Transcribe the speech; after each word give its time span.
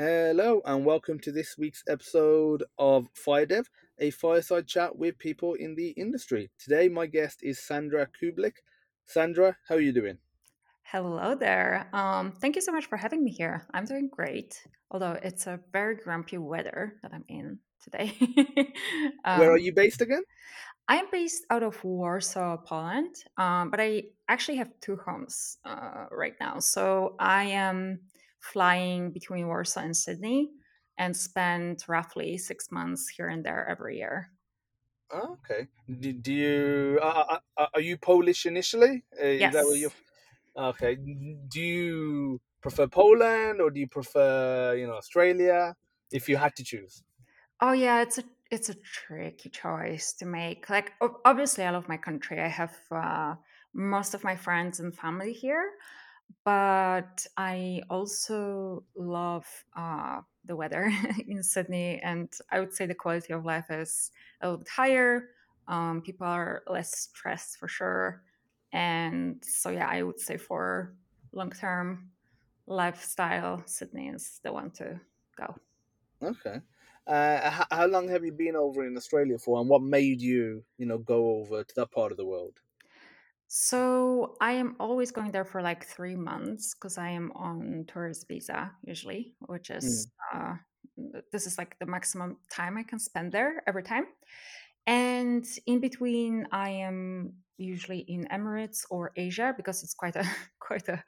Hello, 0.00 0.62
and 0.64 0.84
welcome 0.84 1.18
to 1.18 1.32
this 1.32 1.58
week's 1.58 1.82
episode 1.88 2.62
of 2.78 3.08
FireDev, 3.14 3.64
a 3.98 4.10
fireside 4.10 4.68
chat 4.68 4.96
with 4.96 5.18
people 5.18 5.54
in 5.54 5.74
the 5.74 5.88
industry. 5.88 6.52
Today, 6.56 6.88
my 6.88 7.06
guest 7.06 7.40
is 7.42 7.58
Sandra 7.58 8.06
Kublik. 8.06 8.58
Sandra, 9.06 9.56
how 9.68 9.74
are 9.74 9.80
you 9.80 9.90
doing? 9.90 10.18
Hello 10.84 11.34
there. 11.34 11.88
Um, 11.92 12.30
thank 12.30 12.54
you 12.54 12.62
so 12.62 12.70
much 12.70 12.86
for 12.86 12.96
having 12.96 13.24
me 13.24 13.32
here. 13.32 13.66
I'm 13.74 13.86
doing 13.86 14.08
great, 14.08 14.62
although 14.92 15.18
it's 15.20 15.48
a 15.48 15.58
very 15.72 15.96
grumpy 15.96 16.38
weather 16.38 16.94
that 17.02 17.12
I'm 17.12 17.24
in 17.26 17.58
today. 17.82 18.14
Where 19.24 19.50
are 19.50 19.54
um, 19.54 19.58
you 19.58 19.72
based 19.72 20.00
again? 20.00 20.22
I'm 20.86 21.10
based 21.10 21.44
out 21.50 21.64
of 21.64 21.82
Warsaw, 21.82 22.58
Poland, 22.58 23.16
um, 23.36 23.72
but 23.72 23.80
I 23.80 24.04
actually 24.28 24.58
have 24.58 24.70
two 24.80 24.96
homes 25.04 25.58
uh, 25.64 26.04
right 26.12 26.34
now. 26.40 26.60
So 26.60 27.16
I 27.18 27.46
am 27.46 27.98
flying 28.52 29.12
between 29.12 29.46
Warsaw 29.46 29.80
and 29.80 29.96
Sydney 29.96 30.50
and 30.96 31.16
spend 31.16 31.84
roughly 31.88 32.38
six 32.38 32.70
months 32.70 33.08
here 33.08 33.28
and 33.28 33.44
there 33.44 33.68
every 33.68 33.98
year. 33.98 34.32
Oh, 35.10 35.38
okay. 35.38 35.68
Do, 35.88 36.12
do 36.12 36.32
you 36.32 36.98
uh, 37.02 37.38
are 37.74 37.80
you 37.80 37.96
Polish 37.96 38.44
initially? 38.46 39.04
Uh, 39.18 39.24
is 39.24 39.52
that 39.52 39.64
where 39.64 39.76
you're? 39.76 39.90
Yes. 39.90 40.02
Okay. 40.56 40.96
Do 41.48 41.60
you 41.60 42.40
prefer 42.60 42.86
Poland 42.88 43.60
or 43.60 43.70
do 43.70 43.80
you 43.80 43.88
prefer 43.88 44.74
you 44.76 44.86
know 44.86 44.94
Australia? 44.94 45.74
If 46.10 46.28
you 46.28 46.36
had 46.36 46.54
to 46.56 46.64
choose. 46.64 47.02
Oh 47.60 47.72
yeah, 47.72 48.02
it's 48.02 48.18
a 48.18 48.24
it's 48.50 48.68
a 48.68 48.74
tricky 48.74 49.50
choice 49.50 50.12
to 50.14 50.26
make. 50.26 50.70
Like 50.70 50.92
obviously 51.24 51.64
I 51.64 51.70
love 51.70 51.88
my 51.88 51.96
country. 51.96 52.40
I 52.40 52.48
have 52.48 52.76
uh, 52.90 53.34
most 53.74 54.14
of 54.14 54.24
my 54.24 54.36
friends 54.36 54.80
and 54.80 54.94
family 54.94 55.32
here, 55.32 55.72
but 56.44 57.26
I 57.36 57.82
also 57.90 58.84
love 58.96 59.46
uh, 59.76 60.20
the 60.44 60.56
weather 60.56 60.90
in 61.26 61.42
Sydney, 61.42 62.00
and 62.02 62.32
I 62.50 62.60
would 62.60 62.74
say 62.74 62.86
the 62.86 62.94
quality 62.94 63.32
of 63.32 63.44
life 63.44 63.70
is 63.70 64.10
a 64.40 64.46
little 64.46 64.58
bit 64.58 64.68
higher. 64.68 65.30
Um, 65.66 66.02
people 66.02 66.26
are 66.26 66.62
less 66.66 66.98
stressed 66.98 67.58
for 67.58 67.68
sure, 67.68 68.22
and 68.72 69.42
so 69.44 69.70
yeah, 69.70 69.88
I 69.88 70.02
would 70.02 70.20
say 70.20 70.36
for 70.36 70.94
long 71.32 71.50
term 71.50 72.10
lifestyle, 72.66 73.62
Sydney 73.66 74.08
is 74.08 74.40
the 74.42 74.52
one 74.52 74.70
to 74.72 75.00
go. 75.36 75.54
Okay. 76.22 76.60
Uh, 77.06 77.50
how, 77.50 77.66
how 77.70 77.86
long 77.86 78.08
have 78.08 78.24
you 78.24 78.32
been 78.32 78.56
over 78.56 78.86
in 78.86 78.96
Australia 78.96 79.38
for, 79.38 79.60
and 79.60 79.68
what 79.68 79.82
made 79.82 80.20
you, 80.20 80.62
you 80.76 80.84
know, 80.86 80.98
go 80.98 81.38
over 81.40 81.64
to 81.64 81.74
that 81.76 81.90
part 81.90 82.12
of 82.12 82.18
the 82.18 82.26
world? 82.26 82.60
So 83.48 84.36
I 84.40 84.52
am 84.52 84.76
always 84.78 85.10
going 85.10 85.32
there 85.32 85.44
for 85.44 85.62
like 85.62 85.86
three 85.86 86.16
months 86.16 86.74
because 86.74 86.98
I 86.98 87.08
am 87.08 87.32
on 87.34 87.86
tourist 87.88 88.28
visa 88.28 88.70
usually, 88.84 89.34
which 89.46 89.70
is 89.70 90.06
Mm, 90.34 90.34
uh, 90.34 90.54
this 91.32 91.46
is 91.46 91.56
like 91.56 91.78
the 91.78 91.86
maximum 91.86 92.36
time 92.50 92.76
I 92.76 92.82
can 92.82 92.98
spend 92.98 93.32
there 93.32 93.62
every 93.66 93.82
time. 93.82 94.06
And 94.86 95.46
in 95.66 95.80
between, 95.80 96.46
I 96.52 96.70
am 96.70 97.34
usually 97.56 98.00
in 98.00 98.26
Emirates 98.32 98.84
or 98.90 99.12
Asia 99.16 99.54
because 99.56 99.82
it's 99.82 99.94
quite 99.94 100.16
a 100.16 100.24
quite 100.60 100.88
a 100.88 101.02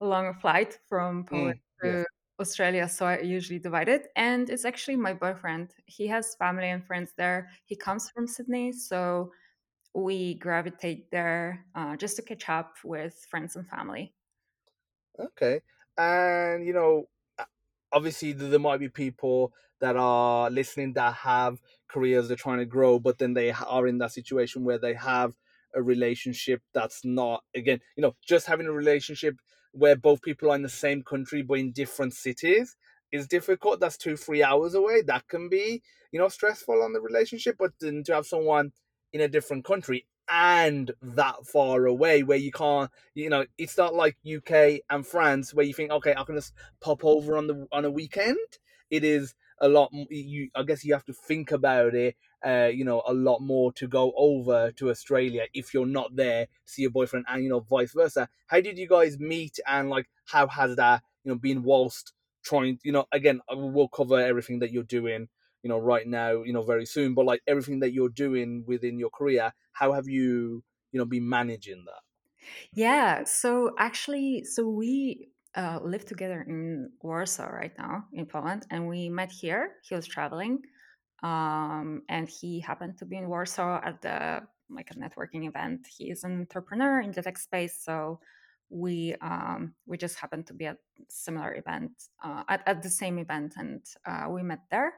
long 0.00 0.34
flight 0.34 0.78
from 0.88 1.24
Poland 1.24 1.58
mm, 1.84 1.86
yes. 1.86 2.04
to 2.04 2.06
Australia. 2.40 2.88
So 2.88 3.06
I 3.06 3.20
usually 3.20 3.58
divide 3.58 3.88
it. 3.88 4.08
And 4.16 4.50
it's 4.50 4.64
actually 4.64 4.96
my 4.96 5.14
boyfriend. 5.14 5.74
He 5.86 6.06
has 6.08 6.34
family 6.36 6.70
and 6.70 6.84
friends 6.84 7.12
there. 7.16 7.50
He 7.64 7.76
comes 7.76 8.10
from 8.10 8.26
Sydney, 8.26 8.72
so 8.72 9.32
we 9.94 10.34
gravitate 10.34 11.10
there 11.10 11.66
uh, 11.74 11.96
just 11.96 12.16
to 12.16 12.22
catch 12.22 12.48
up 12.48 12.76
with 12.84 13.14
friends 13.28 13.56
and 13.56 13.66
family. 13.66 14.14
Okay. 15.18 15.60
And, 15.98 16.66
you 16.66 16.72
know, 16.72 17.08
obviously 17.92 18.32
there 18.32 18.58
might 18.58 18.80
be 18.80 18.88
people 18.88 19.52
that 19.80 19.96
are 19.96 20.50
listening 20.50 20.94
that 20.94 21.14
have 21.14 21.60
careers 21.88 22.28
they're 22.28 22.36
trying 22.36 22.58
to 22.58 22.64
grow, 22.64 22.98
but 22.98 23.18
then 23.18 23.34
they 23.34 23.50
are 23.50 23.86
in 23.86 23.98
that 23.98 24.12
situation 24.12 24.64
where 24.64 24.78
they 24.78 24.94
have 24.94 25.34
a 25.74 25.82
relationship 25.82 26.62
that's 26.72 27.04
not, 27.04 27.44
again, 27.54 27.80
you 27.96 28.02
know, 28.02 28.14
just 28.26 28.46
having 28.46 28.66
a 28.66 28.72
relationship 28.72 29.36
where 29.72 29.96
both 29.96 30.22
people 30.22 30.50
are 30.50 30.56
in 30.56 30.62
the 30.62 30.68
same 30.68 31.02
country 31.02 31.42
but 31.42 31.58
in 31.58 31.72
different 31.72 32.14
cities 32.14 32.76
is 33.10 33.26
difficult. 33.26 33.80
That's 33.80 33.96
two, 33.96 34.16
three 34.16 34.42
hours 34.42 34.74
away. 34.74 35.02
That 35.02 35.28
can 35.28 35.48
be, 35.48 35.82
you 36.12 36.20
know, 36.20 36.28
stressful 36.28 36.82
on 36.82 36.92
the 36.92 37.00
relationship, 37.00 37.56
but 37.58 37.72
then 37.80 38.02
to 38.04 38.14
have 38.14 38.26
someone 38.26 38.72
in 39.12 39.20
a 39.20 39.28
different 39.28 39.64
country 39.64 40.06
and 40.28 40.92
that 41.02 41.46
far 41.46 41.86
away 41.86 42.22
where 42.22 42.38
you 42.38 42.52
can't 42.52 42.90
you 43.14 43.28
know, 43.28 43.44
it's 43.58 43.76
not 43.76 43.94
like 43.94 44.16
UK 44.26 44.80
and 44.90 45.06
France 45.06 45.52
where 45.52 45.66
you 45.66 45.74
think, 45.74 45.90
okay, 45.90 46.14
I 46.16 46.24
can 46.24 46.34
just 46.36 46.52
pop 46.80 47.04
over 47.04 47.36
on 47.36 47.46
the 47.46 47.66
on 47.72 47.84
a 47.84 47.90
weekend. 47.90 48.38
It 48.90 49.04
is 49.04 49.34
a 49.60 49.68
lot. 49.68 49.90
You, 49.92 50.48
I 50.54 50.62
guess, 50.62 50.84
you 50.84 50.92
have 50.94 51.04
to 51.06 51.12
think 51.12 51.52
about 51.52 51.94
it. 51.94 52.16
Uh, 52.44 52.70
you 52.72 52.84
know, 52.84 53.02
a 53.06 53.14
lot 53.14 53.40
more 53.40 53.72
to 53.74 53.86
go 53.86 54.12
over 54.16 54.72
to 54.72 54.90
Australia 54.90 55.44
if 55.54 55.72
you're 55.72 55.86
not 55.86 56.16
there, 56.16 56.48
see 56.64 56.82
your 56.82 56.90
boyfriend, 56.90 57.26
and 57.28 57.42
you 57.44 57.48
know, 57.50 57.60
vice 57.60 57.92
versa. 57.92 58.28
How 58.46 58.60
did 58.60 58.78
you 58.78 58.88
guys 58.88 59.18
meet, 59.18 59.58
and 59.66 59.88
like, 59.88 60.08
how 60.26 60.46
has 60.48 60.76
that, 60.76 61.02
you 61.24 61.32
know, 61.32 61.38
been 61.38 61.62
whilst 61.62 62.12
trying? 62.42 62.78
You 62.82 62.92
know, 62.92 63.06
again, 63.12 63.40
we'll 63.50 63.88
cover 63.88 64.18
everything 64.20 64.58
that 64.60 64.72
you're 64.72 64.82
doing. 64.82 65.28
You 65.62 65.68
know, 65.68 65.78
right 65.78 66.06
now, 66.06 66.42
you 66.42 66.52
know, 66.52 66.62
very 66.62 66.86
soon, 66.86 67.14
but 67.14 67.24
like 67.24 67.40
everything 67.46 67.80
that 67.80 67.92
you're 67.92 68.08
doing 68.08 68.64
within 68.66 68.98
your 68.98 69.10
career, 69.10 69.52
how 69.72 69.92
have 69.92 70.08
you, 70.08 70.64
you 70.90 70.98
know, 70.98 71.04
been 71.04 71.28
managing 71.28 71.84
that? 71.86 72.02
Yeah, 72.72 73.24
so 73.24 73.74
actually, 73.78 74.44
so 74.44 74.68
we 74.68 75.28
uh, 75.54 75.80
live 75.82 76.04
together 76.04 76.44
in 76.48 76.90
Warsaw 77.02 77.48
right 77.48 77.72
now 77.78 78.04
in 78.12 78.26
Poland, 78.26 78.66
and 78.70 78.88
we 78.88 79.08
met 79.08 79.30
here. 79.30 79.76
He 79.82 79.94
was 79.94 80.06
traveling, 80.06 80.62
um, 81.22 82.02
and 82.08 82.28
he 82.28 82.60
happened 82.60 82.98
to 82.98 83.06
be 83.06 83.16
in 83.16 83.28
Warsaw 83.28 83.80
at 83.84 84.02
the 84.02 84.42
like 84.70 84.90
a 84.90 84.94
networking 84.94 85.46
event. 85.46 85.86
He 85.86 86.10
is 86.10 86.24
an 86.24 86.40
entrepreneur 86.40 87.00
in 87.00 87.12
the 87.12 87.22
tech 87.22 87.38
space, 87.38 87.82
so 87.84 88.20
we 88.70 89.14
um, 89.20 89.74
we 89.86 89.98
just 89.98 90.18
happened 90.18 90.46
to 90.46 90.54
be 90.54 90.66
at 90.66 90.78
similar 91.08 91.54
event 91.54 91.92
uh, 92.24 92.44
at, 92.48 92.66
at 92.66 92.82
the 92.82 92.90
same 92.90 93.18
event, 93.18 93.54
and 93.56 93.84
uh, 94.06 94.26
we 94.30 94.42
met 94.42 94.60
there 94.70 94.94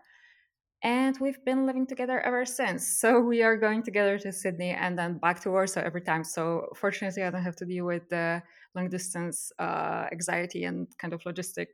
and 0.84 1.18
we've 1.18 1.42
been 1.46 1.64
living 1.64 1.86
together 1.86 2.20
ever 2.20 2.44
since. 2.44 2.86
So 2.86 3.18
we 3.18 3.42
are 3.42 3.56
going 3.56 3.82
together 3.82 4.18
to 4.18 4.30
Sydney 4.30 4.70
and 4.70 4.98
then 4.98 5.18
back 5.18 5.40
to 5.40 5.50
Warsaw 5.50 5.80
every 5.80 6.02
time. 6.02 6.22
So 6.22 6.68
fortunately, 6.76 7.22
I 7.22 7.30
don't 7.30 7.42
have 7.42 7.56
to 7.56 7.64
deal 7.64 7.86
with 7.86 8.06
the 8.10 8.42
long 8.74 8.90
distance 8.90 9.50
uh, 9.58 10.06
anxiety 10.12 10.64
and 10.64 10.86
kind 10.98 11.14
of 11.14 11.22
logistic 11.22 11.68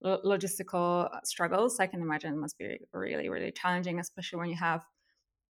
lo- 0.00 0.20
logistical 0.24 1.10
struggles. 1.24 1.80
I 1.80 1.88
can 1.88 2.00
imagine 2.00 2.34
it 2.34 2.36
must 2.36 2.56
be 2.56 2.78
really 2.92 3.28
really 3.28 3.50
challenging, 3.50 3.98
especially 3.98 4.38
when 4.38 4.48
you 4.48 4.56
have 4.56 4.86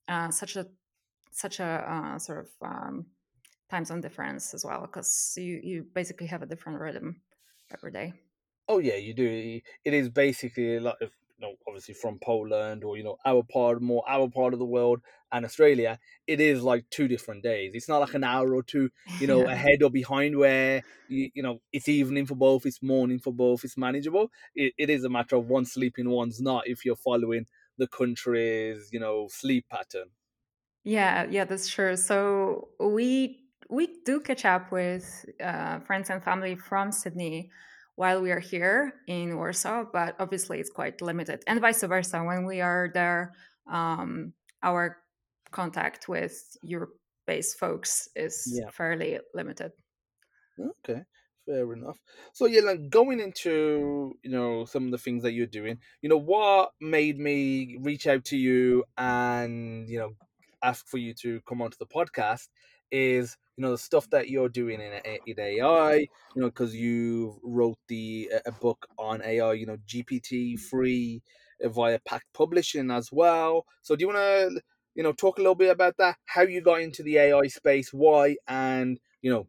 uh, 0.09 0.31
such 0.31 0.57
a 0.57 0.67
such 1.33 1.61
a 1.61 1.65
uh, 1.65 2.19
sort 2.19 2.47
of 2.47 2.67
um, 2.67 3.07
time 3.71 3.85
zone 3.85 4.01
difference 4.01 4.55
as 4.55 4.65
well, 4.65 4.81
because 4.81 5.35
you 5.37 5.61
you 5.63 5.87
basically 5.95 6.29
have 6.29 6.43
a 6.43 6.47
different 6.47 6.81
rhythm 6.81 7.21
every 7.75 7.93
day. 7.93 8.15
Oh 8.69 8.79
yeah, 8.79 8.97
you 8.97 9.15
do. 9.15 9.61
It 9.85 9.95
is 9.95 10.09
basically 10.09 10.77
a 10.77 10.81
lot 10.81 10.97
if, 11.01 11.11
you 11.39 11.47
know, 11.47 11.55
obviously 11.67 11.95
from 11.95 12.19
Poland 12.19 12.85
or 12.85 12.97
you 12.97 13.05
know 13.05 13.17
our 13.25 13.43
part, 13.43 13.83
more 13.83 14.03
our 14.09 14.29
part 14.29 14.53
of 14.53 14.59
the 14.59 14.65
world, 14.67 15.01
and 15.33 15.45
Australia. 15.45 15.99
It 16.27 16.41
is 16.41 16.63
like 16.63 16.89
two 16.91 17.09
different 17.09 17.43
days. 17.43 17.73
It's 17.75 17.89
not 17.89 17.99
like 17.99 18.15
an 18.15 18.25
hour 18.25 18.55
or 18.55 18.63
two, 18.63 18.91
you 19.19 19.27
know, 19.27 19.47
ahead 19.49 19.83
or 19.83 19.91
behind 19.91 20.37
where 20.39 20.83
you, 21.09 21.31
you 21.35 21.43
know 21.43 21.61
it's 21.73 21.89
evening 21.89 22.27
for 22.27 22.35
both, 22.37 22.67
it's 22.67 22.83
morning 22.83 23.19
for 23.19 23.33
both, 23.33 23.65
it's 23.65 23.77
manageable. 23.77 24.31
It, 24.55 24.75
it 24.79 24.91
is 24.91 25.05
a 25.05 25.09
matter 25.11 25.37
of 25.37 25.49
one 25.49 25.65
sleeping, 25.65 26.09
one's 26.11 26.41
not. 26.41 26.67
If 26.67 26.85
you're 26.85 26.97
following 26.97 27.47
the 27.79 27.89
country's, 27.89 28.91
you 28.93 29.01
know, 29.01 29.29
sleep 29.29 29.67
pattern. 29.69 30.11
Yeah, 30.85 31.27
yeah, 31.31 31.45
that's 31.45 31.69
true. 31.69 31.97
So 31.97 32.69
we 32.79 33.49
we 33.69 34.03
do 34.05 34.21
catch 34.21 34.45
up 34.45 34.71
with 34.71 35.27
uh, 35.41 35.81
friends 35.81 36.11
and 36.11 36.23
family 36.23 36.55
from 36.57 36.93
Sydney 36.93 37.51
while 37.97 38.21
we 38.23 38.31
are 38.31 38.41
here 38.41 38.95
in 39.09 39.37
Warsaw, 39.37 39.85
but 39.93 40.17
obviously 40.21 40.61
it's 40.61 40.71
quite 40.71 41.03
limited, 41.03 41.43
and 41.47 41.61
vice 41.61 41.83
versa. 41.83 42.23
When 42.25 42.47
we 42.47 42.61
are 42.61 42.91
there, 42.93 43.35
um, 43.71 44.35
our 44.63 44.99
contact 45.51 46.09
with 46.09 46.57
Europe-based 46.63 47.59
folks 47.59 48.09
is 48.17 48.47
Yeah. 48.53 48.71
fairly 48.71 49.19
limited. 49.35 49.73
Okay, 50.59 51.03
fair 51.45 51.73
enough. 51.73 52.01
So 52.33 52.47
yeah, 52.47 52.63
like 52.63 52.89
going 52.89 53.21
into 53.21 54.19
you 54.23 54.31
know 54.31 54.65
some 54.65 54.87
of 54.87 54.91
the 54.91 54.99
things 54.99 55.23
that 55.23 55.33
you're 55.33 55.47
doing, 55.47 55.79
you 56.01 56.09
know 56.09 56.17
what 56.17 56.73
made 56.81 57.19
me 57.19 57.77
reach 57.81 58.07
out 58.07 58.25
to 58.27 58.37
you 58.37 58.85
and 58.97 59.89
you 59.89 59.99
know 59.99 60.15
ask 60.63 60.87
for 60.89 60.97
you 60.99 61.13
to 61.15 61.41
come 61.43 61.61
onto 61.61 61.77
the 61.79 61.87
podcast 61.87 62.49
is 62.91 63.37
you 63.57 63.63
know 63.63 63.71
the 63.73 63.79
stuff 63.79 64.09
that 64.11 64.29
you're 64.29 64.49
doing 64.49 64.81
in 64.81 64.93
in 65.27 65.41
AI. 65.41 66.09
You 66.35 66.43
know 66.43 66.49
because 66.49 66.75
you 66.75 67.41
wrote 67.43 67.79
the 67.89 68.31
a 68.45 68.53
book 68.53 68.87
on 68.99 69.23
AI. 69.23 69.53
You 69.55 69.67
know 69.67 69.79
GPT 69.87 70.59
free 70.59 71.23
via 71.63 71.99
Packt 72.01 72.33
Publishing 72.35 72.91
as 72.91 73.11
well. 73.11 73.67
So 73.83 73.97
do 73.97 74.03
you 74.03 74.09
want 74.09 74.19
to 74.19 74.61
you 74.95 75.03
know 75.03 75.13
talk 75.13 75.39
a 75.39 75.41
little 75.41 75.55
bit 75.55 75.71
about 75.71 75.97
that? 75.99 76.17
How 76.27 76.43
you 76.43 76.61
got 76.61 76.81
into 76.81 77.03
the 77.03 77.19
AI 77.19 77.47
space, 77.49 77.93
why, 77.93 78.37
and 78.47 78.99
you 79.23 79.31
know 79.31 79.47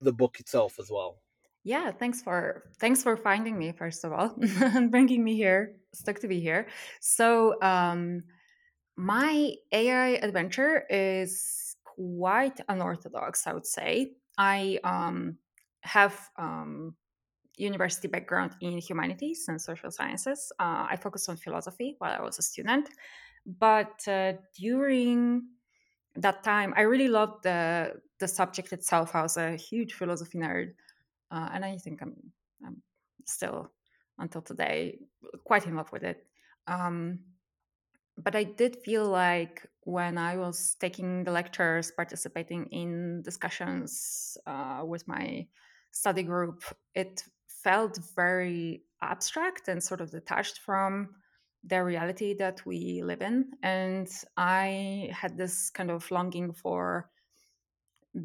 the 0.00 0.12
book 0.12 0.38
itself 0.40 0.78
as 0.78 0.90
well. 0.90 1.18
Yeah, 1.64 1.92
thanks 1.92 2.20
for 2.20 2.64
thanks 2.78 3.02
for 3.02 3.16
finding 3.16 3.58
me 3.58 3.72
first 3.72 4.04
of 4.04 4.12
all 4.12 4.36
and 4.40 4.90
bringing 4.90 5.24
me 5.24 5.34
here. 5.34 5.76
Stuck 5.94 6.18
to 6.20 6.28
be 6.28 6.40
here. 6.40 6.66
So, 7.00 7.60
um, 7.62 8.24
my 8.96 9.54
AI 9.72 10.08
adventure 10.22 10.84
is 10.90 11.63
quite 11.94 12.60
unorthodox, 12.68 13.46
I 13.46 13.52
would 13.52 13.66
say. 13.66 14.12
I 14.38 14.78
um, 14.84 15.38
have 15.82 16.30
um, 16.36 16.94
university 17.56 18.08
background 18.08 18.52
in 18.60 18.78
humanities 18.78 19.46
and 19.48 19.60
social 19.60 19.90
sciences. 19.90 20.52
Uh, 20.58 20.86
I 20.90 20.96
focused 20.96 21.28
on 21.28 21.36
philosophy 21.36 21.94
while 21.98 22.16
I 22.18 22.22
was 22.22 22.38
a 22.38 22.42
student, 22.42 22.88
but 23.46 24.06
uh, 24.08 24.34
during 24.58 25.42
that 26.16 26.42
time, 26.42 26.74
I 26.76 26.82
really 26.82 27.08
loved 27.08 27.42
the 27.44 28.00
the 28.20 28.28
subject 28.28 28.72
itself. 28.72 29.14
I 29.14 29.22
was 29.22 29.36
a 29.36 29.56
huge 29.56 29.92
philosophy 29.92 30.38
nerd, 30.38 30.74
uh, 31.30 31.48
and 31.52 31.64
I 31.64 31.76
think 31.76 32.02
I'm 32.02 32.14
I'm 32.64 32.82
still 33.24 33.70
until 34.18 34.42
today 34.42 34.98
quite 35.44 35.66
in 35.66 35.76
love 35.76 35.90
with 35.92 36.04
it. 36.04 36.26
Um, 36.66 37.18
but 38.16 38.34
I 38.36 38.44
did 38.44 38.76
feel 38.84 39.06
like 39.06 39.66
when 39.82 40.18
I 40.18 40.36
was 40.36 40.76
taking 40.80 41.24
the 41.24 41.32
lectures, 41.32 41.90
participating 41.90 42.66
in 42.66 43.22
discussions 43.22 44.38
uh, 44.46 44.82
with 44.84 45.06
my 45.06 45.46
study 45.90 46.22
group, 46.22 46.62
it 46.94 47.22
felt 47.46 47.98
very 48.16 48.82
abstract 49.02 49.68
and 49.68 49.82
sort 49.82 50.00
of 50.00 50.10
detached 50.10 50.58
from 50.60 51.08
the 51.66 51.82
reality 51.82 52.34
that 52.34 52.64
we 52.66 53.02
live 53.02 53.22
in. 53.22 53.52
And 53.62 54.08
I 54.36 55.10
had 55.12 55.36
this 55.36 55.70
kind 55.70 55.90
of 55.90 56.10
longing 56.10 56.52
for 56.52 57.10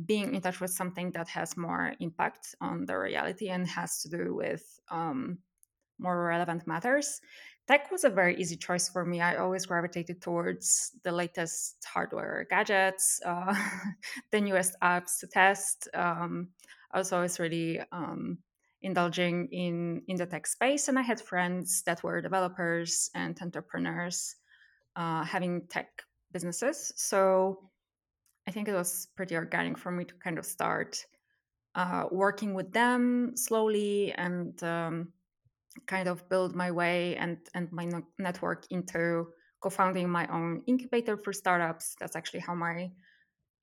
being 0.06 0.36
in 0.36 0.42
touch 0.42 0.60
with 0.60 0.72
something 0.72 1.12
that 1.12 1.28
has 1.30 1.58
more 1.58 1.94
impact 2.00 2.56
on 2.62 2.86
the 2.86 2.98
reality 2.98 3.50
and 3.50 3.68
has 3.68 4.02
to 4.02 4.10
do 4.10 4.36
with 4.36 4.80
um, 4.92 5.40
more 5.98 6.26
relevant 6.26 6.68
matters. 6.68 7.22
Tech 7.70 7.92
was 7.92 8.04
a 8.04 8.10
very 8.10 8.36
easy 8.38 8.56
choice 8.56 8.90
for 8.90 9.06
me. 9.06 9.22
I 9.22 9.36
always 9.36 9.68
gravitated 9.68 10.24
towards 10.24 10.92
the 11.04 11.12
latest 11.12 11.86
hardware 11.86 12.48
gadgets, 12.50 13.22
uh, 13.24 13.54
the 14.32 14.42
newest 14.42 14.76
apps 14.82 15.20
to 15.20 15.28
test. 15.28 15.88
Um, 15.94 16.48
I 16.92 16.98
was 16.98 17.14
always 17.14 17.40
really 17.40 17.80
um, 17.92 18.40
indulging 18.82 19.50
in 19.52 20.02
in 20.08 20.18
the 20.18 20.26
tech 20.26 20.48
space, 20.48 20.88
and 20.88 20.98
I 20.98 21.04
had 21.04 21.22
friends 21.22 21.84
that 21.84 22.02
were 22.02 22.22
developers 22.22 23.12
and 23.14 23.40
entrepreneurs 23.40 24.36
uh, 24.96 25.24
having 25.24 25.68
tech 25.68 26.02
businesses. 26.32 26.92
So 26.96 27.70
I 28.48 28.52
think 28.52 28.68
it 28.68 28.74
was 28.74 29.10
pretty 29.16 29.36
organic 29.36 29.78
for 29.78 29.92
me 29.92 30.06
to 30.06 30.16
kind 30.16 30.40
of 30.40 30.46
start 30.48 31.06
uh, 31.76 32.06
working 32.12 32.56
with 32.56 32.74
them 32.74 33.34
slowly 33.36 34.12
and 34.14 34.64
um, 34.64 35.14
kind 35.88 36.08
of 36.08 36.28
build 36.30 36.56
my 36.56 36.72
way 36.72 37.16
and 37.18 37.38
and 37.54 37.72
my 37.72 37.90
network 38.18 38.66
into 38.70 39.28
co-founding 39.62 40.10
my 40.10 40.28
own 40.28 40.64
incubator 40.68 41.18
for 41.18 41.34
startups. 41.34 41.96
That's 42.00 42.16
actually 42.16 42.42
how 42.42 42.56
my 42.56 42.92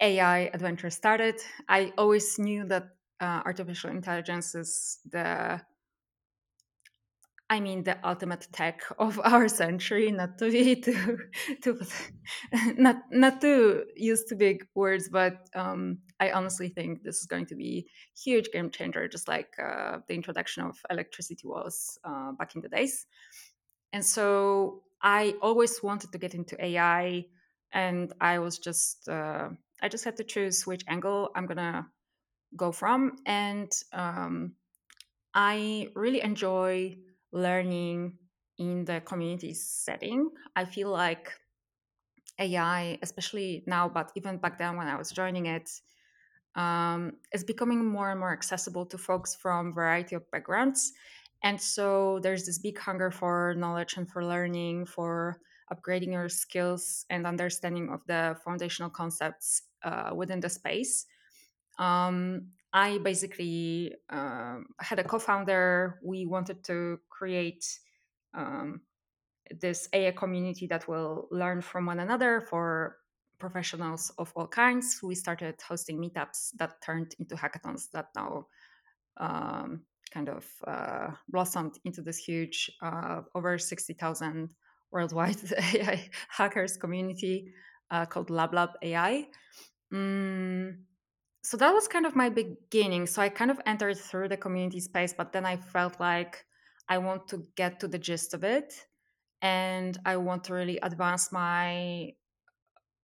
AI 0.00 0.38
adventure 0.52 0.90
started. 0.90 1.40
I 1.68 1.92
always 1.98 2.38
knew 2.38 2.66
that 2.66 2.84
uh, 3.20 3.42
artificial 3.46 3.90
intelligence 3.90 4.54
is 4.54 4.98
the 5.10 5.60
I 7.48 7.60
mean 7.60 7.84
the 7.84 7.96
ultimate 8.06 8.48
tech 8.52 8.82
of 8.98 9.20
our 9.22 9.48
century, 9.48 10.10
not 10.10 10.38
to 10.38 10.50
be 10.50 10.76
too, 10.76 11.18
too 11.62 11.80
not 12.76 13.02
not 13.10 13.40
to 13.42 13.84
use 13.94 14.24
too 14.24 14.36
big 14.36 14.66
words, 14.74 15.08
but 15.08 15.48
um, 15.54 15.98
I 16.18 16.32
honestly 16.32 16.68
think 16.68 17.02
this 17.02 17.18
is 17.18 17.26
going 17.26 17.46
to 17.46 17.54
be 17.54 17.86
huge 18.16 18.50
game 18.52 18.70
changer, 18.70 19.06
just 19.08 19.28
like 19.28 19.54
uh, 19.62 19.98
the 20.08 20.14
introduction 20.14 20.64
of 20.64 20.76
electricity 20.90 21.46
was 21.46 21.98
uh, 22.04 22.32
back 22.32 22.54
in 22.56 22.62
the 22.62 22.68
days. 22.68 23.06
And 23.92 24.04
so 24.04 24.82
I 25.02 25.36
always 25.40 25.82
wanted 25.82 26.12
to 26.12 26.18
get 26.18 26.34
into 26.34 26.62
AI, 26.64 27.26
and 27.72 28.12
I 28.20 28.40
was 28.40 28.58
just 28.58 29.08
uh, 29.08 29.50
I 29.80 29.88
just 29.88 30.04
had 30.04 30.16
to 30.16 30.24
choose 30.24 30.66
which 30.66 30.82
angle 30.88 31.30
I'm 31.36 31.46
gonna 31.46 31.86
go 32.56 32.72
from, 32.72 33.18
and 33.24 33.70
um, 33.92 34.54
I 35.34 35.90
really 35.94 36.22
enjoy 36.22 36.96
learning 37.36 38.18
in 38.58 38.84
the 38.84 39.00
community 39.02 39.52
setting. 39.54 40.30
I 40.56 40.64
feel 40.64 40.90
like 40.90 41.32
AI, 42.38 42.98
especially 43.02 43.62
now, 43.66 43.88
but 43.88 44.10
even 44.16 44.38
back 44.38 44.58
then 44.58 44.76
when 44.76 44.86
I 44.86 44.96
was 44.96 45.10
joining 45.10 45.46
it, 45.46 45.70
um, 46.54 47.12
is 47.34 47.44
becoming 47.44 47.84
more 47.84 48.10
and 48.10 48.18
more 48.18 48.32
accessible 48.32 48.86
to 48.86 48.96
folks 48.96 49.34
from 49.34 49.74
variety 49.74 50.16
of 50.16 50.30
backgrounds. 50.30 50.92
And 51.42 51.60
so 51.60 52.18
there's 52.22 52.46
this 52.46 52.58
big 52.58 52.78
hunger 52.78 53.10
for 53.10 53.54
knowledge 53.56 53.96
and 53.98 54.10
for 54.10 54.24
learning, 54.24 54.86
for 54.86 55.40
upgrading 55.72 56.12
your 56.12 56.30
skills 56.30 57.04
and 57.10 57.26
understanding 57.26 57.90
of 57.90 58.00
the 58.06 58.36
foundational 58.42 58.88
concepts 58.88 59.62
uh, 59.84 60.12
within 60.14 60.40
the 60.40 60.48
space. 60.48 61.04
Um, 61.78 62.48
I 62.76 62.98
basically 62.98 63.94
um, 64.10 64.66
had 64.80 64.98
a 64.98 65.04
co-founder. 65.04 65.98
We 66.04 66.26
wanted 66.26 66.62
to 66.64 67.00
create 67.08 67.64
um, 68.34 68.82
this 69.50 69.88
AI 69.94 70.10
community 70.10 70.66
that 70.66 70.86
will 70.86 71.26
learn 71.30 71.62
from 71.62 71.86
one 71.86 72.00
another 72.00 72.42
for 72.42 72.98
professionals 73.38 74.12
of 74.18 74.30
all 74.36 74.46
kinds. 74.46 75.00
We 75.02 75.14
started 75.14 75.54
hosting 75.66 75.98
meetups 75.98 76.50
that 76.58 76.82
turned 76.82 77.14
into 77.18 77.34
hackathons 77.34 77.90
that 77.94 78.08
now 78.14 78.46
um, 79.16 79.80
kind 80.10 80.28
of 80.28 80.46
uh, 80.66 81.12
blossomed 81.30 81.78
into 81.86 82.02
this 82.02 82.18
huge, 82.18 82.70
uh, 82.82 83.22
over 83.34 83.56
60,000 83.56 84.50
worldwide 84.90 85.38
AI 85.74 86.10
hackers 86.28 86.76
community 86.76 87.54
uh, 87.90 88.04
called 88.04 88.28
LabLab 88.28 88.72
AI. 88.82 89.28
Mm, 89.94 90.76
so 91.46 91.56
that 91.58 91.72
was 91.72 91.86
kind 91.86 92.06
of 92.06 92.16
my 92.16 92.28
beginning. 92.28 93.06
So 93.06 93.22
I 93.22 93.28
kind 93.28 93.52
of 93.52 93.60
entered 93.66 93.96
through 93.96 94.28
the 94.30 94.36
community 94.36 94.80
space, 94.80 95.14
but 95.16 95.32
then 95.32 95.46
I 95.46 95.56
felt 95.56 96.00
like 96.00 96.44
I 96.88 96.98
want 96.98 97.28
to 97.28 97.46
get 97.54 97.78
to 97.80 97.88
the 97.88 98.00
gist 98.00 98.34
of 98.34 98.42
it 98.42 98.74
and 99.42 99.96
I 100.04 100.16
want 100.16 100.42
to 100.44 100.54
really 100.54 100.80
advance 100.82 101.30
my 101.30 102.14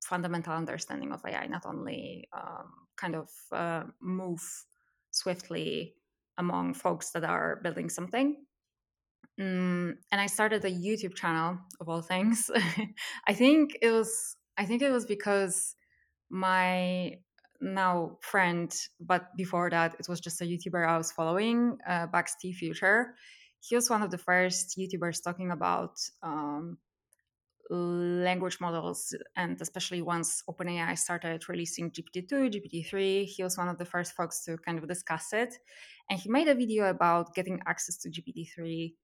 fundamental 0.04 0.54
understanding 0.54 1.12
of 1.12 1.22
AI, 1.24 1.46
not 1.46 1.66
only 1.66 2.28
um, 2.36 2.72
kind 2.96 3.14
of 3.14 3.28
uh, 3.52 3.84
move 4.00 4.42
swiftly 5.12 5.94
among 6.36 6.74
folks 6.74 7.10
that 7.10 7.22
are 7.22 7.60
building 7.62 7.88
something. 7.88 8.38
Mm, 9.40 9.94
and 10.10 10.20
I 10.20 10.26
started 10.26 10.64
a 10.64 10.70
YouTube 10.70 11.14
channel 11.14 11.58
of 11.80 11.88
all 11.88 12.02
things. 12.02 12.50
I 13.28 13.34
think 13.34 13.78
it 13.80 13.90
was 13.92 14.36
I 14.58 14.66
think 14.66 14.82
it 14.82 14.90
was 14.90 15.06
because 15.06 15.76
my 16.28 17.18
now 17.62 18.18
friend, 18.20 18.74
but 19.00 19.28
before 19.36 19.70
that, 19.70 19.94
it 19.98 20.08
was 20.08 20.20
just 20.20 20.40
a 20.40 20.44
YouTuber 20.44 20.86
I 20.86 20.98
was 20.98 21.12
following, 21.12 21.78
uh, 21.86 22.06
T 22.40 22.52
Future. 22.52 23.14
He 23.60 23.76
was 23.76 23.88
one 23.88 24.02
of 24.02 24.10
the 24.10 24.18
first 24.18 24.76
YouTubers 24.76 25.22
talking 25.22 25.52
about 25.52 25.94
um, 26.22 26.78
language 27.70 28.60
models, 28.60 29.14
and 29.36 29.60
especially 29.60 30.02
once 30.02 30.42
OpenAI 30.50 30.98
started 30.98 31.48
releasing 31.48 31.90
GPT-2, 31.90 32.52
GPT-3, 32.54 33.24
he 33.24 33.42
was 33.42 33.56
one 33.56 33.68
of 33.68 33.78
the 33.78 33.84
first 33.84 34.14
folks 34.14 34.44
to 34.44 34.58
kind 34.58 34.78
of 34.78 34.88
discuss 34.88 35.32
it. 35.32 35.54
And 36.10 36.18
he 36.18 36.28
made 36.28 36.48
a 36.48 36.54
video 36.54 36.90
about 36.90 37.34
getting 37.34 37.60
access 37.66 37.96
to 37.98 38.10
GPT-3 38.10 38.94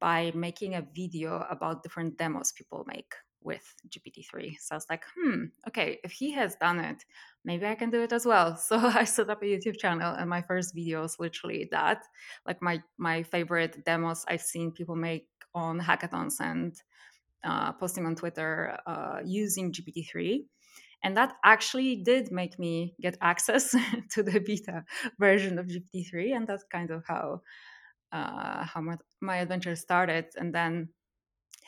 by 0.00 0.32
making 0.34 0.74
a 0.74 0.86
video 0.94 1.46
about 1.50 1.82
different 1.82 2.16
demos 2.18 2.52
people 2.52 2.84
make 2.86 3.14
with 3.42 3.74
GPT-3. 3.88 4.56
So 4.60 4.74
I 4.74 4.76
was 4.76 4.86
like, 4.90 5.04
hmm, 5.16 5.44
okay, 5.68 5.98
if 6.04 6.12
he 6.12 6.32
has 6.32 6.56
done 6.56 6.80
it, 6.80 7.04
maybe 7.44 7.66
I 7.66 7.74
can 7.74 7.90
do 7.90 8.02
it 8.02 8.12
as 8.12 8.26
well. 8.26 8.56
So 8.68 8.76
I 8.76 9.04
set 9.04 9.30
up 9.30 9.42
a 9.42 9.46
YouTube 9.46 9.78
channel 9.78 10.14
and 10.14 10.28
my 10.28 10.42
first 10.42 10.74
video 10.74 11.04
is 11.04 11.16
literally 11.18 11.68
that. 11.70 12.04
Like 12.46 12.60
my 12.62 12.82
my 12.98 13.22
favorite 13.22 13.84
demos 13.84 14.24
I've 14.28 14.42
seen 14.42 14.72
people 14.72 14.96
make 14.96 15.28
on 15.54 15.80
hackathons 15.80 16.40
and 16.40 16.74
uh, 17.44 17.72
posting 17.72 18.06
on 18.06 18.14
Twitter 18.16 18.78
uh, 18.86 19.20
using 19.24 19.72
GPT-3. 19.72 20.44
And 21.04 21.16
that 21.16 21.34
actually 21.44 22.02
did 22.02 22.32
make 22.32 22.58
me 22.58 22.94
get 23.00 23.16
access 23.20 23.70
to 24.10 24.22
the 24.22 24.40
beta 24.40 24.84
version 25.18 25.58
of 25.58 25.66
GPT-3. 25.66 26.36
And 26.36 26.46
that's 26.46 26.64
kind 26.64 26.90
of 26.90 27.04
how 27.06 27.42
uh, 28.10 28.64
how 28.64 28.80
my, 28.80 28.96
my 29.20 29.36
adventure 29.36 29.76
started. 29.76 30.26
And 30.36 30.54
then 30.54 30.88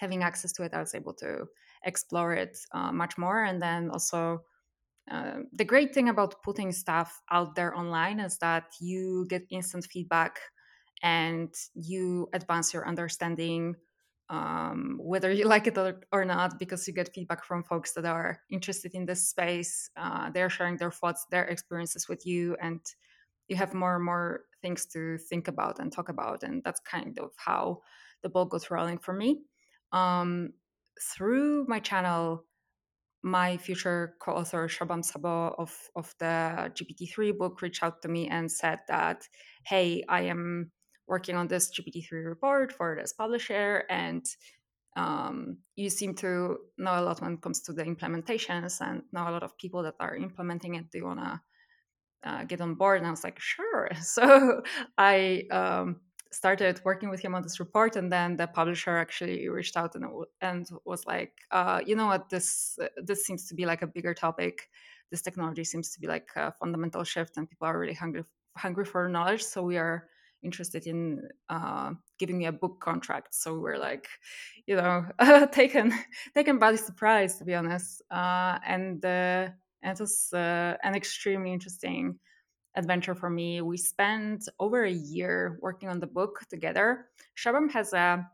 having 0.01 0.23
access 0.23 0.53
to 0.53 0.63
it, 0.63 0.73
I 0.73 0.81
was 0.81 0.95
able 0.95 1.13
to 1.15 1.47
explore 1.85 2.33
it 2.33 2.59
uh, 2.73 2.91
much 2.91 3.19
more. 3.19 3.45
And 3.45 3.61
then 3.61 3.91
also, 3.91 4.43
uh, 5.11 5.41
the 5.53 5.65
great 5.65 5.93
thing 5.95 6.09
about 6.09 6.43
putting 6.43 6.73
stuff 6.73 7.21
out 7.31 7.55
there 7.55 7.77
online 7.77 8.19
is 8.19 8.39
that 8.39 8.65
you 8.81 9.27
get 9.29 9.47
instant 9.51 9.85
feedback 9.85 10.41
and 11.03 11.55
you 11.75 12.29
advance 12.33 12.73
your 12.73 12.89
understanding 12.89 13.77
um, 14.31 14.99
whether 15.03 15.33
you 15.33 15.45
like 15.55 15.67
it 15.67 15.77
or, 15.77 16.01
or, 16.13 16.25
not, 16.25 16.59
because 16.59 16.87
you 16.87 16.95
get 16.95 17.13
feedback 17.13 17.45
from 17.45 17.65
folks 17.65 17.93
that 17.93 18.05
are 18.05 18.41
interested 18.51 18.95
in 18.95 19.05
this 19.05 19.29
space. 19.29 19.91
Uh, 19.97 20.31
they're 20.31 20.49
sharing 20.49 20.77
their 20.77 20.93
thoughts, 20.93 21.27
their 21.31 21.45
experiences 21.45 22.09
with 22.09 22.25
you, 22.25 22.57
and 22.63 22.81
you 23.49 23.57
have 23.57 23.75
more 23.75 23.97
and 23.97 24.05
more 24.05 24.45
things 24.63 24.87
to 24.87 25.19
think 25.19 25.49
about 25.49 25.81
and 25.81 25.93
talk 25.93 26.09
about, 26.09 26.45
and 26.45 26.63
that's 26.63 26.81
kind 26.81 27.19
of 27.19 27.33
how 27.37 27.81
the 28.23 28.29
ball 28.29 28.45
got 28.45 28.71
rolling 28.71 28.99
for 28.99 29.13
me. 29.13 29.41
Um, 29.93 30.53
through 31.01 31.67
my 31.69 31.81
channel, 31.81 32.45
my 33.23 33.57
future 33.57 34.15
co-author 34.21 34.67
Shubham 34.69 35.05
Saboo 35.05 35.55
of, 35.59 35.77
of 35.95 36.15
the 36.19 36.73
GPT-3 36.75 37.37
book 37.37 37.61
reached 37.61 37.83
out 37.83 38.03
to 38.03 38.09
me 38.09 38.29
and 38.29 38.51
said 38.51 38.81
that, 38.89 39.29
hey, 39.67 40.03
I 40.09 40.23
am 40.23 40.71
working 41.07 41.37
on 41.37 41.49
this 41.49 41.71
GPT-3 41.71 42.25
report 42.25 42.73
for 42.73 42.97
this 42.99 43.13
publisher, 43.13 43.85
and 43.91 44.25
um, 44.97 45.59
you 45.77 45.91
seem 45.91 46.15
to 46.17 46.57
know 46.79 47.01
a 47.01 47.03
lot 47.03 47.21
when 47.21 47.35
it 47.35 47.43
comes 47.43 47.61
to 47.63 47.73
the 47.73 47.85
implementations 47.85 48.81
and 48.81 49.03
know 49.13 49.29
a 49.29 49.31
lot 49.31 49.43
of 49.43 49.57
people 49.59 49.83
that 49.83 49.95
are 50.01 50.17
implementing 50.17 50.75
it. 50.77 50.91
Do 50.91 50.99
you 50.99 51.05
want 51.05 51.21
to 51.21 51.41
uh, 52.25 52.45
get 52.45 52.61
on 52.61 52.75
board? 52.75 52.99
And 52.99 53.07
I 53.07 53.11
was 53.11 53.25
like, 53.25 53.39
sure. 53.39 53.91
So 54.03 54.63
I 54.99 55.45
um, 55.51 56.01
started 56.33 56.81
working 56.85 57.11
with 57.11 57.21
him 57.21 57.35
on 57.35 57.43
this 57.43 57.59
report 57.59 57.97
and 57.97 58.11
then 58.11 58.37
the 58.37 58.47
publisher 58.47 58.97
actually 58.97 59.49
reached 59.49 59.77
out 59.77 59.95
and, 59.95 60.07
and 60.41 60.69
was 60.85 61.05
like 61.07 61.33
uh, 61.51 61.81
you 61.85 61.97
know 61.97 62.07
what? 62.07 62.29
This 62.29 62.79
this 62.97 63.25
seems 63.25 63.47
to 63.49 63.55
be 63.55 63.67
like 63.67 63.83
a 63.83 63.87
bigger 63.87 64.15
topic. 64.15 64.69
This 65.11 65.23
technology 65.23 65.65
seems 65.65 65.91
to 65.91 66.01
be 66.01 66.07
like 66.07 66.29
a 66.37 66.53
fundamental 66.53 67.05
shift 67.05 67.37
and 67.37 67.49
people 67.49 67.67
are 67.67 67.79
really 67.79 67.95
hungry 67.95 68.25
hungry 68.57 68.85
for 68.85 69.09
knowledge. 69.09 69.43
So 69.43 69.63
we 69.63 69.77
are 69.77 70.09
interested 70.43 70.87
in 70.87 71.29
uh, 71.49 71.93
giving 72.19 72.39
me 72.39 72.47
a 72.47 72.53
book 72.53 72.81
contract. 72.81 73.35
So 73.35 73.59
we're 73.59 73.79
like 73.79 74.07
you 74.67 74.77
know 74.77 75.07
taken 75.53 75.93
taken 76.35 76.59
by 76.59 76.77
surprise 76.77 77.37
to 77.39 77.45
be 77.45 77.55
honest. 77.55 78.03
Uh, 78.11 78.59
and 78.67 79.05
uh, 79.05 79.49
and 79.83 79.99
it 79.99 80.01
was 80.01 80.33
uh, 80.33 80.77
an 80.83 80.95
extremely 80.95 81.53
interesting 81.53 82.19
adventure 82.77 83.15
for 83.15 83.31
me. 83.31 83.61
We 83.61 83.77
spent 83.77 84.49
over 84.59 84.85
a 84.85 84.91
year 84.91 85.59
working 85.61 85.89
on 85.89 86.01
the 86.01 86.07
book 86.07 86.41
together. 86.49 87.07
Shubham 87.37 87.71
has 87.73 87.93
a 87.93 88.29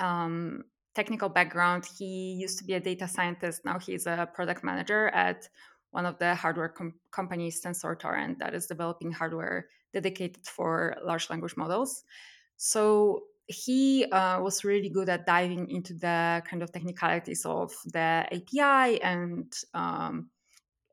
um, 0.00 0.64
technical 0.94 1.28
background. 1.28 1.86
He 1.98 2.36
used 2.40 2.58
to 2.58 2.64
be 2.64 2.74
a 2.74 2.80
data 2.80 3.08
scientist. 3.08 3.64
Now 3.64 3.78
he's 3.78 4.06
a 4.06 4.28
product 4.34 4.64
manager 4.64 5.08
at 5.08 5.48
one 5.90 6.06
of 6.06 6.18
the 6.18 6.34
hardware 6.34 6.70
com- 6.70 6.94
companies, 7.10 7.60
Tenstorrent, 7.62 8.38
that 8.38 8.54
is 8.54 8.66
developing 8.66 9.12
hardware 9.12 9.68
dedicated 9.92 10.46
for 10.46 10.96
large 11.04 11.28
language 11.30 11.56
models. 11.56 12.04
So 12.56 13.24
he 13.46 14.06
uh, 14.06 14.40
was 14.40 14.64
really 14.64 14.88
good 14.88 15.08
at 15.08 15.26
diving 15.26 15.68
into 15.68 15.94
the 15.94 16.42
kind 16.48 16.62
of 16.62 16.72
technicalities 16.72 17.44
of 17.44 17.72
the 17.92 18.26
API 18.32 19.02
and 19.02 19.52
um, 19.74 20.30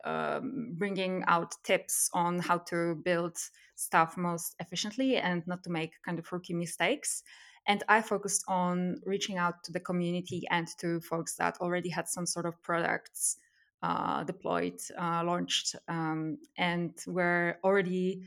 um, 0.06 0.74
bringing 0.77 1.24
out 1.27 1.56
tips 1.63 2.10
on 2.13 2.39
how 2.39 2.58
to 2.58 2.96
build 2.96 3.38
stuff 3.75 4.18
most 4.18 4.56
efficiently 4.60 5.18
and 5.18 5.46
not 5.48 5.63
to 5.63 5.70
make 5.70 5.94
kind 6.03 6.20
of 6.20 6.32
rookie 6.32 6.53
mistakes. 6.53 7.24
And 7.68 7.84
I 7.88 8.01
focused 8.01 8.44
on 8.48 9.01
reaching 9.06 9.38
out 9.38 9.63
to 9.65 9.72
the 9.72 9.79
community 9.79 10.44
and 10.50 10.68
to 10.79 11.00
folks 11.01 11.36
that 11.36 11.58
already 11.62 11.89
had 11.89 12.08
some 12.08 12.25
sort 12.25 12.46
of 12.46 12.62
products 12.63 13.38
uh, 13.84 14.24
deployed, 14.24 14.79
uh, 14.98 15.24
launched, 15.24 15.75
um, 15.88 16.38
and 16.58 16.94
were 17.08 17.58
already 17.63 18.24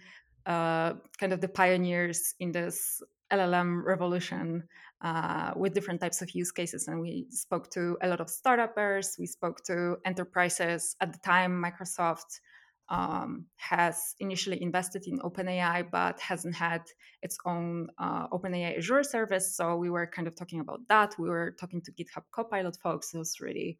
uh, 0.47 0.95
kind 1.19 1.33
of 1.33 1.41
the 1.41 1.49
pioneers 1.49 2.35
in 2.41 2.53
this 2.53 3.03
LLM 3.33 3.85
revolution 3.85 4.65
uh, 5.01 5.53
with 5.57 5.75
different 5.75 6.01
types 6.01 6.23
of 6.23 6.31
use 6.31 6.53
cases. 6.53 6.89
And 6.89 7.01
we 7.01 7.27
spoke 7.31 7.71
to 7.71 7.97
a 8.03 8.09
lot 8.09 8.21
of 8.21 8.29
startups, 8.29 9.17
we 9.19 9.27
spoke 9.27 9.65
to 9.65 9.97
enterprises. 10.05 10.97
At 11.01 11.13
the 11.13 11.19
time, 11.19 11.63
Microsoft 11.63 12.41
um, 12.89 13.47
has 13.57 14.15
initially 14.21 14.63
invested 14.63 15.07
in 15.07 15.19
OpenAI, 15.21 15.91
but 15.91 16.21
hasn't 16.21 16.55
had 16.55 16.83
its 17.23 17.39
own 17.47 17.89
uh, 17.99 18.29
OpenAI 18.29 18.79
Azure 18.79 19.03
service. 19.03 19.57
So 19.57 19.77
we 19.77 19.89
were 19.89 20.07
kind 20.07 20.29
of 20.29 20.37
talking 20.37 20.61
about 20.61 20.81
that. 20.89 21.15
We 21.19 21.29
were 21.29 21.57
talking 21.59 21.81
to 21.83 21.93
GitHub 21.93 22.25
Copilot 22.33 22.77
folks. 22.83 23.15
It 23.15 23.19
was 23.19 23.41
really 23.41 23.79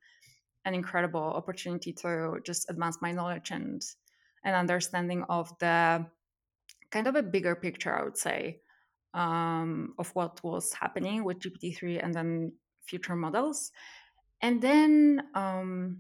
an 0.65 0.75
incredible 0.75 1.21
opportunity 1.21 1.93
to 1.93 2.39
just 2.45 2.71
advance 2.71 2.99
my 3.03 3.13
knowledge 3.13 3.51
and 3.51 3.83
an 4.45 4.55
understanding 4.55 5.25
of 5.29 5.51
the 5.59 6.07
kind 6.91 7.07
of 7.07 7.17
a 7.17 7.23
bigger 7.23 7.55
picture, 7.55 7.95
I 7.95 8.05
would 8.05 8.17
say, 8.17 8.61
um, 9.15 9.95
of 9.99 10.11
what 10.15 10.43
was 10.43 10.73
happening 10.73 11.25
with 11.25 11.41
GPT-3 11.41 12.03
and 12.03 12.15
then 12.15 12.53
future 12.85 13.17
models. 13.17 13.73
And 14.41 14.61
then 14.61 15.23
um, 15.35 15.99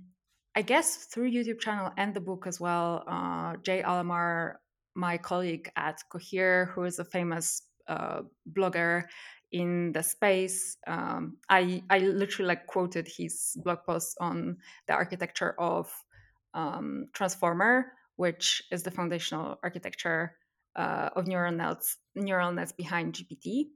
I 0.54 0.62
guess 0.62 1.06
through 1.06 1.30
YouTube 1.30 1.60
channel 1.60 1.92
and 1.96 2.14
the 2.14 2.20
book 2.20 2.46
as 2.46 2.60
well, 2.60 3.04
uh, 3.06 3.56
Jay 3.62 3.82
Alammar, 3.82 4.54
my 4.94 5.16
colleague 5.18 5.70
at 5.76 6.00
Cohere, 6.10 6.66
who 6.74 6.84
is 6.84 6.98
a 6.98 7.04
famous 7.04 7.62
uh, 7.88 8.22
blogger 8.52 9.04
in 9.52 9.92
the 9.92 10.02
space, 10.02 10.76
um, 10.86 11.36
I, 11.48 11.82
I 11.90 11.98
literally 11.98 12.48
like 12.48 12.66
quoted 12.66 13.06
his 13.06 13.56
blog 13.62 13.78
post 13.86 14.16
on 14.20 14.56
the 14.88 14.94
architecture 14.94 15.54
of 15.58 15.92
um, 16.54 17.06
Transformer, 17.12 17.92
which 18.16 18.62
is 18.70 18.82
the 18.82 18.90
foundational 18.90 19.58
architecture 19.62 20.36
uh, 20.76 21.10
of 21.14 21.26
neural 21.26 21.52
nets 21.52 21.98
neural 22.14 22.52
nets 22.52 22.72
behind 22.72 23.14
GPT. 23.14 23.68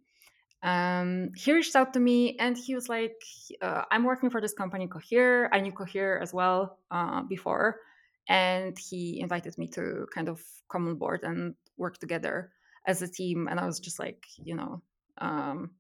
Um, 0.62 1.30
he 1.36 1.52
reached 1.52 1.76
out 1.76 1.92
to 1.94 2.00
me 2.00 2.36
and 2.38 2.56
he 2.56 2.74
was 2.74 2.88
like, 2.88 3.22
uh, 3.60 3.82
"I'm 3.90 4.04
working 4.04 4.30
for 4.30 4.40
this 4.40 4.54
company, 4.54 4.88
Cohere. 4.88 5.48
I 5.52 5.60
knew 5.60 5.72
Cohere 5.72 6.18
as 6.20 6.32
well 6.32 6.78
uh, 6.90 7.22
before, 7.22 7.80
and 8.28 8.76
he 8.78 9.20
invited 9.20 9.56
me 9.58 9.68
to 9.68 10.06
kind 10.14 10.28
of 10.28 10.42
come 10.68 10.88
on 10.88 10.96
board 10.96 11.20
and 11.22 11.54
work 11.76 11.98
together 11.98 12.52
as 12.86 13.02
a 13.02 13.08
team." 13.08 13.48
And 13.48 13.60
I 13.60 13.66
was 13.66 13.80
just 13.80 13.98
like, 13.98 14.26
you 14.38 14.54
know. 14.54 14.82
Um, 15.18 15.70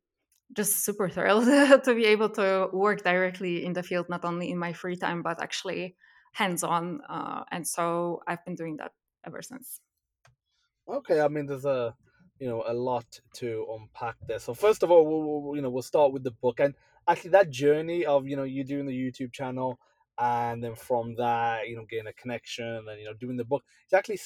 just 0.52 0.84
super 0.84 1.08
thrilled 1.08 1.44
to 1.84 1.94
be 1.94 2.04
able 2.06 2.28
to 2.30 2.68
work 2.72 3.02
directly 3.02 3.64
in 3.64 3.72
the 3.72 3.82
field, 3.82 4.08
not 4.08 4.24
only 4.24 4.50
in 4.50 4.58
my 4.58 4.72
free 4.72 4.96
time, 4.96 5.22
but 5.22 5.42
actually 5.42 5.96
hands 6.32 6.62
on. 6.62 7.00
Uh, 7.08 7.44
and 7.50 7.66
so 7.66 8.22
I've 8.26 8.44
been 8.44 8.54
doing 8.54 8.76
that 8.76 8.92
ever 9.26 9.42
since. 9.42 9.80
Okay, 10.88 11.20
I 11.20 11.28
mean, 11.28 11.46
there's 11.46 11.64
a 11.64 11.94
you 12.38 12.48
know 12.48 12.64
a 12.66 12.74
lot 12.74 13.20
to 13.34 13.66
unpack 13.72 14.16
there. 14.26 14.38
So 14.38 14.54
first 14.54 14.82
of 14.82 14.90
all, 14.90 15.06
we'll, 15.06 15.42
we'll, 15.42 15.56
you 15.56 15.62
know 15.62 15.70
we'll 15.70 15.82
start 15.82 16.12
with 16.12 16.24
the 16.24 16.30
book 16.30 16.60
and 16.60 16.74
actually 17.08 17.30
that 17.30 17.50
journey 17.50 18.04
of 18.04 18.26
you 18.26 18.36
know 18.36 18.44
you 18.44 18.64
doing 18.64 18.86
the 18.86 18.92
YouTube 18.92 19.32
channel 19.32 19.78
and 20.18 20.64
then 20.64 20.74
from 20.74 21.14
that 21.16 21.68
you 21.68 21.76
know 21.76 21.84
getting 21.88 22.06
a 22.06 22.12
connection 22.12 22.64
and 22.64 22.98
you 22.98 23.04
know 23.04 23.12
doing 23.12 23.36
the 23.36 23.44
book 23.44 23.62
it's 23.84 23.92
actually 23.92 24.18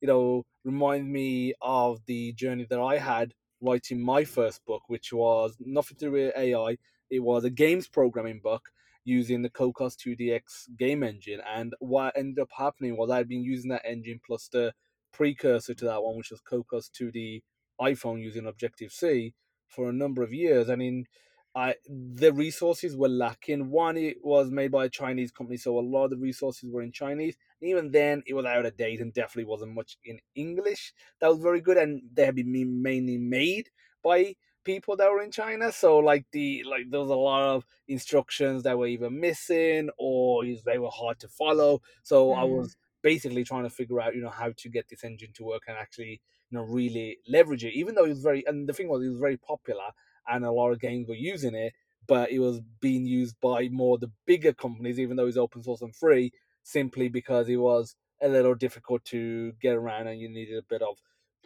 you 0.00 0.08
know 0.08 0.46
remind 0.64 1.10
me 1.10 1.52
of 1.60 2.00
the 2.06 2.32
journey 2.32 2.66
that 2.70 2.80
I 2.80 2.96
had 2.98 3.34
writing 3.64 4.00
my 4.00 4.24
first 4.24 4.64
book, 4.66 4.82
which 4.88 5.12
was 5.12 5.56
nothing 5.60 5.96
to 5.96 6.06
do 6.06 6.12
with 6.12 6.36
AI. 6.36 6.76
It 7.10 7.20
was 7.20 7.44
a 7.44 7.50
games 7.50 7.88
programming 7.88 8.40
book 8.42 8.70
using 9.04 9.42
the 9.42 9.50
Cocos2d-x 9.50 10.68
game 10.78 11.02
engine. 11.02 11.40
And 11.46 11.74
what 11.78 12.16
ended 12.16 12.40
up 12.40 12.50
happening 12.56 12.96
was 12.96 13.10
I'd 13.10 13.28
been 13.28 13.42
using 13.42 13.70
that 13.70 13.84
engine 13.84 14.20
plus 14.24 14.48
the 14.48 14.72
precursor 15.14 15.74
to 15.74 15.84
that 15.86 16.02
one, 16.02 16.16
which 16.16 16.30
was 16.30 16.40
Cocos 16.40 16.90
2D 16.90 17.42
iPhone 17.80 18.22
using 18.22 18.46
Objective 18.46 18.92
C 18.92 19.34
for 19.68 19.88
a 19.88 19.92
number 19.92 20.22
of 20.22 20.32
years. 20.32 20.68
I 20.68 20.76
mean, 20.76 21.06
I 21.54 21.76
the 21.88 22.32
resources 22.32 22.96
were 22.96 23.08
lacking. 23.08 23.70
One, 23.70 23.96
it 23.96 24.18
was 24.22 24.50
made 24.50 24.72
by 24.72 24.86
a 24.86 24.90
Chinese 24.90 25.30
company, 25.30 25.56
so 25.56 25.78
a 25.78 25.80
lot 25.80 26.04
of 26.04 26.10
the 26.10 26.16
resources 26.16 26.70
were 26.70 26.82
in 26.82 26.92
Chinese. 26.92 27.36
And 27.60 27.70
even 27.70 27.92
then, 27.92 28.22
it 28.26 28.34
was 28.34 28.44
out 28.44 28.66
of 28.66 28.76
date 28.76 29.00
and 29.00 29.14
definitely 29.14 29.48
wasn't 29.48 29.74
much 29.74 29.96
in 30.04 30.18
English. 30.34 30.92
That 31.20 31.28
was 31.28 31.38
very 31.38 31.60
good, 31.60 31.76
and 31.76 32.02
they 32.12 32.26
had 32.26 32.34
been 32.34 32.82
mainly 32.82 33.18
made 33.18 33.70
by 34.02 34.34
people 34.64 34.96
that 34.96 35.10
were 35.10 35.22
in 35.22 35.30
China. 35.30 35.70
So 35.70 35.98
like 35.98 36.26
the 36.32 36.64
like 36.68 36.90
there 36.90 37.00
was 37.00 37.10
a 37.10 37.14
lot 37.14 37.54
of 37.54 37.66
instructions 37.86 38.62
that 38.64 38.76
were 38.76 38.86
either 38.86 39.10
missing 39.10 39.90
or 39.98 40.44
they 40.64 40.78
were 40.78 40.90
hard 40.90 41.20
to 41.20 41.28
follow. 41.28 41.82
So 42.02 42.28
mm. 42.28 42.38
I 42.38 42.44
was 42.44 42.76
basically 43.04 43.44
trying 43.44 43.62
to 43.62 43.70
figure 43.70 44.00
out, 44.00 44.16
you 44.16 44.22
know, 44.22 44.30
how 44.30 44.50
to 44.56 44.68
get 44.68 44.88
this 44.88 45.04
engine 45.04 45.30
to 45.34 45.44
work 45.44 45.62
and 45.68 45.76
actually, 45.76 46.20
you 46.50 46.58
know, 46.58 46.64
really 46.64 47.18
leverage 47.28 47.64
it. 47.64 47.74
Even 47.74 47.94
though 47.94 48.06
it 48.06 48.08
was 48.08 48.22
very, 48.22 48.42
and 48.46 48.66
the 48.66 48.72
thing 48.72 48.88
was, 48.88 49.04
it 49.04 49.10
was 49.10 49.20
very 49.20 49.36
popular, 49.36 49.90
and 50.26 50.44
a 50.44 50.50
lot 50.50 50.70
of 50.70 50.80
games 50.80 51.06
were 51.06 51.14
using 51.14 51.54
it, 51.54 51.74
but 52.08 52.32
it 52.32 52.38
was 52.38 52.60
being 52.80 53.04
used 53.04 53.36
by 53.42 53.68
more 53.68 53.98
the 53.98 54.10
bigger 54.26 54.54
companies, 54.54 54.98
even 54.98 55.16
though 55.16 55.26
it's 55.26 55.36
open 55.36 55.62
source 55.62 55.82
and 55.82 55.94
free, 55.94 56.32
simply 56.62 57.08
because 57.08 57.48
it 57.48 57.56
was 57.56 57.94
a 58.22 58.28
little 58.28 58.54
difficult 58.54 59.04
to 59.04 59.52
get 59.60 59.74
around 59.74 60.06
and 60.06 60.18
you 60.18 60.28
needed 60.28 60.56
a 60.56 60.62
bit 60.68 60.80
of 60.80 60.96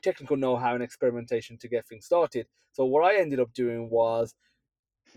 technical 0.00 0.36
know-how 0.36 0.74
and 0.74 0.82
experimentation 0.82 1.58
to 1.58 1.68
get 1.68 1.86
things 1.88 2.06
started. 2.06 2.46
So 2.72 2.84
what 2.84 3.02
I 3.02 3.18
ended 3.18 3.40
up 3.40 3.52
doing 3.52 3.90
was 3.90 4.32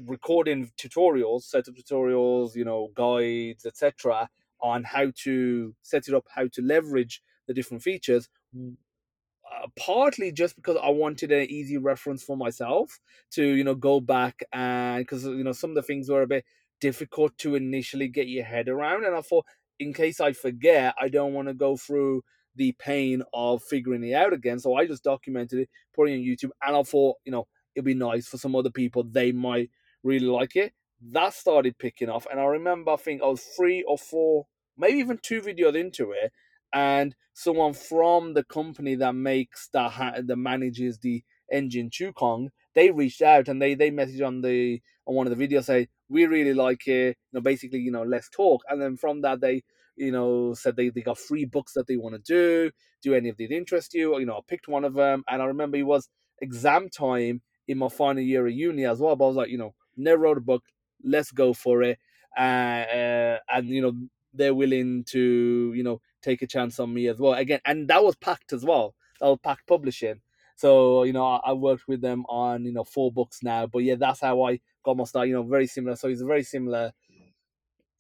recording 0.08 0.72
tutorials, 0.76 1.44
set 1.44 1.68
up 1.68 1.76
tutorials, 1.76 2.56
you 2.56 2.66
know, 2.66 2.90
guides, 2.96 3.66
etc., 3.66 4.28
on 4.62 4.84
how 4.84 5.12
to 5.24 5.76
set 5.82 6.08
it 6.08 6.14
up, 6.14 6.26
how 6.34 6.48
to 6.54 6.62
leverage 6.62 7.22
the 7.48 7.54
different 7.54 7.84
features. 7.84 8.30
Uh, 8.56 9.68
partly 9.78 10.32
just 10.32 10.56
because 10.56 10.78
I 10.82 10.90
wanted 10.90 11.32
an 11.32 11.50
easy 11.50 11.78
reference 11.78 12.24
for 12.24 12.38
myself 12.38 13.00
to 13.32 13.44
you 13.44 13.64
know 13.66 13.76
go 13.76 14.00
back 14.00 14.44
and 14.54 15.04
because 15.04 15.26
you 15.26 15.44
know 15.44 15.52
some 15.52 15.72
of 15.72 15.76
the 15.76 15.82
things 15.84 16.10
were 16.10 16.22
a 16.22 16.28
bit 16.28 16.46
difficult 16.80 17.38
to 17.40 17.56
initially 17.56 18.08
get 18.08 18.28
your 18.28 18.46
head 18.46 18.70
around, 18.70 19.04
and 19.06 19.16
I 19.16 19.22
thought 19.22 19.46
in 19.80 19.94
case 19.94 20.20
I 20.20 20.34
forget, 20.34 20.96
I 21.00 21.10
don't 21.10 21.34
want 21.34 21.48
to 21.48 21.54
go 21.54 21.76
through 21.76 22.24
the 22.56 22.74
pain 22.74 23.24
of 23.34 23.64
figuring 23.64 24.04
it 24.04 24.14
out 24.14 24.34
again. 24.34 24.60
So 24.60 24.76
I 24.76 24.86
just 24.86 25.04
documented 25.04 25.60
it, 25.60 25.70
put 25.96 26.10
it 26.10 26.14
on 26.14 26.20
YouTube, 26.20 26.52
and 26.64 26.76
I 26.76 26.84
thought, 26.84 27.18
you 27.26 27.32
know, 27.32 27.48
it'd 27.76 27.86
be 27.86 27.94
nice 27.94 28.28
for 28.28 28.38
some 28.38 28.56
other 28.56 28.70
people. 28.70 29.04
They 29.04 29.32
might 29.32 29.70
really 30.04 30.28
like 30.28 30.56
it. 30.56 30.74
That 31.12 31.34
started 31.34 31.78
picking 31.80 32.10
off, 32.10 32.28
and 32.30 32.40
I 32.40 32.44
remember 32.44 32.92
I 32.92 32.98
think 32.98 33.22
I 33.22 33.28
was 33.28 33.44
three 33.58 33.84
or 33.84 33.98
four, 33.98 34.46
maybe 34.82 35.00
even 35.00 35.20
two 35.22 35.42
videos 35.42 35.76
into 35.76 36.12
it, 36.12 36.34
and 36.74 37.16
someone 37.34 37.74
from 37.74 38.34
the 38.34 38.44
company 38.44 38.96
that 38.96 39.16
makes 39.16 39.70
that 39.74 40.28
that 40.28 40.36
manages 40.36 40.98
the 41.00 41.24
engine 41.52 41.90
Chukong, 41.90 42.50
they 42.76 42.92
reached 42.92 43.22
out 43.22 43.48
and 43.48 43.62
they 43.62 43.76
they 43.76 43.92
messaged 43.92 44.26
on 44.26 44.42
the 44.42 44.82
on 45.06 45.16
one 45.16 45.28
of 45.28 45.38
the 45.38 45.48
videos 45.48 45.66
say 45.66 45.88
we 46.10 46.26
really 46.26 46.54
like 46.54 46.88
it, 46.88 47.18
you 47.32 47.34
know, 47.34 47.42
basically 47.42 47.80
you 47.80 47.92
know 47.92 48.04
let's 48.04 48.30
talk, 48.30 48.62
and 48.70 48.82
then 48.82 48.98
from 48.98 49.22
that 49.22 49.42
they 49.42 49.64
you 49.96 50.12
know 50.12 50.54
said 50.54 50.76
they, 50.76 50.90
they 50.90 51.02
got 51.02 51.18
free 51.18 51.46
books 51.46 51.74
that 51.74 51.88
they 51.88 51.98
want 51.98 52.16
to 52.16 52.22
do. 52.22 52.72
Do 53.04 53.14
any 53.14 53.30
of 53.30 53.38
these 53.38 53.52
interest 53.52 53.94
you? 53.94 54.20
You 54.20 54.26
know, 54.26 54.38
I 54.38 54.42
picked 54.48 54.68
one 54.68 54.86
of 54.86 54.94
them, 54.94 55.24
and 55.30 55.42
I 55.42 55.46
remember 55.46 55.78
it 55.78 55.84
was 55.84 56.10
exam 56.42 56.90
time 56.90 57.42
in 57.68 57.78
my 57.78 57.90
final 57.90 58.22
year 58.24 58.46
of 58.48 58.54
uni 58.54 58.86
as 58.86 59.00
well. 59.00 59.16
But 59.16 59.26
I 59.26 59.28
was 59.28 59.38
like, 59.38 59.50
you 59.50 59.58
know, 59.58 59.74
never 59.98 60.24
wrote 60.24 60.38
a 60.38 60.42
book. 60.42 60.64
Let's 61.04 61.32
go 61.32 61.54
for 61.54 61.82
it. 61.84 61.98
Uh, 62.38 62.42
uh, 62.42 63.38
and 63.50 63.68
you 63.68 63.82
know, 63.82 63.94
they're 64.34 64.56
willing 64.56 65.04
to 65.10 65.74
you 65.76 65.84
know 65.84 66.02
take 66.22 66.42
a 66.42 66.48
chance 66.48 66.80
on 66.80 66.94
me 66.94 67.08
as 67.08 67.20
well. 67.20 67.34
Again, 67.34 67.60
and 67.66 67.88
that 67.90 68.04
was 68.04 68.16
Packt 68.16 68.54
as 68.54 68.64
well. 68.64 68.96
That 69.20 69.28
was 69.28 69.40
Packt 69.46 69.68
Publishing. 69.68 70.22
So 70.56 71.04
you 71.04 71.14
know, 71.14 71.26
I, 71.26 71.40
I 71.48 71.54
worked 71.54 71.88
with 71.88 72.02
them 72.02 72.26
on 72.28 72.66
you 72.66 72.74
know 72.74 72.84
four 72.84 73.12
books 73.12 73.40
now. 73.44 73.68
But 73.68 73.80
yeah, 73.80 73.96
that's 73.96 74.22
how 74.22 74.44
I 74.44 74.60
got 74.84 74.98
my 74.98 75.04
start. 75.06 75.28
You 75.28 75.36
know, 75.36 75.44
very 75.44 75.68
similar. 75.68 75.96
So 75.96 76.08
it's 76.08 76.22
a 76.22 76.26
very 76.26 76.44
similar 76.44 76.92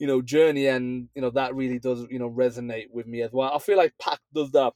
you 0.01 0.07
know 0.07 0.19
journey 0.19 0.65
and 0.65 1.09
you 1.13 1.21
know 1.21 1.29
that 1.29 1.53
really 1.53 1.77
does 1.77 2.07
you 2.09 2.17
know 2.17 2.27
resonate 2.27 2.87
with 2.91 3.05
me 3.05 3.21
as 3.21 3.31
well 3.31 3.51
i 3.53 3.59
feel 3.59 3.77
like 3.77 3.93
Packt 4.01 4.17
does 4.33 4.49
that 4.51 4.73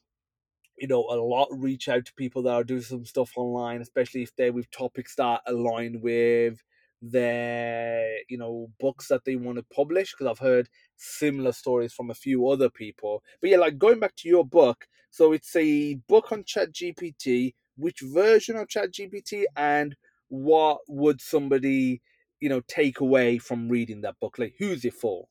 you 0.78 0.88
know 0.88 1.04
a 1.10 1.18
lot 1.18 1.48
reach 1.52 1.90
out 1.90 2.06
to 2.06 2.14
people 2.14 2.44
that 2.44 2.54
are 2.54 2.64
doing 2.64 2.84
some 2.84 3.04
stuff 3.06 3.32
online 3.36 3.82
especially 3.82 4.22
if 4.22 4.36
they're 4.36 4.54
with 4.54 4.70
topics 4.70 5.16
that 5.16 5.42
align 5.48 6.00
with 6.00 6.62
their 7.02 8.18
you 8.30 8.38
know 8.38 8.70
books 8.80 9.08
that 9.08 9.26
they 9.26 9.36
want 9.36 9.58
to 9.58 9.64
publish 9.76 10.12
because 10.12 10.28
i've 10.28 10.40
heard 10.40 10.70
similar 10.96 11.52
stories 11.52 11.94
from 11.94 12.10
a 12.10 12.16
few 12.16 12.48
other 12.48 12.70
people. 12.70 13.22
But 13.42 13.50
yeah 13.50 13.58
like 13.58 13.78
going 13.78 14.00
back 14.00 14.16
to 14.18 14.30
your 14.30 14.46
book 14.46 14.88
so 15.12 15.34
it's 15.34 15.56
a 15.56 15.96
book 16.08 16.32
on 16.32 16.44
chat 16.44 16.72
gpt 16.72 17.54
which 17.78 18.00
version 18.02 18.56
of 18.56 18.70
chat 18.70 18.92
gpt 18.92 19.44
and 19.56 19.96
what 20.30 20.80
would 20.88 21.22
somebody 21.22 22.02
you 22.40 22.50
know 22.50 22.62
take 22.68 23.00
away 23.00 23.38
from 23.38 23.70
reading 23.70 24.02
that 24.02 24.20
book? 24.20 24.38
Like 24.40 24.56
who's 24.58 24.86
it 24.86 24.94
for? 24.94 25.28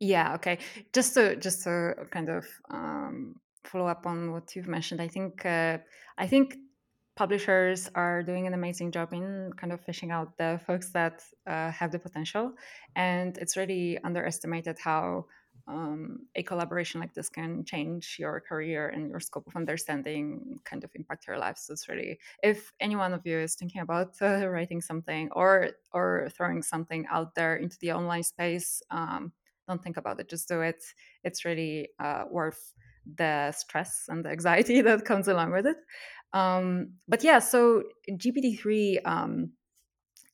Yeah 0.00 0.34
okay. 0.34 0.58
Just 0.92 1.14
to 1.14 1.36
just 1.36 1.62
to 1.64 1.94
kind 2.10 2.28
of 2.28 2.46
um, 2.70 3.36
follow 3.64 3.86
up 3.86 4.06
on 4.06 4.32
what 4.32 4.54
you've 4.54 4.68
mentioned 4.68 5.00
i 5.00 5.08
think 5.08 5.44
uh, 5.46 5.78
i 6.18 6.26
think 6.26 6.56
publishers 7.14 7.90
are 7.94 8.22
doing 8.22 8.46
an 8.46 8.54
amazing 8.54 8.90
job 8.90 9.12
in 9.12 9.52
kind 9.56 9.72
of 9.72 9.80
fishing 9.80 10.10
out 10.10 10.36
the 10.38 10.60
folks 10.66 10.90
that 10.90 11.22
uh, 11.46 11.70
have 11.70 11.92
the 11.92 11.98
potential 11.98 12.52
and 12.96 13.38
it's 13.38 13.56
really 13.56 13.98
underestimated 14.04 14.78
how 14.78 15.26
um, 15.68 16.26
a 16.34 16.42
collaboration 16.42 17.00
like 17.00 17.14
this 17.14 17.28
can 17.28 17.64
change 17.64 18.16
your 18.18 18.40
career 18.40 18.88
and 18.88 19.08
your 19.10 19.20
scope 19.20 19.46
of 19.46 19.54
understanding 19.54 20.58
kind 20.64 20.82
of 20.82 20.90
impact 20.96 21.26
your 21.28 21.38
life. 21.38 21.56
So 21.56 21.74
it's 21.74 21.88
really 21.88 22.18
if 22.42 22.72
any 22.80 22.96
one 22.96 23.12
of 23.12 23.24
you 23.24 23.38
is 23.38 23.54
thinking 23.54 23.80
about 23.80 24.14
uh, 24.20 24.48
writing 24.48 24.80
something 24.80 25.28
or 25.32 25.70
or 25.92 26.28
throwing 26.36 26.62
something 26.62 27.06
out 27.08 27.36
there 27.36 27.56
into 27.56 27.78
the 27.80 27.92
online 27.92 28.24
space 28.24 28.82
um, 28.90 29.32
don't 29.68 29.82
think 29.82 29.96
about 29.96 30.20
it. 30.20 30.28
Just 30.28 30.48
do 30.48 30.60
it. 30.60 30.82
It's 31.24 31.44
really 31.44 31.90
uh, 31.98 32.24
worth 32.30 32.74
the 33.16 33.52
stress 33.52 34.06
and 34.08 34.24
the 34.24 34.30
anxiety 34.30 34.80
that 34.88 35.04
comes 35.04 35.28
along 35.28 35.52
with 35.52 35.66
it 35.66 35.76
um, 36.34 36.92
but 37.08 37.22
yeah 37.22 37.38
so 37.38 37.82
gpt-3 38.10 38.98
um, 39.04 39.50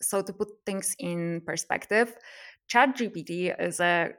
so 0.00 0.22
to 0.22 0.32
put 0.32 0.48
things 0.64 0.94
in 0.98 1.40
perspective 1.44 2.16
chat 2.68 2.96
gpt 2.96 3.54
is 3.60 3.80
a 3.80 4.11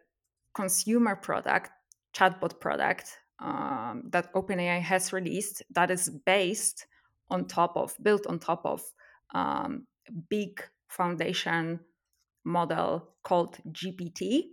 consumer 0.53 1.15
product, 1.15 1.71
chatbot 2.13 2.59
product 2.59 3.17
um, 3.39 4.03
that 4.09 4.33
OpenAI 4.33 4.81
has 4.81 5.13
released 5.13 5.63
that 5.71 5.89
is 5.91 6.09
based 6.25 6.85
on 7.29 7.45
top 7.45 7.77
of, 7.77 7.95
built 8.01 8.27
on 8.27 8.39
top 8.39 8.65
of 8.65 8.81
um, 9.33 9.85
big 10.29 10.61
foundation 10.87 11.79
model 12.43 13.07
called 13.23 13.57
GPT. 13.71 14.49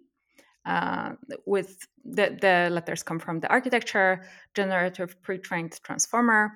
Uh, 0.64 1.12
with 1.46 1.86
the, 2.04 2.36
the 2.40 2.68
letters 2.72 3.02
come 3.02 3.20
from 3.20 3.38
the 3.38 3.48
architecture, 3.48 4.24
generative 4.54 5.20
pre-trained 5.22 5.78
transformer. 5.84 6.52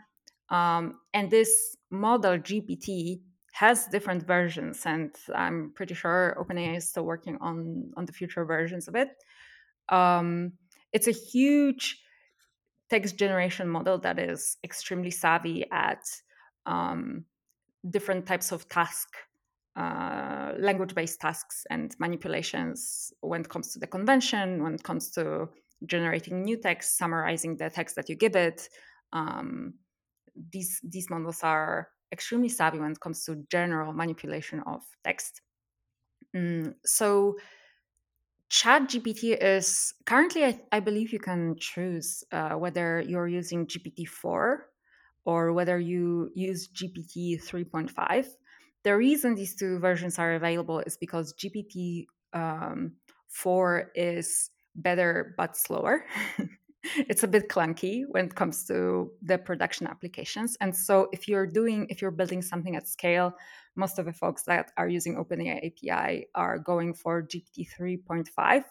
Um, 0.50 1.00
and 1.14 1.30
this 1.30 1.76
model 1.90 2.38
GPT 2.38 3.20
has 3.52 3.86
different 3.86 4.26
versions, 4.26 4.82
and 4.86 5.14
I'm 5.34 5.72
pretty 5.74 5.94
sure 5.94 6.36
OpenAI 6.40 6.76
is 6.76 6.88
still 6.88 7.04
working 7.04 7.36
on 7.40 7.92
on 7.96 8.06
the 8.06 8.12
future 8.12 8.44
versions 8.44 8.88
of 8.88 8.94
it. 8.94 9.10
Um, 9.88 10.52
it's 10.92 11.08
a 11.08 11.12
huge 11.12 12.00
text 12.88 13.16
generation 13.16 13.68
model 13.68 13.98
that 13.98 14.18
is 14.18 14.56
extremely 14.64 15.10
savvy 15.10 15.64
at 15.70 16.02
um, 16.66 17.24
different 17.88 18.26
types 18.26 18.52
of 18.52 18.68
task, 18.68 19.08
uh, 19.76 20.52
language-based 20.58 21.20
tasks 21.20 21.64
and 21.70 21.94
manipulations 21.98 23.12
when 23.20 23.40
it 23.42 23.48
comes 23.48 23.72
to 23.72 23.78
the 23.78 23.86
convention, 23.86 24.62
when 24.62 24.74
it 24.74 24.82
comes 24.82 25.10
to 25.10 25.48
generating 25.86 26.42
new 26.42 26.56
text, 26.56 26.98
summarizing 26.98 27.56
the 27.56 27.70
text 27.70 27.96
that 27.96 28.08
you 28.08 28.16
give 28.16 28.36
it. 28.36 28.68
Um, 29.12 29.74
these 30.52 30.80
these 30.82 31.10
models 31.10 31.42
are 31.42 31.88
extremely 32.12 32.48
savvy 32.48 32.78
when 32.78 32.92
it 32.92 33.00
comes 33.00 33.24
to 33.24 33.36
general 33.50 33.92
manipulation 33.92 34.60
of 34.66 34.82
text. 35.04 35.42
Mm, 36.34 36.74
so 36.84 37.36
chat 38.50 38.82
gpt 38.82 39.36
is 39.40 39.94
currently 40.04 40.44
I, 40.44 40.60
I, 40.72 40.80
believe 40.80 41.12
you 41.12 41.20
can 41.20 41.56
choose 41.58 42.24
uh, 42.32 42.50
whether 42.54 43.00
you're 43.00 43.28
using 43.28 43.66
gpt-4 43.66 44.56
or 45.24 45.52
whether 45.52 45.78
you 45.78 46.30
use 46.34 46.68
gpt 46.68 47.42
3.5 47.44 48.26
the 48.82 48.96
reason 48.96 49.34
these 49.34 49.54
two 49.54 49.78
versions 49.78 50.18
are 50.18 50.34
available 50.34 50.80
is 50.80 50.96
because 50.96 51.32
gpt 51.34 52.06
um, 52.32 52.92
4 53.28 53.92
is 53.94 54.50
better 54.74 55.34
but 55.36 55.56
slower 55.56 56.04
it's 56.82 57.22
a 57.22 57.28
bit 57.28 57.48
clunky 57.48 58.04
when 58.08 58.26
it 58.26 58.34
comes 58.34 58.64
to 58.66 59.10
the 59.22 59.38
production 59.38 59.86
applications. 59.86 60.56
And 60.60 60.74
so 60.74 61.08
if 61.12 61.28
you're 61.28 61.46
doing, 61.46 61.86
if 61.88 62.00
you're 62.00 62.10
building 62.10 62.42
something 62.42 62.76
at 62.76 62.88
scale, 62.88 63.34
most 63.76 63.98
of 63.98 64.06
the 64.06 64.12
folks 64.12 64.42
that 64.44 64.72
are 64.76 64.88
using 64.88 65.16
OpenAI 65.16 65.66
API 65.66 66.26
are 66.34 66.58
going 66.58 66.94
for 66.94 67.22
GPT 67.22 67.68
3.5. 67.78 68.64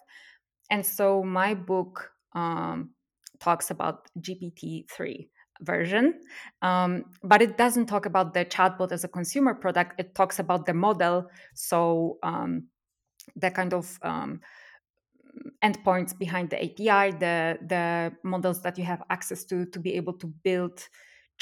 And 0.72 0.86
so 0.86 1.24
my 1.24 1.54
book 1.54 2.12
um, 2.34 2.92
talks 3.40 3.72
about 3.72 4.08
GPT 4.20 4.90
3 4.90 5.30
version, 5.62 6.22
um, 6.62 7.06
but 7.24 7.42
it 7.42 7.58
doesn't 7.58 7.88
talk 7.88 8.06
about 8.06 8.34
the 8.34 8.46
chatbot 8.46 8.92
as 8.92 9.04
a 9.04 9.08
consumer 9.08 9.54
product. 9.54 10.00
It 10.00 10.16
talks 10.16 10.40
about 10.40 10.66
the 10.66 10.74
model. 10.74 11.30
So 11.54 12.18
um, 12.24 12.68
the 13.36 13.52
kind 13.52 13.74
of 13.74 14.00
um, 14.02 14.42
endpoints 15.64 16.18
behind 16.18 16.50
the 16.50 16.58
API, 16.58 17.12
the 17.18 17.58
the 17.68 18.12
models 18.24 18.62
that 18.62 18.78
you 18.78 18.84
have 18.84 19.04
access 19.10 19.44
to 19.46 19.66
to 19.66 19.80
be 19.80 19.94
able 19.96 20.14
to 20.14 20.28
build 20.28 20.88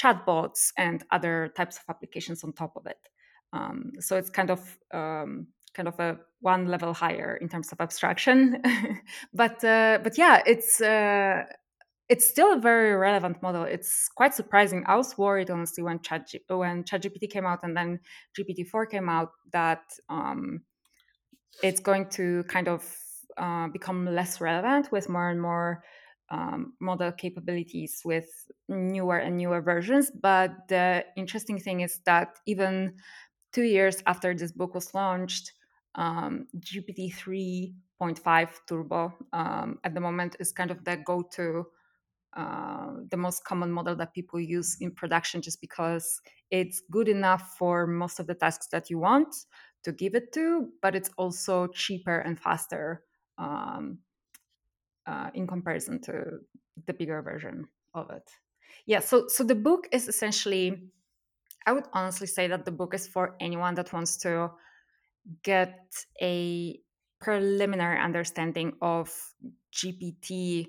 chatbots 0.00 0.72
and 0.76 1.04
other 1.10 1.52
types 1.56 1.76
of 1.76 1.82
applications 1.88 2.44
on 2.44 2.52
top 2.52 2.76
of 2.76 2.86
it. 2.86 3.08
Um, 3.52 3.92
so 4.00 4.16
it's 4.16 4.30
kind 4.30 4.50
of 4.50 4.78
um, 4.92 5.48
kind 5.74 5.88
of 5.88 5.98
a 5.98 6.18
one 6.40 6.66
level 6.66 6.94
higher 6.94 7.36
in 7.36 7.48
terms 7.48 7.72
of 7.72 7.80
abstraction, 7.80 8.62
but 9.34 9.62
uh, 9.64 9.98
but 10.02 10.18
yeah, 10.18 10.42
it's. 10.46 10.80
Uh, 10.80 11.44
it's 12.08 12.26
still 12.26 12.54
a 12.54 12.58
very 12.58 12.94
relevant 12.94 13.42
model. 13.42 13.64
It's 13.64 14.08
quite 14.08 14.34
surprising. 14.34 14.82
I 14.86 14.96
was 14.96 15.18
worried 15.18 15.50
honestly 15.50 15.82
when 15.82 16.00
Chat 16.00 16.32
when 16.48 16.84
ChatGPT 16.84 17.28
came 17.30 17.44
out 17.44 17.60
and 17.62 17.76
then 17.76 18.00
GPT 18.34 18.66
four 18.66 18.86
came 18.86 19.10
out 19.10 19.32
that 19.52 19.82
um, 20.08 20.62
it's 21.62 21.80
going 21.80 22.08
to 22.10 22.44
kind 22.44 22.68
of 22.68 22.82
uh, 23.38 23.68
become 23.68 24.04
less 24.06 24.40
relevant 24.40 24.90
with 24.92 25.08
more 25.08 25.30
and 25.30 25.40
more 25.40 25.82
um, 26.30 26.74
model 26.80 27.12
capabilities 27.12 28.02
with 28.04 28.28
newer 28.68 29.18
and 29.18 29.36
newer 29.36 29.60
versions. 29.60 30.10
But 30.10 30.68
the 30.68 31.04
interesting 31.16 31.58
thing 31.58 31.80
is 31.80 32.00
that 32.04 32.38
even 32.46 32.96
two 33.52 33.62
years 33.62 34.02
after 34.06 34.34
this 34.34 34.52
book 34.52 34.74
was 34.74 34.92
launched, 34.94 35.52
um, 35.94 36.46
GPT 36.58 37.14
3.5 37.14 38.50
Turbo 38.68 39.14
um, 39.32 39.78
at 39.84 39.94
the 39.94 40.00
moment 40.00 40.36
is 40.38 40.52
kind 40.52 40.70
of 40.70 40.84
the 40.84 40.96
go 40.96 41.22
to. 41.32 41.66
Uh, 42.36 42.92
the 43.10 43.16
most 43.16 43.42
common 43.44 43.72
model 43.72 43.96
that 43.96 44.12
people 44.12 44.38
use 44.38 44.76
in 44.80 44.90
production 44.92 45.40
just 45.40 45.62
because 45.62 46.20
it's 46.50 46.82
good 46.90 47.08
enough 47.08 47.54
for 47.58 47.86
most 47.86 48.20
of 48.20 48.26
the 48.26 48.34
tasks 48.34 48.68
that 48.70 48.90
you 48.90 48.98
want 48.98 49.34
to 49.82 49.92
give 49.92 50.14
it 50.14 50.30
to, 50.30 50.68
but 50.82 50.94
it's 50.94 51.10
also 51.16 51.66
cheaper 51.68 52.18
and 52.18 52.38
faster 52.38 53.02
um, 53.38 53.98
uh, 55.06 55.30
in 55.34 55.46
comparison 55.46 56.00
to 56.02 56.38
the 56.86 56.92
bigger 56.92 57.22
version 57.22 57.66
of 57.94 58.10
it. 58.10 58.28
Yeah, 58.86 59.00
so 59.00 59.26
so 59.28 59.44
the 59.44 59.54
book 59.54 59.88
is 59.92 60.08
essentially 60.08 60.90
I 61.66 61.72
would 61.72 61.86
honestly 61.92 62.26
say 62.26 62.48
that 62.48 62.64
the 62.64 62.70
book 62.70 62.94
is 62.94 63.06
for 63.06 63.36
anyone 63.40 63.74
that 63.74 63.92
wants 63.92 64.16
to 64.18 64.52
get 65.42 65.92
a 66.22 66.80
preliminary 67.20 67.98
understanding 67.98 68.72
of 68.80 69.12
GPT 69.74 70.68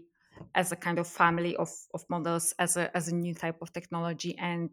as 0.55 0.71
a 0.71 0.75
kind 0.75 0.99
of 0.99 1.07
family 1.07 1.55
of, 1.55 1.69
of 1.93 2.03
models, 2.09 2.53
as 2.59 2.77
a, 2.77 2.95
as 2.95 3.07
a 3.07 3.15
new 3.15 3.33
type 3.33 3.61
of 3.61 3.71
technology, 3.71 4.37
and 4.37 4.71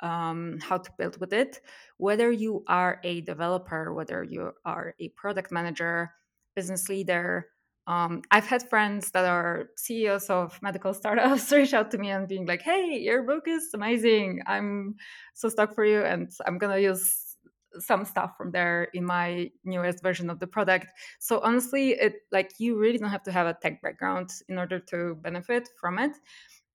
um, 0.00 0.58
how 0.62 0.78
to 0.78 0.90
build 0.98 1.18
with 1.20 1.32
it. 1.32 1.60
Whether 1.96 2.30
you 2.30 2.64
are 2.68 3.00
a 3.04 3.22
developer, 3.22 3.92
whether 3.92 4.22
you 4.22 4.52
are 4.64 4.94
a 5.00 5.08
product 5.10 5.50
manager, 5.50 6.12
business 6.54 6.88
leader, 6.88 7.46
um, 7.86 8.22
I've 8.30 8.46
had 8.46 8.68
friends 8.68 9.10
that 9.10 9.26
are 9.26 9.66
CEOs 9.76 10.30
of 10.30 10.60
medical 10.62 10.94
startups 11.00 11.52
reach 11.52 11.74
out 11.74 11.90
to 11.90 11.98
me 11.98 12.10
and 12.10 12.26
being 12.28 12.46
like, 12.46 12.62
"Hey, 12.62 12.98
your 12.98 13.22
book 13.22 13.44
is 13.46 13.70
amazing. 13.74 14.40
I'm 14.46 14.96
so 15.34 15.48
stuck 15.48 15.74
for 15.74 15.84
you, 15.84 16.02
and 16.02 16.30
I'm 16.46 16.58
gonna 16.58 16.78
use 16.78 17.36
some 17.80 18.04
stuff 18.04 18.36
from 18.38 18.52
there 18.52 18.84
in 18.94 19.04
my 19.04 19.50
newest 19.64 20.02
version 20.02 20.30
of 20.30 20.38
the 20.40 20.46
product." 20.46 20.86
So 21.20 21.40
honestly, 21.40 21.90
it 21.92 22.14
like 22.32 22.52
you 22.58 22.78
really 22.78 22.98
don't 22.98 23.10
have 23.10 23.24
to 23.24 23.32
have 23.32 23.46
a 23.46 23.56
tech 23.60 23.82
background 23.82 24.30
in 24.48 24.58
order 24.58 24.78
to 24.78 25.16
benefit 25.16 25.68
from 25.80 25.98
it. 25.98 26.12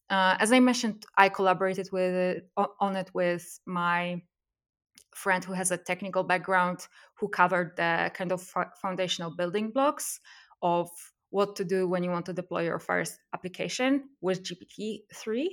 Uh, 0.09 0.35
as 0.39 0.51
I 0.51 0.59
mentioned, 0.59 1.05
I 1.17 1.29
collaborated 1.29 1.89
with 1.91 2.13
it, 2.13 2.49
on 2.57 2.95
it 2.95 3.11
with 3.13 3.59
my 3.65 4.21
friend 5.15 5.43
who 5.43 5.53
has 5.53 5.71
a 5.71 5.77
technical 5.77 6.23
background 6.23 6.87
who 7.19 7.27
covered 7.27 7.73
the 7.75 8.11
kind 8.13 8.31
of 8.31 8.41
foundational 8.81 9.35
building 9.35 9.71
blocks 9.71 10.19
of 10.61 10.89
what 11.31 11.55
to 11.57 11.63
do 11.63 11.87
when 11.87 12.03
you 12.03 12.09
want 12.09 12.25
to 12.25 12.33
deploy 12.33 12.63
your 12.63 12.79
first 12.79 13.19
application 13.33 14.09
with 14.21 14.43
GPT-3. 14.43 15.47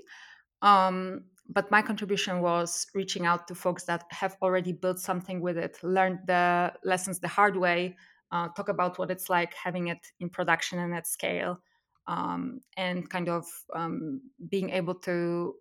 Um, 0.62 1.24
but 1.48 1.70
my 1.70 1.82
contribution 1.82 2.40
was 2.40 2.86
reaching 2.94 3.26
out 3.26 3.46
to 3.48 3.54
folks 3.54 3.84
that 3.84 4.04
have 4.10 4.36
already 4.42 4.72
built 4.72 4.98
something 4.98 5.40
with 5.40 5.58
it, 5.58 5.78
learned 5.82 6.20
the 6.26 6.72
lessons 6.82 7.20
the 7.20 7.28
hard 7.28 7.56
way, 7.56 7.96
uh, 8.32 8.48
talk 8.48 8.68
about 8.68 8.98
what 8.98 9.10
it's 9.10 9.30
like 9.30 9.54
having 9.54 9.88
it 9.88 9.98
in 10.18 10.28
production 10.28 10.78
and 10.78 10.94
at 10.94 11.06
scale, 11.06 11.60
um, 12.08 12.60
and 12.76 13.08
kind 13.08 13.28
of 13.28 13.46
um, 13.74 14.20
being 14.48 14.70
able 14.70 14.94
to 14.94 15.54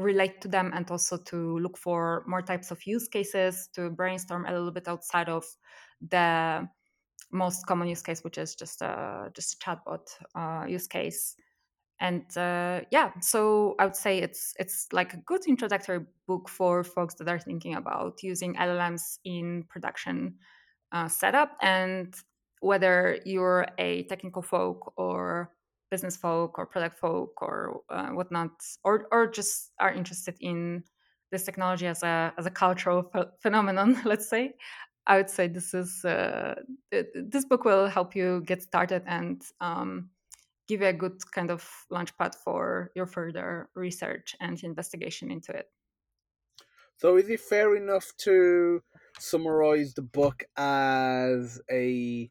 relate 0.00 0.40
to 0.40 0.48
them 0.48 0.72
and 0.74 0.90
also 0.90 1.16
to 1.16 1.58
look 1.58 1.76
for 1.78 2.24
more 2.26 2.42
types 2.42 2.70
of 2.70 2.84
use 2.86 3.08
cases 3.08 3.68
to 3.74 3.90
brainstorm 3.90 4.46
a 4.46 4.52
little 4.52 4.70
bit 4.70 4.88
outside 4.88 5.28
of 5.28 5.44
the 6.10 6.68
most 7.32 7.66
common 7.66 7.88
use 7.88 8.02
case, 8.02 8.24
which 8.24 8.38
is 8.38 8.54
just 8.54 8.82
a 8.82 9.30
just 9.34 9.54
a 9.54 9.56
chatbot 9.58 10.08
uh, 10.34 10.66
use 10.66 10.86
case. 10.86 11.36
And 12.00 12.24
uh, 12.36 12.80
yeah, 12.90 13.12
so 13.20 13.74
I 13.78 13.84
would 13.84 13.96
say 13.96 14.18
it's 14.18 14.54
it's 14.58 14.86
like 14.92 15.12
a 15.14 15.18
good 15.18 15.42
introductory 15.46 16.00
book 16.26 16.48
for 16.48 16.82
folks 16.82 17.14
that 17.16 17.28
are 17.28 17.38
thinking 17.38 17.74
about 17.74 18.22
using 18.22 18.54
LLMs 18.54 19.18
in 19.24 19.64
production 19.68 20.36
uh, 20.92 21.08
setup, 21.08 21.56
and 21.60 22.14
whether 22.60 23.18
you're 23.24 23.66
a 23.78 24.04
technical 24.04 24.42
folk 24.42 24.92
or 24.96 25.52
business 25.90 26.16
folk 26.16 26.58
or 26.58 26.66
product 26.66 26.98
folk 26.98 27.42
or 27.42 27.82
uh, 27.90 28.08
whatnot, 28.08 28.50
or 28.84 29.06
or 29.12 29.26
just 29.26 29.72
are 29.78 29.92
interested 29.92 30.36
in 30.40 30.84
this 31.30 31.44
technology 31.44 31.86
as 31.86 32.02
a 32.02 32.32
as 32.38 32.46
a 32.46 32.50
cultural 32.50 33.02
ph- 33.02 33.26
phenomenon, 33.40 34.00
let's 34.04 34.28
say, 34.28 34.54
I 35.06 35.16
would 35.16 35.30
say 35.30 35.48
this 35.48 35.74
is 35.74 36.04
uh, 36.04 36.54
this 36.90 37.44
book 37.44 37.64
will 37.64 37.88
help 37.88 38.14
you 38.14 38.42
get 38.46 38.62
started 38.62 39.02
and 39.06 39.42
um, 39.60 40.10
give 40.68 40.82
you 40.82 40.86
a 40.86 40.92
good 40.92 41.18
kind 41.32 41.50
of 41.50 41.68
launchpad 41.90 42.34
for 42.34 42.92
your 42.94 43.06
further 43.06 43.68
research 43.74 44.36
and 44.40 44.62
investigation 44.62 45.30
into 45.30 45.52
it. 45.52 45.66
So, 46.96 47.16
is 47.16 47.28
it 47.28 47.40
fair 47.40 47.74
enough 47.76 48.12
to 48.18 48.82
summarize 49.18 49.94
the 49.94 50.02
book 50.02 50.44
as 50.56 51.60
a 51.70 52.30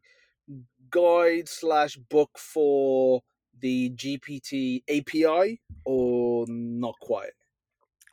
guide 0.89 1.49
slash 1.49 1.97
book 1.97 2.37
for 2.37 3.21
the 3.61 3.89
GPT 3.91 4.83
API, 4.89 5.61
or 5.85 6.45
not 6.47 6.95
quite? 7.01 7.31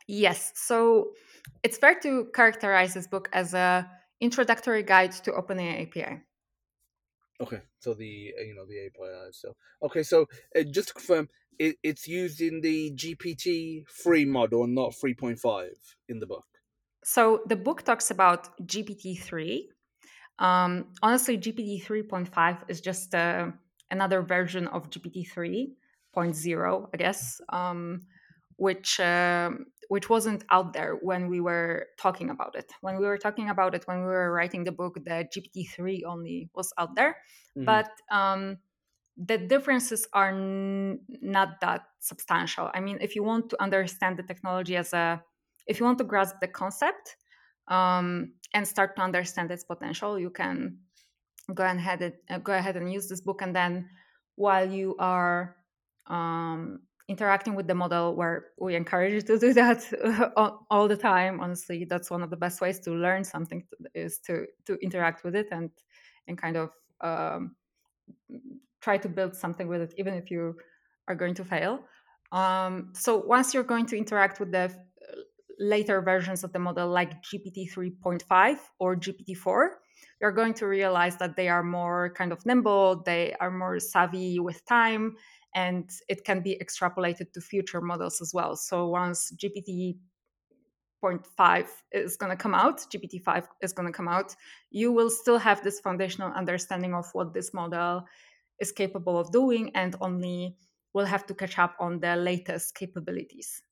Yes. 0.07 0.53
So, 0.55 1.11
it's 1.63 1.77
fair 1.77 1.99
to 2.01 2.25
characterize 2.33 2.93
this 2.93 3.07
book 3.07 3.29
as 3.33 3.53
a 3.53 3.89
introductory 4.21 4.83
guide 4.83 5.11
to 5.11 5.31
OpenAI 5.31 5.87
API. 5.87 6.21
Okay, 7.39 7.61
so 7.79 7.93
the 7.93 8.33
uh, 8.39 8.43
you 8.43 8.55
know 8.55 8.65
the 8.65 8.87
API. 8.87 9.31
So 9.31 9.55
okay, 9.83 10.03
so 10.03 10.25
uh, 10.57 10.63
just 10.63 10.89
to 10.89 10.93
confirm, 10.95 11.29
it, 11.59 11.75
it's 11.83 12.07
used 12.07 12.41
in 12.41 12.61
the 12.61 12.91
GPT 12.91 13.85
three 13.87 14.25
model, 14.25 14.65
not 14.65 14.95
three 14.95 15.13
point 15.13 15.39
five 15.39 15.77
in 16.09 16.19
the 16.19 16.25
book. 16.25 16.45
So 17.03 17.41
the 17.45 17.55
book 17.55 17.83
talks 17.83 18.09
about 18.09 18.57
GPT 18.65 19.19
three. 19.19 19.69
Um, 20.39 20.87
honestly, 21.03 21.37
GPT 21.37 21.83
three 21.83 22.01
point 22.01 22.27
five 22.27 22.63
is 22.69 22.81
just 22.81 23.13
uh, 23.13 23.51
another 23.91 24.21
version 24.21 24.67
of 24.67 24.89
GPT 24.89 25.27
three 25.27 25.73
point 26.13 26.35
zero, 26.35 26.89
I 26.93 26.97
guess, 26.97 27.41
um, 27.49 28.01
which 28.57 28.99
um, 28.99 29.65
which 29.89 30.09
wasn't 30.09 30.43
out 30.49 30.73
there 30.73 30.97
when 31.01 31.29
we 31.29 31.39
were 31.39 31.87
talking 31.97 32.29
about 32.29 32.55
it. 32.55 32.71
When 32.81 32.97
we 32.97 33.05
were 33.05 33.17
talking 33.17 33.49
about 33.49 33.75
it, 33.75 33.87
when 33.87 33.99
we 33.99 34.05
were 34.05 34.31
writing 34.31 34.63
the 34.63 34.71
book, 34.71 34.95
the 34.95 35.27
GPT 35.31 35.69
three 35.69 36.03
only 36.03 36.49
was 36.55 36.73
out 36.77 36.95
there, 36.95 37.17
mm-hmm. 37.55 37.65
but 37.65 37.89
um, 38.11 38.57
the 39.17 39.37
differences 39.37 40.07
are 40.13 40.29
n- 40.29 40.99
not 41.21 41.59
that 41.61 41.81
substantial. 41.99 42.69
I 42.73 42.79
mean, 42.79 42.99
if 43.01 43.15
you 43.15 43.23
want 43.23 43.49
to 43.49 43.61
understand 43.61 44.17
the 44.17 44.23
technology 44.23 44.75
as 44.75 44.93
a, 44.93 45.23
if 45.65 45.79
you 45.79 45.85
want 45.85 45.97
to 45.97 46.03
grasp 46.03 46.35
the 46.39 46.47
concept 46.47 47.15
um, 47.67 48.33
and 48.53 48.67
start 48.67 48.95
to 48.95 49.01
understand 49.01 49.51
its 49.51 49.63
potential, 49.63 50.19
you 50.19 50.29
can 50.29 50.79
go 51.53 51.63
ahead 51.63 52.01
and 52.01 52.13
uh, 52.29 52.37
go 52.39 52.53
ahead 52.53 52.77
and 52.77 52.91
use 52.91 53.07
this 53.07 53.21
book, 53.21 53.41
and 53.41 53.55
then 53.55 53.89
while 54.35 54.69
you 54.69 54.95
are 54.99 55.55
um, 56.07 56.79
interacting 57.07 57.55
with 57.55 57.67
the 57.67 57.75
model 57.75 58.15
where 58.15 58.47
we 58.59 58.75
encourage 58.75 59.13
you 59.13 59.21
to 59.21 59.39
do 59.39 59.53
that 59.61 59.83
all 60.69 60.87
the 60.87 60.97
time 60.97 61.39
honestly 61.39 61.85
that's 61.85 62.11
one 62.11 62.21
of 62.21 62.29
the 62.29 62.35
best 62.35 62.59
ways 62.59 62.79
to 62.79 62.91
learn 62.91 63.23
something 63.23 63.63
is 63.95 64.19
to 64.19 64.45
to 64.65 64.77
interact 64.81 65.23
with 65.23 65.35
it 65.35 65.47
and 65.51 65.69
and 66.27 66.37
kind 66.37 66.57
of 66.57 66.69
um, 67.01 67.55
try 68.81 68.97
to 68.97 69.09
build 69.09 69.35
something 69.35 69.67
with 69.67 69.81
it 69.81 69.93
even 69.97 70.13
if 70.13 70.29
you 70.29 70.55
are 71.07 71.15
going 71.15 71.33
to 71.33 71.45
fail. 71.45 71.79
Um, 72.33 72.91
so 72.93 73.17
once 73.17 73.53
you're 73.53 73.63
going 73.63 73.85
to 73.87 73.97
interact 73.97 74.41
with 74.41 74.51
the 74.51 74.65
uh, 74.65 74.69
later 75.59 76.01
versions 76.01 76.43
of 76.43 76.51
the 76.51 76.59
model 76.59 76.89
like 76.89 77.23
gpt 77.23 77.71
3.5 77.71 78.57
or 78.79 78.95
gpt-4 78.97 79.69
you're 80.21 80.31
going 80.31 80.53
to 80.53 80.67
realize 80.67 81.17
that 81.17 81.35
they 81.35 81.47
are 81.47 81.63
more 81.63 82.11
kind 82.15 82.31
of 82.31 82.45
nimble 82.45 83.03
they 83.05 83.35
are 83.39 83.51
more 83.51 83.79
savvy 83.79 84.39
with 84.39 84.65
time 84.65 85.15
and 85.57 85.89
it 86.07 86.23
can 86.23 86.41
be 86.41 86.55
extrapolated 86.61 87.31
to 87.33 87.41
future 87.41 87.81
models 87.81 88.21
as 88.21 88.31
well. 88.31 88.55
So 88.55 88.87
once 88.87 89.31
GPT 89.35 89.97
0.5 91.03 91.67
is 91.91 92.15
going 92.15 92.29
to 92.29 92.35
come 92.35 92.53
out, 92.53 92.77
GPT 92.91 93.21
5 93.21 93.47
is 93.61 93.73
going 93.73 93.87
to 93.87 93.93
come 93.93 94.07
out, 94.07 94.35
you 94.69 94.91
will 94.91 95.09
still 95.09 95.39
have 95.39 95.63
this 95.63 95.79
foundational 95.79 96.31
understanding 96.31 96.93
of 96.93 97.07
what 97.13 97.33
this 97.33 97.53
model 97.53 98.03
is 98.59 98.71
capable 98.71 99.19
of 99.19 99.31
doing 99.31 99.71
and 99.75 99.95
only 100.01 100.55
will 100.93 101.05
have 101.05 101.25
to 101.27 101.33
catch 101.33 101.57
up 101.57 101.75
on 101.79 101.99
the 101.99 102.15
latest 102.15 102.75
capabilities. 102.75 103.63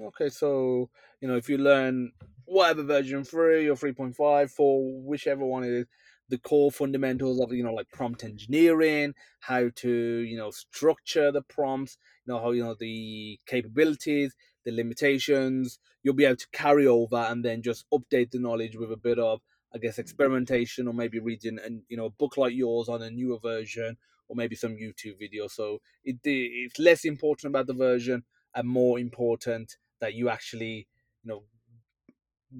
Okay, 0.00 0.28
so 0.28 0.90
you 1.20 1.28
know 1.28 1.36
if 1.36 1.48
you 1.48 1.58
learn 1.58 2.12
whatever 2.46 2.82
version 2.82 3.24
three 3.24 3.68
or 3.68 3.76
three 3.76 3.92
point 3.92 4.16
five, 4.16 4.50
for 4.50 4.82
whichever 5.02 5.44
one 5.44 5.62
it 5.64 5.70
is, 5.72 5.86
the 6.28 6.38
core 6.38 6.72
fundamentals 6.72 7.40
of 7.40 7.52
you 7.52 7.62
know 7.62 7.72
like 7.72 7.88
prompt 7.90 8.24
engineering 8.24 9.14
how 9.40 9.68
to 9.76 9.90
you 9.90 10.36
know 10.36 10.50
structure 10.50 11.30
the 11.30 11.42
prompts 11.42 11.98
you 12.26 12.32
know 12.32 12.40
how 12.40 12.50
you 12.50 12.62
know 12.64 12.74
the 12.78 13.38
capabilities 13.46 14.34
the 14.64 14.72
limitations 14.72 15.78
you'll 16.02 16.14
be 16.14 16.24
able 16.24 16.36
to 16.36 16.48
carry 16.52 16.86
over 16.86 17.16
and 17.16 17.44
then 17.44 17.62
just 17.62 17.84
update 17.92 18.30
the 18.30 18.38
knowledge 18.38 18.76
with 18.76 18.90
a 18.90 18.96
bit 18.96 19.18
of 19.18 19.40
i 19.74 19.78
guess 19.78 19.98
experimentation 19.98 20.88
or 20.88 20.94
maybe 20.94 21.18
reading 21.20 21.58
and 21.62 21.82
you 21.88 21.96
know 21.96 22.06
a 22.06 22.10
book 22.10 22.36
like 22.36 22.54
yours 22.54 22.88
on 22.88 23.02
a 23.02 23.10
newer 23.10 23.38
version 23.38 23.96
or 24.28 24.34
maybe 24.36 24.56
some 24.56 24.72
youtube 24.72 25.18
video. 25.18 25.46
So 25.48 25.80
it, 26.02 26.16
it's 26.24 26.78
less 26.78 27.04
important 27.04 27.50
about 27.52 27.66
the 27.66 27.74
version 27.74 28.24
and 28.54 28.66
more 28.66 28.98
important 28.98 29.76
that 30.00 30.14
you 30.14 30.28
actually 30.28 30.88
you 31.22 31.28
know 31.30 31.42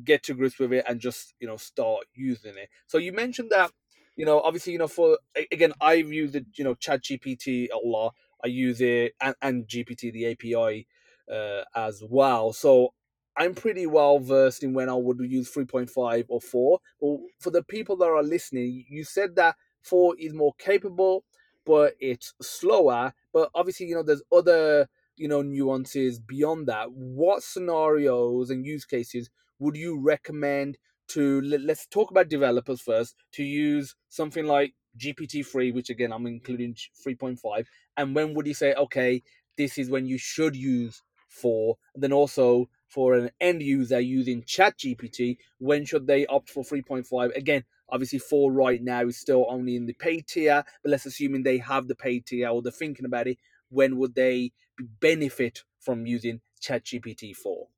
get 0.05 0.23
to 0.25 0.35
grips 0.35 0.59
with 0.59 0.73
it 0.73 0.85
and 0.89 1.01
just 1.01 1.35
you 1.41 1.47
know 1.47 1.57
start 1.57 2.05
using 2.15 2.57
it. 2.57 2.69
So 2.87 2.99
you 2.99 3.13
mentioned 3.13 3.51
that 3.51 3.71
you 4.17 4.25
know 4.25 4.41
obviously 4.41 4.73
you 4.73 4.79
know 4.79 4.89
for 4.89 5.19
again 5.53 5.73
i 5.81 5.95
use 5.95 6.33
the 6.33 6.45
you 6.57 6.65
know 6.65 6.75
Chat 6.75 7.03
GPT 7.03 7.69
a 7.71 7.79
lot. 7.87 8.15
I 8.45 8.49
use 8.49 8.81
it 8.81 9.15
and, 9.21 9.35
and 9.43 9.67
GPT 9.67 10.13
the 10.13 10.27
API 10.33 10.87
uh, 11.33 11.65
as 11.75 12.03
well. 12.09 12.53
So 12.53 12.93
I'm 13.37 13.55
pretty 13.55 13.87
well 13.87 14.19
versed 14.19 14.63
in 14.63 14.75
when 14.75 14.89
I 14.89 14.95
would 14.95 15.19
use 15.21 15.51
3.5 15.53 16.27
or 16.29 16.41
4. 16.41 16.79
But 17.01 17.17
for 17.41 17.51
the 17.51 17.63
people 17.65 17.97
that 17.97 18.07
are 18.07 18.23
listening, 18.23 18.85
you 18.89 19.03
said 19.05 19.37
that 19.37 19.57
4 19.83 20.15
is 20.19 20.35
more 20.35 20.55
capable. 20.59 21.25
but 21.65 21.95
it's 22.01 22.35
slower. 22.43 23.15
But 23.33 23.51
obviously, 23.55 23.87
you 23.87 23.95
know, 23.97 24.03
there's 24.03 24.23
other 24.33 24.89
you 25.17 25.29
know 25.29 25.43
nuances 25.43 26.19
beyond 26.19 26.67
that. 26.69 26.93
What 26.93 27.43
scenarios 27.43 28.51
and 28.51 28.65
use 28.67 28.85
cases 28.85 29.31
would 29.59 29.77
you 29.77 30.01
recommend 30.01 30.79
to 31.09 31.41
let's 31.43 31.87
talk 31.87 32.11
about 32.11 32.29
developers 32.29 32.81
first 32.81 33.15
to 33.33 33.45
use 33.45 33.95
something 34.09 34.47
like 34.47 34.75
GPT-3, 34.99 35.75
which 35.75 35.91
again 35.91 36.13
I'm 36.13 36.27
including 36.27 36.75
3.5, 37.07 37.67
and 37.97 38.15
when 38.15 38.35
would 38.35 38.47
you 38.47 38.55
say, 38.55 38.75
okay, 38.75 39.23
this 39.57 39.79
is 39.79 39.91
when 39.91 40.07
you 40.07 40.19
should 40.19 40.57
use 40.57 41.03
4, 41.29 41.77
and 41.95 42.03
then 42.03 42.13
also 42.13 42.69
for 42.89 43.15
an 43.15 43.31
end 43.41 43.61
user 43.63 43.99
using 43.99 44.43
ChatGPT, 44.43 45.37
when 45.59 45.85
should 45.85 46.07
they 46.07 46.27
opt 46.27 46.49
for 46.49 46.63
3.5? 46.63 47.37
Again, 47.37 47.65
obviously 47.89 48.21
4 48.21 48.53
right 48.53 48.83
now 48.83 49.03
is 49.03 49.19
still 49.19 49.47
only 49.49 49.75
in 49.77 49.87
the 49.87 49.95
paid 49.95 50.27
tier, 50.29 50.65
but 50.83 50.91
let's 50.91 51.07
assuming 51.07 51.43
they 51.43 51.59
have 51.59 51.89
the 51.89 51.97
paid 51.97 52.25
tier 52.25 52.49
or 52.49 52.63
they're 52.63 52.73
thinking 52.73 53.05
about 53.05 53.27
it, 53.27 53.39
when 53.75 53.99
would 53.99 54.15
they 54.15 54.53
benefit 55.01 55.65
from 55.81 56.07
using 56.07 56.41
ChatGPT 56.63 57.35
4? 57.37 57.69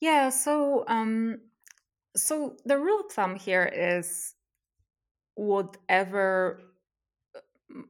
Yeah, 0.00 0.30
so 0.30 0.84
um, 0.86 1.40
so 2.16 2.56
the 2.64 2.78
rule 2.78 3.00
of 3.00 3.12
thumb 3.12 3.36
here 3.36 3.64
is 3.64 4.34
whatever 5.34 6.60
uh, 7.34 7.40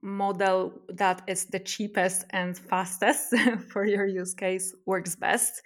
model 0.03 0.81
that 0.89 1.23
is 1.27 1.47
the 1.47 1.59
cheapest 1.59 2.25
and 2.31 2.59
fastest 2.59 3.35
for 3.73 3.87
your 3.87 4.07
use 4.07 4.35
case 4.35 4.75
works 4.87 5.17
best 5.17 5.63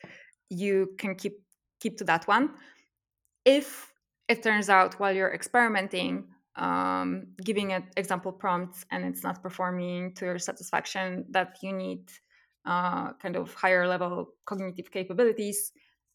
you 0.48 0.94
can 0.98 1.14
keep 1.16 1.42
keep 1.80 1.96
to 1.98 2.04
that 2.04 2.26
one 2.28 2.54
if 3.44 3.92
it 4.28 4.42
turns 4.42 4.68
out 4.68 5.00
while 5.00 5.12
you're 5.12 5.32
experimenting 5.32 6.28
um, 6.56 7.26
giving 7.44 7.72
an 7.72 7.84
example 7.96 8.32
prompts 8.32 8.84
and 8.90 9.04
it's 9.04 9.22
not 9.22 9.42
performing 9.42 10.12
to 10.14 10.26
your 10.26 10.38
satisfaction 10.38 11.24
that 11.30 11.56
you 11.62 11.72
need 11.72 12.10
uh, 12.66 13.12
kind 13.14 13.36
of 13.36 13.54
higher 13.54 13.88
level 13.88 14.28
cognitive 14.44 14.90
capabilities 14.90 15.72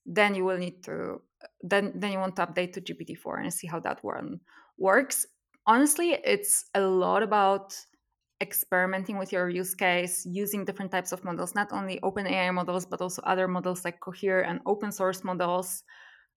then 0.08 0.34
you 0.34 0.45
will 0.45 0.58
need 0.58 0.82
to 0.84 1.21
then 1.62 1.91
then 1.95 2.12
you 2.13 2.19
want 2.19 2.36
to 2.38 2.45
update 2.45 2.73
to 2.73 2.82
GPT-4 2.82 3.43
and 3.43 3.54
see 3.54 3.67
how 3.67 3.80
that 3.82 4.04
one 4.04 4.39
works. 4.78 5.26
Honestly, 5.67 6.17
it's 6.23 6.65
a 6.73 6.82
lot 6.82 7.21
about 7.21 7.76
experimenting 8.39 9.17
with 9.17 9.32
your 9.32 9.50
use 9.50 9.76
case, 9.76 10.26
using 10.26 10.63
different 10.63 10.91
types 10.91 11.12
of 11.12 11.23
models, 11.26 11.56
not 11.56 11.73
only 11.73 12.00
open 12.04 12.26
AI 12.26 12.50
models, 12.52 12.86
but 12.86 13.02
also 13.02 13.21
other 13.23 13.47
models 13.47 13.84
like 13.84 14.00
Cohere 14.00 14.41
and 14.41 14.62
open 14.65 14.91
source 14.91 15.23
models, 15.23 15.84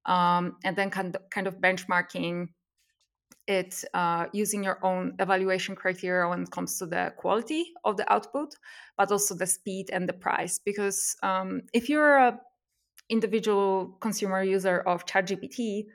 um, 0.06 0.56
and 0.64 0.76
then 0.76 0.90
kind 0.90 1.14
of, 1.14 1.22
kind 1.30 1.46
of 1.46 1.58
benchmarking 1.60 2.48
it 3.46 3.84
uh, 3.94 4.26
using 4.32 4.62
your 4.62 4.78
own 4.84 5.14
evaluation 5.18 5.74
criteria 5.74 6.28
when 6.28 6.42
it 6.42 6.50
comes 6.50 6.78
to 6.78 6.86
the 6.86 7.12
quality 7.16 7.72
of 7.84 7.96
the 7.96 8.10
output, 8.12 8.54
but 8.96 9.10
also 9.10 9.34
the 9.34 9.46
speed 9.46 9.90
and 9.92 10.08
the 10.08 10.12
price. 10.12 10.60
Because 10.64 11.16
um, 11.22 11.62
if 11.72 11.88
you're 11.88 12.16
a 12.16 12.40
individual 13.08 13.96
consumer 14.00 14.42
user 14.42 14.80
of 14.80 15.04
ChatGPT 15.04 15.86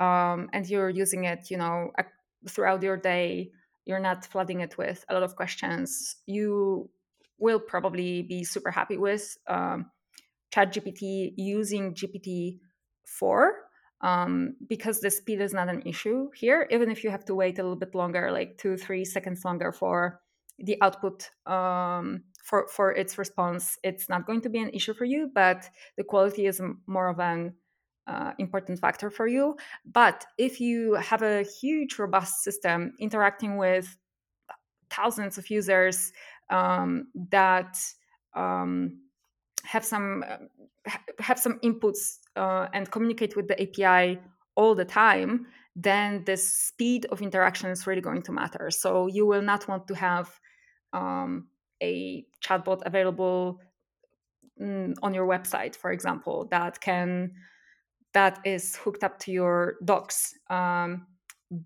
um, 0.00 0.48
and 0.52 0.68
you're 0.68 0.90
using 0.90 1.24
it, 1.24 1.50
you 1.50 1.56
know, 1.56 1.92
throughout 2.48 2.82
your 2.82 2.96
day, 2.96 3.52
you're 3.86 4.00
not 4.00 4.26
flooding 4.26 4.60
it 4.60 4.76
with 4.76 5.04
a 5.08 5.14
lot 5.14 5.22
of 5.22 5.36
questions, 5.36 6.16
you 6.26 6.90
will 7.38 7.60
probably 7.60 8.22
be 8.22 8.42
super 8.42 8.70
happy 8.70 8.96
with 8.96 9.36
um, 9.46 9.86
ChatGPT 10.54 11.34
using 11.36 11.94
GPT 11.94 12.58
4 13.06 13.63
um, 14.04 14.56
because 14.68 15.00
the 15.00 15.10
speed 15.10 15.40
is 15.40 15.52
not 15.52 15.68
an 15.68 15.82
issue 15.86 16.30
here, 16.34 16.68
even 16.70 16.90
if 16.90 17.02
you 17.02 17.10
have 17.10 17.24
to 17.24 17.34
wait 17.34 17.58
a 17.58 17.62
little 17.62 17.82
bit 17.84 17.94
longer, 17.94 18.30
like 18.30 18.58
two, 18.58 18.76
three 18.76 19.04
seconds 19.04 19.44
longer 19.44 19.72
for 19.72 20.20
the 20.58 20.76
output 20.80 21.30
um, 21.46 22.22
for 22.44 22.68
for 22.68 22.92
its 22.92 23.18
response 23.18 23.76
it's 23.82 24.08
not 24.08 24.24
going 24.24 24.40
to 24.40 24.48
be 24.48 24.60
an 24.60 24.70
issue 24.70 24.94
for 24.94 25.04
you 25.04 25.28
but 25.34 25.68
the 25.96 26.04
quality 26.04 26.46
is 26.46 26.62
more 26.86 27.08
of 27.08 27.18
an 27.18 27.52
uh, 28.06 28.32
important 28.38 28.78
factor 28.78 29.10
for 29.10 29.26
you. 29.26 29.56
But 29.84 30.24
if 30.38 30.60
you 30.60 30.94
have 30.94 31.22
a 31.22 31.42
huge 31.42 31.98
robust 31.98 32.42
system 32.42 32.92
interacting 32.98 33.56
with 33.56 33.96
thousands 34.90 35.38
of 35.38 35.50
users 35.50 36.12
um, 36.50 37.08
that 37.30 37.78
um, 38.34 39.00
have 39.64 39.84
some 39.84 40.24
have 41.18 41.38
some 41.38 41.58
inputs 41.60 42.18
uh, 42.36 42.68
and 42.72 42.90
communicate 42.90 43.36
with 43.36 43.48
the 43.48 43.60
API 43.60 44.18
all 44.56 44.74
the 44.74 44.84
time, 44.84 45.46
then 45.76 46.22
the 46.24 46.36
speed 46.36 47.06
of 47.10 47.20
interaction 47.22 47.70
is 47.70 47.86
really 47.86 48.00
going 48.00 48.22
to 48.22 48.32
matter. 48.32 48.70
So 48.70 49.06
you 49.06 49.26
will 49.26 49.42
not 49.42 49.66
want 49.66 49.88
to 49.88 49.94
have 49.94 50.38
um, 50.92 51.48
a 51.82 52.24
chatbot 52.44 52.82
available 52.86 53.60
mm, 54.60 54.94
on 55.02 55.14
your 55.14 55.26
website, 55.26 55.74
for 55.74 55.90
example, 55.90 56.46
that 56.50 56.80
can 56.80 57.32
that 58.12 58.38
is 58.44 58.76
hooked 58.76 59.02
up 59.02 59.18
to 59.18 59.32
your 59.32 59.74
docs 59.84 60.34
um, 60.48 61.04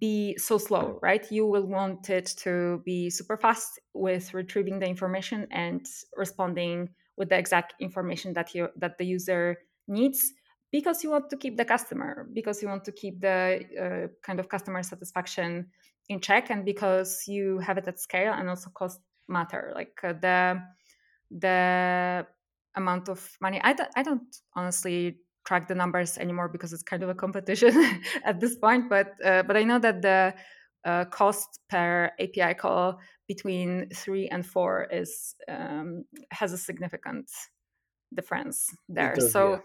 be 0.01 0.35
so 0.39 0.57
slow, 0.57 0.99
right? 1.03 1.31
You 1.31 1.47
will 1.47 1.67
want 1.67 2.09
it 2.09 2.27
to 2.39 2.81
be 2.87 3.11
super 3.11 3.37
fast 3.37 3.79
with 3.93 4.33
retrieving 4.33 4.79
the 4.79 4.87
information 4.87 5.47
and 5.51 5.87
responding 6.17 6.89
with 7.19 7.29
the 7.29 7.39
exact 7.39 7.75
information 7.81 8.33
that 8.33 8.55
you 8.55 8.69
that 8.77 8.97
the 8.99 9.05
user 9.05 9.59
needs 9.87 10.33
because 10.71 11.03
you 11.03 11.11
want 11.11 11.31
to 11.31 11.37
keep 11.37 11.57
the 11.57 11.65
customer 11.65 12.29
because 12.33 12.63
you 12.63 12.69
want 12.69 12.85
to 12.85 12.93
keep 12.93 13.21
the 13.21 13.61
uh, 13.81 14.09
kind 14.23 14.39
of 14.39 14.49
customer 14.49 14.83
satisfaction 14.83 15.67
in 16.09 16.21
check 16.21 16.51
and 16.51 16.65
because 16.65 17.25
you 17.27 17.59
have 17.59 17.79
it 17.79 17.89
at 17.89 17.99
scale 17.99 18.33
and 18.33 18.49
also 18.49 18.71
cost 18.71 19.01
matter. 19.29 19.73
Like 19.75 19.99
uh, 20.03 20.15
the 20.21 20.63
the 21.31 22.27
amount 22.75 23.09
of 23.09 23.37
money 23.41 23.61
I, 23.63 23.73
don't, 23.73 23.91
I 23.97 24.03
don't 24.03 24.37
honestly 24.55 25.19
track 25.45 25.69
the 25.69 25.75
numbers 25.75 26.17
anymore 26.19 26.49
because 26.49 26.73
it's 26.73 26.83
kind 26.83 27.03
of 27.03 27.09
a 27.09 27.15
competition 27.15 28.01
at 28.25 28.41
this 28.41 28.57
point 28.57 28.89
but 28.89 29.13
uh, 29.25 29.43
but 29.43 29.57
i 29.57 29.63
know 29.63 29.79
that 29.79 30.01
the 30.03 30.35
uh, 30.85 31.05
cost 31.07 31.61
per 31.69 32.11
api 32.21 32.55
call 32.55 32.99
between 33.29 33.89
three 33.95 34.27
and 34.29 34.45
four 34.45 34.89
is 34.91 35.37
um, 35.49 36.05
has 36.31 36.53
a 36.53 36.59
significant 36.59 37.31
difference 38.15 38.75
there 38.89 39.15
does, 39.15 39.31
so 39.31 39.61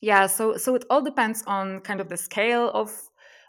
yeah. 0.00 0.20
yeah. 0.20 0.26
so 0.26 0.56
so 0.56 0.74
it 0.74 0.84
all 0.90 1.00
depends 1.00 1.42
on 1.46 1.80
kind 1.80 2.00
of 2.00 2.08
the 2.08 2.16
scale 2.16 2.70
of 2.70 2.90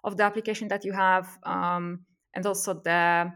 of 0.03 0.15
the 0.17 0.23
application 0.23 0.67
that 0.67 0.85
you 0.85 0.93
have 0.93 1.27
um, 1.43 2.05
and 2.35 2.45
also 2.45 2.73
the 2.73 3.31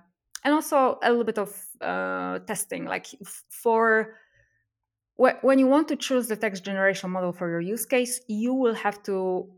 and 0.46 0.54
also 0.54 1.00
a 1.04 1.10
little 1.10 1.26
bit 1.26 1.40
of 1.40 1.52
uh, 1.82 2.40
testing 2.40 2.86
like 2.86 3.08
for 3.50 4.16
when 5.42 5.60
you 5.60 5.68
want 5.68 5.90
to 5.90 5.98
choose 5.98 6.28
the 6.28 6.36
text 6.36 6.64
generation 6.64 7.10
model 7.10 7.34
for 7.34 7.50
your 7.50 7.60
use 7.60 7.86
case 7.86 8.22
you 8.28 8.54
will 8.54 8.76
have 8.76 9.04
to 9.04 9.50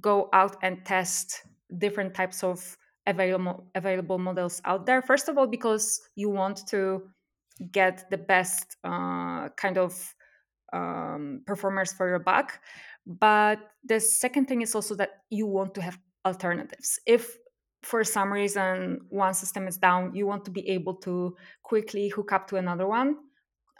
go 0.00 0.28
out 0.32 0.56
and 0.62 0.86
test 0.86 1.42
different 1.76 2.14
types 2.14 2.42
of 2.42 2.78
available 3.06 3.66
available 3.74 4.18
models 4.18 4.60
out 4.64 4.86
there. 4.86 5.02
First 5.02 5.28
of 5.28 5.38
all 5.38 5.46
because 5.46 6.00
you 6.14 6.30
want 6.30 6.66
to 6.68 7.02
get 7.72 8.10
the 8.10 8.18
best 8.18 8.76
uh, 8.84 9.48
kind 9.56 9.78
of 9.78 10.14
um, 10.72 11.42
performers 11.46 11.92
for 11.92 12.08
your 12.08 12.18
buck. 12.18 12.60
But 13.06 13.58
the 13.84 14.00
second 14.00 14.46
thing 14.46 14.62
is 14.62 14.74
also 14.74 14.94
that 14.96 15.10
you 15.30 15.46
want 15.46 15.74
to 15.74 15.82
have 15.82 15.98
alternatives. 16.24 16.98
If 17.06 17.36
for 17.82 18.04
some 18.04 18.32
reason 18.32 19.00
one 19.08 19.34
system 19.34 19.66
is 19.66 19.78
down, 19.78 20.14
you 20.14 20.26
want 20.26 20.44
to 20.44 20.50
be 20.50 20.68
able 20.68 20.94
to 20.96 21.36
quickly 21.62 22.08
hook 22.08 22.32
up 22.32 22.46
to 22.48 22.56
another 22.56 22.86
one, 22.86 23.16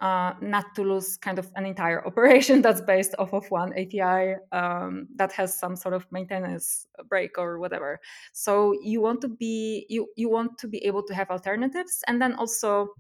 uh, 0.00 0.32
not 0.40 0.74
to 0.74 0.82
lose 0.82 1.16
kind 1.16 1.38
of 1.38 1.50
an 1.56 1.66
entire 1.66 2.06
operation 2.06 2.62
that's 2.62 2.80
based 2.80 3.14
off 3.18 3.32
of 3.32 3.50
one 3.50 3.72
API 3.78 4.36
um, 4.52 5.06
that 5.16 5.32
has 5.32 5.58
some 5.58 5.76
sort 5.76 5.94
of 5.94 6.06
maintenance 6.10 6.86
break 7.08 7.38
or 7.38 7.58
whatever. 7.58 8.00
So 8.32 8.74
you 8.82 9.00
want 9.00 9.20
to 9.22 9.28
be 9.28 9.86
you 9.88 10.08
you 10.16 10.30
want 10.30 10.58
to 10.58 10.68
be 10.68 10.78
able 10.84 11.02
to 11.04 11.14
have 11.14 11.30
alternatives, 11.30 12.02
and 12.08 12.20
then 12.20 12.34
also 12.34 12.94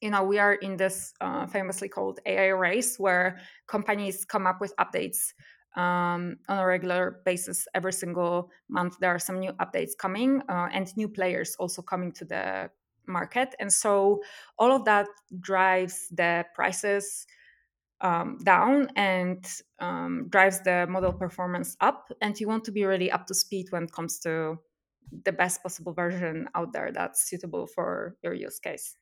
you 0.00 0.10
know 0.10 0.22
we 0.22 0.38
are 0.38 0.54
in 0.54 0.76
this 0.76 1.14
uh, 1.20 1.46
famously 1.46 1.88
called 1.88 2.20
AI 2.26 2.48
race 2.48 2.98
where 2.98 3.38
companies 3.66 4.24
come 4.24 4.46
up 4.46 4.60
with 4.60 4.74
updates 4.76 5.32
um, 5.76 6.36
on 6.48 6.58
a 6.58 6.66
regular 6.66 7.20
basis 7.24 7.66
every 7.74 7.92
single 7.92 8.50
month 8.68 8.96
there 9.00 9.10
are 9.14 9.18
some 9.18 9.38
new 9.38 9.52
updates 9.54 9.92
coming 9.98 10.42
uh, 10.48 10.68
and 10.72 10.94
new 10.96 11.08
players 11.08 11.56
also 11.58 11.82
coming 11.82 12.12
to 12.12 12.24
the 12.24 12.70
market 13.08 13.54
and 13.58 13.72
so 13.72 14.20
all 14.58 14.72
of 14.72 14.84
that 14.84 15.06
drives 15.40 16.08
the 16.10 16.44
prices 16.54 17.26
um, 18.00 18.38
down 18.44 18.88
and 18.96 19.46
um, 19.80 20.26
drives 20.28 20.60
the 20.62 20.86
model 20.88 21.12
performance 21.12 21.76
up 21.80 22.12
and 22.20 22.38
you 22.38 22.46
want 22.46 22.64
to 22.64 22.72
be 22.72 22.84
really 22.84 23.10
up 23.10 23.26
to 23.26 23.34
speed 23.34 23.66
when 23.70 23.84
it 23.84 23.92
comes 23.92 24.18
to 24.18 24.58
the 25.24 25.32
best 25.32 25.62
possible 25.62 25.92
version 25.92 26.48
out 26.54 26.72
there 26.72 26.90
that's 26.92 27.28
suitable 27.28 27.66
for 27.66 28.16
your 28.22 28.34
use 28.34 28.58
case. 28.58 28.96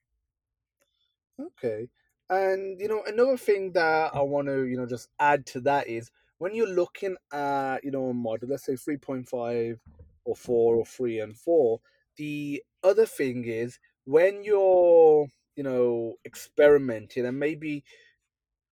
Okay 1.41 1.89
and 2.31 2.81
you 2.81 2.89
know 2.89 3.03
another 3.07 3.37
thing 3.37 3.71
that 3.73 4.11
i 4.15 4.21
want 4.23 4.49
to 4.49 4.65
you 4.65 4.79
know 4.79 4.87
just 4.87 5.11
add 5.21 5.45
to 5.45 5.61
that 5.61 5.87
is 5.87 6.11
when 6.39 6.55
you're 6.55 6.69
looking 6.69 7.17
at 7.33 7.83
you 7.85 7.91
know 7.91 8.09
a 8.09 8.15
model, 8.15 8.49
let's 8.49 8.65
say 8.65 8.77
three 8.77 8.97
point 8.97 9.29
five 9.29 9.81
or 10.25 10.35
four 10.35 10.77
or 10.77 10.85
three 10.85 11.21
and 11.21 11.37
four, 11.37 11.81
the 12.17 12.63
other 12.83 13.07
thing 13.07 13.45
is 13.45 13.79
when 14.05 14.45
you're 14.45 15.27
you 15.57 15.63
know 15.63 16.15
experimenting 16.25 17.27
and 17.27 17.39
maybe 17.39 17.85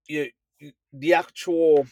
you, 0.09 0.29
you 0.59 0.73
the 0.93 1.15
actual 1.15 1.87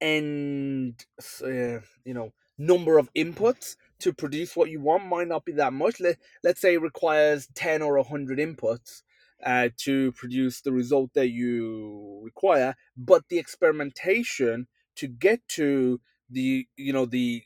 end 0.00 1.04
uh, 1.42 1.80
you 2.04 2.14
know 2.14 2.32
number 2.58 2.98
of 2.98 3.12
inputs 3.14 3.76
to 4.00 4.12
produce 4.12 4.56
what 4.56 4.70
you 4.70 4.80
want 4.80 5.04
might 5.04 5.28
not 5.28 5.44
be 5.44 5.52
that 5.52 5.72
much. 5.72 6.00
Let, 6.00 6.16
let's 6.42 6.60
say 6.60 6.74
it 6.74 6.82
requires 6.82 7.48
10 7.54 7.82
or 7.82 7.96
100 7.96 8.38
inputs 8.38 9.02
uh, 9.44 9.68
to 9.78 10.12
produce 10.12 10.60
the 10.60 10.72
result 10.72 11.12
that 11.14 11.28
you 11.28 12.20
require 12.24 12.74
but 12.96 13.22
the 13.28 13.38
experimentation 13.38 14.66
to 14.96 15.06
get 15.06 15.46
to 15.48 16.00
the 16.30 16.66
you 16.76 16.92
know 16.92 17.06
the 17.06 17.42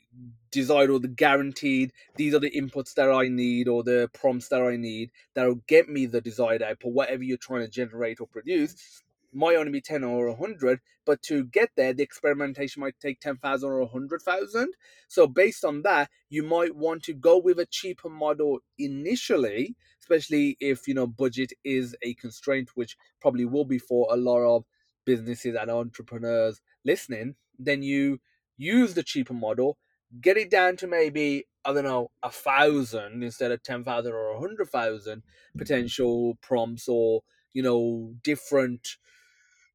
desired 0.51 0.89
or 0.89 0.99
the 0.99 1.07
guaranteed 1.07 1.91
these 2.15 2.33
are 2.33 2.39
the 2.39 2.51
inputs 2.51 2.93
that 2.93 3.09
i 3.09 3.27
need 3.27 3.67
or 3.67 3.83
the 3.83 4.09
prompts 4.13 4.49
that 4.49 4.61
i 4.61 4.75
need 4.75 5.09
that'll 5.33 5.61
get 5.67 5.89
me 5.89 6.05
the 6.05 6.21
desired 6.21 6.61
output 6.61 6.93
whatever 6.93 7.23
you're 7.23 7.37
trying 7.37 7.61
to 7.61 7.67
generate 7.67 8.19
or 8.19 8.27
produce. 8.27 9.01
Might 9.35 9.55
only 9.55 9.71
be 9.71 9.81
10 9.81 10.03
or 10.03 10.27
100 10.27 10.79
but 11.07 11.23
to 11.23 11.45
get 11.45 11.71
there 11.75 11.91
the 11.91 12.03
experimentation 12.03 12.81
might 12.81 12.99
take 12.99 13.19
10,000 13.19 13.67
or 13.67 13.79
100,000 13.79 14.73
so 15.07 15.25
based 15.25 15.65
on 15.65 15.81
that 15.81 16.11
you 16.29 16.43
might 16.43 16.75
want 16.75 17.01
to 17.03 17.13
go 17.13 17.39
with 17.39 17.57
a 17.57 17.65
cheaper 17.65 18.09
model 18.09 18.59
initially 18.77 19.75
especially 19.99 20.55
if 20.59 20.87
you 20.87 20.93
know 20.93 21.07
budget 21.07 21.51
is 21.63 21.95
a 22.03 22.13
constraint 22.13 22.69
which 22.75 22.95
probably 23.21 23.45
will 23.45 23.65
be 23.65 23.79
for 23.79 24.07
a 24.11 24.17
lot 24.17 24.43
of 24.43 24.65
businesses 25.05 25.55
and 25.59 25.69
entrepreneurs 25.71 26.61
listening. 26.85 27.35
Then 27.59 27.83
you 27.83 28.19
use 28.57 28.93
the 28.93 29.03
cheaper 29.03 29.33
model 29.33 29.77
get 30.21 30.37
it 30.37 30.49
down 30.49 30.77
to 30.77 30.87
maybe 30.87 31.45
I 31.65 31.73
don't 31.73 31.83
know 31.83 32.11
a 32.21 32.29
thousand 32.29 33.23
instead 33.23 33.51
of 33.51 33.63
ten 33.63 33.83
thousand 33.83 34.11
or 34.11 34.31
a 34.31 34.39
hundred 34.39 34.69
thousand 34.69 35.23
potential 35.57 36.37
prompts 36.41 36.87
or 36.87 37.21
you 37.53 37.63
know 37.63 38.13
different 38.23 38.97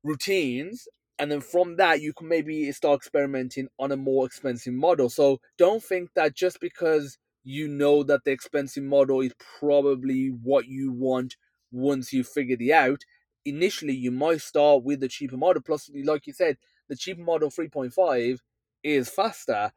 routines. 0.03 0.87
And 1.19 1.33
then 1.33 1.41
from 1.41 1.77
that 1.77 2.01
you 2.01 2.13
can 2.13 2.29
maybe 2.29 2.71
start 2.73 2.99
experimenting 3.01 3.69
on 3.79 3.91
a 3.91 3.97
more 3.97 4.27
expensive 4.27 4.75
model. 4.75 5.09
So 5.09 5.41
don't 5.57 5.83
think 5.83 6.11
that 6.15 6.35
just 6.37 6.61
because 6.61 7.19
you 7.43 7.67
know 7.67 8.03
that 8.05 8.25
the 8.25 8.31
expensive 8.31 8.85
model 8.85 9.21
is 9.21 9.33
probably 9.59 10.29
what 10.29 10.67
you 10.67 10.93
want 10.93 11.37
once 11.73 12.13
you 12.13 12.23
figure 12.23 12.57
it 12.59 12.73
out 12.73 13.03
initially 13.45 13.95
you 13.95 14.11
might 14.11 14.41
start 14.41 14.85
with 14.85 15.01
the 15.01 15.09
cheaper 15.09 15.37
model. 15.37 15.63
Plus 15.63 15.91
like 16.05 16.27
you 16.27 16.33
said 16.33 16.57
the 16.89 16.97
cheaper 16.97 17.23
model 17.23 17.51
3.5 17.51 18.39
is 18.83 19.09
faster 19.09 19.73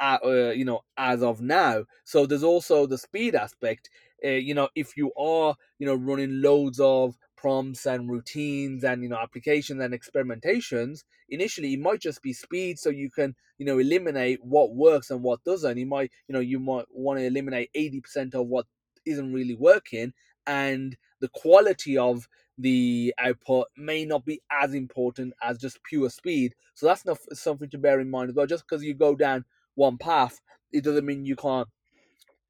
uh, 0.00 0.18
uh, 0.24 0.50
you 0.50 0.64
know 0.64 0.80
as 0.96 1.22
of 1.22 1.40
now. 1.40 1.84
So 2.04 2.26
there's 2.26 2.42
also 2.42 2.86
the 2.86 2.98
speed 2.98 3.34
aspect 3.34 3.88
uh, 4.24 4.28
you 4.30 4.54
know 4.54 4.68
if 4.74 4.96
you 4.96 5.12
are 5.14 5.54
you 5.78 5.86
know 5.86 5.94
running 5.94 6.42
loads 6.42 6.80
of 6.80 7.16
prompts 7.36 7.86
and 7.86 8.10
routines 8.10 8.84
and 8.84 9.02
you 9.02 9.08
know 9.08 9.16
applications 9.16 9.80
and 9.80 9.92
experimentations 9.92 11.02
initially 11.28 11.74
it 11.74 11.80
might 11.80 12.00
just 12.00 12.22
be 12.22 12.32
speed 12.32 12.78
so 12.78 12.88
you 12.88 13.10
can 13.10 13.34
you 13.58 13.66
know 13.66 13.78
eliminate 13.78 14.38
what 14.42 14.74
works 14.74 15.10
and 15.10 15.22
what 15.22 15.42
doesn't. 15.44 15.78
You 15.78 15.86
might 15.86 16.10
you 16.28 16.32
know 16.32 16.40
you 16.40 16.58
might 16.58 16.86
want 16.90 17.18
to 17.20 17.24
eliminate 17.24 17.70
80% 17.76 18.34
of 18.34 18.46
what 18.46 18.66
isn't 19.04 19.32
really 19.32 19.54
working 19.54 20.12
and 20.46 20.96
the 21.20 21.28
quality 21.28 21.96
of 21.96 22.28
the 22.58 23.14
output 23.18 23.66
may 23.76 24.04
not 24.04 24.24
be 24.24 24.40
as 24.50 24.74
important 24.74 25.32
as 25.42 25.58
just 25.58 25.82
pure 25.84 26.10
speed. 26.10 26.54
So 26.74 26.86
that's 26.86 27.04
not 27.04 27.18
something 27.32 27.70
to 27.70 27.78
bear 27.78 28.00
in 28.00 28.10
mind 28.10 28.30
as 28.30 28.36
well. 28.36 28.46
Just 28.46 28.64
because 28.68 28.84
you 28.84 28.94
go 28.94 29.14
down 29.14 29.44
one 29.74 29.96
path 29.96 30.40
it 30.72 30.84
doesn't 30.84 31.06
mean 31.06 31.24
you 31.24 31.36
can't 31.36 31.68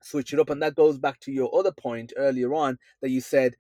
switch 0.01 0.33
it 0.33 0.41
up. 0.41 0.51
And 0.51 0.63
that 0.63 0.75
goes 0.75 0.99
back 0.99 1.21
to 1.21 1.33
your 1.33 1.55
other 1.55 1.73
point 1.73 2.13
earlier 2.17 2.55
on 2.55 2.79
that 3.01 3.11
you 3.11 3.21
said 3.21 3.57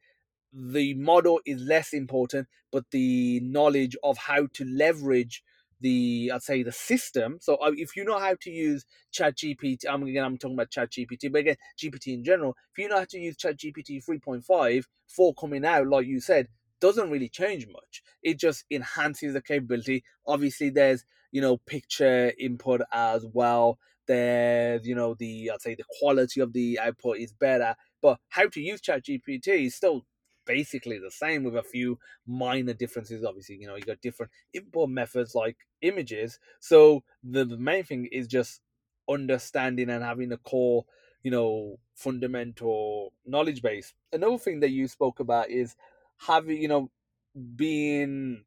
the 0.53 0.95
model 0.95 1.41
is 1.47 1.61
less 1.61 1.93
important, 1.93 2.49
but 2.71 2.85
the 2.91 3.41
knowledge 3.41 3.97
of 4.03 4.19
how 4.19 4.47
to 4.55 4.65
leverage 4.65 5.43
the 5.83 6.33
I'd 6.35 6.43
say 6.43 6.63
the 6.63 6.73
system. 6.73 7.39
So 7.41 7.57
uh, 7.57 7.73
if 7.77 7.97
you 7.97 8.05
know 8.05 8.19
how 8.19 8.37
to 8.41 8.51
use 8.51 8.87
Chat 9.13 9.37
GPT, 9.37 9.85
I'm 9.91 10.03
again 10.05 10.25
I'm 10.25 10.39
talking 10.39 10.57
about 10.57 10.71
Chat 10.71 10.91
GPT, 10.91 11.31
but 11.31 11.41
again 11.41 11.57
GPT 11.79 12.15
in 12.15 12.25
general. 12.25 12.57
If 12.73 12.83
you 12.83 12.89
know 12.89 12.99
how 12.99 13.05
to 13.05 13.19
use 13.19 13.37
Chat 13.37 13.59
GPT 13.59 14.05
3.5 14.05 14.85
for 15.09 15.35
coming 15.35 15.65
out, 15.67 15.89
like 15.89 16.07
you 16.07 16.21
said, 16.21 16.49
doesn't 16.81 17.11
really 17.11 17.29
change 17.29 17.67
much. 17.69 18.03
It 18.23 18.39
just 18.39 18.65
enhances 18.71 19.35
the 19.35 19.43
capability. 19.43 20.05
Obviously, 20.27 20.71
there's 20.71 21.05
you 21.33 21.41
know 21.43 21.59
picture 21.59 22.33
input 22.39 22.83
as 22.93 23.27
well. 23.33 23.79
There's 24.07 24.87
you 24.87 24.95
know 24.95 25.15
the 25.15 25.51
I'd 25.53 25.63
say 25.63 25.75
the 25.75 25.85
quality 26.01 26.41
of 26.41 26.53
the 26.53 26.79
output 26.81 27.19
is 27.19 27.33
better, 27.33 27.75
but 28.01 28.19
how 28.31 28.49
to 28.49 28.61
use 28.61 28.81
Chat 28.81 29.05
GPT 29.05 29.67
is 29.67 29.75
still 29.75 30.05
basically 30.47 30.99
the 30.99 31.11
same 31.11 31.45
with 31.45 31.57
a 31.57 31.63
few 31.63 31.99
minor 32.27 32.73
differences. 32.75 33.25
Obviously, 33.25 33.57
you 33.57 33.67
know, 33.67 33.77
you 33.77 33.83
got 33.83 34.01
different 34.01 34.33
import 34.53 34.91
methods 34.91 35.35
like 35.35 35.57
images. 35.81 36.39
So 36.61 37.05
the, 37.23 37.45
the 37.45 37.57
main 37.59 37.85
thing 37.85 38.07
is 38.11 38.27
just 38.27 38.61
understanding 39.09 39.91
and 39.91 40.03
having 40.05 40.33
a 40.33 40.39
core, 40.39 40.85
you 41.23 41.31
know, 41.31 41.79
fundamental 41.95 43.13
knowledge 43.25 43.63
base. 43.63 43.95
Another 44.13 44.39
thing 44.39 44.61
that 44.61 44.71
you 44.71 44.89
spoke 44.89 45.21
about 45.21 45.51
is 45.51 45.77
having, 46.19 46.61
you 46.61 46.69
know, 46.69 46.91
being 47.57 48.45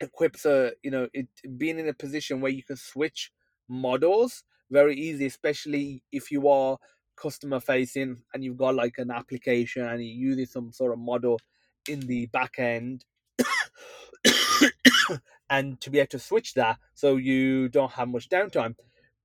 equipped 0.00 0.38
so 0.38 0.72
you 0.82 0.90
know 0.90 1.08
it 1.12 1.28
being 1.56 1.78
in 1.78 1.88
a 1.88 1.94
position 1.94 2.40
where 2.40 2.50
you 2.52 2.62
can 2.62 2.76
switch 2.76 3.32
models 3.68 4.44
very 4.70 4.96
easy 4.96 5.26
especially 5.26 6.02
if 6.12 6.30
you 6.30 6.48
are 6.48 6.78
customer 7.16 7.60
facing 7.60 8.18
and 8.32 8.44
you've 8.44 8.56
got 8.56 8.74
like 8.74 8.98
an 8.98 9.10
application 9.10 9.82
and 9.84 10.04
you're 10.04 10.30
using 10.30 10.46
some 10.46 10.72
sort 10.72 10.92
of 10.92 10.98
model 10.98 11.40
in 11.88 12.00
the 12.00 12.26
back 12.26 12.58
end 12.58 13.04
and 15.50 15.80
to 15.80 15.90
be 15.90 15.98
able 15.98 16.08
to 16.08 16.18
switch 16.18 16.54
that 16.54 16.78
so 16.94 17.16
you 17.16 17.68
don't 17.68 17.92
have 17.92 18.08
much 18.08 18.28
downtime. 18.28 18.74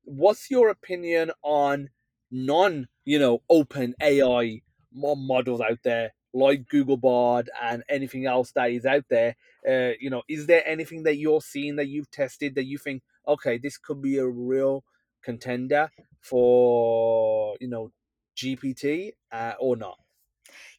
What's 0.04 0.50
your 0.50 0.70
opinion 0.70 1.32
on 1.44 1.90
non 2.32 2.88
you 3.06 3.18
know 3.18 3.42
open 3.50 3.96
ai 4.02 4.62
models 4.94 5.62
out 5.62 5.80
there 5.84 6.14
like 6.32 6.68
Google 6.68 6.98
Bard 6.98 7.50
and 7.60 7.84
anything 7.90 8.28
else 8.28 8.52
that 8.52 8.72
is 8.72 8.86
out 8.86 9.06
there? 9.10 9.36
Uh, 9.68 9.94
you 10.00 10.10
know 10.10 10.24
is 10.28 10.48
there 10.48 10.68
anything 10.68 11.04
that 11.04 11.18
you're 11.18 11.42
seeing 11.42 11.76
that 11.78 11.88
you've 11.88 12.12
tested 12.12 12.56
that 12.56 12.66
you 12.66 12.78
think 12.78 13.04
okay 13.28 13.58
this 13.58 13.78
could 13.78 14.02
be 14.02 14.18
a 14.18 14.28
real 14.28 14.84
contender 15.22 15.90
for 16.22 17.56
you 17.60 17.68
know 17.68 17.92
GPT 18.38 19.12
uh, 19.32 19.54
or 19.60 19.76
not? 19.76 19.98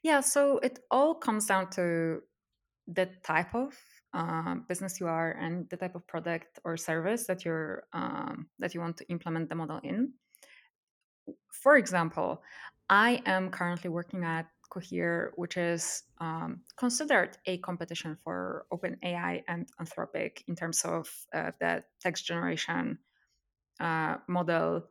Yeah, 0.02 0.20
so 0.20 0.58
it 0.58 0.80
all 0.90 1.14
comes 1.14 1.46
down 1.46 1.70
to 1.70 2.22
the 2.86 3.08
type 3.22 3.54
of 3.54 3.74
uh, 4.12 4.56
business 4.68 4.98
you 5.00 5.06
are 5.06 5.32
and 5.32 5.68
the 5.70 5.76
type 5.76 5.94
of 5.94 6.06
product 6.06 6.58
or 6.64 6.76
service 6.76 7.26
that 7.26 7.44
you're 7.44 7.84
um, 7.92 8.48
that 8.58 8.74
you 8.74 8.80
want 8.80 8.96
to 8.96 9.08
implement 9.08 9.48
the 9.48 9.54
model 9.54 9.80
in. 9.84 10.12
For 11.52 11.76
example, 11.76 12.42
I 12.88 13.22
am 13.26 13.50
currently 13.50 13.90
working 13.90 14.24
at 14.24 14.46
Cohere, 14.70 15.32
which 15.36 15.56
is 15.56 16.04
um, 16.20 16.60
considered 16.76 17.36
a 17.46 17.58
competition 17.58 18.16
for 18.22 18.66
OpenAI 18.72 19.42
and 19.48 19.68
Anthropic 19.80 20.42
in 20.48 20.54
terms 20.54 20.82
of 20.84 21.08
uh, 21.34 21.50
the 21.60 21.82
text 22.00 22.24
generation 22.24 22.98
uh, 23.80 24.16
model 24.28 24.84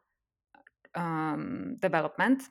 um, 0.95 1.77
development. 1.79 2.43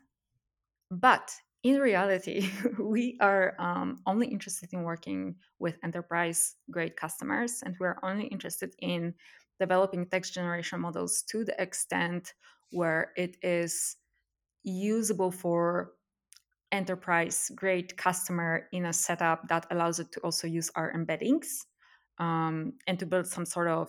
But 0.90 1.32
in 1.62 1.80
reality, 1.80 2.50
we 2.78 3.18
are 3.20 3.54
um, 3.58 4.00
only 4.06 4.28
interested 4.28 4.72
in 4.72 4.82
working 4.82 5.36
with 5.58 5.76
enterprise 5.82 6.56
grade 6.70 6.96
customers, 6.96 7.62
and 7.64 7.76
we're 7.80 7.98
only 8.02 8.26
interested 8.26 8.74
in 8.80 9.14
developing 9.58 10.06
text 10.06 10.34
generation 10.34 10.80
models 10.80 11.22
to 11.30 11.44
the 11.44 11.60
extent 11.60 12.32
where 12.70 13.12
it 13.16 13.36
is 13.42 13.96
usable 14.62 15.30
for 15.30 15.92
enterprise 16.70 17.50
grade 17.54 17.96
customer 17.96 18.68
in 18.72 18.86
a 18.86 18.92
setup 18.92 19.48
that 19.48 19.66
allows 19.70 19.98
it 19.98 20.12
to 20.12 20.20
also 20.20 20.46
use 20.46 20.70
our 20.74 20.92
embeddings 20.92 21.64
um, 22.18 22.74
and 22.86 22.98
to 22.98 23.06
build 23.06 23.26
some 23.26 23.46
sort 23.46 23.68
of 23.68 23.88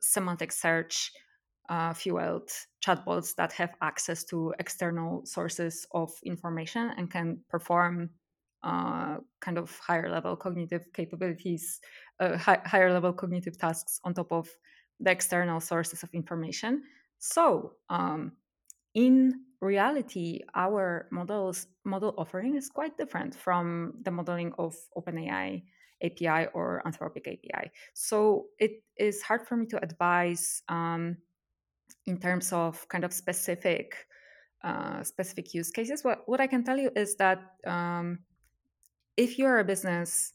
semantic 0.00 0.52
search 0.52 1.12
uh, 1.68 1.92
fueled 1.92 2.50
chatbots 2.84 3.34
that 3.36 3.52
have 3.52 3.74
access 3.82 4.24
to 4.24 4.54
external 4.58 5.24
sources 5.24 5.86
of 5.92 6.10
information 6.24 6.92
and 6.96 7.10
can 7.10 7.38
perform 7.48 8.10
uh, 8.62 9.16
kind 9.40 9.58
of 9.58 9.76
higher 9.78 10.10
level 10.10 10.36
cognitive 10.36 10.86
capabilities, 10.92 11.80
uh, 12.20 12.36
hi- 12.36 12.62
higher 12.64 12.92
level 12.92 13.12
cognitive 13.12 13.58
tasks 13.58 14.00
on 14.04 14.14
top 14.14 14.32
of 14.32 14.48
the 15.00 15.10
external 15.10 15.60
sources 15.60 16.02
of 16.02 16.10
information. 16.12 16.82
So, 17.18 17.72
um, 17.90 18.32
in 18.94 19.44
reality, 19.60 20.40
our 20.54 21.08
models 21.10 21.66
model 21.84 22.14
offering 22.18 22.56
is 22.56 22.68
quite 22.70 22.96
different 22.96 23.34
from 23.34 23.94
the 24.02 24.10
modeling 24.10 24.52
of 24.58 24.74
OpenAI 24.96 25.62
API 26.02 26.48
or 26.52 26.82
Anthropic 26.86 27.26
API. 27.26 27.70
So 27.94 28.46
it 28.58 28.82
is 28.96 29.22
hard 29.22 29.46
for 29.46 29.56
me 29.56 29.66
to 29.66 29.82
advise 29.82 30.62
um, 30.68 31.16
in 32.06 32.18
terms 32.18 32.52
of 32.52 32.88
kind 32.88 33.04
of 33.04 33.12
specific 33.12 34.06
uh, 34.64 35.02
specific 35.02 35.54
use 35.54 35.70
cases. 35.70 36.02
What 36.02 36.22
what 36.26 36.40
I 36.40 36.46
can 36.46 36.64
tell 36.64 36.78
you 36.78 36.90
is 36.96 37.16
that 37.16 37.38
um, 37.66 38.18
if 39.16 39.38
you're 39.38 39.58
a 39.58 39.64
business, 39.64 40.32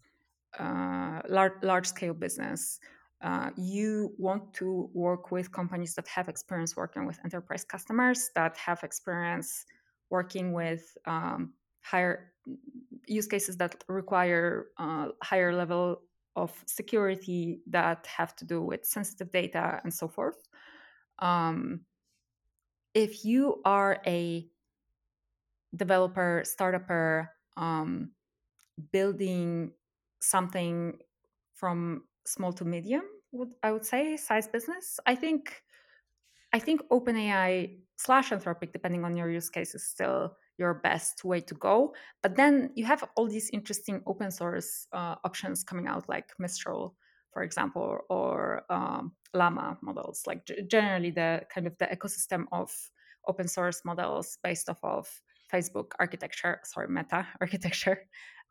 uh, 0.60 1.22
large 1.28 1.54
large 1.64 1.88
scale 1.88 2.14
business, 2.14 2.80
uh, 3.22 3.50
you 3.58 4.14
want 4.18 4.54
to 4.54 4.90
work 4.94 5.32
with 5.32 5.52
companies 5.52 5.96
that 5.96 6.08
have 6.08 6.30
experience 6.30 6.76
working 6.76 7.06
with 7.06 7.20
enterprise 7.24 7.64
customers, 7.64 8.30
that 8.36 8.56
have 8.58 8.84
experience 8.84 9.66
working 10.10 10.54
with 10.54 10.98
um, 11.06 11.54
higher 11.82 12.32
use 13.08 13.28
cases 13.28 13.58
that 13.58 13.84
require 13.88 14.68
uh, 14.78 15.08
higher 15.24 15.54
level 15.54 16.02
of 16.36 16.54
security 16.66 17.60
that 17.68 18.08
have 18.08 18.36
to 18.38 18.46
do 18.46 18.62
with 18.62 18.86
sensitive 18.86 19.32
data 19.32 19.82
and 19.84 19.94
so 19.94 20.08
forth. 20.08 20.48
Um, 21.22 21.82
if 22.94 23.24
you 23.24 23.62
are 23.64 24.02
a 24.06 24.48
developer, 25.76 26.44
startupper, 26.46 27.28
um, 27.58 28.12
building 28.92 29.72
something 30.20 30.98
from 31.54 32.04
small 32.26 32.52
to 32.54 32.66
medium, 32.66 33.04
would 33.32 33.52
I 33.64 33.72
would 33.72 33.86
say 33.86 34.18
size 34.18 34.48
business. 34.48 35.00
I 35.06 35.16
think 35.16 35.64
I 36.54 36.60
think 36.60 36.82
OpenAI 36.90 37.78
slash 37.98 38.32
Anthropic, 38.32 38.74
depending 38.74 39.06
on 39.06 39.16
your 39.16 39.30
use 39.30 39.50
case, 39.50 39.74
is 39.76 39.88
still 39.88 40.36
your 40.58 40.74
best 40.76 41.24
way 41.24 41.40
to 41.40 41.56
go. 41.56 41.94
But 42.22 42.36
then 42.36 42.72
you 42.76 42.86
have 42.86 43.04
all 43.16 43.28
these 43.28 43.50
interesting 43.52 44.02
open 44.06 44.32
source 44.32 44.88
uh, 44.92 45.16
options 45.24 45.64
coming 45.64 45.88
out, 45.88 46.10
like 46.10 46.30
Mistral, 46.40 46.96
for 47.32 47.44
example, 47.44 48.00
or 48.10 48.64
um, 48.70 49.14
Llama 49.34 49.78
models. 49.82 50.24
Like 50.28 50.50
generally, 50.68 51.12
the 51.12 51.42
kind 51.54 51.68
of 51.68 51.78
the 51.78 51.86
ecosystem 51.86 52.46
of 52.52 52.72
open 53.28 53.48
source 53.48 53.82
models 53.86 54.38
based 54.44 54.70
off 54.70 54.80
of 54.84 55.08
Facebook 55.52 55.92
architecture, 56.00 56.60
sorry, 56.64 56.88
Meta 56.88 57.28
architecture, 57.42 58.08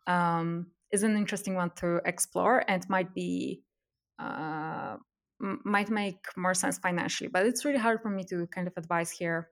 um, 0.07 0.67
is 0.93 1.03
an 1.03 1.17
interesting 1.17 1.55
one 1.55 1.71
to 1.77 2.01
explore 2.05 2.65
and 2.69 2.89
might 2.89 3.15
be 3.15 3.63
uh, 4.19 4.97
might 5.41 5.89
make 5.89 6.25
more 6.37 6.55
sense 6.55 6.79
financially. 6.79 7.29
But 7.29 7.47
it's 7.47 7.65
really 7.65 7.79
hard 7.79 8.03
for 8.03 8.11
me 8.11 8.25
to 8.25 8.47
kind 8.49 8.67
of 8.67 8.75
advise 8.77 9.11
here 9.11 9.49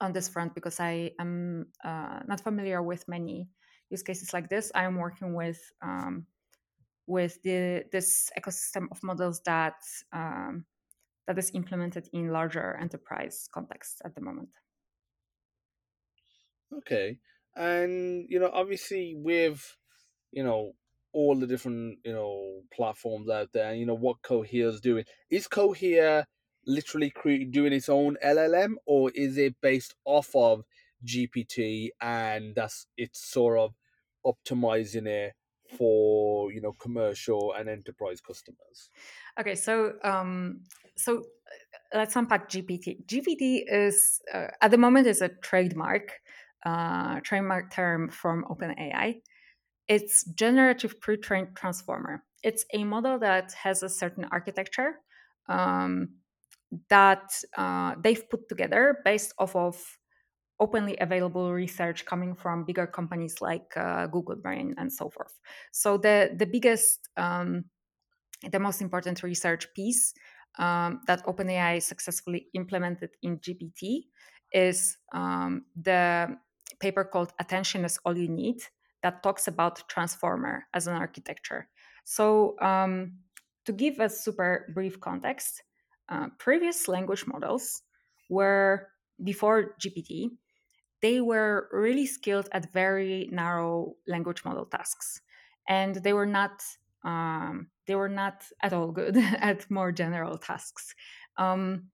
on 0.00 0.12
this 0.12 0.28
front 0.28 0.54
because 0.54 0.80
I 0.80 1.12
am 1.18 1.66
uh, 1.84 2.20
not 2.26 2.40
familiar 2.40 2.82
with 2.82 3.06
many 3.08 3.48
use 3.90 4.02
cases 4.02 4.32
like 4.32 4.48
this. 4.48 4.70
I 4.74 4.84
am 4.84 4.96
working 4.96 5.34
with 5.34 5.60
um, 5.82 6.26
with 7.10 7.42
the 7.42 7.84
this 7.90 8.30
ecosystem 8.38 8.86
of 8.92 9.02
models 9.02 9.42
that 9.44 9.82
um, 10.12 10.64
that 11.26 11.36
is 11.36 11.50
implemented 11.54 12.08
in 12.12 12.28
larger 12.28 12.76
enterprise 12.80 13.48
contexts 13.52 14.00
at 14.04 14.14
the 14.14 14.20
moment. 14.20 14.50
Okay, 16.72 17.18
and 17.56 18.26
you 18.28 18.38
know, 18.38 18.50
obviously, 18.52 19.14
with 19.16 19.76
you 20.30 20.44
know 20.44 20.72
all 21.12 21.34
the 21.34 21.48
different 21.48 21.98
you 22.04 22.12
know 22.12 22.62
platforms 22.72 23.28
out 23.28 23.48
there, 23.52 23.74
you 23.74 23.86
know 23.86 23.94
what 23.94 24.22
Cohere 24.22 24.68
is 24.68 24.80
doing, 24.80 25.04
is 25.30 25.48
Cohere 25.48 26.26
literally 26.64 27.10
cre- 27.10 27.50
doing 27.50 27.72
its 27.72 27.88
own 27.88 28.16
LLM, 28.24 28.74
or 28.86 29.10
is 29.16 29.36
it 29.36 29.56
based 29.60 29.94
off 30.04 30.30
of 30.34 30.62
GPT 31.04 31.88
and 32.00 32.54
that's 32.54 32.86
it's 32.96 33.20
sort 33.32 33.58
of 33.58 33.74
optimizing 34.24 35.06
it 35.06 35.32
for 35.76 36.52
you 36.52 36.60
know 36.60 36.72
commercial 36.72 37.52
and 37.52 37.68
enterprise 37.68 38.20
customers? 38.20 38.90
Okay, 39.38 39.54
so 39.54 39.92
um, 40.04 40.60
so 40.96 41.18
uh, 41.18 41.98
let's 41.98 42.16
unpack 42.16 42.48
GPT. 42.48 43.04
GPT 43.06 43.62
is 43.66 44.20
uh, 44.32 44.48
at 44.60 44.70
the 44.70 44.78
moment 44.78 45.06
is 45.06 45.22
a 45.22 45.28
trademark 45.28 46.20
uh, 46.64 47.20
trademark 47.20 47.72
term 47.72 48.08
from 48.10 48.44
OpenAI. 48.50 49.20
It's 49.88 50.24
generative 50.34 51.00
pre-trained 51.00 51.56
transformer. 51.56 52.22
It's 52.42 52.64
a 52.72 52.84
model 52.84 53.18
that 53.18 53.52
has 53.52 53.82
a 53.82 53.88
certain 53.88 54.26
architecture 54.30 55.00
um, 55.48 56.10
that 56.88 57.32
uh, 57.56 57.94
they've 58.02 58.28
put 58.30 58.48
together 58.48 58.98
based 59.04 59.34
off 59.38 59.56
of 59.56 59.98
openly 60.60 60.96
available 61.00 61.52
research 61.52 62.04
coming 62.04 62.34
from 62.34 62.64
bigger 62.64 62.86
companies 62.86 63.40
like 63.40 63.76
uh, 63.76 64.06
Google 64.06 64.36
Brain 64.36 64.74
and 64.78 64.92
so 64.92 65.10
forth. 65.10 65.32
So 65.72 65.96
the 65.96 66.30
the 66.36 66.46
biggest, 66.46 67.08
um, 67.16 67.64
the 68.50 68.58
most 68.60 68.80
important 68.80 69.22
research 69.22 69.66
piece 69.74 70.14
um, 70.58 71.00
that 71.06 71.24
OpenAI 71.26 71.82
successfully 71.82 72.46
implemented 72.54 73.10
in 73.22 73.38
GPT 73.38 74.04
is 74.52 74.98
um, 75.12 75.64
the 75.74 76.36
paper 76.78 77.04
called 77.04 77.32
"Attention 77.38 77.84
is 77.84 77.98
All 78.04 78.16
You 78.16 78.28
Need" 78.28 78.62
that 79.02 79.22
talks 79.22 79.48
about 79.48 79.88
transformer 79.88 80.66
as 80.74 80.86
an 80.86 80.94
architecture. 80.94 81.68
So 82.04 82.56
um, 82.60 83.18
to 83.64 83.72
give 83.72 83.98
a 83.98 84.08
super 84.08 84.70
brief 84.74 85.00
context, 85.00 85.62
uh, 86.08 86.28
previous 86.38 86.88
language 86.88 87.24
models 87.26 87.82
were 88.28 88.88
before 89.22 89.76
GPT, 89.80 90.30
they 91.02 91.20
were 91.20 91.68
really 91.72 92.06
skilled 92.06 92.48
at 92.52 92.72
very 92.72 93.28
narrow 93.32 93.94
language 94.06 94.44
model 94.44 94.66
tasks, 94.66 95.20
and 95.68 95.96
they 95.96 96.12
were 96.12 96.26
not 96.26 96.62
um, 97.04 97.68
they 97.86 97.94
were 97.94 98.08
not 98.08 98.44
at 98.62 98.72
all 98.72 98.92
good 98.92 99.16
at 99.38 99.70
more 99.70 99.92
general 99.92 100.38
tasks. 100.38 100.94
Um, 101.36 101.90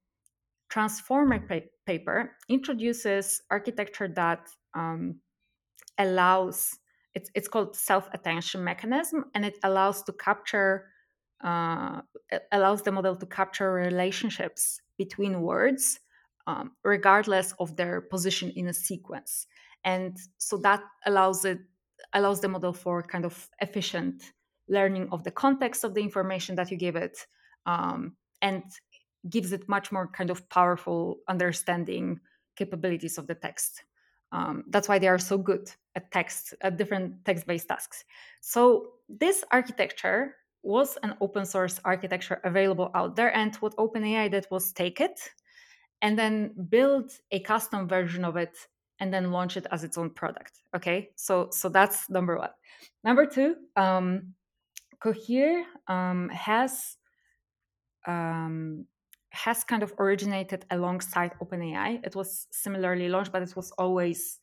Transformer 0.68 1.38
pa- 1.46 1.70
paper 1.86 2.32
introduces 2.48 3.40
architecture 3.50 4.08
that 4.08 4.48
um, 4.74 5.20
allows 5.98 6.76
it's, 7.14 7.30
it's 7.34 7.48
called 7.48 7.74
self 7.74 8.08
attention 8.12 8.62
mechanism 8.62 9.26
and 9.34 9.44
it 9.44 9.58
allows 9.62 10.02
to 10.02 10.12
capture 10.12 10.88
uh, 11.42 12.00
allows 12.52 12.82
the 12.82 12.92
model 12.92 13.14
to 13.16 13.26
capture 13.26 13.72
relationships 13.72 14.80
between 14.98 15.40
words 15.40 16.00
um, 16.46 16.72
regardless 16.84 17.52
of 17.58 17.76
their 17.76 18.00
position 18.00 18.50
in 18.56 18.68
a 18.68 18.74
sequence 18.74 19.46
and 19.84 20.16
so 20.38 20.56
that 20.56 20.82
allows 21.06 21.44
it 21.44 21.58
allows 22.12 22.40
the 22.40 22.48
model 22.48 22.72
for 22.72 23.02
kind 23.02 23.24
of 23.24 23.48
efficient 23.60 24.32
learning 24.68 25.08
of 25.12 25.22
the 25.24 25.30
context 25.30 25.84
of 25.84 25.94
the 25.94 26.00
information 26.00 26.54
that 26.54 26.70
you 26.70 26.76
give 26.76 26.96
it 26.96 27.26
um, 27.66 28.16
and 28.42 28.62
gives 29.28 29.52
it 29.52 29.68
much 29.68 29.90
more 29.90 30.06
kind 30.06 30.30
of 30.30 30.48
powerful 30.50 31.18
understanding 31.28 32.18
capabilities 32.56 33.18
of 33.18 33.26
the 33.26 33.34
text 33.34 33.84
um, 34.32 34.64
that's 34.70 34.88
why 34.88 34.98
they 34.98 35.08
are 35.08 35.18
so 35.18 35.38
good 35.38 35.70
at 35.94 36.10
text 36.10 36.54
at 36.62 36.76
different 36.76 37.24
text-based 37.24 37.68
tasks 37.68 38.04
so 38.40 38.92
this 39.08 39.44
architecture 39.50 40.34
was 40.66 40.98
an 41.04 41.14
open 41.20 41.46
source 41.46 41.80
architecture 41.84 42.40
available 42.42 42.90
out 42.94 43.14
there. 43.14 43.34
And 43.34 43.54
what 43.56 43.76
OpenAI 43.76 44.30
did 44.30 44.46
was 44.50 44.72
take 44.72 45.00
it 45.00 45.18
and 46.02 46.18
then 46.18 46.54
build 46.68 47.10
a 47.30 47.40
custom 47.40 47.88
version 47.88 48.24
of 48.24 48.36
it 48.36 48.56
and 49.00 49.12
then 49.12 49.30
launch 49.30 49.56
it 49.56 49.66
as 49.70 49.84
its 49.84 49.98
own 49.98 50.10
product. 50.10 50.60
Okay, 50.74 51.10
so 51.16 51.48
so 51.50 51.68
that's 51.68 52.08
number 52.08 52.38
one. 52.38 52.50
Number 53.04 53.26
two, 53.26 53.56
um, 53.76 54.34
Cohere 55.00 55.64
um, 55.88 56.28
has 56.30 56.96
um, 58.06 58.86
has 59.30 59.64
kind 59.64 59.82
of 59.82 59.92
originated 59.98 60.64
alongside 60.70 61.32
OpenAI. 61.40 62.00
It 62.04 62.14
was 62.14 62.46
similarly 62.50 63.08
launched, 63.08 63.32
but 63.32 63.42
it 63.42 63.54
was 63.54 63.70
always 63.72 64.40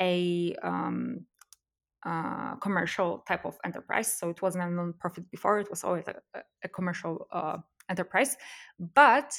a 0.00 0.54
um, 0.62 1.26
uh, 2.04 2.54
commercial 2.56 3.22
type 3.28 3.44
of 3.44 3.58
enterprise. 3.64 4.12
So 4.12 4.30
it 4.30 4.40
wasn't 4.40 4.64
a 4.64 4.70
non-profit 4.70 5.30
before; 5.30 5.60
it 5.60 5.68
was 5.68 5.84
always 5.84 6.04
a, 6.08 6.40
a 6.64 6.68
commercial 6.68 7.26
uh, 7.32 7.58
enterprise. 7.90 8.36
But 8.94 9.34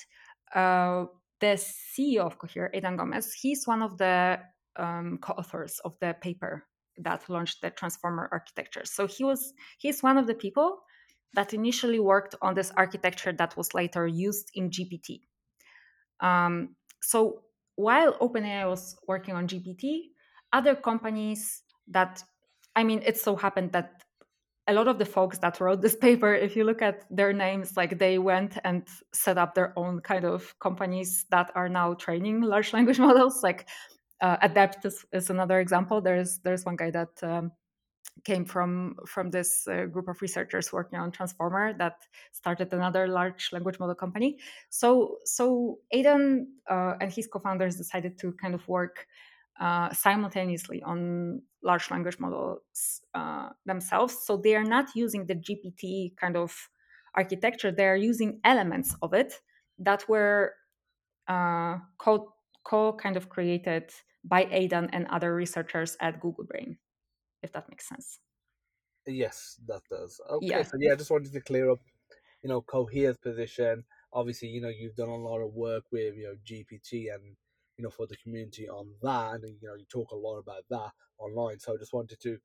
uh, 0.53 1.05
the 1.42 1.58
CEO 1.58 2.22
of 2.22 2.38
Cohere, 2.38 2.72
Aidan 2.74 2.98
Gomez, 2.98 3.34
he's 3.34 3.68
one 3.68 3.82
of 3.82 3.98
the 3.98 4.39
um, 4.78 5.18
co-authors 5.22 5.80
of 5.84 5.98
the 6.00 6.16
paper 6.22 6.66
that 6.98 7.30
launched 7.30 7.62
the 7.62 7.72
transformer 7.72 8.30
architecture. 8.32 8.84
So 8.86 9.08
he 9.08 9.24
was 9.24 9.54
he's 9.80 10.04
one 10.04 10.18
of 10.18 10.28
the 10.28 10.36
people 10.36 10.80
that 11.34 11.54
initially 11.54 12.00
worked 12.00 12.36
on 12.42 12.54
this 12.54 12.72
architecture 12.76 13.34
that 13.34 13.56
was 13.58 13.74
later 13.74 14.06
used 14.06 14.52
in 14.54 14.70
GPT. 14.70 15.22
Um, 16.20 16.76
so 17.02 17.42
while 17.76 18.14
OpenAI 18.20 18.70
was 18.70 18.96
working 19.08 19.34
on 19.36 19.48
GPT, 19.48 20.12
other 20.54 20.76
companies 20.76 21.64
that 21.88 22.24
I 22.76 22.84
mean, 22.84 23.02
it 23.06 23.18
so 23.18 23.36
happened 23.36 23.74
that 23.74 24.04
a 24.68 24.74
lot 24.74 24.88
of 24.88 24.99
the 24.99 25.05
folks 25.05 25.39
that 25.39 25.59
wrote 25.59 25.82
this 25.82 25.95
paper, 25.95 26.34
if 26.34 26.55
you 26.55 26.64
look 26.64 26.82
at 26.82 27.03
their 27.09 27.34
names, 27.34 27.76
like 27.76 27.97
they 27.97 28.20
went 28.20 28.57
and 28.64 28.88
set 29.14 29.38
up 29.38 29.55
their 29.55 29.74
own 29.78 30.01
kind 30.01 30.26
of 30.26 30.57
companies 30.59 31.26
that 31.32 31.51
are 31.55 31.70
now 31.70 31.93
training 31.95 32.41
large 32.41 32.74
language 32.78 32.99
models. 32.99 33.41
Like 33.43 33.68
uh, 34.22 34.38
Adept 34.41 34.86
is, 34.86 35.05
is, 35.12 35.30
another 35.30 35.59
example. 35.59 35.99
There's 36.01 36.39
there's 36.39 36.64
one 36.64 36.76
guy 36.76 36.91
that 36.91 37.24
um, 37.24 37.51
came 38.24 38.45
from 38.45 38.95
from 39.07 39.32
this 39.32 39.68
uh, 39.68 39.86
group 39.86 40.07
of 40.07 40.22
researchers 40.22 40.72
working 40.72 40.99
on 40.99 41.12
transformer 41.12 41.74
that 41.78 42.03
started 42.32 42.72
another 42.74 43.07
large 43.07 43.49
language 43.51 43.80
model 43.80 43.95
company 43.95 44.38
so 44.70 45.18
so 45.26 45.80
aidan 45.91 46.47
uh, 46.70 46.93
and 47.01 47.12
his 47.12 47.28
co-founders 47.28 47.78
decided 47.78 48.18
to 48.20 48.32
kind 48.34 48.53
of 48.53 48.68
work 48.68 49.07
uh, 49.59 49.91
simultaneously 49.93 50.82
on 50.84 51.41
large 51.64 51.91
language 51.91 52.20
models 52.20 53.01
uh, 53.14 53.49
themselves 53.66 54.18
so 54.26 54.38
they 54.38 54.55
are 54.55 54.64
not 54.64 54.88
using 54.95 55.26
the 55.28 55.36
gpt 55.36 56.16
kind 56.18 56.36
of 56.36 56.70
architecture 57.16 57.72
they 57.72 57.88
are 57.88 57.95
using 57.95 58.39
elements 58.43 58.95
of 59.01 59.14
it 59.14 59.34
that 59.78 60.07
were 60.09 60.55
uh, 61.28 61.78
co, 61.97 62.34
co 62.64 62.93
kind 62.93 63.18
of 63.18 63.30
created 63.30 63.91
by 64.24 64.47
aidan 64.51 64.89
and 64.93 65.07
other 65.07 65.34
researchers 65.36 65.97
at 65.99 66.20
google 66.20 66.45
brain 66.45 66.78
if 67.43 67.51
that 67.53 67.70
makes 67.70 67.88
sense. 67.89 68.20
Yes, 69.07 69.59
that 69.68 69.82
does. 69.89 70.22
Okay, 70.30 70.64
Yeah. 70.64 70.64
so 70.64 70.78
yeah, 70.80 70.93
I 70.93 70.95
just 70.95 71.09
wanted 71.12 71.34
to 71.34 71.41
clear 71.41 71.72
up, 71.72 71.80
you 72.43 72.49
know, 72.49 72.62
Cohere's 72.62 73.18
position. 73.18 73.86
Obviously, 74.14 74.49
you 74.49 74.62
know, 74.62 74.70
you've 74.70 74.95
done 74.95 75.09
a 75.09 75.16
lot 75.16 75.41
of 75.41 75.53
work 75.53 75.86
with, 75.91 76.16
you 76.16 76.24
know, 76.26 76.36
GPT 76.43 77.09
and, 77.09 77.36
you 77.82 77.88
know, 77.88 77.89
for 77.89 78.05
the 78.05 78.15
community 78.17 78.69
on 78.69 78.93
that, 79.01 79.34
and 79.34 79.43
you 79.59 79.67
know, 79.67 79.73
you 79.73 79.86
talk 79.86 80.11
a 80.11 80.15
lot 80.15 80.38
about 80.38 80.63
that 80.69 80.91
online. 81.17 81.59
So 81.59 81.73
I 81.73 81.77
just 81.77 81.93
wanted 81.93 82.19
to 82.21 82.38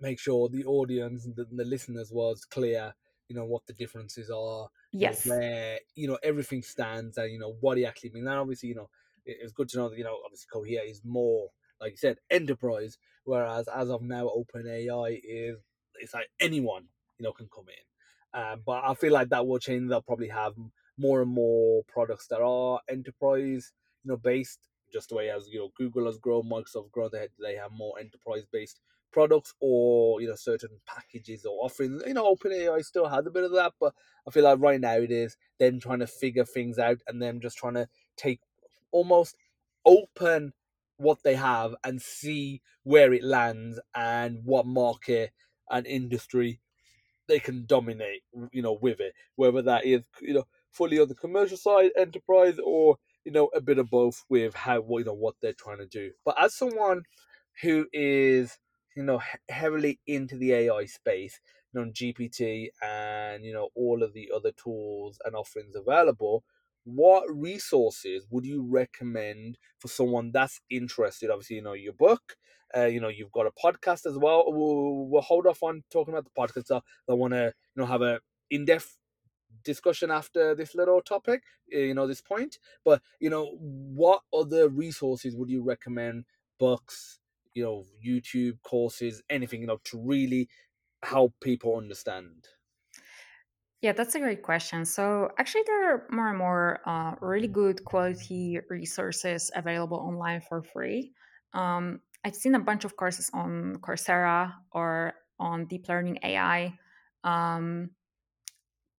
make 0.00 0.18
sure 0.18 0.48
the 0.48 0.64
audience 0.64 1.24
and 1.24 1.36
the, 1.36 1.44
the 1.50 1.64
listeners 1.64 2.10
was 2.12 2.44
clear, 2.44 2.94
you 3.28 3.36
know, 3.36 3.44
what 3.44 3.66
the 3.66 3.72
differences 3.72 4.30
are, 4.30 4.68
you 4.98 5.06
know, 5.06 5.14
Yes. 5.14 5.24
where 5.24 5.78
you 5.94 6.06
know 6.08 6.18
everything 6.22 6.62
stands, 6.62 7.16
and 7.16 7.32
you 7.32 7.38
know 7.38 7.56
what 7.60 7.78
it 7.78 7.84
actually 7.84 8.10
means. 8.10 8.26
And 8.26 8.36
obviously, 8.38 8.68
you 8.70 8.74
know, 8.74 8.90
it- 9.24 9.38
it's 9.40 9.52
good 9.52 9.68
to 9.70 9.78
know 9.78 9.88
that 9.88 9.98
you 9.98 10.04
know, 10.04 10.20
obviously, 10.24 10.48
Cohere 10.52 10.84
is 10.84 11.02
more, 11.04 11.50
like 11.80 11.92
you 11.92 11.96
said, 11.96 12.18
enterprise, 12.30 12.98
whereas 13.24 13.68
as 13.68 13.90
of 13.90 14.02
now, 14.02 14.28
OpenAI 14.28 15.20
is 15.24 15.58
it's 16.00 16.14
like 16.14 16.28
anyone 16.40 16.88
you 17.18 17.24
know 17.24 17.32
can 17.32 17.48
come 17.54 17.66
in. 17.68 18.40
Um, 18.40 18.62
but 18.64 18.84
I 18.84 18.94
feel 18.94 19.12
like 19.12 19.28
that 19.30 19.46
will 19.46 19.58
change. 19.58 19.88
They'll 19.88 20.02
probably 20.02 20.28
have 20.28 20.54
more 20.98 21.22
and 21.22 21.30
more 21.30 21.84
products 21.84 22.26
that 22.28 22.40
are 22.40 22.80
enterprise, 22.88 23.72
you 24.04 24.10
know, 24.10 24.16
based. 24.16 24.68
Just 24.92 25.08
the 25.08 25.14
way 25.14 25.30
as 25.30 25.48
you 25.48 25.58
know, 25.58 25.70
Google 25.76 26.06
has 26.06 26.18
grown, 26.18 26.44
Microsoft 26.50 26.90
grown, 26.90 27.10
they 27.12 27.28
they 27.40 27.54
have 27.54 27.72
more 27.72 27.98
enterprise 27.98 28.44
based 28.52 28.80
products 29.10 29.54
or 29.60 30.20
you 30.20 30.28
know 30.28 30.34
certain 30.34 30.80
packages 30.86 31.46
or 31.46 31.64
offerings. 31.64 32.02
You 32.06 32.14
know, 32.14 32.34
OpenAI 32.34 32.84
still 32.84 33.08
has 33.08 33.26
a 33.26 33.30
bit 33.30 33.44
of 33.44 33.52
that, 33.52 33.72
but 33.80 33.94
I 34.26 34.30
feel 34.30 34.44
like 34.44 34.58
right 34.60 34.80
now 34.80 34.96
it 34.96 35.10
is 35.10 35.36
them 35.58 35.80
trying 35.80 36.00
to 36.00 36.06
figure 36.06 36.44
things 36.44 36.78
out 36.78 36.98
and 37.06 37.22
them 37.22 37.40
just 37.40 37.56
trying 37.56 37.74
to 37.74 37.88
take 38.16 38.40
almost 38.90 39.36
open 39.86 40.52
what 40.96 41.22
they 41.22 41.34
have 41.34 41.74
and 41.84 42.00
see 42.00 42.60
where 42.84 43.12
it 43.12 43.24
lands 43.24 43.80
and 43.94 44.40
what 44.44 44.66
market 44.66 45.32
and 45.70 45.86
industry 45.86 46.60
they 47.28 47.38
can 47.38 47.64
dominate, 47.66 48.22
you 48.52 48.62
know, 48.62 48.78
with 48.80 49.00
it. 49.00 49.14
Whether 49.36 49.62
that 49.62 49.84
is, 49.84 50.02
you 50.20 50.34
know, 50.34 50.46
fully 50.70 50.98
on 50.98 51.08
the 51.08 51.14
commercial 51.14 51.56
side, 51.56 51.90
enterprise, 51.96 52.58
or 52.62 52.96
you 53.24 53.32
know, 53.32 53.46
a 53.54 53.60
bit 53.60 53.78
of 53.78 53.90
both 53.90 54.24
with 54.28 54.54
how 54.54 54.84
you 54.88 55.04
know 55.04 55.14
what 55.14 55.34
they're 55.40 55.52
trying 55.52 55.78
to 55.78 55.86
do. 55.86 56.12
But 56.24 56.36
as 56.42 56.54
someone 56.54 57.02
who 57.62 57.86
is, 57.92 58.58
you 58.96 59.02
know, 59.02 59.20
heavily 59.48 60.00
into 60.06 60.36
the 60.36 60.52
AI 60.52 60.86
space, 60.86 61.40
you 61.72 61.80
know, 61.80 61.90
GPT 61.90 62.68
and 62.82 63.44
you 63.44 63.52
know 63.52 63.68
all 63.74 64.02
of 64.02 64.12
the 64.14 64.30
other 64.34 64.52
tools 64.52 65.18
and 65.24 65.34
offerings 65.36 65.74
available, 65.74 66.44
what 66.84 67.24
resources 67.28 68.26
would 68.30 68.44
you 68.44 68.62
recommend 68.68 69.58
for 69.78 69.88
someone 69.88 70.30
that's 70.32 70.60
interested? 70.70 71.30
Obviously, 71.30 71.56
you 71.56 71.62
know, 71.62 71.74
your 71.74 71.94
book. 71.94 72.36
Uh, 72.74 72.86
you 72.86 73.00
know, 73.00 73.08
you've 73.08 73.32
got 73.32 73.46
a 73.46 73.50
podcast 73.50 74.06
as 74.06 74.16
well. 74.16 74.44
We'll, 74.46 75.06
we'll 75.06 75.20
hold 75.20 75.46
off 75.46 75.62
on 75.62 75.84
talking 75.92 76.14
about 76.14 76.24
the 76.24 76.30
podcast. 76.38 76.68
So 76.68 76.80
I 77.08 77.12
want 77.12 77.34
to, 77.34 77.52
you 77.76 77.82
know, 77.82 77.84
have 77.84 78.00
a 78.00 78.18
in-depth 78.50 78.96
discussion 79.64 80.10
after 80.10 80.54
this 80.54 80.74
little 80.74 81.00
topic. 81.02 81.44
uh, 81.74 81.78
You 81.78 81.94
know, 81.94 82.06
this 82.06 82.20
point. 82.20 82.58
But 82.84 83.02
you 83.20 83.30
know, 83.30 83.56
what 83.58 84.22
other 84.32 84.68
resources 84.68 85.36
would 85.36 85.50
you 85.50 85.62
recommend? 85.62 86.24
Books, 86.58 87.18
you 87.54 87.64
know, 87.64 87.86
YouTube 88.04 88.62
courses, 88.62 89.22
anything, 89.28 89.60
you 89.62 89.66
know, 89.66 89.78
to 89.84 89.98
really 89.98 90.48
help 91.02 91.34
people 91.40 91.76
understand. 91.76 92.48
Yeah, 93.80 93.92
that's 93.92 94.14
a 94.14 94.20
great 94.20 94.42
question. 94.42 94.84
So, 94.84 95.30
actually, 95.38 95.64
there 95.66 95.94
are 95.94 96.06
more 96.10 96.28
and 96.28 96.38
more 96.38 96.80
uh, 96.88 97.16
really 97.20 97.48
good 97.48 97.84
quality 97.84 98.60
resources 98.70 99.50
available 99.56 99.96
online 99.96 100.40
for 100.40 100.62
free. 100.62 101.12
Um, 101.52 102.00
I've 102.24 102.36
seen 102.36 102.54
a 102.54 102.60
bunch 102.60 102.84
of 102.84 102.96
courses 102.96 103.28
on 103.34 103.76
Coursera 103.80 104.54
or 104.70 105.14
on 105.40 105.66
Deep 105.66 105.88
Learning 105.88 106.18
AI, 106.22 106.78
um, 107.24 107.90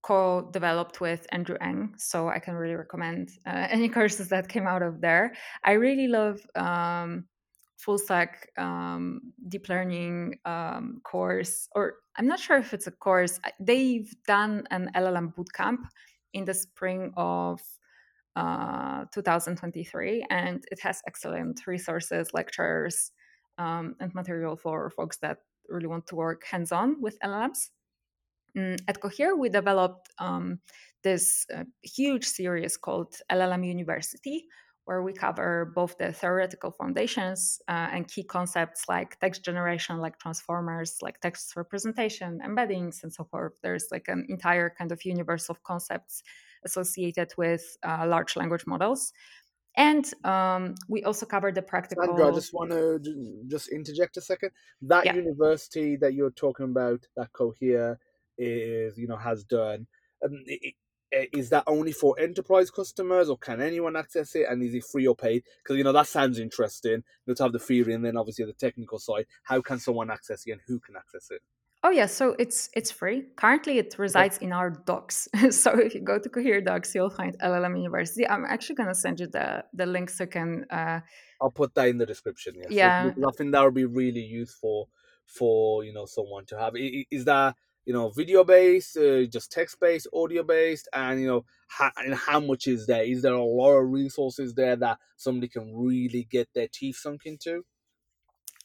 co 0.04 0.50
developed 0.52 1.02
with 1.02 1.26
Andrew 1.32 1.58
Ng. 1.62 1.96
So, 1.98 2.30
I 2.30 2.40
can 2.40 2.56
really 2.56 2.76
recommend 2.76 3.32
uh, 3.46 3.68
any 3.70 3.90
courses 3.90 4.30
that 4.30 4.48
came 4.48 4.68
out 4.68 4.84
of 4.84 5.02
there. 5.02 5.34
I 5.64 5.74
really 5.74 6.08
love 6.08 6.40
um, 6.56 7.26
full 7.78 7.98
stack 7.98 8.50
um, 8.58 9.34
deep 9.50 9.68
learning 9.70 10.40
um, 10.46 11.02
course, 11.04 11.68
or 11.76 11.96
I'm 12.18 12.28
not 12.28 12.40
sure 12.40 12.58
if 12.58 12.74
it's 12.74 12.88
a 12.88 12.92
course. 12.92 13.40
They've 13.60 14.12
done 14.28 14.66
an 14.72 14.92
LLM 14.96 15.34
bootcamp 15.36 15.80
in 16.34 16.46
the 16.46 16.54
spring 16.54 17.12
of 17.18 17.62
uh, 18.36 19.06
2023, 19.14 20.26
and 20.30 20.64
it 20.72 20.80
has 20.82 21.02
excellent 21.08 21.68
resources, 21.68 22.34
lectures, 22.34 23.12
um, 23.58 23.96
and 24.00 24.14
material 24.16 24.56
for 24.56 24.90
folks 24.90 25.18
that 25.18 25.40
really 25.70 25.88
want 25.88 26.08
to 26.08 26.16
work 26.16 26.44
hands 26.46 26.72
on 26.72 27.02
with 27.02 27.18
LLMs. 27.24 27.70
Mm, 28.58 28.80
at 28.88 29.02
Cohere, 29.02 29.36
we 29.36 29.50
developed 29.50 30.10
um, 30.20 30.60
this 31.04 31.46
uh, 31.54 31.64
huge 31.82 32.26
series 32.26 32.78
called 32.78 33.16
LLM 33.32 33.66
University, 33.66 34.46
where 34.86 35.02
we 35.02 35.14
cover 35.14 35.72
both 35.76 35.98
the 35.98 36.12
theoretical 36.12 36.72
foundations 36.72 37.62
uh, 37.68 37.88
and 37.92 38.08
key 38.08 38.24
concepts 38.24 38.84
like 38.90 39.18
text 39.20 39.44
generation, 39.44 39.98
like 40.00 40.20
transformers, 40.20 40.98
like 41.02 41.20
text 41.22 41.56
representation, 41.56 42.40
embeddings, 42.46 43.02
and 43.04 43.14
so 43.14 43.24
forth. 43.24 43.54
There's 43.64 43.88
like 43.92 44.08
an 44.08 44.26
entire 44.30 44.70
kind 44.78 44.92
of 44.92 45.04
universe 45.06 45.50
of 45.50 45.64
concepts 45.64 46.22
associated 46.66 47.34
with 47.38 47.64
uh, 47.84 48.06
large 48.08 48.36
language 48.36 48.66
models. 48.68 49.14
And 49.76 50.06
um, 50.24 50.76
we 50.88 51.04
also 51.04 51.26
cover 51.26 51.52
the 51.52 51.64
practical. 51.64 52.06
Sandra, 52.06 52.28
I 52.28 52.32
just 52.32 52.54
want 52.54 52.72
to 52.72 53.00
just 53.48 53.70
interject 53.70 54.18
a 54.18 54.22
second. 54.22 54.52
That 54.84 55.06
Yeah. 55.06 55.16
university 55.16 55.96
that 55.98 56.14
you're 56.14 56.30
talking 56.32 56.66
about, 56.66 57.08
that 57.16 57.34
Cohere 57.34 57.98
is, 58.38 58.98
you 58.98 59.08
know, 59.08 59.18
has 59.18 59.44
done. 59.44 59.88
Um, 60.24 60.44
i- 60.50 60.74
is 61.32 61.50
that 61.52 61.64
only 61.68 61.92
for 61.92 62.20
enterprise 62.20 62.72
customers, 62.72 63.30
or 63.30 63.38
can 63.38 63.62
anyone 63.62 63.96
access 63.96 64.36
it? 64.36 64.48
And 64.50 64.64
is 64.64 64.74
it 64.74 64.84
free 64.84 65.06
or 65.06 65.16
paid? 65.16 65.44
Because 65.62 65.78
you 65.78 65.84
know 65.84 65.92
that 65.92 66.08
sounds 66.08 66.40
interesting. 66.40 67.04
To 67.28 67.44
have 67.44 67.54
the 67.54 67.60
theory 67.60 67.94
and 67.94 68.04
then 68.04 68.18
obviously 68.18 68.46
the 68.46 68.54
technical 68.54 68.98
side. 68.98 69.28
How 69.44 69.62
can 69.62 69.78
someone 69.80 70.10
access 70.10 70.48
it, 70.48 70.52
and 70.54 70.62
who 70.66 70.80
can 70.80 70.96
access 70.96 71.30
it? 71.30 71.42
Oh 71.84 71.92
yeah, 71.92 72.08
so 72.08 72.36
it's 72.40 72.70
it's 72.74 72.90
free. 72.90 73.28
Currently, 73.36 73.78
it 73.78 73.94
resides 74.00 74.40
in 74.40 74.52
our 74.54 74.72
docs. 74.72 75.28
so 75.52 75.78
if 75.78 75.94
you 75.94 76.02
go 76.02 76.18
to 76.18 76.30
Cohere 76.30 76.62
Docs, 76.62 76.96
you'll 76.96 77.10
find 77.12 77.38
LLM 77.40 77.78
University. 77.78 78.28
I'm 78.28 78.46
actually 78.46 78.76
gonna 78.78 78.96
send 78.96 79.20
you 79.20 79.28
the 79.28 79.66
the 79.74 79.86
link 79.86 80.10
so 80.10 80.24
you 80.24 80.30
can. 80.30 80.66
Uh, 80.72 81.02
I'll 81.42 81.52
put 81.52 81.76
that 81.76 81.90
in 81.90 81.98
the 82.00 82.06
description. 82.08 82.56
Yes, 82.56 82.72
Yeah. 82.72 83.10
because 83.10 83.24
I 83.24 83.32
think 83.38 83.52
that 83.52 83.62
would 83.64 83.74
be 83.76 83.86
really 83.86 84.22
useful 84.24 84.90
for 85.28 85.84
you 85.84 85.94
know 85.94 86.06
someone 86.06 86.46
to 86.48 86.58
have. 86.58 86.74
Is 86.76 87.26
that 87.26 87.56
you 87.86 87.94
know 87.94 88.10
video 88.10 88.44
based, 88.44 88.98
uh, 88.98 89.26
just 89.26 89.52
text 89.52 89.80
based, 89.80 90.08
audio 90.14 90.44
based, 90.44 90.88
and 90.94 91.22
you 91.22 91.28
know 91.28 91.46
how, 91.68 91.92
and 91.98 92.14
how 92.16 92.40
much 92.40 92.68
is 92.68 92.88
there? 92.88 93.04
Is 93.04 93.22
there 93.22 93.34
a 93.34 93.44
lot 93.44 93.74
of 93.78 93.90
resources 93.92 94.54
there 94.54 94.76
that 94.78 95.00
somebody 95.18 95.48
can 95.50 95.76
really 95.76 96.24
get 96.26 96.50
their 96.54 96.68
teeth 96.68 96.98
sunk 96.98 97.26
into? 97.26 97.66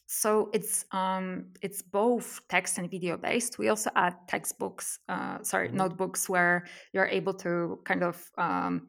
so 0.06 0.50
it's 0.54 0.86
um 0.92 1.52
it's 1.60 1.82
both 1.82 2.40
text 2.48 2.78
and 2.78 2.90
video 2.90 3.16
based. 3.16 3.58
We 3.58 3.68
also 3.68 3.90
add 3.94 4.16
textbooks, 4.26 5.00
uh, 5.08 5.42
sorry, 5.42 5.68
Mhm. 5.68 5.72
notebooks 5.72 6.28
where 6.28 6.66
you're 6.92 7.06
able 7.06 7.34
to 7.34 7.80
kind 7.84 8.02
of 8.02 8.30
um, 8.38 8.88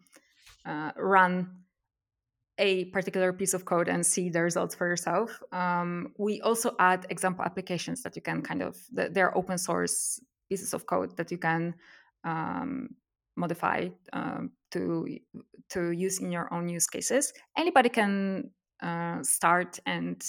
uh, 0.66 0.94
run 0.98 1.66
a 2.60 2.86
particular 2.86 3.34
piece 3.34 3.53
of 3.55 3.66
code 3.66 3.88
and 3.88 4.05
see 4.05 4.30
the 4.30 4.41
results 4.41 4.76
for 4.76 4.88
yourself. 4.88 5.41
Um, 5.51 6.14
we 6.18 6.41
also 6.41 6.76
add 6.80 7.07
example 7.10 7.43
applications 7.43 8.03
that 8.03 8.16
you 8.16 8.22
can 8.22 8.41
kind 8.41 8.62
of 8.62 8.78
th- 8.95 9.12
they're 9.14 9.36
open 9.36 9.57
source 9.57 10.20
pieces 10.49 10.74
of 10.74 10.86
code 10.86 11.16
that 11.18 11.32
you 11.32 11.38
can 11.38 11.74
um, 12.24 12.89
modify 13.36 13.88
um, 14.14 14.51
to 14.72 15.07
to 15.70 15.91
use 15.91 16.20
in 16.20 16.32
your 16.32 16.53
own 16.53 16.68
use 16.70 16.88
cases. 16.88 17.34
Anybody 17.57 17.89
can 17.89 18.51
uh, 18.84 19.24
start 19.24 19.80
and 19.86 20.22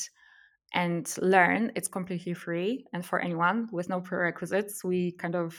and 0.73 1.13
learn. 1.21 1.73
It's 1.75 1.89
completely 1.89 2.35
free 2.35 2.87
and 2.93 3.05
for 3.05 3.19
anyone 3.19 3.69
with 3.73 3.89
no 3.89 4.01
prerequisites. 4.01 4.85
We 4.85 5.13
kind 5.13 5.35
of 5.35 5.57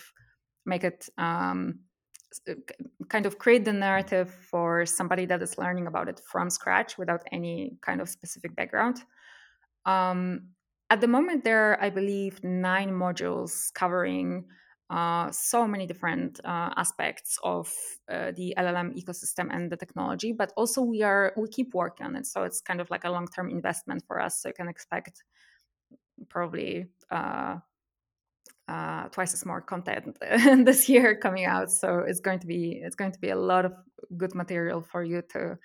make 0.66 0.84
it 0.84 1.10
um, 1.18 1.80
kind 3.10 3.26
of 3.26 3.38
create 3.38 3.66
the 3.66 3.74
narrative 3.74 4.30
for 4.50 4.86
somebody 4.86 5.26
that 5.26 5.42
is 5.42 5.58
learning 5.58 5.88
about 5.88 6.08
it 6.08 6.22
from 6.26 6.50
scratch 6.50 6.98
without 6.98 7.22
any 7.32 7.78
kind 7.82 8.02
of 8.02 8.10
specific 8.10 8.56
background. 8.56 9.04
Um, 9.86 10.50
at 10.90 11.02
the 11.02 11.08
moment, 11.08 11.44
there 11.44 11.72
are, 11.72 11.82
I 11.82 11.90
believe, 11.90 12.44
nine 12.44 12.92
modules 12.92 13.74
covering 13.74 14.46
uh, 14.90 15.32
so 15.32 15.66
many 15.66 15.88
different 15.88 16.42
uh, 16.44 16.70
aspects 16.76 17.40
of 17.44 17.72
uh, 18.12 18.32
the 18.36 18.54
LLM 18.58 18.94
ecosystem 19.02 19.48
and 19.50 19.72
the 19.72 19.78
technology. 19.78 20.34
But 20.34 20.52
also, 20.58 20.82
we 20.82 21.02
are 21.02 21.34
we 21.38 21.48
keep 21.48 21.74
working 21.74 22.06
on 22.06 22.16
it, 22.18 22.26
so 22.26 22.44
it's 22.44 22.60
kind 22.60 22.82
of 22.82 22.90
like 22.90 23.06
a 23.06 23.10
long 23.10 23.28
term 23.28 23.50
investment 23.50 24.04
for 24.06 24.20
us. 24.20 24.42
So 24.42 24.50
you 24.50 24.54
can 24.54 24.68
expect 24.68 25.24
probably 26.30 26.88
uh, 28.72 29.10
twice 29.10 29.34
as 29.34 29.46
more 29.46 29.62
content 29.62 30.18
this 30.66 30.88
year 30.88 31.16
coming 31.16 31.46
out. 31.46 31.70
So 31.70 32.00
it's 32.08 32.22
going 32.22 32.40
to 32.40 32.48
be 32.48 32.82
it's 32.84 32.96
going 32.96 33.12
to 33.12 33.20
be 33.20 33.30
a 33.30 33.36
lot 33.36 33.66
of 33.66 33.74
good 34.16 34.34
material 34.34 34.82
for 34.82 35.04
you 35.04 35.22
to 35.34 35.58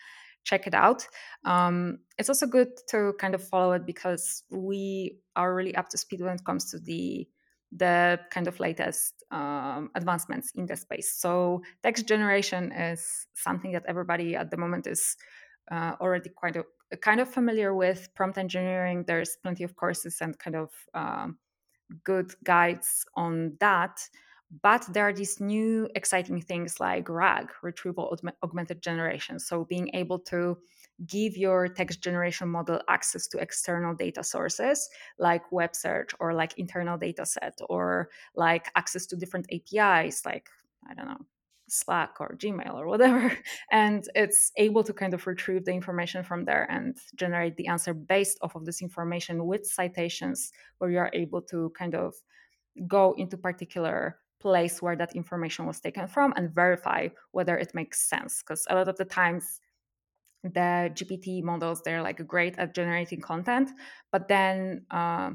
check 0.42 0.66
it 0.66 0.74
out. 0.74 1.06
Um, 1.44 1.98
it's 2.18 2.28
also 2.28 2.46
good 2.46 2.70
to 2.88 3.14
kind 3.20 3.34
of 3.34 3.42
follow 3.46 3.72
it 3.72 3.86
because 3.86 4.42
we 4.50 5.18
are 5.36 5.54
really 5.54 5.74
up 5.76 5.88
to 5.90 5.98
speed 5.98 6.20
when 6.20 6.34
it 6.34 6.44
comes 6.44 6.70
to 6.70 6.78
the 6.78 7.28
the 7.72 8.18
kind 8.30 8.48
of 8.48 8.58
latest 8.60 9.24
um, 9.30 9.90
advancements 9.94 10.52
in 10.54 10.66
the 10.66 10.76
space. 10.76 11.14
So 11.16 11.62
text 11.82 12.08
generation 12.08 12.72
is 12.72 13.26
something 13.34 13.72
that 13.72 13.84
everybody 13.86 14.36
at 14.36 14.50
the 14.50 14.56
moment 14.56 14.86
is 14.86 15.16
uh, 15.70 15.94
already 16.00 16.30
quite 16.30 16.56
a, 16.56 16.64
kind 16.96 17.20
of 17.20 17.28
familiar 17.28 17.74
with. 17.74 18.08
Prompt 18.14 18.38
engineering, 18.38 19.04
there's 19.06 19.36
plenty 19.42 19.64
of 19.64 19.74
courses 19.76 20.18
and 20.20 20.38
kind 20.38 20.56
of 20.56 20.70
um, 20.94 21.38
good 22.04 22.34
guides 22.44 23.04
on 23.14 23.56
that. 23.60 24.00
But 24.62 24.86
there 24.92 25.08
are 25.08 25.12
these 25.12 25.40
new 25.40 25.88
exciting 25.96 26.40
things 26.40 26.78
like 26.78 27.08
RAG, 27.08 27.50
retrieval 27.62 28.16
augmented 28.44 28.80
generation. 28.80 29.40
So 29.40 29.64
being 29.64 29.90
able 29.92 30.20
to 30.20 30.56
give 31.04 31.36
your 31.36 31.68
text 31.68 32.00
generation 32.00 32.48
model 32.48 32.80
access 32.88 33.26
to 33.28 33.38
external 33.38 33.94
data 33.94 34.24
sources 34.24 34.88
like 35.18 35.52
web 35.52 35.76
search 35.76 36.12
or 36.20 36.32
like 36.32 36.58
internal 36.58 36.96
data 36.96 37.26
set 37.26 37.58
or 37.68 38.08
like 38.34 38.70
access 38.76 39.04
to 39.06 39.16
different 39.16 39.46
APIs 39.52 40.24
like 40.24 40.48
I 40.88 40.94
don't 40.94 41.06
know 41.06 41.26
Slack 41.68 42.16
or 42.20 42.36
Gmail 42.36 42.74
or 42.74 42.86
whatever. 42.86 43.32
And 43.70 44.08
it's 44.14 44.52
able 44.56 44.84
to 44.84 44.92
kind 44.92 45.14
of 45.14 45.26
retrieve 45.26 45.64
the 45.64 45.72
information 45.72 46.22
from 46.22 46.44
there 46.44 46.66
and 46.70 46.96
generate 47.16 47.56
the 47.56 47.66
answer 47.66 47.94
based 47.94 48.38
off 48.42 48.54
of 48.54 48.64
this 48.64 48.82
information 48.82 49.46
with 49.46 49.66
citations 49.66 50.52
where 50.78 50.90
you 50.90 50.98
are 50.98 51.10
able 51.12 51.42
to 51.42 51.72
kind 51.78 51.94
of 51.94 52.14
go 52.86 53.14
into 53.16 53.36
particular 53.36 54.18
place 54.40 54.82
where 54.82 54.96
that 54.96 55.16
information 55.16 55.66
was 55.66 55.80
taken 55.80 56.06
from 56.06 56.32
and 56.36 56.54
verify 56.54 57.08
whether 57.32 57.56
it 57.56 57.74
makes 57.74 58.08
sense. 58.08 58.42
Because 58.42 58.66
a 58.68 58.74
lot 58.74 58.88
of 58.88 58.96
the 58.96 59.04
times 59.04 59.60
the 60.42 60.90
GPT 60.94 61.42
models, 61.42 61.82
they're 61.82 62.02
like 62.02 62.24
great 62.26 62.58
at 62.58 62.74
generating 62.74 63.20
content, 63.20 63.70
but 64.12 64.28
then 64.28 64.84
uh, 64.90 65.30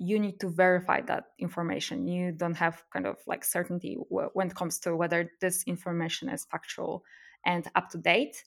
you 0.00 0.18
need 0.18 0.40
to 0.40 0.48
verify 0.48 1.02
that 1.02 1.24
information. 1.38 2.08
You 2.08 2.32
don't 2.32 2.56
have 2.56 2.82
kind 2.90 3.06
of 3.06 3.18
like 3.26 3.44
certainty 3.44 3.98
when 4.08 4.46
it 4.46 4.54
comes 4.54 4.78
to 4.80 4.96
whether 4.96 5.30
this 5.42 5.62
information 5.64 6.30
is 6.30 6.46
factual 6.50 7.04
and 7.44 7.70
up 7.74 7.90
to 7.90 7.98
date. 7.98 8.42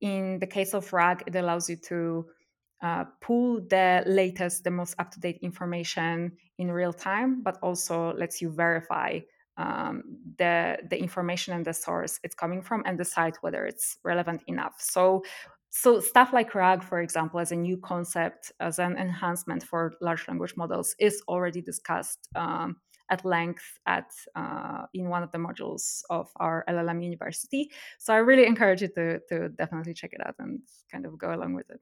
In 0.00 0.38
the 0.38 0.46
case 0.46 0.74
of 0.74 0.92
RAG, 0.92 1.24
it 1.26 1.34
allows 1.34 1.68
you 1.68 1.76
to 1.88 2.26
uh, 2.82 3.04
pull 3.20 3.60
the 3.68 4.04
latest, 4.06 4.62
the 4.62 4.70
most 4.70 4.94
up 5.00 5.10
to 5.10 5.20
date 5.20 5.40
information 5.42 6.32
in 6.58 6.70
real 6.70 6.92
time, 6.92 7.42
but 7.42 7.58
also 7.62 8.14
lets 8.14 8.40
you 8.40 8.50
verify 8.50 9.18
um, 9.56 10.02
the 10.38 10.78
the 10.88 10.98
information 10.98 11.52
and 11.52 11.64
the 11.64 11.74
source 11.74 12.18
it's 12.22 12.34
coming 12.34 12.62
from 12.62 12.82
and 12.86 12.96
decide 12.96 13.36
whether 13.42 13.66
it's 13.66 13.98
relevant 14.04 14.42
enough. 14.46 14.76
So 14.78 15.24
so 15.74 16.00
stuff 16.00 16.34
like 16.34 16.54
RAG, 16.54 16.84
for 16.84 17.00
example, 17.00 17.40
as 17.40 17.50
a 17.50 17.56
new 17.56 17.78
concept, 17.78 18.52
as 18.60 18.78
an 18.78 18.98
enhancement 18.98 19.62
for 19.62 19.94
large 20.02 20.28
language 20.28 20.54
models, 20.54 20.94
is 20.98 21.22
already 21.28 21.62
discussed 21.62 22.28
um, 22.36 22.76
at 23.10 23.24
length 23.24 23.78
at 23.86 24.10
uh, 24.36 24.82
in 24.92 25.08
one 25.08 25.22
of 25.22 25.32
the 25.32 25.38
modules 25.38 26.02
of 26.10 26.28
our 26.36 26.62
LLM 26.68 27.02
University. 27.02 27.70
So 27.98 28.12
I 28.12 28.18
really 28.18 28.46
encourage 28.46 28.82
you 28.82 28.88
to 28.88 29.20
to 29.30 29.48
definitely 29.48 29.94
check 29.94 30.12
it 30.12 30.20
out 30.26 30.34
and 30.38 30.60
kind 30.90 31.06
of 31.06 31.16
go 31.16 31.34
along 31.34 31.54
with 31.54 31.70
it. 31.70 31.80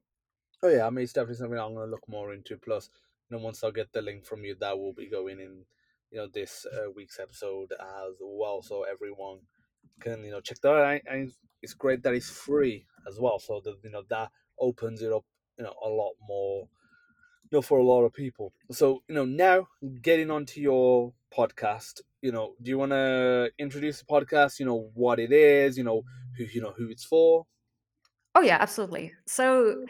Oh 0.63 0.69
yeah, 0.69 0.87
I 0.87 0.91
mean 0.91 1.03
it's 1.03 1.13
definitely 1.13 1.39
something 1.39 1.59
I'm 1.59 1.75
going 1.75 1.89
to 1.89 1.91
look 1.91 2.09
more 2.09 2.33
into. 2.33 2.59
Plus, 2.59 2.91
you 3.29 3.37
know, 3.37 3.43
once 3.43 3.65
I 3.65 3.73
get 3.73 3.93
the 3.93 4.03
link 4.03 4.25
from 4.25 4.45
you, 4.45 4.55
that 4.61 4.79
will 4.79 4.93
be 4.93 5.09
going 5.09 5.41
in, 5.41 5.65
you 6.13 6.19
know, 6.19 6.29
this 6.33 6.65
uh, 6.65 6.93
week's 6.95 7.19
episode 7.19 7.73
as 7.73 8.15
well, 8.21 8.63
so 8.63 8.85
everyone 8.85 9.41
can 9.99 10.23
you 10.23 10.31
know 10.31 10.41
check 10.41 10.61
that 10.61 10.69
out. 10.69 11.01
And 11.11 11.33
it's 11.61 11.75
great 11.75 12.05
that 12.05 12.15
it's 12.15 12.31
free 12.31 12.87
as 13.09 13.19
well. 13.19 13.39
So 13.39 13.61
that 13.65 13.77
you 13.83 13.91
know 13.91 14.03
that 14.09 14.31
opens 14.59 15.03
it 15.03 15.13
up, 15.13 15.25
you 15.59 15.65
know, 15.65 15.75
a 15.85 15.89
lot 15.89 16.13
more, 16.27 16.69
you 17.51 17.57
know, 17.57 17.63
for 17.63 17.79
a 17.79 17.85
lot 17.85 18.05
of 18.05 18.13
people. 18.13 18.53
So 18.71 19.03
you 19.09 19.15
know, 19.15 19.25
now 19.25 19.69
getting 20.03 20.31
onto 20.31 20.61
your 20.61 21.13
podcast, 21.37 22.01
you 22.23 22.33
know, 22.33 22.55
do 22.63 22.71
you 22.71 22.79
want 22.79 22.93
to 22.93 23.51
introduce 23.59 24.01
the 24.01 24.07
podcast? 24.07 24.59
You 24.59 24.67
know, 24.67 24.91
what 24.95 25.19
it 25.19 25.33
is. 25.33 25.79
You 25.79 25.85
know, 25.85 26.03
who 26.37 26.45
you 26.45 26.61
know 26.61 26.73
who 26.77 26.89
it's 26.89 27.05
for. 27.05 27.47
Oh 28.35 28.43
yeah, 28.43 28.59
absolutely. 28.61 29.13
So 29.27 29.85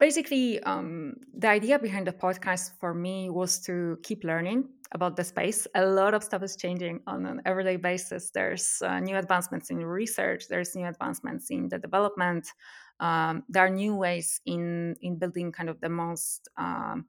basically 0.00 0.60
um, 0.60 1.14
the 1.32 1.48
idea 1.48 1.78
behind 1.78 2.06
the 2.06 2.12
podcast 2.12 2.72
for 2.80 2.92
me 2.92 3.30
was 3.30 3.60
to 3.60 3.98
keep 4.02 4.24
learning 4.24 4.68
about 4.94 5.16
the 5.16 5.24
space. 5.24 5.66
A 5.74 5.84
lot 5.84 6.14
of 6.14 6.22
stuff 6.22 6.42
is 6.42 6.56
changing 6.56 7.00
on 7.06 7.26
an 7.26 7.42
everyday 7.44 7.76
basis. 7.76 8.30
There's 8.30 8.80
uh, 8.82 9.00
new 9.00 9.16
advancements 9.16 9.70
in 9.70 9.84
research. 9.84 10.44
There's 10.48 10.74
new 10.74 10.86
advancements 10.86 11.50
in 11.50 11.68
the 11.68 11.78
development. 11.78 12.46
Um, 13.00 13.42
there 13.48 13.66
are 13.66 13.70
new 13.70 13.96
ways 13.96 14.40
in 14.46 14.96
in 15.00 15.18
building 15.18 15.52
kind 15.52 15.68
of 15.68 15.80
the 15.80 15.88
most 15.88 16.48
um, 16.56 17.06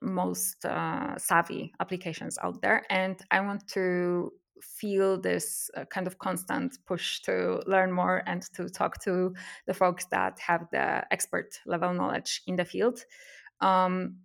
most 0.00 0.64
uh, 0.64 1.18
savvy 1.18 1.72
applications 1.80 2.38
out 2.42 2.62
there. 2.62 2.84
And 2.88 3.20
i 3.30 3.40
want 3.40 3.66
to 3.68 4.32
feel 4.62 5.20
this 5.20 5.70
uh, 5.76 5.84
kind 5.84 6.06
of 6.06 6.18
constant 6.18 6.78
push 6.86 7.20
to 7.20 7.62
learn 7.66 7.92
more 7.92 8.22
and 8.26 8.42
to 8.54 8.68
talk 8.68 9.00
to 9.02 9.32
the 9.66 9.74
folks 9.74 10.06
that 10.10 10.38
have 10.40 10.66
the 10.72 11.04
expert 11.12 11.60
level 11.66 11.92
knowledge 11.92 12.42
in 12.46 12.56
the 12.56 12.64
field. 12.64 13.04
Um, 13.60 14.16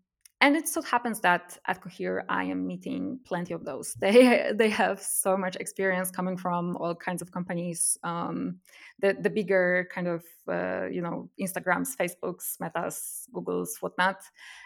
and 0.44 0.58
it 0.58 0.68
so 0.68 0.82
happens 0.82 1.22
that 1.22 1.58
at 1.68 1.82
Cohere, 1.82 2.26
I 2.28 2.44
am 2.44 2.68
meeting 2.68 3.18
plenty 3.24 3.54
of 3.54 3.64
those. 3.64 3.96
They 4.02 4.52
they 4.54 4.70
have 4.70 5.02
so 5.02 5.38
much 5.38 5.56
experience 5.56 6.12
coming 6.12 6.36
from 6.36 6.76
all 6.76 6.96
kinds 6.96 7.22
of 7.22 7.32
companies, 7.32 7.98
um, 8.04 8.60
the 9.00 9.16
the 9.22 9.30
bigger 9.30 9.88
kind 9.96 10.08
of 10.08 10.22
uh, 10.50 10.88
you 10.92 11.02
know 11.02 11.30
Instagrams, 11.40 11.96
Facebooks, 11.96 12.60
Metas, 12.60 13.26
Googles, 13.34 13.82
whatnot, 13.82 14.18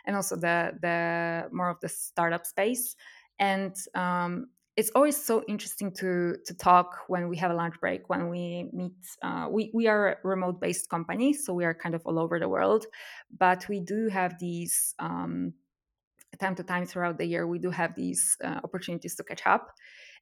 and 0.06 0.16
also 0.16 0.36
the 0.36 0.74
the 0.82 1.48
more 1.52 1.70
of 1.70 1.80
the 1.80 1.90
startup 1.90 2.46
space. 2.48 2.96
And 3.38 3.76
um, 3.94 4.48
it's 4.78 4.92
always 4.96 5.18
so 5.18 5.44
interesting 5.48 5.92
to 5.92 6.38
to 6.48 6.54
talk 6.56 6.98
when 7.08 7.30
we 7.30 7.38
have 7.38 7.52
a 7.52 7.54
lunch 7.54 7.80
break 7.80 8.10
when 8.10 8.30
we 8.30 8.70
meet 8.74 8.98
uh, 9.22 9.48
we, 9.50 9.70
we 9.76 9.88
are 9.88 10.18
a 10.24 10.28
remote 10.28 10.62
based 10.62 10.90
company 10.90 11.34
so 11.34 11.54
we 11.54 11.66
are 11.66 11.74
kind 11.74 11.96
of 11.96 12.02
all 12.06 12.20
over 12.20 12.40
the 12.40 12.48
world 12.48 12.86
but 13.38 13.68
we 13.70 13.80
do 13.80 14.08
have 14.08 14.38
these 14.40 14.94
um, 15.00 15.54
time 16.36 16.56
to 16.56 16.64
time 16.64 16.86
throughout 16.86 17.18
the 17.18 17.26
year 17.26 17.48
we 17.48 17.60
do 17.60 17.70
have 17.70 17.96
these 17.96 18.36
uh, 18.44 18.60
opportunities 18.64 19.16
to 19.16 19.24
catch 19.24 19.46
up. 19.46 19.72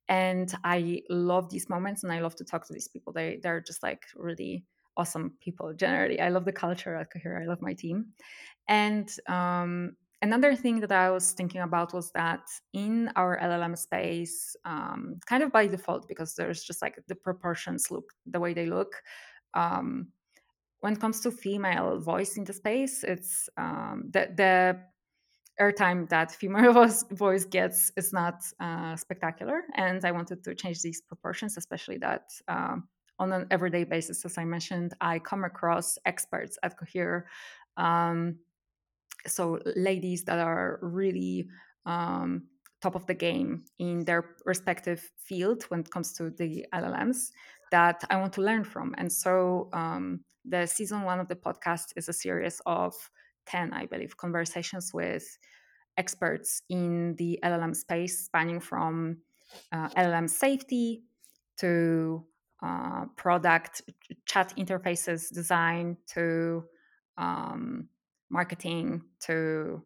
And 0.08 0.54
i 0.64 1.02
love 1.10 1.50
these 1.50 1.68
moments 1.70 2.04
and 2.04 2.14
i 2.14 2.20
love 2.20 2.36
to 2.36 2.44
talk 2.44 2.68
to 2.68 2.74
these 2.74 2.88
people. 2.88 3.12
They 3.12 3.40
they're 3.42 3.62
just 3.62 3.82
like 3.82 4.04
really 4.16 4.64
awesome 4.98 5.34
people. 5.42 5.74
Generally 5.74 6.22
i 6.22 6.30
love 6.30 6.46
the 6.46 6.54
culture 6.54 6.96
at 6.96 7.12
cohere 7.12 7.42
i 7.42 7.46
love 7.46 7.62
my 7.62 7.74
team. 7.74 8.14
And 8.68 9.10
um, 9.28 9.96
another 10.22 10.56
thing 10.56 10.80
that 10.80 10.92
I 10.92 11.10
was 11.12 11.32
thinking 11.34 11.62
about 11.62 11.94
was 11.94 12.12
that 12.12 12.42
in 12.74 13.12
our 13.16 13.40
LLM 13.40 13.78
space, 13.78 14.56
um, 14.66 15.20
kind 15.26 15.44
of 15.44 15.52
by 15.52 15.68
default, 15.68 16.08
because 16.08 16.36
there's 16.36 16.64
just 16.64 16.82
like 16.82 16.98
the 17.08 17.16
proportions 17.16 17.92
look 17.92 18.12
the 18.26 18.40
way 18.40 18.54
they 18.54 18.66
look. 18.66 18.96
Um, 19.54 20.08
when 20.80 20.94
it 20.94 21.00
comes 21.00 21.22
to 21.22 21.32
female 21.32 22.00
voice 22.00 22.38
in 22.38 22.44
the 22.44 22.54
space, 22.54 23.04
it's 23.04 23.50
um, 23.58 24.10
the 24.12 24.32
the 24.36 24.80
airtime 25.60 26.10
that 26.10 26.32
female 26.32 26.74
voice, 27.12 27.46
gets 27.46 27.92
is 27.98 28.12
not 28.14 28.44
uh, 28.60 28.96
spectacular, 28.96 29.64
and 29.76 30.04
I 30.04 30.12
wanted 30.12 30.44
to 30.44 30.56
change 30.56 30.82
these 30.82 31.02
proportions, 31.02 31.58
especially 31.58 31.98
that. 32.00 32.32
Um, 32.48 32.88
on 33.18 33.32
an 33.32 33.48
everyday 33.50 33.86
basis, 33.86 34.26
as 34.26 34.38
I 34.38 34.44
mentioned, 34.44 34.94
I 35.00 35.20
come 35.20 35.46
across 35.46 35.98
experts 36.06 36.58
at 36.64 36.78
Cohere 36.78 37.28
um, 37.78 38.38
so 39.28 39.60
ladies 39.76 40.24
that 40.26 40.40
are 40.40 40.80
really 40.82 41.48
um, 41.86 42.44
top 42.82 42.96
of 42.96 43.06
the 43.08 43.14
game 43.14 43.64
in 43.80 44.06
their 44.06 44.36
respective 44.46 45.12
field 45.18 45.64
when 45.70 45.80
it 45.82 45.92
comes 45.92 46.14
to 46.14 46.30
the 46.30 46.66
LLMs 46.74 47.32
that 47.72 48.04
I 48.10 48.18
want 48.18 48.34
to 48.34 48.42
learn 48.42 48.64
from. 48.64 48.94
And 48.98 49.12
so 49.12 49.70
um, 49.74 50.22
the 50.46 50.68
season 50.68 51.02
one 51.02 51.20
of 51.20 51.28
the 51.28 51.36
podcast 51.36 51.94
is 51.96 52.10
a 52.10 52.14
series 52.14 52.62
of 52.66 52.94
10, 53.46 53.74
I 53.74 53.86
believe, 53.86 54.18
conversations 54.18 54.94
with 54.94 55.38
experts 55.98 56.62
in 56.70 57.16
the 57.16 57.40
LLM 57.44 57.76
space, 57.76 58.26
spanning 58.26 58.60
from 58.60 59.18
uh, 59.72 59.90
LLM 59.90 60.30
safety 60.30 61.04
to 61.58 62.26
uh, 62.62 63.06
product 63.16 63.82
chat 64.26 64.54
interfaces 64.58 65.34
design 65.34 65.98
to 66.08 66.64
um, 67.18 67.88
marketing 68.30 69.02
to 69.22 69.82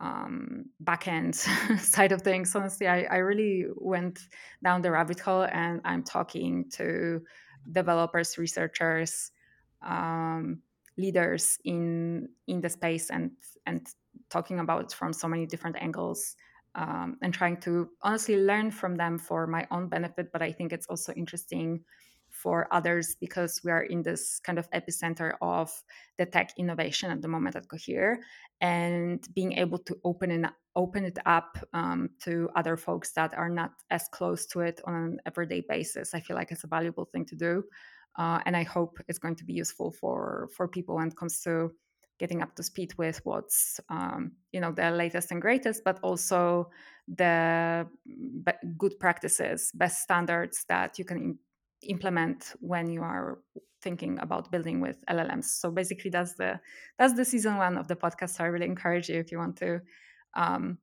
um, 0.00 0.64
backend 0.82 1.34
side 1.78 2.12
of 2.12 2.22
things. 2.22 2.54
Honestly, 2.54 2.86
I, 2.88 3.02
I 3.02 3.16
really 3.16 3.66
went 3.76 4.20
down 4.64 4.82
the 4.82 4.90
rabbit 4.90 5.20
hole 5.20 5.42
and 5.42 5.80
I'm 5.84 6.02
talking 6.02 6.70
to 6.70 7.22
developers, 7.70 8.38
researchers, 8.38 9.30
um, 9.82 10.60
leaders 11.00 11.58
in 11.64 12.28
in 12.46 12.60
the 12.60 12.68
space 12.68 13.10
and 13.10 13.30
and 13.66 13.86
talking 14.28 14.58
about 14.60 14.92
from 14.92 15.12
so 15.12 15.28
many 15.28 15.46
different 15.46 15.76
angles 15.80 16.36
um, 16.74 17.16
and 17.22 17.34
trying 17.34 17.56
to 17.58 17.88
honestly 18.02 18.36
learn 18.36 18.70
from 18.70 18.96
them 18.96 19.18
for 19.18 19.46
my 19.46 19.66
own 19.70 19.88
benefit. 19.88 20.30
But 20.32 20.42
I 20.42 20.52
think 20.52 20.72
it's 20.72 20.86
also 20.86 21.12
interesting 21.12 21.84
for 22.30 22.72
others 22.72 23.16
because 23.20 23.60
we 23.64 23.70
are 23.72 23.82
in 23.82 24.02
this 24.02 24.40
kind 24.40 24.58
of 24.58 24.70
epicenter 24.70 25.34
of 25.42 25.70
the 26.16 26.26
tech 26.26 26.52
innovation 26.56 27.10
at 27.10 27.20
the 27.22 27.28
moment 27.28 27.56
at 27.56 27.68
Cohere, 27.68 28.20
and 28.60 29.26
being 29.34 29.52
able 29.54 29.78
to 29.78 29.96
open 30.04 30.30
and 30.30 30.48
open 30.76 31.04
it 31.04 31.18
up 31.26 31.58
um, 31.72 32.10
to 32.20 32.48
other 32.54 32.76
folks 32.76 33.12
that 33.12 33.34
are 33.34 33.48
not 33.48 33.72
as 33.90 34.08
close 34.12 34.46
to 34.46 34.60
it 34.60 34.80
on 34.84 34.94
an 34.94 35.20
everyday 35.26 35.62
basis. 35.68 36.14
I 36.14 36.20
feel 36.20 36.36
like 36.36 36.52
it's 36.52 36.64
a 36.64 36.68
valuable 36.68 37.06
thing 37.06 37.26
to 37.26 37.36
do, 37.36 37.64
uh, 38.18 38.40
and 38.46 38.56
I 38.56 38.62
hope 38.62 38.98
it's 39.08 39.18
going 39.18 39.36
to 39.36 39.44
be 39.44 39.52
useful 39.52 39.92
for 39.92 40.48
for 40.56 40.68
people 40.68 40.96
when 40.96 41.08
it 41.08 41.16
comes 41.16 41.40
to 41.42 41.72
getting 42.18 42.42
up 42.42 42.54
to 42.54 42.62
speed 42.62 42.92
with 42.98 43.20
what's 43.24 43.80
um, 43.88 44.32
you 44.52 44.60
know 44.60 44.72
the 44.72 44.90
latest 44.90 45.30
and 45.30 45.40
greatest, 45.40 45.82
but 45.84 45.98
also 46.02 46.70
the 47.08 47.86
good 48.78 48.98
practices, 49.00 49.72
best 49.74 50.02
standards 50.02 50.64
that 50.68 50.98
you 50.98 51.04
can 51.04 51.38
implement 51.88 52.52
when 52.60 52.90
you 52.90 53.02
are 53.02 53.38
thinking 53.82 54.18
about 54.20 54.50
building 54.52 54.80
with 54.80 55.02
LLMs. 55.06 55.44
So 55.44 55.70
basically, 55.70 56.10
that's 56.10 56.34
the 56.34 56.60
that's 56.98 57.14
the 57.14 57.24
season 57.24 57.56
one 57.56 57.78
of 57.78 57.88
the 57.88 57.96
podcast. 57.96 58.36
So 58.36 58.44
I 58.44 58.48
really 58.48 58.66
encourage 58.66 59.08
you 59.08 59.18
if 59.18 59.32
you 59.32 59.38
want 59.38 59.56
to 59.56 59.80
um, 60.34 60.78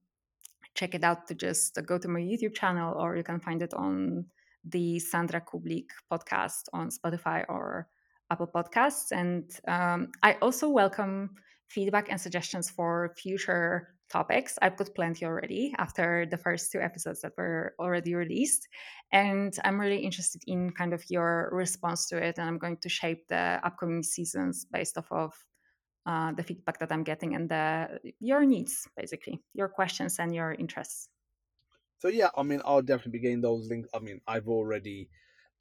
check 0.73 0.95
it 0.95 1.03
out 1.03 1.27
to 1.27 1.35
just 1.35 1.79
go 1.85 1.97
to 1.97 2.07
my 2.07 2.19
YouTube 2.19 2.55
channel, 2.55 2.95
or 2.99 3.15
you 3.15 3.23
can 3.23 3.39
find 3.39 3.61
it 3.61 3.73
on 3.73 4.25
the 4.69 4.99
Sandra 4.99 5.41
Kublik 5.41 5.89
podcast 6.11 6.63
on 6.73 6.89
Spotify 6.89 7.45
or 7.49 7.87
Apple 8.31 8.47
Podcasts. 8.47 9.11
And 9.11 9.49
um, 9.67 10.11
I 10.23 10.33
also 10.41 10.69
welcome 10.69 11.35
feedback 11.67 12.09
and 12.09 12.19
suggestions 12.19 12.69
for 12.69 13.13
future 13.17 13.89
topics. 14.09 14.57
I've 14.61 14.77
got 14.77 14.95
plenty 14.95 15.25
already 15.25 15.73
after 15.77 16.25
the 16.29 16.37
first 16.37 16.71
two 16.71 16.79
episodes 16.79 17.21
that 17.21 17.33
were 17.37 17.73
already 17.79 18.15
released. 18.15 18.67
And 19.11 19.53
I'm 19.63 19.79
really 19.79 19.99
interested 19.99 20.41
in 20.47 20.71
kind 20.71 20.93
of 20.93 21.03
your 21.09 21.49
response 21.51 22.07
to 22.07 22.17
it. 22.17 22.37
And 22.37 22.47
I'm 22.47 22.57
going 22.57 22.77
to 22.77 22.89
shape 22.89 23.27
the 23.27 23.59
upcoming 23.63 24.03
seasons 24.03 24.65
based 24.71 24.97
off 24.97 25.11
of 25.11 25.33
uh, 26.05 26.31
the 26.33 26.43
feedback 26.43 26.79
that 26.79 26.91
I'm 26.91 27.03
getting 27.03 27.35
and 27.35 27.49
the 27.49 27.99
your 28.19 28.45
needs, 28.45 28.87
basically, 28.95 29.41
your 29.53 29.67
questions 29.67 30.19
and 30.19 30.33
your 30.33 30.53
interests. 30.53 31.09
So 31.99 32.07
yeah, 32.07 32.29
I 32.37 32.43
mean, 32.43 32.61
I'll 32.65 32.81
definitely 32.81 33.13
be 33.13 33.19
getting 33.19 33.41
those 33.41 33.67
links. 33.67 33.89
I 33.93 33.99
mean, 33.99 34.21
I've 34.27 34.47
already, 34.47 35.09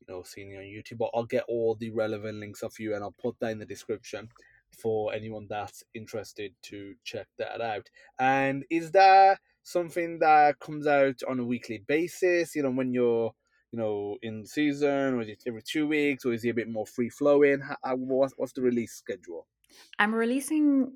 you 0.00 0.06
know, 0.08 0.22
seen 0.22 0.50
you 0.50 0.58
on 0.58 0.64
YouTube, 0.64 0.98
but 0.98 1.10
I'll 1.14 1.24
get 1.24 1.44
all 1.48 1.74
the 1.74 1.90
relevant 1.90 2.38
links 2.38 2.62
of 2.62 2.78
you, 2.78 2.94
and 2.94 3.02
I'll 3.02 3.14
put 3.18 3.38
that 3.40 3.52
in 3.52 3.58
the 3.58 3.66
description 3.66 4.28
for 4.70 5.14
anyone 5.14 5.46
that's 5.48 5.82
interested 5.94 6.54
to 6.62 6.94
check 7.04 7.28
that 7.38 7.60
out. 7.60 7.88
And 8.18 8.64
is 8.70 8.90
there 8.90 9.38
something 9.62 10.18
that 10.18 10.58
comes 10.60 10.86
out 10.86 11.22
on 11.28 11.40
a 11.40 11.44
weekly 11.44 11.82
basis? 11.86 12.54
You 12.54 12.62
know, 12.64 12.70
when 12.70 12.92
you're 12.92 13.32
you 13.72 13.78
know 13.78 14.16
in 14.22 14.46
season, 14.46 15.14
or 15.14 15.22
is 15.22 15.28
it 15.28 15.42
every 15.46 15.62
two 15.62 15.86
weeks, 15.86 16.24
or 16.24 16.32
is 16.32 16.44
it 16.44 16.50
a 16.50 16.54
bit 16.54 16.68
more 16.68 16.86
free 16.86 17.08
flowing? 17.08 17.62
What's 17.82 18.34
what's 18.36 18.52
the 18.52 18.62
release 18.62 18.92
schedule? 18.92 19.46
I'm 19.98 20.14
releasing 20.14 20.92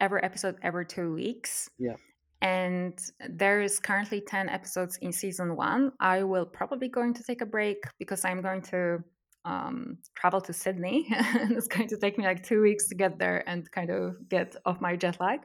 every 0.00 0.22
episode 0.22 0.56
every 0.62 0.86
two 0.86 1.12
weeks. 1.12 1.68
Yeah. 1.78 1.96
And 2.44 3.00
there 3.30 3.62
is 3.62 3.80
currently 3.80 4.20
10 4.20 4.50
episodes 4.50 4.98
in 4.98 5.12
season 5.12 5.56
one. 5.56 5.92
I 5.98 6.24
will 6.24 6.44
probably 6.44 6.88
going 6.88 7.14
to 7.14 7.22
take 7.22 7.40
a 7.40 7.46
break 7.46 7.78
because 7.98 8.22
I'm 8.22 8.42
going 8.42 8.60
to 8.64 8.98
um, 9.46 9.96
travel 10.14 10.42
to 10.42 10.52
Sydney. 10.52 11.06
and 11.16 11.52
it's 11.52 11.68
going 11.68 11.88
to 11.88 11.96
take 11.96 12.18
me 12.18 12.24
like 12.24 12.42
two 12.42 12.60
weeks 12.60 12.86
to 12.88 12.94
get 12.94 13.18
there 13.18 13.48
and 13.48 13.70
kind 13.70 13.88
of 13.88 14.28
get 14.28 14.56
off 14.66 14.82
my 14.82 14.94
jet 14.94 15.16
lag. 15.20 15.40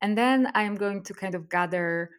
And 0.00 0.16
then 0.16 0.52
I'm 0.54 0.76
going 0.76 1.02
to 1.02 1.12
kind 1.12 1.34
of 1.34 1.48
gather 1.48 2.10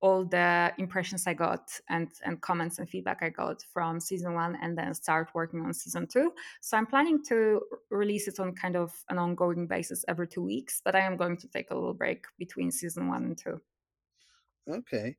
all 0.00 0.24
the 0.24 0.72
impressions 0.78 1.26
I 1.26 1.34
got 1.34 1.70
and, 1.88 2.08
and 2.24 2.40
comments 2.40 2.78
and 2.78 2.88
feedback 2.88 3.18
I 3.22 3.30
got 3.30 3.62
from 3.72 3.98
season 3.98 4.34
one 4.34 4.56
and 4.62 4.78
then 4.78 4.94
start 4.94 5.30
working 5.34 5.60
on 5.60 5.74
season 5.74 6.06
two. 6.06 6.32
So 6.60 6.76
I'm 6.76 6.86
planning 6.86 7.22
to 7.28 7.60
release 7.90 8.28
it 8.28 8.38
on 8.38 8.54
kind 8.54 8.76
of 8.76 8.92
an 9.08 9.18
ongoing 9.18 9.66
basis 9.66 10.04
every 10.06 10.28
two 10.28 10.42
weeks, 10.42 10.80
but 10.84 10.94
I 10.94 11.00
am 11.00 11.16
going 11.16 11.36
to 11.38 11.48
take 11.48 11.70
a 11.70 11.74
little 11.74 11.94
break 11.94 12.26
between 12.38 12.70
season 12.70 13.08
one 13.08 13.24
and 13.24 13.38
two. 13.38 13.60
Okay. 14.70 15.16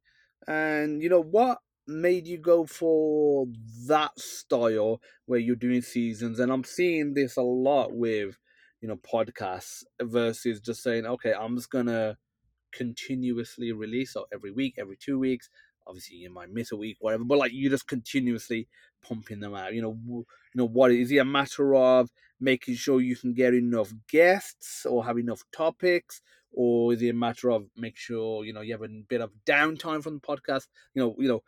And 0.47 1.01
you 1.01 1.09
know 1.09 1.23
what 1.23 1.59
made 1.86 2.27
you 2.27 2.38
go 2.38 2.65
for 2.65 3.47
that 3.88 4.17
style 4.17 5.01
where 5.25 5.39
you're 5.39 5.55
doing 5.55 5.82
seasons? 5.82 6.39
And 6.39 6.51
I'm 6.51 6.63
seeing 6.63 7.13
this 7.15 7.36
a 7.36 7.41
lot 7.41 7.91
with, 7.93 8.38
you 8.80 8.88
know, 8.88 8.97
podcasts 8.97 9.84
versus 10.01 10.61
just 10.61 10.84
saying, 10.84 11.05
okay, 11.05 11.34
I'm 11.34 11.57
just 11.57 11.69
gonna 11.69 12.17
continuously 12.72 13.72
release 13.72 14.13
so 14.13 14.26
every 14.34 14.51
week, 14.51 14.76
every 14.78 14.97
two 14.97 15.20
weeks. 15.20 15.49
Obviously, 15.88 16.17
you 16.17 16.30
might 16.30 16.51
miss 16.51 16.72
a 16.72 16.78
week, 16.78 16.97
whatever, 16.99 17.24
but 17.24 17.39
like 17.39 17.51
you 17.51 17.70
just 17.70 17.88
continuously 17.88 18.67
pumping 19.01 19.39
them 19.39 19.55
out. 19.55 19.74
You 19.74 19.82
know, 19.82 19.97
you 20.07 20.26
know 20.53 20.67
what 20.67 20.91
is 20.91 21.11
it 21.11 21.17
a 21.17 21.26
matter 21.26 21.74
of 21.76 22.11
making 22.39 22.76
sure 22.76 23.01
you 23.01 23.15
can 23.15 23.34
get 23.34 23.53
enough 23.53 23.91
guests 24.07 24.86
or 24.86 25.03
have 25.05 25.17
enough 25.17 25.43
topics, 25.51 26.22
or 26.51 26.93
is 26.93 27.01
it 27.01 27.09
a 27.09 27.13
matter 27.13 27.49
of 27.49 27.65
make 27.76 27.97
sure 27.97 28.45
you 28.45 28.53
know 28.53 28.61
you 28.61 28.74
have 28.74 28.84
a 28.84 28.88
bit 29.07 29.22
of 29.22 29.32
downtime 29.45 30.03
from 30.03 30.15
the 30.15 30.20
podcast? 30.22 30.67
You 30.93 31.01
know, 31.03 31.15
you 31.17 31.28
know 31.28 31.43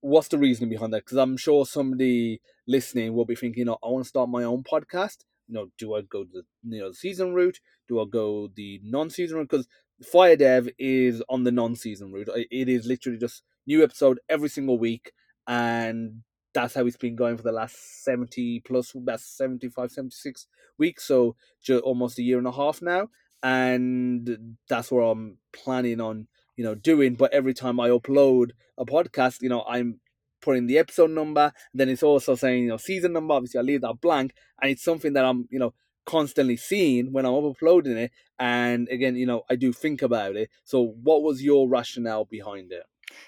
what's 0.00 0.28
the 0.28 0.38
reasoning 0.38 0.70
behind 0.70 0.92
that? 0.92 1.04
Because 1.04 1.18
I'm 1.18 1.36
sure 1.36 1.66
somebody 1.66 2.40
listening 2.66 3.14
will 3.14 3.24
be 3.24 3.34
thinking, 3.34 3.60
you 3.60 3.64
know, 3.64 3.78
I 3.82 3.88
want 3.88 4.04
to 4.04 4.08
start 4.08 4.28
my 4.28 4.44
own 4.44 4.62
podcast. 4.62 5.24
You 5.48 5.54
know, 5.54 5.66
do 5.78 5.94
I 5.94 6.02
go 6.02 6.24
the 6.24 6.42
you 6.64 6.80
know 6.80 6.88
the 6.90 6.94
season 6.94 7.34
route? 7.34 7.60
Do 7.88 8.00
I 8.00 8.04
go 8.10 8.48
the 8.54 8.80
non-season 8.82 9.36
route? 9.36 9.48
Because 9.48 9.68
FireDEV 10.02 10.72
is 10.78 11.22
on 11.28 11.44
the 11.44 11.52
non-season 11.52 12.12
route. 12.12 12.28
It 12.50 12.68
is 12.68 12.86
literally 12.86 13.18
just 13.18 13.42
new 13.66 13.82
episode 13.82 14.20
every 14.28 14.48
single 14.48 14.78
week, 14.78 15.12
and 15.46 16.22
that's 16.56 16.74
how 16.74 16.86
it's 16.86 16.96
been 16.96 17.14
going 17.16 17.36
for 17.36 17.42
the 17.42 17.52
last 17.52 18.02
70 18.02 18.60
plus 18.60 18.92
that's 19.04 19.26
75 19.36 19.90
76 19.90 20.46
weeks 20.78 21.04
so 21.04 21.36
almost 21.84 22.18
a 22.18 22.22
year 22.22 22.38
and 22.38 22.46
a 22.46 22.52
half 22.52 22.80
now 22.80 23.08
and 23.42 24.56
that's 24.66 24.90
what 24.90 25.02
i'm 25.02 25.36
planning 25.52 26.00
on 26.00 26.26
you 26.56 26.64
know 26.64 26.74
doing 26.74 27.14
but 27.14 27.32
every 27.34 27.52
time 27.52 27.78
i 27.78 27.90
upload 27.90 28.52
a 28.78 28.86
podcast 28.86 29.42
you 29.42 29.50
know 29.50 29.64
i'm 29.68 30.00
putting 30.40 30.66
the 30.66 30.78
episode 30.78 31.10
number 31.10 31.52
then 31.74 31.90
it's 31.90 32.02
also 32.02 32.34
saying 32.34 32.62
you 32.62 32.68
know 32.68 32.78
season 32.78 33.12
number 33.12 33.34
obviously 33.34 33.58
i 33.58 33.62
leave 33.62 33.82
that 33.82 34.00
blank 34.00 34.32
and 34.62 34.70
it's 34.70 34.82
something 34.82 35.12
that 35.12 35.26
i'm 35.26 35.46
you 35.50 35.58
know 35.58 35.74
constantly 36.06 36.56
seeing 36.56 37.12
when 37.12 37.26
i'm 37.26 37.44
uploading 37.44 37.96
it 37.96 38.10
and 38.38 38.88
again 38.88 39.16
you 39.16 39.26
know 39.26 39.42
i 39.50 39.56
do 39.56 39.72
think 39.72 40.02
about 40.02 40.36
it 40.36 40.50
so 40.64 40.94
what 41.02 41.22
was 41.22 41.42
your 41.42 41.68
rationale 41.68 42.24
behind 42.24 42.72
it 42.72 42.84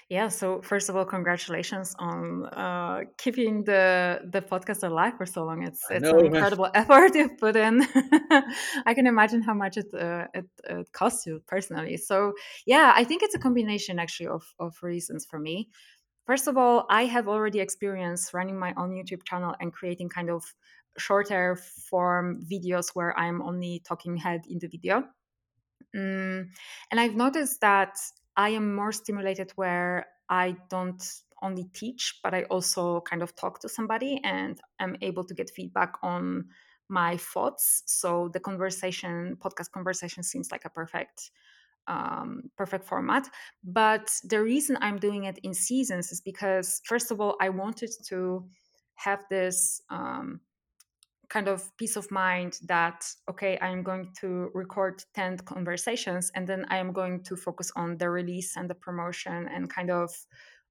yeah. 0.09 0.27
So 0.27 0.61
first 0.61 0.89
of 0.89 0.95
all, 0.95 1.05
congratulations 1.05 1.95
on 1.99 2.45
uh, 2.47 3.01
keeping 3.17 3.63
the 3.63 4.19
the 4.31 4.41
podcast 4.41 4.83
alive 4.83 5.13
for 5.17 5.25
so 5.25 5.45
long. 5.45 5.63
It's 5.63 5.83
it's 5.89 6.07
an 6.07 6.25
incredible 6.25 6.69
effort 6.73 7.15
you've 7.15 7.37
put 7.37 7.55
in. 7.55 7.85
I 8.85 8.93
can 8.93 9.07
imagine 9.07 9.41
how 9.41 9.53
much 9.53 9.77
it, 9.77 9.87
uh, 9.93 10.27
it 10.33 10.45
it 10.65 10.91
costs 10.91 11.25
you 11.25 11.41
personally. 11.47 11.97
So 11.97 12.33
yeah, 12.65 12.93
I 12.95 13.03
think 13.03 13.23
it's 13.23 13.35
a 13.35 13.39
combination 13.39 13.99
actually 13.99 14.27
of 14.27 14.43
of 14.59 14.75
reasons 14.81 15.25
for 15.25 15.39
me. 15.39 15.69
First 16.25 16.47
of 16.47 16.57
all, 16.57 16.85
I 16.89 17.05
have 17.05 17.27
already 17.27 17.59
experienced 17.59 18.33
running 18.33 18.59
my 18.59 18.73
own 18.77 18.91
YouTube 18.91 19.23
channel 19.23 19.55
and 19.59 19.73
creating 19.73 20.09
kind 20.09 20.29
of 20.29 20.43
shorter 20.99 21.55
form 21.55 22.45
videos 22.51 22.89
where 22.93 23.17
I'm 23.17 23.41
only 23.41 23.81
talking 23.85 24.17
head 24.17 24.41
in 24.49 24.59
the 24.59 24.67
video. 24.67 25.03
Mm, 25.95 26.49
and 26.91 26.99
I've 26.99 27.15
noticed 27.15 27.61
that 27.61 27.97
I 28.35 28.49
am 28.49 28.75
more 28.75 28.91
stimulated 28.91 29.51
where 29.55 30.05
I 30.29 30.55
don't 30.69 31.03
only 31.41 31.65
teach, 31.73 32.19
but 32.23 32.33
I 32.33 32.43
also 32.43 33.01
kind 33.01 33.21
of 33.21 33.35
talk 33.35 33.59
to 33.61 33.69
somebody 33.69 34.21
and 34.23 34.59
I'm 34.79 34.97
able 35.01 35.23
to 35.23 35.33
get 35.33 35.49
feedback 35.49 35.95
on 36.03 36.45
my 36.89 37.17
thoughts. 37.17 37.83
So 37.85 38.29
the 38.33 38.39
conversation, 38.39 39.37
podcast 39.39 39.71
conversation, 39.71 40.23
seems 40.23 40.51
like 40.51 40.65
a 40.65 40.69
perfect 40.69 41.31
um, 41.87 42.43
perfect 42.55 42.85
format. 42.85 43.27
But 43.63 44.11
the 44.23 44.41
reason 44.41 44.77
I'm 44.79 44.97
doing 44.97 45.23
it 45.23 45.39
in 45.39 45.53
seasons 45.53 46.11
is 46.11 46.21
because, 46.21 46.81
first 46.85 47.11
of 47.11 47.19
all, 47.19 47.35
I 47.41 47.49
wanted 47.49 47.89
to 48.09 48.45
have 48.95 49.21
this 49.29 49.81
um, 49.89 50.39
kind 51.29 51.47
of 51.47 51.75
peace 51.77 51.95
of 51.95 52.09
mind 52.11 52.59
that 52.63 53.05
okay 53.29 53.57
i 53.59 53.67
am 53.67 53.83
going 53.83 54.11
to 54.19 54.49
record 54.53 55.03
10 55.13 55.37
conversations 55.39 56.31
and 56.35 56.47
then 56.47 56.65
i 56.69 56.77
am 56.77 56.91
going 56.91 57.23
to 57.23 57.35
focus 57.35 57.71
on 57.75 57.97
the 57.97 58.09
release 58.09 58.57
and 58.57 58.69
the 58.69 58.75
promotion 58.75 59.47
and 59.53 59.69
kind 59.69 59.91
of 59.91 60.11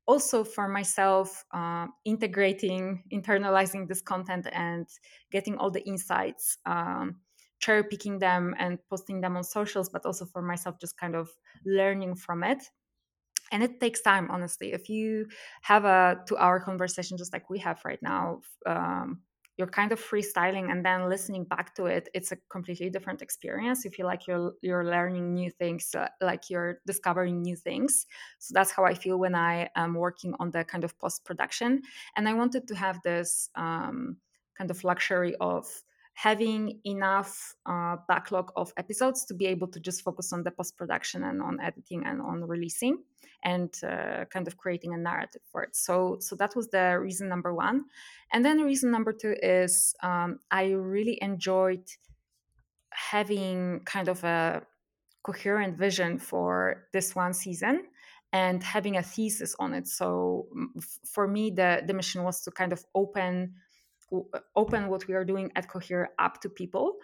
also 0.06 0.42
for 0.42 0.68
myself 0.68 1.44
uh, 1.52 1.86
integrating 2.04 3.02
internalizing 3.12 3.86
this 3.86 4.00
content 4.00 4.46
and 4.52 4.86
getting 5.30 5.56
all 5.58 5.70
the 5.70 5.86
insights 5.86 6.58
um, 6.66 7.16
cherry 7.58 7.82
picking 7.84 8.18
them 8.18 8.54
and 8.58 8.78
posting 8.88 9.20
them 9.20 9.36
on 9.36 9.44
socials, 9.44 9.88
but 9.88 10.06
also 10.06 10.24
for 10.24 10.42
myself, 10.42 10.76
just 10.80 10.96
kind 10.96 11.14
of 11.14 11.28
learning 11.64 12.14
from 12.14 12.44
it. 12.44 12.62
And 13.50 13.62
it 13.62 13.80
takes 13.80 14.02
time 14.02 14.30
honestly. 14.30 14.72
If 14.72 14.88
you 14.88 15.26
have 15.62 15.84
a 15.84 16.18
two 16.26 16.36
hour 16.36 16.60
conversation 16.60 17.16
just 17.16 17.32
like 17.32 17.48
we 17.48 17.58
have 17.60 17.80
right 17.84 18.00
now 18.02 18.42
um, 18.66 19.22
you're 19.58 19.66
kind 19.66 19.92
of 19.92 20.00
freestyling 20.00 20.70
and 20.70 20.86
then 20.86 21.08
listening 21.08 21.44
back 21.44 21.74
to 21.74 21.86
it 21.86 22.08
it's 22.14 22.32
a 22.32 22.36
completely 22.48 22.88
different 22.88 23.20
experience 23.20 23.84
you 23.84 23.90
feel 23.90 24.06
like 24.06 24.26
you're 24.26 24.52
you're 24.62 24.84
learning 24.84 25.34
new 25.34 25.50
things 25.50 25.94
uh, 25.94 26.06
like 26.20 26.48
you're 26.48 26.78
discovering 26.86 27.42
new 27.42 27.56
things. 27.56 28.06
So 28.38 28.52
that's 28.54 28.70
how 28.70 28.84
i 28.84 28.94
feel 28.94 29.18
when 29.18 29.34
i 29.34 29.68
am 29.74 29.94
working 29.94 30.34
on 30.38 30.50
the 30.52 30.64
kind 30.64 30.84
of 30.84 30.98
post 30.98 31.24
production 31.24 31.82
and 32.16 32.28
i 32.28 32.34
wanted 32.34 32.68
to 32.68 32.74
have 32.74 33.00
this 33.02 33.50
um, 33.56 34.16
kind 34.56 34.70
of 34.70 34.82
luxury 34.84 35.34
of 35.40 35.66
having 36.14 36.80
enough 36.84 37.54
uh, 37.66 37.96
backlog 38.08 38.50
of 38.56 38.72
episodes 38.76 39.24
to 39.24 39.34
be 39.34 39.46
able 39.46 39.68
to 39.68 39.78
just 39.78 40.02
focus 40.02 40.32
on 40.32 40.42
the 40.42 40.50
post 40.50 40.76
production 40.76 41.22
and 41.22 41.40
on 41.40 41.60
editing 41.60 42.04
and 42.04 42.20
on 42.20 42.42
releasing 42.42 42.98
and 43.44 43.72
uh, 43.84 44.24
kind 44.26 44.46
of 44.46 44.56
creating 44.56 44.94
a 44.94 44.96
narrative 44.96 45.42
for 45.50 45.62
it. 45.62 45.76
So, 45.76 46.18
so 46.20 46.36
that 46.36 46.56
was 46.56 46.68
the 46.68 46.98
reason 47.00 47.28
number 47.28 47.54
one, 47.54 47.84
and 48.32 48.44
then 48.44 48.60
reason 48.60 48.90
number 48.90 49.12
two 49.12 49.34
is 49.42 49.94
um, 50.02 50.40
I 50.50 50.70
really 50.70 51.18
enjoyed 51.22 51.84
having 52.90 53.80
kind 53.84 54.08
of 54.08 54.24
a 54.24 54.62
coherent 55.22 55.76
vision 55.76 56.18
for 56.18 56.86
this 56.92 57.14
one 57.14 57.34
season 57.34 57.84
and 58.32 58.62
having 58.62 58.96
a 58.96 59.02
thesis 59.02 59.54
on 59.58 59.74
it. 59.74 59.86
So, 59.88 60.48
for 61.04 61.26
me, 61.26 61.50
the 61.50 61.82
the 61.86 61.94
mission 61.94 62.24
was 62.24 62.40
to 62.42 62.50
kind 62.50 62.72
of 62.72 62.84
open 62.94 63.54
open 64.56 64.88
what 64.88 65.06
we 65.06 65.14
are 65.14 65.24
doing 65.24 65.50
at 65.54 65.68
Cohere 65.68 66.10
up 66.18 66.40
to 66.40 66.48
people 66.48 66.96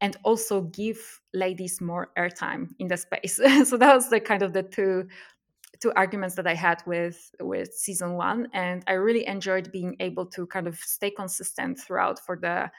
and 0.00 0.16
also 0.24 0.62
give 0.62 1.20
ladies 1.34 1.80
more 1.80 2.10
airtime 2.16 2.68
in 2.78 2.88
the 2.88 2.96
space. 2.96 3.36
so 3.64 3.76
that 3.76 3.94
was 3.94 4.08
the 4.08 4.20
kind 4.20 4.42
of 4.42 4.52
the 4.52 4.62
two 4.62 5.06
two 5.80 5.92
arguments 5.96 6.34
that 6.36 6.46
I 6.46 6.54
had 6.54 6.82
with 6.86 7.30
with 7.40 7.72
season 7.72 8.14
one, 8.14 8.48
and 8.52 8.84
I 8.86 8.92
really 8.92 9.26
enjoyed 9.26 9.72
being 9.72 9.96
able 10.00 10.26
to 10.26 10.46
kind 10.46 10.66
of 10.66 10.76
stay 10.76 11.10
consistent 11.10 11.78
throughout 11.78 12.18
for 12.18 12.36
the 12.36 12.70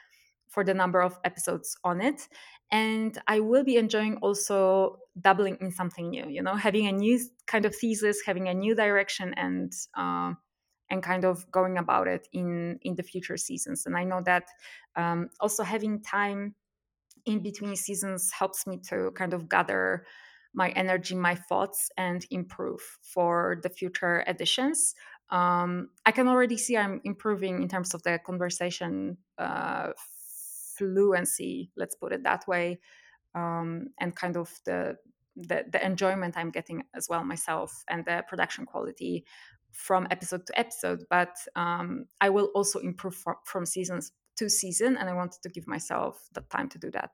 for 0.48 0.64
the 0.64 0.74
number 0.74 1.02
of 1.02 1.18
episodes 1.24 1.76
on 1.84 2.00
it. 2.00 2.28
And 2.70 3.18
I 3.26 3.40
will 3.40 3.64
be 3.64 3.76
enjoying 3.76 4.16
also 4.16 4.98
doubling 5.20 5.58
in 5.60 5.70
something 5.72 6.10
new. 6.10 6.26
You 6.28 6.42
know, 6.42 6.54
having 6.54 6.86
a 6.86 6.92
new 6.92 7.18
kind 7.46 7.64
of 7.66 7.74
thesis, 7.74 8.22
having 8.24 8.48
a 8.48 8.54
new 8.54 8.74
direction, 8.74 9.34
and 9.36 9.72
uh, 9.96 10.34
and 10.92 11.02
kind 11.02 11.24
of 11.24 11.50
going 11.50 11.78
about 11.78 12.06
it 12.06 12.28
in 12.32 12.78
in 12.82 12.94
the 12.94 13.02
future 13.02 13.38
seasons 13.38 13.86
and 13.86 13.96
i 13.96 14.04
know 14.04 14.20
that 14.24 14.44
um, 14.94 15.30
also 15.40 15.64
having 15.64 16.02
time 16.02 16.54
in 17.24 17.40
between 17.40 17.74
seasons 17.74 18.30
helps 18.30 18.66
me 18.66 18.76
to 18.76 19.10
kind 19.12 19.32
of 19.32 19.48
gather 19.48 20.04
my 20.54 20.70
energy 20.70 21.14
my 21.14 21.34
thoughts 21.34 21.90
and 21.96 22.26
improve 22.30 22.80
for 23.02 23.58
the 23.62 23.68
future 23.68 24.24
editions 24.26 24.94
um, 25.30 25.88
i 26.06 26.12
can 26.12 26.28
already 26.28 26.56
see 26.56 26.76
i'm 26.76 27.00
improving 27.04 27.62
in 27.62 27.68
terms 27.68 27.94
of 27.94 28.02
the 28.02 28.18
conversation 28.24 29.16
uh, 29.38 29.88
fluency 30.76 31.70
let's 31.76 31.94
put 31.94 32.12
it 32.12 32.22
that 32.24 32.46
way 32.46 32.78
um, 33.34 33.88
and 33.98 34.14
kind 34.14 34.36
of 34.36 34.50
the, 34.66 34.96
the 35.36 35.64
the 35.70 35.84
enjoyment 35.84 36.36
i'm 36.36 36.50
getting 36.50 36.82
as 36.94 37.08
well 37.08 37.24
myself 37.24 37.84
and 37.88 38.04
the 38.04 38.22
production 38.28 38.66
quality 38.66 39.24
from 39.72 40.06
episode 40.10 40.46
to 40.46 40.58
episode, 40.58 41.04
but 41.10 41.36
um, 41.56 42.06
I 42.20 42.28
will 42.28 42.50
also 42.54 42.78
improve 42.78 43.14
from, 43.14 43.36
from 43.44 43.66
seasons 43.66 44.12
to 44.36 44.48
season, 44.48 44.96
and 44.96 45.08
I 45.08 45.14
wanted 45.14 45.42
to 45.42 45.48
give 45.48 45.66
myself 45.66 46.28
the 46.32 46.42
time 46.42 46.68
to 46.70 46.78
do 46.78 46.90
that. 46.92 47.10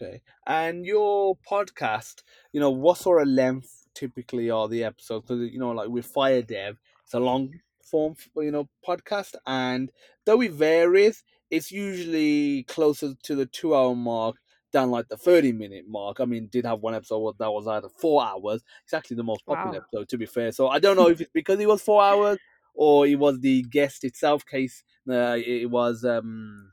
Okay, 0.00 0.22
and 0.46 0.84
your 0.84 1.36
podcast, 1.48 2.22
you 2.52 2.60
know, 2.60 2.70
what 2.70 2.98
sort 2.98 3.22
of 3.22 3.28
length 3.28 3.86
typically 3.94 4.50
are 4.50 4.68
the 4.68 4.84
episodes? 4.84 5.26
Because 5.26 5.50
you 5.50 5.58
know, 5.58 5.70
like 5.70 5.88
with 5.88 6.12
FireDEV, 6.12 6.76
it's 7.04 7.14
a 7.14 7.20
long 7.20 7.52
form, 7.82 8.14
you 8.36 8.50
know, 8.50 8.68
podcast, 8.86 9.34
and 9.46 9.90
though 10.24 10.40
it 10.40 10.52
varies, 10.52 11.22
it's 11.50 11.70
usually 11.70 12.64
closer 12.64 13.14
to 13.22 13.34
the 13.34 13.46
two 13.46 13.74
hour 13.74 13.94
mark 13.94 14.36
down 14.74 14.90
like 14.90 15.08
the 15.08 15.16
30 15.16 15.52
minute 15.52 15.84
mark. 15.88 16.20
I 16.20 16.24
mean, 16.24 16.48
did 16.50 16.66
have 16.66 16.80
one 16.80 16.94
episode 16.94 17.38
that 17.38 17.50
was 17.50 17.66
either 17.66 17.88
four 17.88 18.22
hours. 18.22 18.62
It's 18.82 18.92
actually 18.92 19.16
the 19.16 19.22
most 19.22 19.46
popular 19.46 19.78
wow. 19.78 19.78
episode, 19.78 20.08
to 20.08 20.18
be 20.18 20.26
fair. 20.26 20.52
So 20.52 20.68
I 20.68 20.80
don't 20.80 20.96
know 20.96 21.08
if 21.08 21.20
it's 21.20 21.30
because 21.32 21.60
it 21.60 21.68
was 21.68 21.80
four 21.80 22.02
hours 22.02 22.38
or 22.74 23.06
it 23.06 23.18
was 23.18 23.40
the 23.40 23.62
guest 23.62 24.04
itself 24.04 24.44
case. 24.44 24.82
Uh, 25.08 25.38
it 25.38 25.70
was 25.70 26.04
um, 26.04 26.72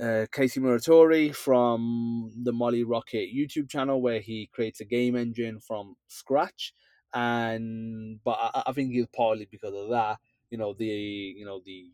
uh, 0.00 0.26
Casey 0.32 0.60
Muratori 0.60 1.34
from 1.34 2.32
the 2.42 2.52
Molly 2.52 2.84
Rocket 2.84 3.30
YouTube 3.34 3.68
channel, 3.68 4.00
where 4.00 4.20
he 4.20 4.46
creates 4.52 4.80
a 4.80 4.84
game 4.84 5.16
engine 5.16 5.60
from 5.60 5.96
scratch. 6.08 6.74
And 7.14 8.22
but 8.24 8.38
I, 8.40 8.64
I 8.66 8.72
think 8.72 8.94
it's 8.94 9.10
partly 9.14 9.46
because 9.46 9.74
of 9.74 9.90
that. 9.90 10.18
You 10.50 10.58
know 10.58 10.74
the 10.74 10.86
you 10.86 11.44
know 11.44 11.60
the 11.64 11.92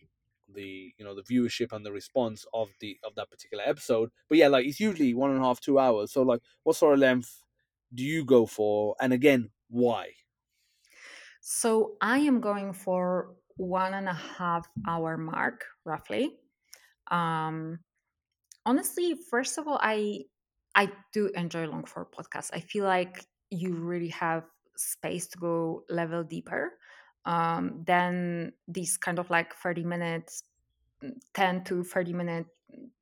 the 0.48 0.94
you 0.96 1.04
know 1.04 1.14
the 1.14 1.22
viewership 1.22 1.72
and 1.72 1.84
the 1.84 1.92
response 1.92 2.46
of 2.52 2.70
the 2.80 2.98
of 3.04 3.14
that 3.16 3.30
particular 3.30 3.64
episode. 3.66 4.10
But 4.28 4.38
yeah, 4.38 4.48
like 4.48 4.66
it's 4.66 4.80
usually 4.80 5.14
one 5.14 5.30
and 5.30 5.40
a 5.40 5.44
half, 5.44 5.60
two 5.60 5.78
hours. 5.78 6.12
So 6.12 6.22
like, 6.22 6.40
what 6.62 6.76
sort 6.76 6.94
of 6.94 7.00
length 7.00 7.42
do 7.92 8.04
you 8.04 8.24
go 8.24 8.46
for? 8.46 8.96
And 9.00 9.12
again, 9.12 9.50
why? 9.68 10.12
So 11.40 11.96
I 12.00 12.18
am 12.18 12.40
going 12.40 12.72
for 12.72 13.36
one 13.56 13.94
and 13.94 14.08
a 14.08 14.12
half 14.14 14.68
hour 14.86 15.16
mark, 15.16 15.66
roughly. 15.84 16.38
Um, 17.10 17.80
honestly, 18.68 19.16
first 19.30 19.58
of 19.58 19.66
all, 19.66 19.78
I 19.80 20.24
I 20.74 20.92
do 21.12 21.30
enjoy 21.34 21.66
long 21.66 21.84
form 21.84 22.06
podcasts. 22.16 22.50
I 22.52 22.60
feel 22.60 22.84
like 22.84 23.24
you 23.50 23.74
really 23.74 24.08
have 24.10 24.44
space 24.76 25.26
to 25.28 25.38
go 25.38 25.84
level 25.88 26.22
deeper 26.22 26.78
um, 27.28 27.84
then 27.86 28.52
these 28.66 28.96
kind 28.96 29.18
of 29.18 29.28
like 29.30 29.54
30 29.56 29.84
minutes 29.84 30.44
mm, 31.04 31.12
10 31.34 31.64
to 31.64 31.84
30 31.84 32.12
minute 32.14 32.46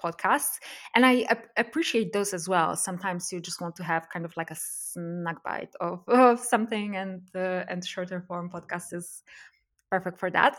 podcasts. 0.03 0.59
And 0.95 1.07
i 1.07 1.23
ap- 1.29 1.51
appreciate 1.57 2.13
those 2.13 2.35
as 2.35 2.49
well. 2.49 2.77
Sometimes 2.77 3.33
you 3.33 3.41
just 3.41 3.61
want 3.61 3.77
to 3.77 3.85
have 3.85 4.09
kind 4.13 4.25
of 4.25 4.37
like 4.37 4.51
a 4.51 4.57
snack 4.57 5.43
bite 5.45 5.75
of, 5.81 6.03
of 6.09 6.41
something 6.41 6.97
and 6.97 7.23
uh, 7.35 7.65
and 7.69 7.85
shorter 7.87 8.21
form 8.21 8.51
podcast 8.51 8.93
is 8.93 9.23
perfect 9.91 10.19
for 10.19 10.31
that 10.31 10.59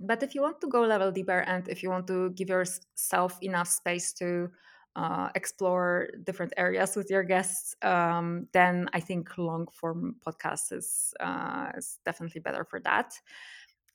but 0.00 0.22
if 0.22 0.34
you 0.34 0.42
want 0.42 0.60
to 0.60 0.68
go 0.68 0.82
level 0.82 1.10
deeper 1.10 1.40
and 1.40 1.68
if 1.68 1.82
you 1.82 1.90
want 1.90 2.06
to 2.08 2.30
give 2.30 2.48
yourself 2.48 3.38
enough 3.42 3.68
space 3.68 4.12
to 4.14 4.50
uh, 4.96 5.28
explore 5.34 6.08
different 6.24 6.52
areas 6.56 6.96
with 6.96 7.10
your 7.10 7.22
guests, 7.22 7.74
um, 7.82 8.48
then 8.52 8.88
I 8.92 9.00
think 9.00 9.36
long 9.38 9.66
form 9.72 10.16
podcast 10.26 10.72
is, 10.72 11.14
uh, 11.20 11.70
is 11.76 11.98
definitely 12.04 12.40
better 12.40 12.64
for 12.64 12.80
that. 12.80 13.14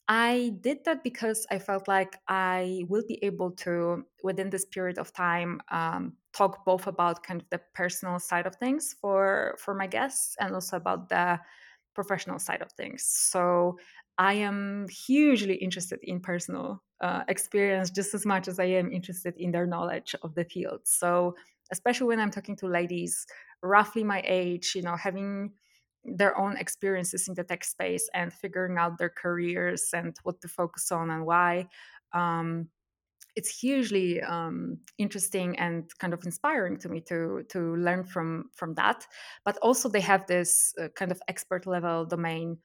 I 0.08 0.58
did 0.62 0.84
that 0.84 1.04
because 1.04 1.48
I 1.50 1.60
felt 1.60 1.88
like 1.88 2.18
I 2.28 2.84
will 2.90 3.04
be 3.08 3.24
able 3.24 3.52
to, 3.64 4.06
within 4.22 4.50
this 4.50 4.66
period 4.66 4.98
of 4.98 5.14
time, 5.14 5.62
um, 5.72 6.18
talk 6.34 6.66
both 6.66 6.88
about 6.88 7.24
kind 7.24 7.42
of 7.42 7.50
the 7.50 7.62
personal 7.74 8.20
side 8.20 8.46
of 8.46 8.56
things 8.56 8.94
for 9.00 9.56
for 9.60 9.74
my 9.74 9.88
guests 9.88 10.36
and 10.40 10.54
also 10.54 10.76
about 10.78 11.08
the 11.10 11.40
professional 11.96 12.40
side 12.40 12.62
of 12.62 12.72
things. 12.74 13.06
So 13.06 13.78
I 14.18 14.34
am 14.34 14.88
hugely 14.90 15.56
interested 15.56 16.00
in 16.04 16.20
personal 16.20 16.84
uh, 17.02 17.24
experience 17.28 17.90
just 17.90 18.14
as 18.14 18.26
much 18.26 18.48
as 18.48 18.60
I 18.60 18.66
am 18.66 18.92
interested 18.92 19.36
in 19.38 19.52
their 19.52 19.66
knowledge 19.66 20.16
of 20.22 20.36
the 20.36 20.46
field. 20.46 20.82
So, 20.86 21.36
especially 21.72 22.08
when 22.08 22.20
I'm 22.20 22.32
talking 22.32 22.56
to 22.58 22.68
ladies 22.68 23.26
roughly 23.62 24.04
my 24.04 24.22
age, 24.26 24.74
you 24.76 24.82
know, 24.84 24.96
having 24.96 25.54
their 26.06 26.38
own 26.38 26.58
experiences 26.58 27.28
in 27.28 27.34
the 27.34 27.44
tech 27.44 27.64
space 27.64 28.10
and 28.14 28.34
figuring 28.34 28.78
out 28.78 28.98
their 28.98 29.10
careers 29.10 29.90
and 29.94 30.16
what 30.24 30.42
to 30.42 30.48
focus 30.48 30.92
on 30.92 31.10
and 31.10 31.26
why. 31.26 31.68
Um, 32.14 32.70
it's 33.36 33.50
hugely 33.60 34.22
um, 34.22 34.78
interesting 34.98 35.58
and 35.58 35.90
kind 35.98 36.14
of 36.14 36.24
inspiring 36.24 36.78
to 36.80 36.90
me 36.90 37.02
to 37.02 37.44
to 37.50 37.76
learn 37.78 38.04
from 38.04 38.50
from 38.54 38.76
that. 38.76 39.08
But 39.44 39.58
also, 39.58 39.90
they 39.90 40.02
have 40.02 40.28
this 40.28 40.74
uh, 40.82 40.90
kind 40.90 41.12
of 41.12 41.22
expert 41.28 41.66
level 41.66 42.06
domain 42.06 42.58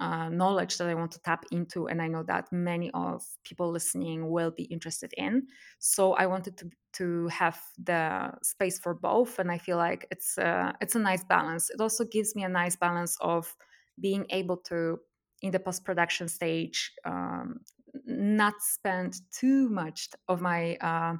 uh, 0.00 0.28
knowledge 0.28 0.78
that 0.78 0.88
I 0.88 0.94
want 0.94 1.12
to 1.12 1.20
tap 1.22 1.44
into, 1.50 1.86
and 1.88 2.00
I 2.02 2.08
know 2.08 2.22
that 2.24 2.52
many 2.52 2.90
of 2.92 3.24
people 3.44 3.70
listening 3.70 4.30
will 4.30 4.50
be 4.50 4.64
interested 4.64 5.12
in. 5.16 5.46
So 5.78 6.14
I 6.14 6.26
wanted 6.26 6.56
to 6.58 6.70
to 6.94 7.26
have 7.28 7.58
the 7.82 8.32
space 8.42 8.78
for 8.78 8.94
both, 8.94 9.38
and 9.38 9.50
I 9.50 9.58
feel 9.58 9.78
like 9.78 10.06
it's 10.10 10.36
a, 10.36 10.74
it's 10.82 10.94
a 10.94 10.98
nice 10.98 11.24
balance. 11.24 11.70
It 11.70 11.80
also 11.80 12.04
gives 12.04 12.36
me 12.36 12.44
a 12.44 12.50
nice 12.50 12.76
balance 12.76 13.16
of 13.20 13.56
being 13.98 14.26
able 14.28 14.58
to, 14.58 14.98
in 15.40 15.52
the 15.52 15.58
post 15.58 15.84
production 15.84 16.28
stage, 16.28 16.92
um, 17.06 17.60
not 18.04 18.54
spend 18.60 19.20
too 19.32 19.68
much 19.70 20.10
of 20.28 20.40
my 20.40 20.76
uh, 20.76 21.14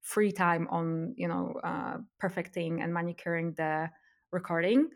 free 0.00 0.32
time 0.32 0.68
on 0.70 1.14
you 1.16 1.28
know 1.28 1.54
uh, 1.64 1.98
perfecting 2.18 2.82
and 2.82 2.92
manicuring 2.92 3.54
the 3.54 3.90
recording 4.32 4.88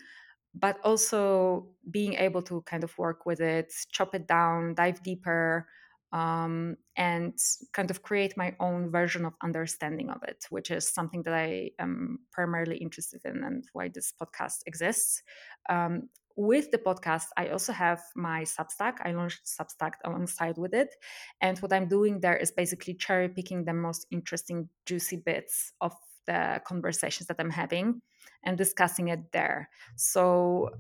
but 0.59 0.78
also 0.84 1.68
being 1.90 2.14
able 2.14 2.42
to 2.42 2.62
kind 2.62 2.84
of 2.84 2.96
work 2.98 3.26
with 3.26 3.40
it, 3.40 3.72
chop 3.90 4.14
it 4.14 4.26
down, 4.26 4.74
dive 4.74 5.02
deeper, 5.02 5.66
um, 6.12 6.76
and 6.96 7.38
kind 7.72 7.90
of 7.90 8.02
create 8.02 8.36
my 8.36 8.54
own 8.61 8.90
version 8.90 9.24
of 9.24 9.34
understanding 9.42 10.11
of 10.11 10.22
it, 10.26 10.46
which 10.50 10.70
is 10.70 10.88
something 10.88 11.22
that 11.24 11.34
I 11.34 11.70
am 11.78 12.20
primarily 12.32 12.78
interested 12.78 13.20
in 13.24 13.44
and 13.44 13.64
why 13.72 13.88
this 13.88 14.12
podcast 14.20 14.62
exists. 14.66 15.22
Um, 15.68 16.09
with 16.34 16.70
the 16.70 16.78
podcast, 16.78 17.26
I 17.36 17.48
also 17.48 17.72
have 17.72 18.00
my 18.14 18.44
Substack. 18.44 18.98
I 19.04 19.11
launched 19.11 19.44
Substack 19.44 19.94
alongside 20.04 20.56
with 20.56 20.72
it. 20.72 20.94
And 21.40 21.59
what 21.59 21.72
I'm 21.72 21.88
doing 21.88 22.20
there 22.20 22.36
is 22.36 22.52
basically 22.52 22.94
cherry 22.94 23.28
picking 23.28 23.64
the 23.64 23.74
most 23.74 24.06
interesting, 24.12 24.68
juicy 24.86 25.16
bits 25.16 25.72
of 25.80 25.92
the 26.29 26.61
conversations 26.64 27.26
that 27.26 27.37
I'm 27.41 27.51
having 27.51 28.03
and 28.45 28.57
discussing 28.57 29.09
it 29.09 29.33
there. 29.33 29.70
So 29.97 30.70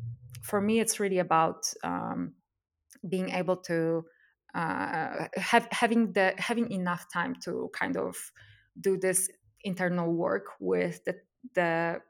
for 0.42 0.60
me, 0.60 0.78
it's 0.78 1.00
really 1.00 1.18
about 1.18 1.72
um, 1.82 2.34
being 3.08 3.30
able 3.30 3.56
to 3.56 4.04
uh, 4.54 5.26
have 5.36 5.66
having 5.72 6.12
the 6.12 6.34
having 6.38 6.70
enough 6.70 7.06
time 7.12 7.34
to 7.44 7.70
kind 7.72 7.96
of 7.96 8.16
do 8.80 8.96
this 8.96 9.28
internal 9.64 10.12
work 10.12 10.46
with 10.60 11.04
the 11.04 11.16
the 11.54 12.00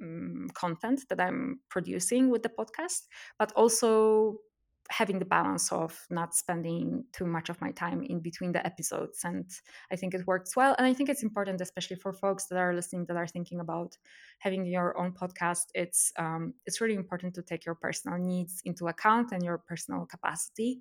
um, 0.00 0.48
content 0.54 1.02
that 1.08 1.20
I'm 1.20 1.60
producing 1.68 2.30
with 2.30 2.42
the 2.42 2.48
podcast, 2.48 3.02
but 3.38 3.52
also 3.52 4.38
having 4.90 5.18
the 5.18 5.24
balance 5.24 5.70
of 5.72 6.06
not 6.10 6.34
spending 6.34 7.04
too 7.12 7.24
much 7.24 7.48
of 7.48 7.60
my 7.60 7.70
time 7.70 8.02
in 8.02 8.20
between 8.20 8.52
the 8.52 8.64
episodes 8.66 9.20
and 9.24 9.46
i 9.92 9.96
think 9.96 10.14
it 10.14 10.26
works 10.26 10.56
well. 10.56 10.74
And 10.78 10.86
i 10.86 10.92
think 10.92 11.08
it's 11.08 11.22
important 11.22 11.60
especially 11.60 11.96
for 11.96 12.12
folks 12.12 12.46
that 12.46 12.58
are 12.58 12.74
listening 12.74 13.06
that 13.06 13.16
are 13.16 13.26
thinking 13.26 13.60
about 13.60 13.96
having 14.40 14.64
your 14.66 14.98
own 14.98 15.12
podcast 15.12 15.66
it's 15.74 16.12
um, 16.18 16.54
it's 16.66 16.80
really 16.80 16.94
important 16.94 17.34
to 17.34 17.42
take 17.42 17.64
your 17.64 17.74
personal 17.74 18.18
needs 18.18 18.60
into 18.64 18.88
account 18.88 19.32
and 19.32 19.42
your 19.42 19.58
personal 19.58 20.06
capacity. 20.06 20.80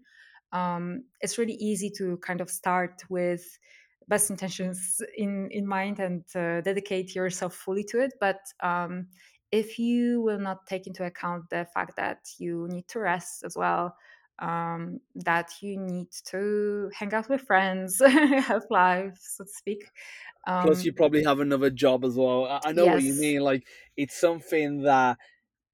Um, 0.52 1.04
it's 1.22 1.38
really 1.38 1.54
easy 1.54 1.92
to 1.98 2.18
kind 2.18 2.42
of 2.42 2.50
start 2.50 3.04
with 3.10 3.60
best 4.08 4.32
intentions 4.32 5.02
in 5.18 5.50
in 5.52 5.68
mind 5.68 6.00
and 6.00 6.24
uh, 6.36 6.62
dedicate 6.62 7.14
yourself 7.14 7.54
fully 7.54 7.84
to 7.84 8.02
it 8.02 8.14
but 8.20 8.40
um, 8.62 9.06
if 9.52 9.80
you 9.80 10.22
will 10.22 10.40
not 10.40 10.66
take 10.68 10.88
into 10.88 11.06
account 11.06 11.50
the 11.50 11.68
fact 11.74 11.96
that 11.98 12.20
you 12.38 12.68
need 12.70 12.88
to 12.88 13.00
rest 13.00 13.44
as 13.44 13.56
well 13.56 13.96
um, 14.40 15.02
that 15.16 15.52
you 15.62 15.78
need 15.78 16.08
to 16.26 16.90
hang 16.98 17.14
out 17.14 17.28
with 17.30 17.42
friends 17.42 18.00
have 18.08 18.64
life 18.70 19.18
so 19.20 19.44
to 19.44 19.50
speak 19.50 19.90
um, 20.48 20.64
plus 20.64 20.86
you 20.86 20.94
probably 20.94 21.24
have 21.24 21.40
another 21.40 21.70
job 21.70 22.06
as 22.06 22.16
well 22.16 22.46
i, 22.46 22.70
I 22.70 22.72
know 22.72 22.86
yes. 22.86 22.94
what 22.96 23.04
you 23.04 23.14
mean 23.16 23.42
like 23.42 23.66
it's 23.98 24.20
something 24.20 24.84
that 24.84 25.18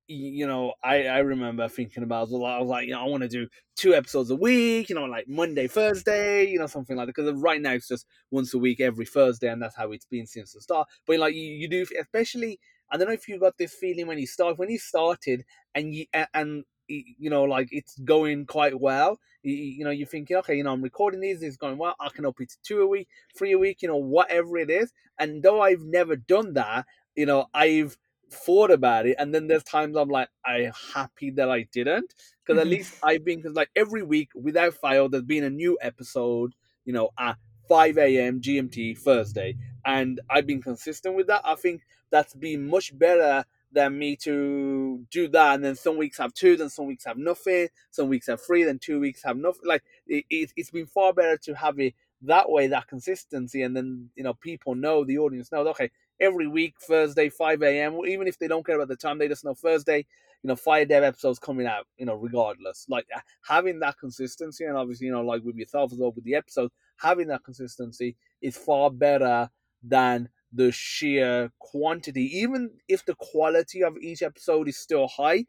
you 0.07 0.45
know, 0.45 0.73
I, 0.83 1.07
I 1.07 1.19
remember 1.19 1.67
thinking 1.67 2.03
about 2.03 2.29
a 2.29 2.37
lot. 2.37 2.57
I 2.57 2.59
was 2.59 2.69
like, 2.69 2.87
you 2.87 2.93
know, 2.93 3.01
I 3.01 3.07
want 3.07 3.23
to 3.23 3.29
do 3.29 3.47
two 3.75 3.95
episodes 3.95 4.29
a 4.29 4.35
week, 4.35 4.89
you 4.89 4.95
know, 4.95 5.05
like 5.05 5.27
Monday, 5.27 5.67
Thursday, 5.67 6.45
you 6.45 6.59
know, 6.59 6.67
something 6.67 6.95
like 6.95 7.07
that. 7.07 7.15
Because 7.15 7.33
right 7.41 7.59
now 7.59 7.71
it's 7.71 7.87
just 7.87 8.05
once 8.29 8.53
a 8.53 8.59
week, 8.59 8.79
every 8.79 9.05
Thursday, 9.05 9.49
and 9.49 9.61
that's 9.61 9.75
how 9.75 9.91
it's 9.91 10.05
been 10.05 10.27
since 10.27 10.53
the 10.53 10.61
start. 10.61 10.87
But 11.07 11.19
like 11.19 11.33
you, 11.33 11.41
you 11.41 11.67
do, 11.67 11.85
especially, 11.99 12.59
I 12.91 12.97
don't 12.97 13.07
know 13.07 13.13
if 13.13 13.27
you 13.27 13.39
got 13.39 13.57
this 13.57 13.73
feeling 13.73 14.07
when 14.07 14.19
you 14.19 14.27
start, 14.27 14.57
when 14.57 14.69
you 14.69 14.79
started, 14.79 15.43
and 15.73 15.93
you 15.93 16.05
and 16.33 16.63
you 16.87 17.29
know, 17.29 17.43
like 17.43 17.69
it's 17.71 17.97
going 17.99 18.45
quite 18.45 18.79
well. 18.79 19.19
You, 19.43 19.53
you 19.53 19.83
know, 19.83 19.89
you're 19.91 20.07
thinking, 20.07 20.37
okay, 20.37 20.55
you 20.55 20.63
know, 20.63 20.73
I'm 20.73 20.83
recording 20.83 21.19
these, 21.19 21.41
it's 21.41 21.57
going 21.57 21.77
well. 21.77 21.95
I 21.99 22.09
can 22.09 22.25
up 22.25 22.39
it 22.39 22.49
to 22.49 22.57
two 22.63 22.81
a 22.81 22.87
week, 22.87 23.07
three 23.37 23.53
a 23.53 23.57
week, 23.57 23.81
you 23.81 23.87
know, 23.87 23.97
whatever 23.97 24.57
it 24.57 24.69
is. 24.69 24.91
And 25.19 25.41
though 25.41 25.61
I've 25.61 25.81
never 25.81 26.15
done 26.15 26.53
that, 26.53 26.85
you 27.15 27.25
know, 27.25 27.47
I've 27.53 27.97
thought 28.31 28.71
about 28.71 29.05
it, 29.05 29.15
and 29.19 29.33
then 29.33 29.47
there's 29.47 29.63
times 29.63 29.95
I'm 29.95 30.09
like, 30.09 30.29
I'm 30.45 30.71
happy 30.93 31.31
that 31.31 31.49
I 31.49 31.67
didn't, 31.71 32.13
because 32.43 32.59
at 32.59 32.65
mm-hmm. 32.65 32.71
least 32.71 32.95
I've 33.03 33.23
been, 33.23 33.39
because 33.39 33.55
like 33.55 33.69
every 33.75 34.03
week 34.03 34.29
without 34.35 34.73
fail, 34.73 35.09
there's 35.09 35.23
been 35.23 35.43
a 35.43 35.49
new 35.49 35.77
episode, 35.81 36.53
you 36.85 36.93
know, 36.93 37.11
at 37.17 37.37
5 37.67 37.97
a.m. 37.97 38.41
GMT 38.41 38.97
Thursday, 38.97 39.57
and 39.85 40.19
I've 40.29 40.47
been 40.47 40.61
consistent 40.61 41.15
with 41.15 41.27
that. 41.27 41.41
I 41.43 41.55
think 41.55 41.81
that's 42.11 42.33
been 42.33 42.67
much 42.67 42.97
better 42.97 43.45
than 43.71 43.97
me 43.97 44.15
to 44.17 45.05
do 45.11 45.27
that, 45.29 45.55
and 45.55 45.63
then 45.63 45.75
some 45.75 45.97
weeks 45.97 46.17
have 46.17 46.33
two, 46.33 46.57
then 46.57 46.69
some 46.69 46.85
weeks 46.85 47.05
have 47.05 47.17
nothing, 47.17 47.67
some 47.91 48.07
weeks 48.07 48.27
have 48.27 48.41
three, 48.41 48.63
then 48.63 48.79
two 48.79 48.99
weeks 48.99 49.23
have 49.23 49.37
nothing. 49.37 49.63
Like 49.65 49.83
it, 50.07 50.25
it, 50.29 50.51
it's 50.55 50.71
been 50.71 50.87
far 50.87 51.13
better 51.13 51.37
to 51.37 51.55
have 51.55 51.79
it 51.79 51.93
that 52.21 52.49
way, 52.49 52.67
that 52.67 52.87
consistency, 52.87 53.61
and 53.61 53.75
then 53.75 54.09
you 54.15 54.23
know 54.23 54.33
people 54.33 54.75
know 54.75 55.03
the 55.03 55.17
audience 55.17 55.51
knows 55.51 55.67
okay 55.67 55.91
every 56.19 56.47
week, 56.47 56.75
Thursday, 56.79 57.29
5 57.29 57.61
a.m. 57.63 57.99
Even 58.07 58.27
if 58.27 58.37
they 58.37 58.47
don't 58.47 58.65
care 58.65 58.75
about 58.75 58.87
the 58.87 58.95
time, 58.95 59.17
they 59.17 59.27
just 59.27 59.45
know 59.45 59.53
Thursday, 59.53 60.05
you 60.43 60.47
know, 60.47 60.55
FireDEV 60.55 61.03
episodes 61.03 61.39
coming 61.39 61.67
out, 61.67 61.87
you 61.97 62.05
know, 62.05 62.15
regardless. 62.15 62.85
Like 62.89 63.07
having 63.43 63.79
that 63.79 63.97
consistency, 63.97 64.65
and 64.65 64.77
obviously, 64.77 65.07
you 65.07 65.13
know, 65.13 65.21
like 65.21 65.43
with 65.43 65.55
yourself 65.55 65.91
as 65.91 65.99
well 65.99 66.11
with 66.11 66.23
the 66.23 66.35
episode, 66.35 66.71
having 66.97 67.27
that 67.27 67.43
consistency 67.43 68.17
is 68.41 68.57
far 68.57 68.89
better 68.91 69.49
than 69.83 70.29
the 70.51 70.71
sheer 70.71 71.51
quantity. 71.59 72.23
Even 72.37 72.77
if 72.87 73.05
the 73.05 73.15
quality 73.15 73.83
of 73.83 73.97
each 73.97 74.21
episode 74.21 74.67
is 74.67 74.77
still 74.77 75.07
high, 75.07 75.45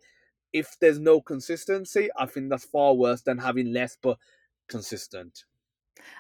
if 0.53 0.79
there's 0.81 0.99
no 0.99 1.21
consistency, 1.21 2.09
I 2.17 2.27
think 2.27 2.51
that's 2.51 2.65
far 2.65 2.95
worse 2.95 3.23
than 3.23 3.39
having 3.39 3.73
less 3.73 3.97
but 4.01 4.19
consistent. 4.69 5.45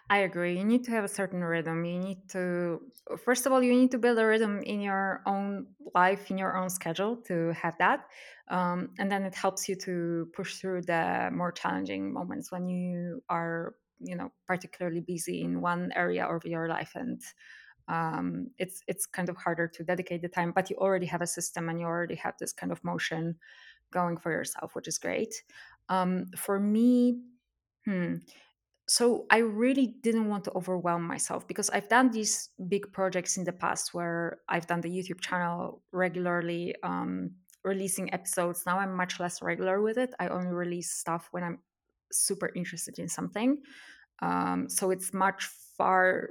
I 0.09 0.18
agree. 0.18 0.57
You 0.57 0.64
need 0.64 0.85
to 0.85 0.91
have 0.93 1.05
a 1.05 1.09
certain 1.09 1.43
rhythm. 1.43 1.85
You 1.85 1.99
need 1.99 2.29
to, 2.31 2.81
first 3.18 3.47
of 3.47 3.53
all, 3.53 3.62
you 3.62 3.72
need 3.72 3.91
to 3.91 3.99
build 3.99 4.18
a 4.18 4.27
rhythm 4.27 4.62
in 4.62 4.81
your 4.81 5.22
own 5.27 5.68
life, 5.95 6.31
in 6.31 6.39
your 6.39 6.57
own 6.57 6.70
schedule 6.70 7.16
to 7.22 7.53
have 7.53 7.77
that. 7.79 8.07
Um, 8.49 8.95
and 8.99 9.11
then 9.11 9.24
it 9.24 9.35
helps 9.35 9.68
you 9.68 9.74
to 9.77 10.31
push 10.33 10.59
through 10.59 10.83
the 10.83 11.31
more 11.33 11.53
challenging 11.53 12.12
moments 12.12 12.53
when 12.53 12.68
you 12.68 13.22
are, 13.29 13.74
you 14.01 14.17
know, 14.17 14.33
particularly 14.47 15.01
busy 15.01 15.43
in 15.43 15.61
one 15.61 15.93
area 15.95 16.27
of 16.27 16.45
your 16.45 16.69
life 16.69 16.93
and 16.95 17.23
um, 17.89 18.49
it's 18.59 18.83
it's 18.89 19.07
kind 19.07 19.29
of 19.29 19.37
harder 19.37 19.69
to 19.69 19.85
dedicate 19.85 20.21
the 20.21 20.29
time 20.29 20.53
but 20.53 20.69
you 20.71 20.77
already 20.77 21.07
have 21.07 21.23
a 21.23 21.27
system 21.27 21.69
and 21.69 21.79
you 21.79 21.87
already 21.87 22.17
have 22.17 22.35
this 22.41 22.53
kind 22.53 22.73
of 22.73 22.83
motion 22.83 23.37
going 23.93 24.17
for 24.17 24.33
yourself 24.33 24.75
which 24.75 24.89
is 24.89 24.99
great 24.99 25.43
um, 25.89 26.27
for 26.37 26.59
me 26.59 27.21
hmm, 27.85 28.17
so 28.89 29.27
I 29.31 29.39
really 29.39 29.97
didn't 30.03 30.29
want 30.29 30.45
to 30.45 30.53
overwhelm 30.55 31.03
myself 31.03 31.47
because 31.49 31.71
I've 31.71 31.89
done 31.89 32.11
these 32.11 32.51
big 32.69 32.93
projects 32.93 33.37
in 33.37 33.45
the 33.45 33.53
past 33.53 33.93
where 33.93 34.39
I've 34.49 34.67
done 34.67 34.81
the 34.81 34.89
YouTube 34.89 35.21
channel 35.21 35.83
regularly, 35.91 36.75
um, 36.85 37.33
releasing 37.65 38.15
episodes. 38.15 38.63
Now 38.65 38.79
I'm 38.79 38.95
much 38.95 39.19
less 39.19 39.43
regular 39.43 39.83
with 39.83 39.99
it. 39.99 40.15
I 40.21 40.29
only 40.29 40.53
release 40.53 40.93
stuff 40.93 41.29
when 41.33 41.43
I'm 41.43 41.59
super 42.13 42.51
interested 42.55 42.99
in 42.99 43.09
something. 43.09 43.59
Um, 44.21 44.69
so 44.69 44.91
it's 44.91 45.13
much 45.13 45.45
far, 45.77 46.31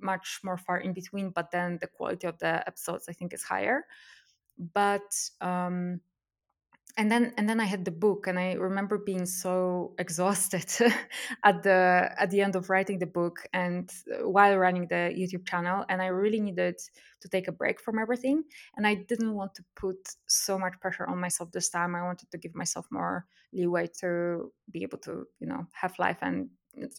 much 0.00 0.40
more 0.42 0.58
far 0.58 0.78
in 0.78 0.92
between. 0.92 1.30
But 1.30 1.50
then 1.50 1.78
the 1.80 1.86
quality 1.86 2.26
of 2.26 2.38
the 2.38 2.66
episodes 2.66 3.08
I 3.08 3.12
think 3.12 3.32
is 3.32 3.42
higher. 3.42 3.84
But 4.72 5.14
um, 5.40 6.00
and 6.96 7.10
then 7.10 7.32
and 7.36 7.48
then 7.48 7.58
i 7.60 7.64
had 7.64 7.84
the 7.84 7.90
book 7.90 8.26
and 8.26 8.38
i 8.38 8.52
remember 8.52 8.98
being 8.98 9.26
so 9.26 9.94
exhausted 9.98 10.66
at 11.44 11.62
the 11.62 12.10
at 12.18 12.30
the 12.30 12.40
end 12.40 12.56
of 12.56 12.70
writing 12.70 12.98
the 12.98 13.06
book 13.06 13.46
and 13.52 13.90
uh, 14.12 14.28
while 14.28 14.56
running 14.56 14.86
the 14.88 15.12
youtube 15.16 15.46
channel 15.46 15.84
and 15.88 16.00
i 16.00 16.06
really 16.06 16.40
needed 16.40 16.76
to 17.20 17.28
take 17.28 17.48
a 17.48 17.52
break 17.52 17.80
from 17.80 17.98
everything 17.98 18.42
and 18.76 18.86
i 18.86 18.94
didn't 18.94 19.34
want 19.34 19.54
to 19.54 19.64
put 19.74 19.96
so 20.26 20.58
much 20.58 20.74
pressure 20.80 21.06
on 21.06 21.18
myself 21.18 21.50
this 21.52 21.68
time. 21.70 21.94
I 21.94 22.02
wanted 22.02 22.30
to 22.30 22.38
give 22.38 22.54
myself 22.54 22.86
more 22.90 23.26
leeway 23.52 23.88
to 24.00 24.52
be 24.70 24.82
able 24.82 24.98
to 24.98 25.26
you 25.40 25.46
know 25.46 25.66
have 25.72 25.98
life 25.98 26.18
and 26.22 26.50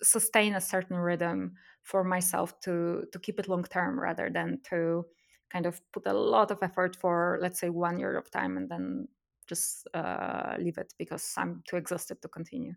sustain 0.01 0.55
a 0.55 0.61
certain 0.61 0.97
rhythm 0.97 1.53
for 1.83 2.03
myself 2.03 2.59
to 2.61 3.05
to 3.11 3.19
keep 3.19 3.39
it 3.39 3.47
long 3.47 3.63
term 3.63 3.99
rather 3.99 4.29
than 4.33 4.59
to 4.69 5.05
kind 5.51 5.65
of 5.65 5.79
put 5.91 6.07
a 6.07 6.13
lot 6.13 6.51
of 6.51 6.63
effort 6.63 6.95
for 6.95 7.37
let's 7.41 7.59
say 7.59 7.69
one 7.69 7.99
year 7.99 8.17
of 8.17 8.31
time 8.31 8.57
and 8.57 8.69
then 8.69 9.07
just 9.47 9.87
uh, 9.93 10.55
leave 10.59 10.77
it 10.77 10.93
because 10.97 11.33
I'm 11.37 11.63
too 11.67 11.77
exhausted 11.77 12.21
to 12.21 12.27
continue. 12.29 12.75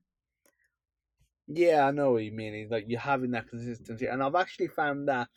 Yeah, 1.46 1.86
I 1.86 1.90
know 1.92 2.12
what 2.12 2.24
you 2.24 2.32
mean. 2.32 2.54
It's 2.54 2.70
like 2.70 2.84
you're 2.88 3.00
having 3.00 3.30
that 3.32 3.48
consistency, 3.48 4.06
and 4.06 4.22
I've 4.22 4.34
actually 4.34 4.68
found 4.68 5.08
that 5.08 5.28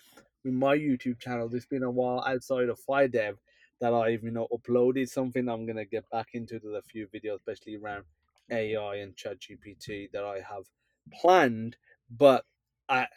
with 0.44 0.54
my 0.54 0.78
YouTube 0.78 1.20
channel. 1.20 1.54
It's 1.56 1.66
been 1.66 1.84
a 1.84 1.92
while 1.92 2.22
outside 2.26 2.70
of 2.70 2.80
FireDEV 2.80 3.38
that 3.80 3.94
I've 3.94 4.24
you 4.24 4.32
know 4.32 4.48
uploaded 4.52 5.08
something. 5.10 5.48
I'm 5.48 5.66
gonna 5.66 5.86
get 5.86 6.10
back 6.10 6.30
into 6.34 6.60
the 6.60 6.82
few 6.82 7.08
videos, 7.08 7.38
especially 7.38 7.78
around 7.78 8.06
AI 8.50 8.96
and 8.98 9.16
ChatGPT 9.16 10.12
that 10.12 10.26
I 10.26 10.42
have 10.42 10.66
planned. 11.14 11.78
But 12.10 12.46
I 12.90 13.08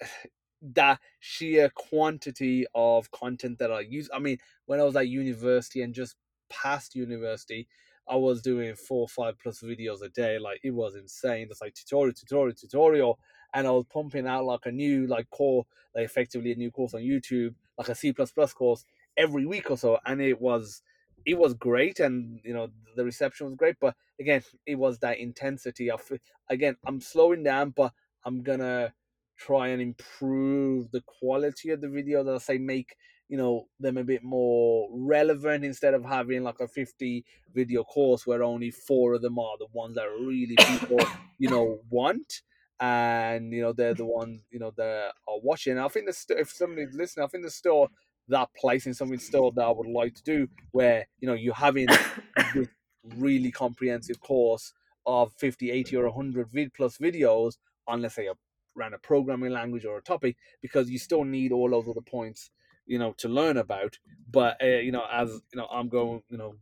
that 0.62 1.00
sheer 1.18 1.68
quantity 1.70 2.66
of 2.74 3.10
content 3.10 3.58
that 3.58 3.72
I 3.72 3.80
use. 3.80 4.08
I 4.12 4.18
mean, 4.18 4.38
when 4.66 4.80
I 4.80 4.84
was 4.84 4.96
at 4.96 5.08
university 5.08 5.82
and 5.82 5.94
just 5.94 6.16
past 6.48 6.94
university, 6.94 7.68
I 8.09 8.16
was 8.16 8.42
doing 8.42 8.74
four, 8.74 9.09
five 9.09 9.38
plus 9.42 9.61
videos 9.61 10.02
a 10.02 10.09
day. 10.09 10.38
Like 10.38 10.61
it 10.62 10.72
was 10.72 10.94
insane. 10.94 11.48
It's 11.50 11.61
like 11.61 11.74
tutorial, 11.74 12.12
tutorial, 12.14 12.55
tutorial, 12.55 13.18
and 13.55 13.66
I 13.66 13.70
was 13.70 13.86
pumping 13.92 14.26
out 14.26 14.44
like 14.44 14.66
a 14.66 14.72
new 14.72 15.07
like 15.07 15.30
core, 15.30 15.66
like 15.94 16.05
effectively 16.05 16.52
a 16.52 16.57
new 16.57 16.70
course 16.70 16.94
on 16.94 17.00
YouTube, 17.00 17.55
like 17.78 17.88
a 17.88 17.94
C 17.94 18.12
plus 18.12 18.32
plus 18.32 18.52
course 18.52 18.84
every 19.16 19.46
week 19.46 19.70
or 19.70 19.78
so, 19.78 19.98
and 20.05 20.20
it 20.20 20.40
was 20.40 20.82
it 21.26 21.38
was 21.38 21.55
great, 21.55 22.00
and 22.00 22.40
you 22.44 22.52
know 22.52 22.68
the 22.96 23.05
reception 23.05 23.46
was 23.46 23.57
great. 23.57 23.76
But 23.80 23.94
again, 24.20 24.42
it 24.66 24.76
was 24.76 24.98
that 24.98 25.18
intensity 25.18 25.90
of 25.90 26.02
again 26.50 26.76
I'm 26.86 27.00
slowing 27.00 27.42
down, 27.42 27.70
but 27.70 27.92
I'm 28.24 28.42
gonna 28.42 28.92
try 29.36 29.68
and 29.68 29.80
improve 29.82 30.90
the 30.90 31.02
quality 31.02 31.70
of 31.70 31.80
the 31.80 31.86
videos. 31.88 32.26
That 32.26 32.32
I'll 32.32 32.40
say 32.40 32.59
make 32.59 32.96
you 33.29 33.37
know 33.37 33.66
them 33.81 33.97
a 33.97 34.05
bit 34.05 34.22
more 34.22 34.89
relevant 34.93 35.64
instead 35.64 35.95
of 35.95 36.05
having 36.05 36.43
like 36.43 36.61
a 36.61 36.68
50 36.68 37.25
video 37.55 37.83
course 37.85 38.27
where 38.27 38.43
only 38.43 38.70
four 38.70 39.14
of 39.14 39.22
them 39.22 39.39
are 39.39 39.57
the 39.59 39.66
ones 39.72 39.95
that 39.97 40.09
really 40.20 40.57
people 40.57 40.99
you 41.39 41.49
know 41.49 41.79
want 41.91 42.43
and 42.81 43.53
you 43.53 43.62
know 43.62 43.72
they're 43.72 43.95
the 43.95 44.05
ones 44.05 44.41
you 44.51 44.59
know 44.59 44.72
that 44.77 45.12
are 45.29 45.39
watching. 45.43 45.79
I 45.79 45.89
think 45.89 46.07
the 46.07 46.25
there's 46.29 46.41
if 46.41 46.51
somebody's 46.51 46.95
listening, 46.95 47.25
I 47.25 47.29
think 47.29 47.45
there's 47.45 47.55
still 47.55 47.89
that 48.29 48.49
place 48.55 48.87
in 48.87 48.95
something 48.95 49.18
still 49.18 49.51
that 49.53 49.64
I 49.64 49.70
would 49.70 49.87
like 49.87 50.14
to 50.14 50.22
do 50.22 50.49
where 50.72 51.07
you 51.20 51.29
know 51.29 51.35
you're 51.35 51.55
having 51.55 51.87
this 52.55 52.68
really 53.16 53.51
comprehensive 53.51 54.20
course 54.20 54.72
of 55.07 55.33
50, 55.35 55.70
80 55.70 55.97
or 55.97 56.05
100 56.07 56.51
vid 56.51 56.72
plus 56.72 56.99
videos 56.99 57.55
on 57.87 58.01
let's 58.01 58.14
say 58.14 58.27
a 58.27 58.33
around 58.77 58.95
a 58.95 58.99
programming 58.99 59.53
language 59.53 59.85
or 59.85 59.99
a 59.99 60.03
topic 60.03 60.37
because 60.61 60.91
you 60.91 60.99
still 60.99 61.22
need 61.22 61.53
all 61.53 61.70
those 61.70 61.89
other 61.89 62.01
points 62.01 62.51
you 62.87 62.99
know 62.99 63.12
to 63.12 63.28
learn 63.28 63.57
about 63.57 63.99
but 64.30 64.57
uh, 64.62 64.66
you 64.66 64.93
know 64.93 65.05
as 65.11 65.30
you 65.53 65.59
know 65.59 65.66
i'm 65.66 65.89
going 65.89 66.22
you 66.28 66.37
know 66.37 66.55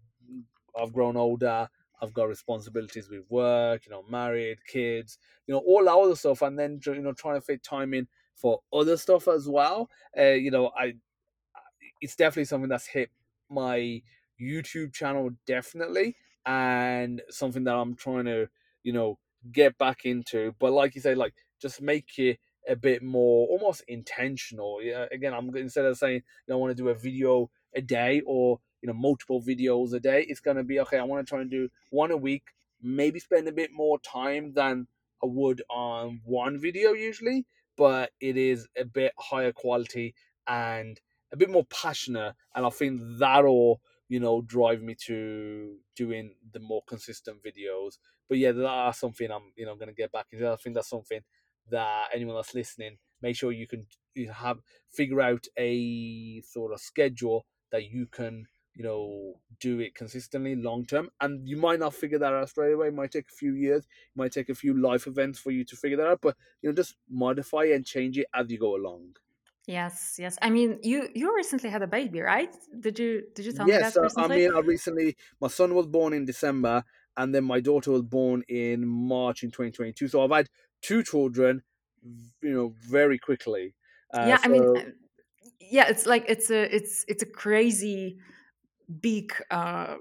i've 0.81 0.93
grown 0.93 1.17
older 1.17 1.69
i've 2.01 2.15
got 2.15 2.29
responsibilities 2.29 3.09
with 3.09 3.23
work 3.29 3.85
you 3.87 3.91
know 3.93 4.05
married 4.09 4.59
kids 4.67 5.19
you 5.47 5.55
know 5.55 5.61
all 5.61 5.85
that 5.85 5.95
other 5.95 6.17
stuff 6.17 6.43
and 6.43 6.59
then 6.59 6.81
you 6.85 7.01
know 7.01 7.13
trying 7.13 7.35
to 7.35 7.41
fit 7.41 7.63
time 7.63 7.95
in 7.95 8.07
for 8.35 8.61
other 8.73 8.97
stuff 8.97 9.29
as 9.29 9.47
well. 9.49 9.89
Uh, 10.19 10.31
you 10.31 10.51
know 10.51 10.71
i 10.77 10.95
it's 12.01 12.17
definitely 12.17 12.45
something 12.45 12.69
that's 12.69 12.87
hit 12.87 13.11
my 13.51 14.01
youtube 14.41 14.93
channel 14.93 15.31
definitely 15.47 16.17
and 16.47 17.23
something 17.31 17.65
that 17.65 17.75
i'm 17.75 17.95
trying 17.95 18.25
to 18.25 18.49
you 18.83 18.93
know 18.93 19.19
get 19.51 19.77
back 19.79 20.05
into. 20.05 20.55
But 20.59 20.73
like 20.73 20.95
you 20.95 21.01
say 21.01 21.15
like 21.15 21.35
just 21.61 21.81
make 21.81 22.19
it 22.19 22.39
a 22.69 22.77
bit 22.77 23.03
more 23.03 23.47
almost 23.49 23.83
intentional. 23.89 24.81
Yeah, 24.83 25.07
again, 25.11 25.35
I'm 25.35 25.55
instead 25.57 25.85
of 25.85 25.97
saying 25.99 26.17
you 26.17 26.23
know, 26.49 26.57
I 26.57 26.59
want 26.59 26.77
to 26.77 26.83
do 26.83 26.89
a 26.89 26.95
video 26.95 27.51
a 27.75 27.81
day 27.81 28.23
or 28.27 28.61
you 28.81 28.87
know 28.87 28.93
multiple 28.93 29.41
videos 29.43 29.93
a 29.95 30.01
day, 30.01 30.27
it's 30.29 30.41
gonna 30.41 30.65
be 30.65 30.81
okay. 30.81 30.99
I 30.99 31.05
want 31.05 31.27
to 31.27 31.29
try 31.29 31.41
and 31.41 31.51
do 31.51 31.69
one 31.91 32.11
a 32.11 32.17
week, 32.17 32.45
maybe 32.83 33.19
spend 33.19 33.49
a 33.49 33.53
bit 33.53 33.71
more 33.73 33.99
time 34.01 34.53
than 34.53 34.87
I 35.23 35.27
would 35.27 35.63
on 35.71 36.21
one 36.25 36.59
video 36.59 36.93
usually, 36.93 37.47
but 37.77 38.11
it 38.21 38.37
is 38.37 38.69
a 38.77 38.85
bit 38.85 39.13
higher 39.19 39.53
quality 39.53 40.15
and 40.47 41.01
a 41.33 41.37
bit 41.37 41.51
more 41.51 41.65
passionate, 41.67 42.35
and 42.55 42.67
I 42.67 42.71
think 42.71 43.01
that'll 43.19 43.81
you 44.09 44.21
know 44.21 44.43
drive 44.43 44.83
me 44.83 44.95
to 45.07 45.77
doing 45.97 46.35
the 46.53 46.61
more 46.61 46.83
consistent 46.87 47.39
videos. 47.43 47.99
But 48.29 48.39
yeah, 48.39 48.53
that's 48.53 48.99
something 49.01 49.31
I'm 49.31 49.53
you 49.57 49.67
know 49.67 49.77
gonna 49.77 49.93
get 49.93 50.13
back 50.13 50.27
into. 50.33 50.51
I 50.51 50.57
think 50.57 50.75
that's 50.75 50.91
something 50.91 51.21
that 51.71 52.09
anyone 52.15 52.37
that's 52.37 52.55
listening, 52.55 52.99
make 53.21 53.37
sure 53.37 53.53
you 53.53 53.67
can 53.67 53.87
you 54.15 54.31
have 54.31 54.59
figure 54.91 55.21
out 55.21 55.47
a 55.59 56.41
sort 56.43 56.73
of 56.73 56.81
schedule 56.81 57.47
that 57.71 57.91
you 57.91 58.07
can 58.07 58.47
you 58.75 58.85
know 58.85 59.35
do 59.61 59.81
it 59.81 59.95
consistently 59.95 60.55
long 60.57 60.85
term. 60.85 61.11
And 61.21 61.49
you 61.49 61.57
might 61.57 61.79
not 61.79 61.95
figure 61.95 62.19
that 62.19 62.33
out 62.33 62.49
straight 62.49 62.73
away. 62.73 62.89
It 62.89 62.95
might 62.95 63.11
take 63.13 63.31
a 63.31 63.35
few 63.35 63.55
years. 63.55 63.85
It 63.85 64.17
might 64.17 64.33
take 64.33 64.49
a 64.49 64.55
few 64.55 64.79
life 64.81 65.07
events 65.07 65.39
for 65.39 65.51
you 65.51 65.65
to 65.65 65.77
figure 65.77 65.97
that 65.99 66.07
out. 66.07 66.21
But 66.23 66.37
you 66.61 66.69
know 66.69 66.75
just 66.75 66.97
modify 67.09 67.65
and 67.65 67.85
change 67.87 68.19
it 68.19 68.27
as 68.35 68.51
you 68.51 68.59
go 68.59 68.77
along. 68.77 69.17
Yes 69.67 70.17
yes. 70.19 70.39
I 70.43 70.51
mean 70.51 70.81
you 70.83 71.09
you 71.15 71.35
recently 71.37 71.71
had 71.71 71.83
a 71.83 71.87
baby 71.87 72.21
right? 72.21 72.55
Did 72.81 72.99
you 72.99 73.23
did 73.35 73.47
you 73.47 73.53
tell 73.53 73.67
yes, 73.67 73.95
me 73.97 74.01
that 74.01 74.01
recently? 74.03 74.25
i 74.25 74.49
mean 74.49 74.55
i 74.55 74.61
recently 74.61 75.17
my 75.41 75.49
son 75.49 75.75
was 75.75 75.87
born 75.87 76.13
in 76.13 76.25
december 76.25 76.85
and 77.17 77.35
then 77.35 77.45
my 77.45 77.61
daughter 77.61 77.91
was 77.93 78.03
born 78.03 78.43
in 78.49 78.87
march 78.87 79.43
in 79.43 79.51
2022 79.51 80.09
so 80.09 80.23
i've 80.25 80.31
had 80.31 80.49
two 80.83 81.03
children, 81.03 81.63
you 82.43 82.53
know, 82.53 82.75
very 82.89 83.19
quickly. 83.19 83.75
Uh, 84.13 84.27
yeah, 84.29 84.37
so... 84.37 84.43
I 84.45 84.49
mean, 84.49 84.77
uh, 84.77 84.81
yeah, 85.61 85.89
it's 85.89 86.07
like 86.07 86.25
it's 86.29 86.51
a 86.51 86.75
it's 86.75 87.05
it's 87.09 87.23
a 87.23 87.27
crazy 87.27 88.19
big 89.01 89.33
uh, 89.51 89.97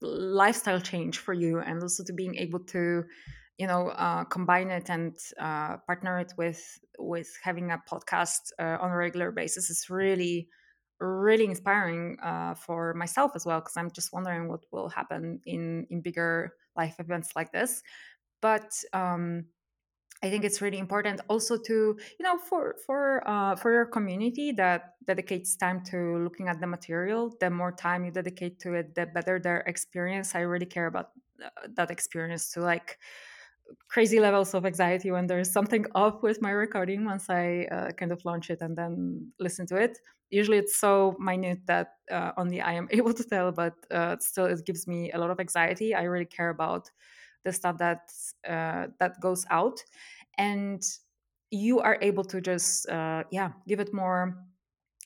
lifestyle 0.00 0.80
change 0.80 1.18
for 1.18 1.32
you, 1.32 1.60
and 1.60 1.82
also 1.82 2.04
to 2.04 2.12
being 2.12 2.36
able 2.36 2.60
to 2.60 3.04
you 3.58 3.66
know 3.66 3.88
uh, 3.88 4.24
combine 4.24 4.70
it 4.70 4.90
and 4.90 5.16
uh, 5.40 5.76
partner 5.86 6.18
it 6.18 6.32
with 6.36 6.78
with 6.98 7.28
having 7.42 7.70
a 7.70 7.82
podcast 7.90 8.52
uh, 8.58 8.76
on 8.80 8.90
a 8.90 8.96
regular 8.96 9.30
basis 9.30 9.70
is 9.70 9.88
really 9.88 10.48
really 11.00 11.44
inspiring 11.44 12.16
uh, 12.22 12.54
for 12.54 12.94
myself 12.94 13.32
as 13.34 13.44
well 13.44 13.58
because 13.60 13.76
i'm 13.76 13.90
just 13.90 14.12
wondering 14.12 14.48
what 14.48 14.64
will 14.72 14.88
happen 14.88 15.40
in 15.44 15.86
in 15.90 16.00
bigger 16.00 16.52
life 16.76 16.96
events 16.98 17.30
like 17.36 17.52
this 17.52 17.82
but 18.40 18.72
um 18.92 19.44
I 20.26 20.30
think 20.30 20.44
it's 20.44 20.60
really 20.60 20.78
important 20.78 21.20
also 21.28 21.56
to 21.56 21.98
you 22.18 22.22
know 22.26 22.38
for 22.38 22.76
for 22.84 23.22
uh, 23.28 23.56
for 23.56 23.72
your 23.72 23.86
community 23.86 24.52
that 24.52 24.94
dedicates 25.04 25.56
time 25.56 25.82
to 25.84 26.18
looking 26.18 26.48
at 26.48 26.60
the 26.60 26.66
material. 26.66 27.34
The 27.40 27.50
more 27.50 27.72
time 27.72 28.04
you 28.04 28.10
dedicate 28.10 28.58
to 28.60 28.74
it, 28.74 28.94
the 28.94 29.06
better 29.06 29.38
their 29.38 29.60
experience. 29.60 30.34
I 30.34 30.40
really 30.40 30.66
care 30.66 30.86
about 30.86 31.10
uh, 31.42 31.68
that 31.76 31.90
experience 31.90 32.50
to 32.52 32.60
like 32.60 32.98
crazy 33.88 34.20
levels 34.20 34.54
of 34.54 34.64
anxiety 34.66 35.10
when 35.10 35.26
there's 35.26 35.52
something 35.52 35.86
off 35.94 36.22
with 36.22 36.40
my 36.42 36.50
recording 36.50 37.04
once 37.04 37.28
I 37.30 37.66
uh, 37.70 37.92
kind 37.92 38.12
of 38.12 38.24
launch 38.24 38.50
it 38.50 38.60
and 38.60 38.76
then 38.76 39.32
listen 39.38 39.66
to 39.68 39.76
it. 39.76 39.98
Usually 40.30 40.58
it's 40.58 40.76
so 40.76 41.16
minute 41.18 41.60
that 41.66 41.94
uh, 42.10 42.32
only 42.36 42.60
I 42.60 42.72
am 42.72 42.88
able 42.92 43.14
to 43.14 43.24
tell, 43.24 43.52
but 43.52 43.74
uh, 43.90 44.16
still 44.20 44.46
it 44.46 44.64
gives 44.66 44.86
me 44.86 45.12
a 45.12 45.18
lot 45.18 45.30
of 45.30 45.40
anxiety. 45.40 45.94
I 45.94 46.02
really 46.04 46.26
care 46.26 46.50
about 46.50 46.90
the 47.44 47.52
stuff 47.52 47.78
that 47.78 48.10
uh, 48.46 48.88
that 48.98 49.20
goes 49.20 49.46
out 49.50 49.82
and 50.38 50.82
you 51.50 51.80
are 51.80 51.98
able 52.02 52.24
to 52.24 52.40
just 52.40 52.88
uh, 52.88 53.24
yeah 53.30 53.52
give 53.68 53.80
it 53.80 53.92
more 53.92 54.36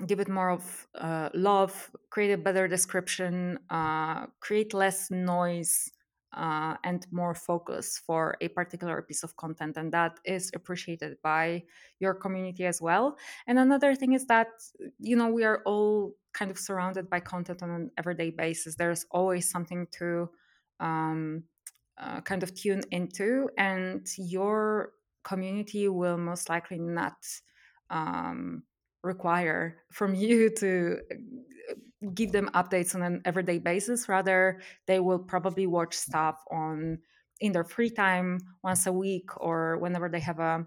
give 0.06 0.20
it 0.20 0.28
more 0.28 0.50
of 0.50 0.86
uh, 0.94 1.28
love 1.34 1.90
create 2.10 2.32
a 2.32 2.38
better 2.38 2.66
description 2.66 3.58
uh, 3.70 4.26
create 4.40 4.72
less 4.72 5.10
noise 5.10 5.90
uh, 6.32 6.76
and 6.84 7.06
more 7.10 7.34
focus 7.34 8.00
for 8.06 8.36
a 8.40 8.48
particular 8.48 9.02
piece 9.02 9.22
of 9.22 9.36
content 9.36 9.76
and 9.76 9.92
that 9.92 10.18
is 10.24 10.50
appreciated 10.54 11.16
by 11.22 11.62
your 11.98 12.14
community 12.14 12.64
as 12.64 12.80
well. 12.80 13.16
And 13.46 13.58
another 13.58 13.94
thing 13.94 14.12
is 14.12 14.26
that 14.26 14.48
you 15.00 15.16
know 15.16 15.28
we 15.28 15.44
are 15.44 15.62
all 15.66 16.14
kind 16.32 16.50
of 16.50 16.58
surrounded 16.58 17.10
by 17.10 17.20
content 17.20 17.62
on 17.62 17.70
an 17.70 17.90
everyday 17.98 18.30
basis. 18.30 18.76
There's 18.76 19.06
always 19.10 19.50
something 19.50 19.86
to 19.98 20.30
um, 20.78 21.42
uh, 21.98 22.20
kind 22.20 22.42
of 22.42 22.54
tune 22.54 22.82
into, 22.90 23.50
and 23.58 24.06
your 24.16 24.92
community 25.22 25.88
will 25.88 26.16
most 26.16 26.48
likely 26.48 26.78
not 26.78 27.16
um, 27.90 28.62
require 29.02 29.78
from 29.92 30.14
you 30.22 30.50
to 30.56 30.98
uh, 31.10 31.74
give 32.14 32.32
them 32.32 32.50
updates 32.54 32.94
on 32.94 33.02
an 33.02 33.22
everyday 33.24 33.58
basis. 33.58 34.08
Rather, 34.08 34.60
they 34.86 35.00
will 35.00 35.18
probably 35.18 35.66
watch 35.66 35.94
stuff 35.94 36.36
on 36.50 36.98
in 37.40 37.52
their 37.52 37.64
free 37.64 37.90
time 37.90 38.38
once 38.62 38.86
a 38.86 38.92
week 38.92 39.30
or 39.38 39.78
whenever 39.78 40.08
they 40.08 40.20
have 40.20 40.38
a 40.38 40.66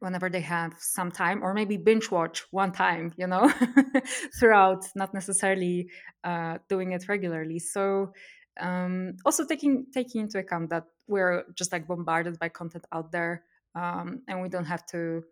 whenever 0.00 0.28
they 0.28 0.40
have 0.40 0.74
some 0.78 1.10
time 1.10 1.42
or 1.42 1.54
maybe 1.54 1.76
binge 1.76 2.10
watch 2.10 2.44
one 2.50 2.72
time 2.72 3.12
you 3.16 3.26
know 3.26 3.50
throughout 4.38 4.84
not 4.94 5.14
necessarily 5.14 5.88
uh, 6.24 6.58
doing 6.68 6.92
it 6.92 7.08
regularly 7.08 7.58
so 7.58 8.12
um, 8.60 9.14
also 9.24 9.46
taking 9.46 9.86
taking 9.94 10.22
into 10.22 10.38
account 10.38 10.70
that 10.70 10.84
we're 11.06 11.44
just 11.54 11.72
like 11.72 11.86
bombarded 11.86 12.38
by 12.38 12.48
content 12.48 12.84
out 12.92 13.12
there 13.12 13.44
um, 13.76 14.22
and 14.28 14.42
we 14.42 14.48
don't 14.48 14.64
have 14.64 14.84
to 14.86 15.22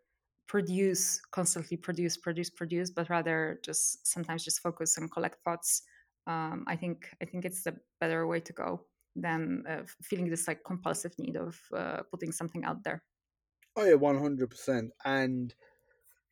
produce 0.46 1.20
constantly 1.32 1.76
produce 1.76 2.16
produce 2.18 2.50
produce 2.50 2.90
but 2.90 3.08
rather 3.08 3.58
just 3.64 4.06
sometimes 4.06 4.44
just 4.44 4.60
focus 4.60 4.98
and 4.98 5.10
collect 5.10 5.42
thoughts. 5.42 5.82
Um, 6.26 6.64
i 6.66 6.76
think 6.76 7.08
i 7.20 7.26
think 7.26 7.44
it's 7.44 7.64
the 7.64 7.76
better 8.00 8.26
way 8.26 8.40
to 8.40 8.52
go 8.52 8.86
than 9.16 9.64
uh, 9.68 9.82
feeling 10.02 10.28
this 10.28 10.48
like 10.48 10.64
compulsive 10.64 11.12
need 11.18 11.36
of 11.36 11.60
uh, 11.72 12.02
putting 12.10 12.32
something 12.32 12.64
out 12.64 12.82
there. 12.82 13.02
Oh 13.76 13.84
yeah 13.84 13.94
100% 13.94 14.90
and 15.04 15.54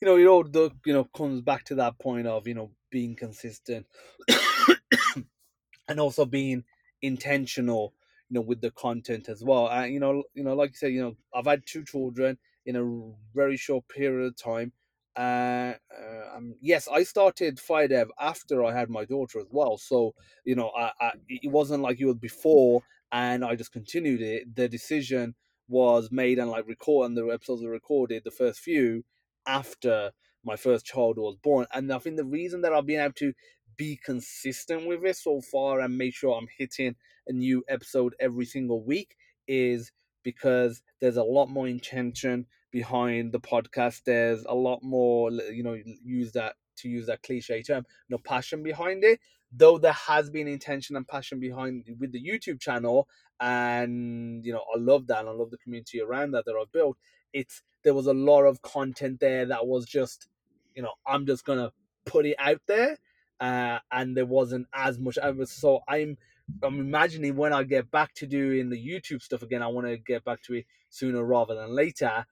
you 0.01 0.07
know 0.07 0.17
it 0.17 0.27
all 0.27 0.45
you 0.85 0.93
know 0.93 1.05
comes 1.05 1.41
back 1.41 1.65
to 1.65 1.77
that 1.77 1.99
point 1.99 2.27
of 2.27 2.47
you 2.47 2.55
know 2.55 2.71
being 2.91 3.15
consistent 3.17 3.87
and 5.89 6.01
also 6.01 6.25
being 6.25 6.65
intentional 7.03 7.95
you 8.33 8.39
know 8.39 8.47
with 8.47 8.63
the 8.63 8.71
content 8.71 9.29
as 9.29 9.45
well. 9.45 9.69
And 9.69 9.93
you 9.93 10.01
know 10.01 10.23
you 10.33 10.43
know 10.43 10.55
like 10.55 10.71
you 10.71 10.77
said 10.77 10.93
you 10.95 11.03
know 11.03 11.17
i've 11.35 11.45
had 11.45 11.63
two 11.67 11.85
children 11.85 12.39
in 12.65 12.77
a 12.77 13.37
very 13.37 13.59
short 13.59 13.87
period 13.89 14.27
of 14.27 14.37
time. 14.37 14.73
Uh, 15.15 15.75
um, 16.35 16.55
yes 16.63 16.89
i 16.91 17.03
started 17.03 17.59
FireDEV 17.59 18.07
after 18.19 18.65
i 18.65 18.73
had 18.73 18.89
my 18.89 19.05
daughter 19.05 19.39
as 19.39 19.49
well. 19.51 19.77
So 19.77 20.15
you 20.47 20.55
know 20.55 20.71
I, 20.75 20.91
I 20.99 21.11
it 21.29 21.51
wasn't 21.51 21.83
like 21.83 22.01
it 22.01 22.07
was 22.07 22.17
before 22.17 22.81
and 23.13 23.45
i 23.45 23.55
just 23.55 23.73
continued 23.73 24.23
it. 24.23 24.57
The 24.57 24.67
decision 24.67 25.35
was 25.69 26.09
made 26.11 26.39
and 26.39 26.51
like 26.51 26.67
record 26.67 27.07
and 27.07 27.17
the 27.17 27.27
episodes 27.27 27.63
were 27.63 27.71
recorded 27.71 28.23
the 28.25 28.31
first 28.31 28.61
few 28.61 29.05
after 29.47 30.13
my 30.45 30.57
first 30.57 30.87
child 30.87 31.19
was 31.19 31.37
born. 31.37 31.67
And 31.75 31.93
i 31.93 31.99
think 31.99 32.17
the 32.17 32.25
reason 32.25 32.63
that 32.63 32.73
i've 32.73 32.87
been 32.87 33.01
able 33.01 33.13
to 33.25 33.35
be 33.77 33.99
consistent 34.05 34.87
with 34.87 35.05
it 35.05 35.17
so 35.17 35.41
far 35.41 35.81
and 35.81 35.97
make 35.97 36.15
sure 36.15 36.37
I'm 36.37 36.49
hitting 36.59 36.95
a 37.29 37.33
new 37.33 37.63
episode 37.69 38.15
every 38.21 38.45
single 38.45 38.83
week 38.83 39.17
is 39.49 39.93
because 40.23 40.83
there's 41.01 41.17
a 41.17 41.23
lot 41.23 41.49
more 41.49 41.69
intention 41.69 42.47
behind 42.71 43.33
the 43.33 43.41
podcast. 43.41 44.03
There's 44.05 44.45
a 44.49 44.55
lot 44.55 44.83
more, 44.83 45.31
you 45.31 45.63
know, 45.63 45.77
use 46.05 46.33
that 46.33 46.55
to 46.79 46.89
use 46.89 47.07
that 47.07 47.23
cliche 47.23 47.63
term, 47.63 47.85
know, 48.09 48.19
passion 48.25 48.63
behind 48.63 49.05
it. 49.05 49.21
Though 49.55 49.77
there 49.79 49.93
has 49.93 50.31
been 50.31 50.49
intention 50.49 50.97
and 50.97 51.07
passion 51.07 51.39
behind 51.39 51.85
with 52.01 52.13
the 52.13 52.23
YouTube 52.23 52.61
channel, 52.61 53.07
and 53.39 54.45
you 54.45 54.53
know, 54.53 54.65
I 54.75 54.79
love 54.79 55.07
that, 55.09 55.21
and 55.21 55.29
I 55.29 55.33
love 55.33 55.51
the 55.51 55.59
community 55.59 56.01
around 56.01 56.31
that 56.31 56.47
that 56.47 56.55
I've 56.61 56.73
built. 56.73 56.97
It's 57.35 57.63
there 57.85 57.95
was 57.95 58.07
a 58.07 58.15
lot 58.15 58.45
of 58.45 58.63
content 58.63 59.21
there 59.21 59.45
that 59.47 59.67
was 59.67 59.85
just, 59.85 60.29
you 60.75 60.83
know, 60.83 60.93
I'm 61.07 61.27
just 61.27 61.45
gonna 61.45 61.73
put 62.07 62.25
it 62.25 62.37
out 62.39 62.63
there, 62.67 62.97
uh, 63.41 63.79
and 63.91 64.17
there 64.17 64.27
wasn't 64.27 64.67
as 64.75 64.99
much. 64.99 65.19
So 65.47 65.81
I'm 65.89 66.17
I'm 66.63 66.81
imagining 66.81 67.37
when 67.37 67.53
I 67.53 67.63
get 67.63 67.91
back 67.91 68.15
to 68.15 68.27
doing 68.27 68.69
the 68.69 68.77
YouTube 68.77 69.23
stuff 69.23 69.43
again, 69.43 69.63
I 69.63 69.69
want 69.69 69.87
to 69.87 69.97
get 69.97 70.25
back 70.25 70.43
to 70.45 70.55
it 70.55 70.67
sooner 70.91 71.25
rather 71.25 71.55
than 71.55 71.75
later 71.75 72.27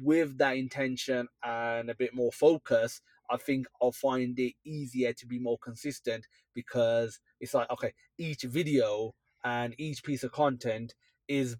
with 0.00 0.38
that 0.38 0.56
intention 0.56 1.28
and 1.42 1.90
a 1.90 1.94
bit 1.94 2.14
more 2.14 2.32
focus. 2.32 3.00
I 3.30 3.36
think 3.36 3.66
I'll 3.80 3.92
find 3.92 4.38
it 4.38 4.54
easier 4.64 5.12
to 5.14 5.26
be 5.26 5.38
more 5.38 5.58
consistent 5.58 6.26
because 6.54 7.20
it's 7.40 7.54
like, 7.54 7.70
okay, 7.70 7.92
each 8.18 8.42
video 8.42 9.14
and 9.44 9.74
each 9.78 10.02
piece 10.02 10.24
of 10.24 10.32
content 10.32 10.94
is 11.28 11.56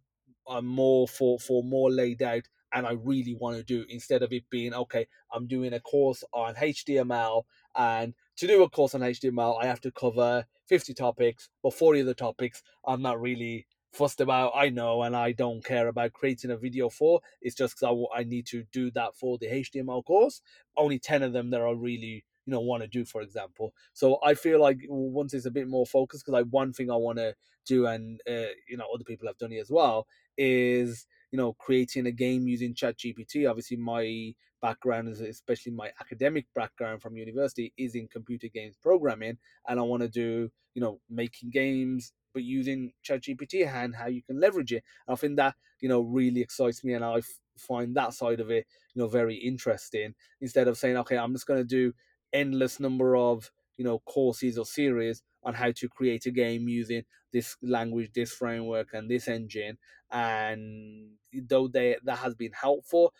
uh, 0.46 0.60
more 0.60 1.08
for, 1.08 1.38
for 1.38 1.62
more 1.62 1.90
laid 1.90 2.22
out 2.22 2.48
and 2.72 2.86
I 2.86 2.92
really 2.92 3.34
want 3.34 3.56
to 3.56 3.62
do 3.62 3.86
instead 3.88 4.22
of 4.22 4.32
it 4.32 4.50
being 4.50 4.74
okay, 4.74 5.06
I'm 5.32 5.46
doing 5.46 5.72
a 5.72 5.80
course 5.80 6.24
on 6.32 6.56
HTML 6.56 7.44
and 7.76 8.14
to 8.36 8.46
do 8.46 8.62
a 8.62 8.68
course 8.68 8.94
on 8.94 9.00
HTML 9.02 9.62
I 9.62 9.66
have 9.66 9.80
to 9.82 9.90
cover 9.90 10.44
50 10.66 10.94
topics, 10.94 11.48
but 11.62 11.74
40 11.74 12.00
of 12.00 12.06
the 12.06 12.14
topics 12.14 12.62
I'm 12.86 13.02
not 13.02 13.20
really 13.20 13.66
fussed 13.92 14.20
about. 14.20 14.52
I 14.54 14.70
know 14.70 15.02
and 15.02 15.14
I 15.16 15.32
don't 15.32 15.64
care 15.64 15.88
about 15.88 16.12
creating 16.12 16.50
a 16.50 16.56
video 16.56 16.88
for. 16.88 17.20
It's 17.40 17.54
just 17.54 17.78
because 17.78 18.06
I, 18.14 18.20
I 18.20 18.24
need 18.24 18.46
to 18.46 18.64
do 18.72 18.90
that 18.92 19.16
for 19.16 19.38
the 19.38 19.46
HTML 19.46 20.04
course. 20.04 20.42
Only 20.76 20.98
10 20.98 21.22
of 21.22 21.32
them 21.32 21.50
that 21.50 21.60
I 21.60 21.70
really 21.70 22.24
you 22.46 22.50
know 22.50 22.60
want 22.60 22.82
to 22.82 22.88
do 22.88 23.04
for 23.04 23.22
example 23.22 23.72
so 23.94 24.18
i 24.22 24.34
feel 24.34 24.60
like 24.60 24.78
once 24.88 25.32
it's 25.32 25.46
a 25.46 25.50
bit 25.50 25.66
more 25.66 25.86
focused 25.86 26.24
because 26.24 26.34
like 26.40 26.50
one 26.50 26.72
thing 26.74 26.90
i 26.90 26.94
want 26.94 27.16
to 27.18 27.34
do 27.64 27.86
and 27.86 28.20
uh, 28.28 28.52
you 28.68 28.76
know 28.76 28.86
other 28.94 29.04
people 29.04 29.26
have 29.26 29.38
done 29.38 29.52
it 29.52 29.60
as 29.60 29.70
well 29.70 30.06
is 30.36 31.06
you 31.34 31.38
know 31.38 31.52
creating 31.54 32.06
a 32.06 32.12
game 32.12 32.46
using 32.46 32.72
ChatGPT 32.72 33.50
obviously 33.50 33.76
my 33.76 34.32
background 34.62 35.08
especially 35.08 35.72
my 35.72 35.90
academic 36.00 36.46
background 36.54 37.02
from 37.02 37.16
university 37.16 37.72
is 37.76 37.96
in 37.96 38.06
computer 38.06 38.46
games 38.46 38.76
programming 38.80 39.36
and 39.68 39.80
i 39.80 39.82
want 39.82 40.00
to 40.00 40.08
do 40.08 40.48
you 40.74 40.80
know 40.80 41.00
making 41.10 41.50
games 41.50 42.12
but 42.32 42.42
using 42.42 42.92
ChatGPT 43.08 43.66
and 43.66 43.94
how 43.94 44.08
you 44.08 44.22
can 44.22 44.40
leverage 44.40 44.72
it. 44.72 44.82
And 45.06 45.14
I 45.14 45.16
think 45.16 45.36
that 45.36 45.54
you 45.80 45.88
know 45.88 46.00
really 46.00 46.40
excites 46.40 46.84
me, 46.84 46.92
and 46.92 47.04
I 47.04 47.22
find 47.56 47.94
that 47.96 48.12
side 48.12 48.40
of 48.40 48.50
it 48.50 48.66
you 48.94 49.00
know 49.00 49.08
very 49.08 49.36
interesting. 49.36 50.14
Instead 50.40 50.68
of 50.68 50.76
saying, 50.76 50.96
okay, 50.98 51.16
I'm 51.16 51.32
just 51.32 51.46
going 51.46 51.60
to 51.60 51.64
do 51.64 51.92
endless 52.32 52.80
number 52.80 53.16
of 53.16 53.50
you 53.78 53.84
know 53.84 54.00
courses 54.00 54.58
or 54.58 54.66
series 54.66 55.22
on 55.44 55.54
how 55.54 55.72
to 55.72 55.88
create 55.88 56.26
a 56.26 56.30
game 56.30 56.68
using 56.68 57.04
this 57.32 57.56
language, 57.62 58.10
this 58.14 58.32
framework, 58.32 58.94
and 58.94 59.10
this 59.10 59.28
engine. 59.28 59.78
And 60.10 61.12
though 61.32 61.68
they 61.68 61.96
that 62.04 62.18
has 62.18 62.34
been 62.34 62.52
helpful, 62.52 63.12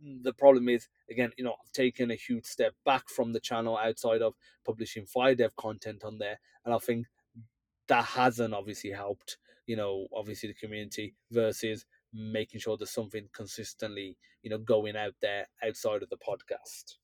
the 0.00 0.32
problem 0.32 0.68
is 0.68 0.88
again, 1.10 1.32
you 1.36 1.44
know, 1.44 1.54
I've 1.62 1.72
taken 1.72 2.10
a 2.10 2.14
huge 2.14 2.46
step 2.46 2.74
back 2.84 3.08
from 3.08 3.32
the 3.32 3.40
channel 3.40 3.76
outside 3.76 4.22
of 4.22 4.34
publishing 4.64 5.06
FireDEV 5.06 5.50
content 5.56 6.04
on 6.04 6.18
there, 6.18 6.40
and 6.64 6.74
I 6.74 6.78
think 6.78 7.06
that 7.88 8.04
hasn't 8.04 8.54
obviously 8.54 8.90
helped, 8.90 9.38
you 9.66 9.76
know, 9.76 10.06
obviously 10.14 10.48
the 10.48 10.54
community 10.54 11.14
versus 11.30 11.84
making 12.12 12.60
sure 12.60 12.76
there's 12.76 12.90
something 12.90 13.28
consistently, 13.34 14.16
you 14.42 14.50
know, 14.50 14.58
going 14.58 14.96
out 14.96 15.14
there 15.20 15.48
outside 15.66 16.02
of 16.02 16.10
the 16.10 16.16
podcast. 16.16 16.96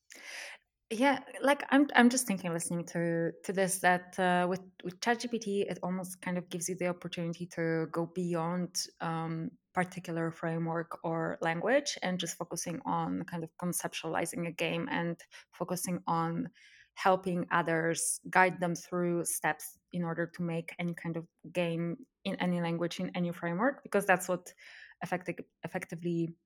Yeah, 0.94 1.18
like 1.42 1.64
I'm 1.70 1.88
I'm 1.96 2.08
just 2.08 2.24
thinking 2.24 2.52
listening 2.52 2.84
to 2.86 3.32
to 3.42 3.52
this 3.52 3.78
that 3.80 4.16
uh, 4.16 4.46
with 4.48 4.60
with 4.84 5.00
ChatGPT 5.00 5.68
it 5.68 5.80
almost 5.82 6.22
kind 6.22 6.38
of 6.38 6.48
gives 6.50 6.68
you 6.68 6.76
the 6.76 6.86
opportunity 6.86 7.46
to 7.46 7.88
go 7.90 8.06
beyond 8.14 8.70
um, 9.00 9.50
particular 9.72 10.30
framework 10.30 10.98
or 11.02 11.36
language 11.40 11.98
and 12.04 12.20
just 12.20 12.36
focusing 12.36 12.80
on 12.86 13.24
kind 13.24 13.42
of 13.42 13.50
conceptualizing 13.60 14.46
a 14.46 14.52
game 14.52 14.88
and 14.88 15.16
focusing 15.50 15.98
on 16.06 16.48
helping 16.94 17.44
others 17.50 18.20
guide 18.30 18.60
them 18.60 18.76
through 18.76 19.24
steps 19.24 19.76
in 19.92 20.04
order 20.04 20.26
to 20.26 20.42
make 20.42 20.76
any 20.78 20.94
kind 20.94 21.16
of 21.16 21.26
game 21.52 21.96
in 22.24 22.36
any 22.36 22.60
language 22.60 23.00
in 23.00 23.10
any 23.16 23.32
framework 23.32 23.82
because 23.82 24.06
that's 24.06 24.28
what 24.28 24.54
effective, 25.02 25.40
effectively 25.64 26.36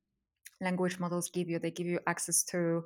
language 0.60 0.98
models 0.98 1.30
give 1.30 1.48
you. 1.48 1.58
They 1.58 1.70
give 1.70 1.86
you 1.86 2.00
access 2.06 2.42
to 2.44 2.84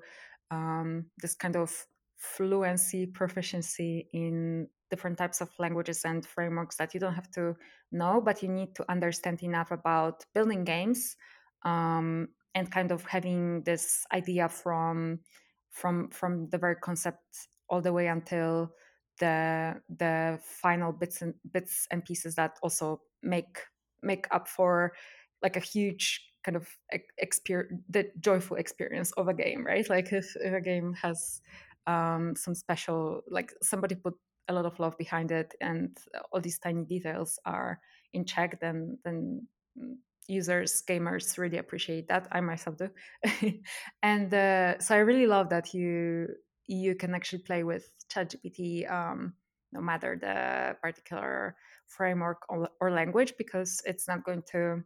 um, 0.52 1.06
this 1.20 1.34
kind 1.34 1.56
of 1.56 1.74
fluency 2.16 3.06
proficiency 3.06 4.08
in 4.12 4.68
different 4.90 5.16
types 5.18 5.40
of 5.40 5.48
languages 5.58 6.04
and 6.04 6.24
frameworks 6.24 6.76
that 6.76 6.92
you 6.94 7.00
don't 7.00 7.14
have 7.14 7.30
to 7.30 7.56
know 7.90 8.20
but 8.20 8.42
you 8.42 8.48
need 8.48 8.74
to 8.76 8.84
understand 8.90 9.42
enough 9.42 9.70
about 9.72 10.24
building 10.34 10.62
games 10.62 11.16
um, 11.64 12.28
and 12.54 12.70
kind 12.70 12.92
of 12.92 13.04
having 13.06 13.62
this 13.62 14.04
idea 14.12 14.48
from 14.48 15.18
from 15.70 16.10
from 16.10 16.48
the 16.50 16.58
very 16.58 16.76
concept 16.76 17.48
all 17.70 17.80
the 17.80 17.92
way 17.92 18.06
until 18.06 18.70
the 19.18 19.74
the 19.98 20.38
final 20.42 20.92
bits 20.92 21.22
and 21.22 21.34
bits 21.52 21.86
and 21.90 22.04
pieces 22.04 22.34
that 22.34 22.58
also 22.62 23.00
make 23.22 23.58
make 24.02 24.26
up 24.30 24.46
for 24.46 24.92
like 25.42 25.56
a 25.56 25.60
huge 25.60 26.31
kind 26.44 26.56
of 26.56 26.68
experience 27.18 27.82
the 27.88 28.10
joyful 28.20 28.56
experience 28.56 29.12
of 29.12 29.28
a 29.28 29.34
game 29.34 29.64
right? 29.64 29.88
Like 29.88 30.12
if, 30.12 30.34
if 30.36 30.52
a 30.52 30.60
game 30.60 30.94
has 30.94 31.40
um, 31.86 32.34
some 32.36 32.54
special 32.54 33.22
like 33.28 33.52
somebody 33.62 33.94
put 33.94 34.14
a 34.48 34.52
lot 34.52 34.66
of 34.66 34.78
love 34.78 34.96
behind 34.98 35.30
it 35.30 35.54
and 35.60 35.96
all 36.32 36.40
these 36.40 36.58
tiny 36.58 36.84
details 36.84 37.38
are 37.44 37.78
in 38.12 38.24
check 38.24 38.60
then 38.60 38.98
then 39.04 39.46
users 40.28 40.82
gamers 40.82 41.38
really 41.38 41.58
appreciate 41.58 42.08
that. 42.08 42.28
I 42.30 42.40
myself 42.40 42.76
do. 42.76 42.90
And 44.02 44.32
uh, 44.32 44.78
so 44.78 44.94
i 44.94 44.98
really 44.98 45.26
love 45.26 45.48
that 45.50 45.74
you 45.74 46.28
you 46.66 46.94
can 46.94 47.14
actually 47.14 47.42
play 47.42 47.64
with 47.64 47.90
ChatGPT 48.08 48.90
um, 48.90 49.34
no 49.72 49.80
matter 49.80 50.16
the 50.20 50.76
particular 50.80 51.56
framework 51.88 52.42
or, 52.48 52.68
or, 52.80 52.90
language 52.90 53.34
because 53.36 53.82
it's 53.84 54.06
not 54.06 54.24
going 54.24 54.42
to 54.52 54.82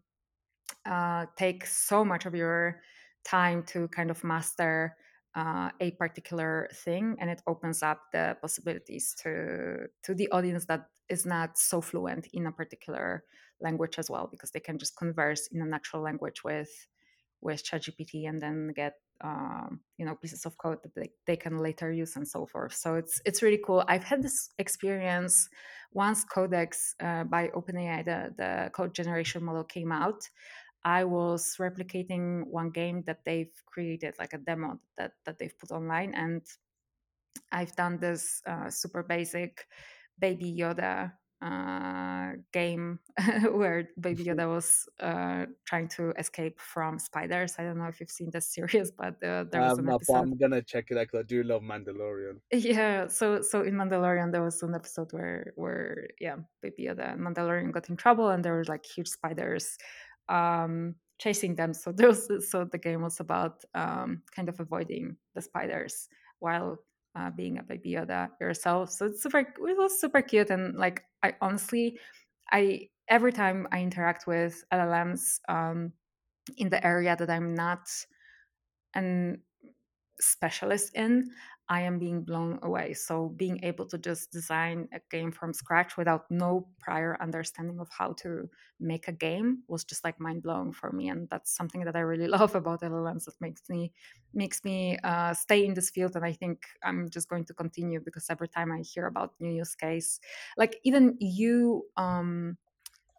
uh, 0.84 1.26
take 1.36 1.66
so 1.66 2.04
much 2.04 2.26
of 2.26 2.34
your 2.34 2.80
time 3.24 3.62
to 3.64 3.88
kind 3.88 4.10
of 4.10 4.22
master 4.22 4.96
uh, 5.34 5.70
a 5.80 5.90
particular 5.92 6.68
thing 6.72 7.16
and 7.20 7.28
it 7.28 7.42
opens 7.46 7.82
up 7.82 8.00
the 8.12 8.36
possibilities 8.40 9.14
to 9.22 9.86
to 10.02 10.14
the 10.14 10.30
audience 10.30 10.64
that 10.64 10.86
is 11.08 11.26
not 11.26 11.58
so 11.58 11.80
fluent 11.80 12.26
in 12.32 12.46
a 12.46 12.52
particular 12.52 13.22
language 13.60 13.98
as 13.98 14.10
well 14.10 14.28
because 14.30 14.50
they 14.50 14.60
can 14.60 14.78
just 14.78 14.96
converse 14.96 15.48
in 15.52 15.60
a 15.60 15.66
natural 15.66 16.02
language 16.02 16.42
with 16.42 16.70
with 17.40 17.64
ChatGPT 17.64 18.28
and 18.28 18.40
then 18.40 18.72
get 18.74 18.94
um, 19.22 19.80
you 19.96 20.04
know 20.04 20.14
pieces 20.14 20.44
of 20.44 20.58
code 20.58 20.78
that 20.82 20.94
they, 20.94 21.10
they 21.26 21.36
can 21.36 21.58
later 21.58 21.90
use 21.90 22.16
and 22.16 22.28
so 22.28 22.46
forth. 22.46 22.74
So 22.74 22.96
it's 22.96 23.20
it's 23.24 23.42
really 23.42 23.60
cool. 23.64 23.84
I've 23.88 24.04
had 24.04 24.22
this 24.22 24.50
experience 24.58 25.48
once 25.92 26.24
codex 26.24 26.94
uh, 27.00 27.24
by 27.24 27.48
openai 27.48 28.04
the, 28.04 28.34
the 28.36 28.70
code 28.70 28.94
generation 28.94 29.44
model 29.44 29.64
came 29.64 29.92
out. 29.92 30.28
I 30.84 31.02
was 31.02 31.56
replicating 31.58 32.46
one 32.46 32.70
game 32.70 33.02
that 33.06 33.24
they've 33.24 33.50
created 33.66 34.14
like 34.20 34.34
a 34.34 34.38
demo 34.38 34.78
that, 34.96 35.12
that 35.24 35.36
they've 35.36 35.58
put 35.58 35.72
online 35.72 36.14
and 36.14 36.42
i've 37.52 37.74
done 37.76 37.98
this 37.98 38.40
uh, 38.46 38.70
super 38.70 39.02
basic 39.02 39.66
baby 40.18 40.56
yoda 40.58 41.12
uh, 41.42 42.32
game 42.52 42.98
where 43.52 43.88
Baby 44.00 44.24
Yoda 44.24 44.48
was 44.48 44.88
uh, 45.00 45.46
trying 45.64 45.88
to 45.88 46.10
escape 46.18 46.58
from 46.60 46.98
spiders. 46.98 47.54
I 47.58 47.64
don't 47.64 47.78
know 47.78 47.86
if 47.86 48.00
you've 48.00 48.10
seen 48.10 48.30
this 48.30 48.48
series, 48.48 48.90
but 48.98 49.22
uh, 49.22 49.44
there 49.50 49.60
was 49.60 49.78
um, 49.78 49.88
an 49.88 49.94
episode. 49.94 50.14
I'm 50.14 50.36
gonna 50.36 50.62
check 50.62 50.86
it 50.90 50.96
out 50.96 51.08
because 51.10 51.20
I 51.20 51.22
do 51.24 51.42
love 51.42 51.62
Mandalorian. 51.62 52.40
Yeah, 52.52 53.08
so 53.08 53.42
so 53.42 53.62
in 53.62 53.74
Mandalorian 53.74 54.32
there 54.32 54.42
was 54.42 54.62
an 54.62 54.74
episode 54.74 55.12
where 55.12 55.52
where 55.56 56.08
yeah 56.20 56.36
Baby 56.62 56.84
Yoda 56.84 57.12
and 57.12 57.20
Mandalorian 57.20 57.72
got 57.72 57.88
in 57.88 57.96
trouble 57.96 58.30
and 58.30 58.44
there 58.44 58.54
were 58.54 58.64
like 58.64 58.84
huge 58.84 59.08
spiders 59.08 59.76
um, 60.28 60.94
chasing 61.18 61.54
them. 61.54 61.74
So 61.74 61.92
there 61.92 62.08
was 62.08 62.28
so 62.50 62.64
the 62.64 62.78
game 62.78 63.02
was 63.02 63.20
about 63.20 63.64
um, 63.74 64.22
kind 64.34 64.48
of 64.48 64.58
avoiding 64.58 65.16
the 65.34 65.42
spiders 65.42 66.08
while 66.38 66.78
uh, 67.16 67.30
being 67.30 67.58
a 67.58 67.62
baby 67.62 67.92
Yoda 67.92 68.28
yourself. 68.40 68.90
So 68.90 69.06
it's 69.06 69.22
super, 69.22 69.38
it 69.38 69.56
was 69.58 69.98
super 70.00 70.20
cute. 70.22 70.50
And 70.50 70.76
like, 70.76 71.02
I 71.26 71.34
honestly, 71.40 71.98
I 72.52 72.88
every 73.08 73.32
time 73.32 73.66
I 73.72 73.80
interact 73.80 74.26
with 74.26 74.64
LLMs 74.72 75.40
um, 75.48 75.92
in 76.56 76.68
the 76.68 76.84
area 76.84 77.16
that 77.16 77.30
I'm 77.30 77.54
not 77.54 77.88
an 78.94 79.42
specialist 80.20 80.94
in, 80.94 81.30
I 81.68 81.80
am 81.80 81.98
being 81.98 82.22
blown 82.22 82.60
away. 82.62 82.94
So 82.94 83.30
being 83.30 83.58
able 83.64 83.86
to 83.86 83.98
just 83.98 84.30
design 84.30 84.88
a 84.92 85.00
game 85.10 85.32
from 85.32 85.52
scratch 85.52 85.96
without 85.96 86.30
no 86.30 86.68
prior 86.78 87.16
understanding 87.20 87.80
of 87.80 87.88
how 87.90 88.12
to 88.22 88.48
make 88.78 89.08
a 89.08 89.12
game 89.12 89.64
was 89.66 89.84
just 89.84 90.04
like 90.04 90.20
mind 90.20 90.42
blowing 90.42 90.72
for 90.72 90.92
me, 90.92 91.08
and 91.08 91.28
that's 91.28 91.56
something 91.56 91.84
that 91.84 91.96
I 91.96 92.00
really 92.00 92.28
love 92.38 92.54
about 92.54 92.82
LLMs. 92.82 93.24
That 93.24 93.40
makes 93.40 93.68
me 93.68 93.92
makes 94.32 94.64
me 94.64 94.98
uh, 95.02 95.34
stay 95.34 95.64
in 95.66 95.74
this 95.74 95.90
field, 95.90 96.14
and 96.14 96.24
I 96.24 96.32
think 96.32 96.66
I'm 96.84 97.08
just 97.10 97.28
going 97.28 97.44
to 97.46 97.54
continue 97.54 98.00
because 98.00 98.30
every 98.30 98.48
time 98.48 98.70
I 98.70 98.82
hear 98.82 99.06
about 99.06 99.34
new 99.40 99.50
use 99.52 99.74
case, 99.74 100.20
like 100.56 100.78
even 100.84 101.16
you 101.20 101.86
um, 101.96 102.58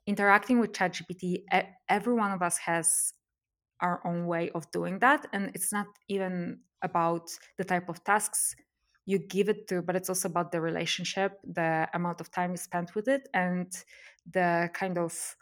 interacting 0.06 0.60
with 0.60 0.72
ChatGPT, 0.72 1.44
every 1.90 2.14
one 2.14 2.32
of 2.32 2.42
us 2.42 2.58
has 2.60 3.14
our 3.82 4.02
own 4.06 4.26
way 4.26 4.50
of 4.52 4.70
doing 4.72 5.00
that 5.00 5.28
and 5.34 5.52
it's 5.54 5.72
not 5.72 5.88
even 6.08 6.60
about 6.82 7.30
the 7.58 7.64
type 7.64 7.90
of 7.90 8.04
tasks 8.04 8.56
you 9.06 9.18
give 9.18 9.50
it 9.50 9.68
to 9.68 9.82
but 9.82 9.96
it's 9.96 10.10
also 10.10 10.28
about 10.28 10.52
the 10.52 10.60
relationship 10.60 11.40
the 11.44 11.88
amount 11.94 12.20
of 12.22 12.30
time 12.30 12.52
you 12.52 12.58
spent 12.58 12.94
with 12.96 13.08
it 13.08 13.28
and 13.34 13.84
the 14.32 14.70
kind 14.74 14.98
of 14.98 15.36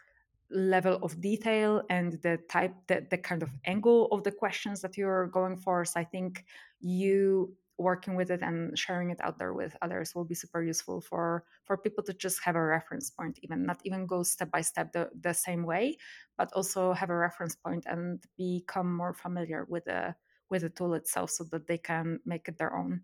level 0.51 0.99
of 1.01 1.19
detail 1.19 1.81
and 1.89 2.21
the 2.21 2.37
type 2.49 2.73
the, 2.87 3.05
the 3.09 3.17
kind 3.17 3.41
of 3.41 3.49
angle 3.65 4.07
of 4.11 4.23
the 4.23 4.31
questions 4.31 4.81
that 4.81 4.95
you're 4.95 5.27
going 5.27 5.57
for. 5.57 5.83
So 5.85 5.99
i 5.99 6.03
think 6.03 6.45
you 6.79 7.53
working 7.77 8.15
with 8.15 8.31
it 8.31 8.41
and 8.41 8.77
sharing 8.77 9.09
it 9.09 9.19
out 9.21 9.37
there 9.37 9.53
with 9.53 9.75
others 9.81 10.15
will 10.15 10.23
be 10.23 10.35
super 10.35 10.63
useful 10.63 11.01
for 11.01 11.43
for 11.65 11.77
people 11.77 12.03
to 12.03 12.13
just 12.13 12.41
have 12.41 12.55
a 12.55 12.61
reference 12.61 13.09
point 13.09 13.37
even 13.41 13.65
not 13.65 13.79
even 13.83 14.05
go 14.05 14.23
step 14.23 14.49
by 14.49 14.61
step 14.61 14.93
the, 14.93 15.09
the 15.19 15.33
same 15.33 15.63
way 15.65 15.97
but 16.37 16.49
also 16.53 16.93
have 16.93 17.09
a 17.09 17.15
reference 17.15 17.55
point 17.55 17.85
and 17.87 18.23
become 18.37 18.95
more 18.95 19.13
familiar 19.13 19.65
with 19.67 19.83
the 19.85 20.15
with 20.49 20.61
the 20.61 20.69
tool 20.69 20.93
itself 20.93 21.29
so 21.29 21.43
that 21.45 21.67
they 21.67 21.77
can 21.77 22.19
make 22.25 22.47
it 22.47 22.57
their 22.57 22.75
own 22.75 23.01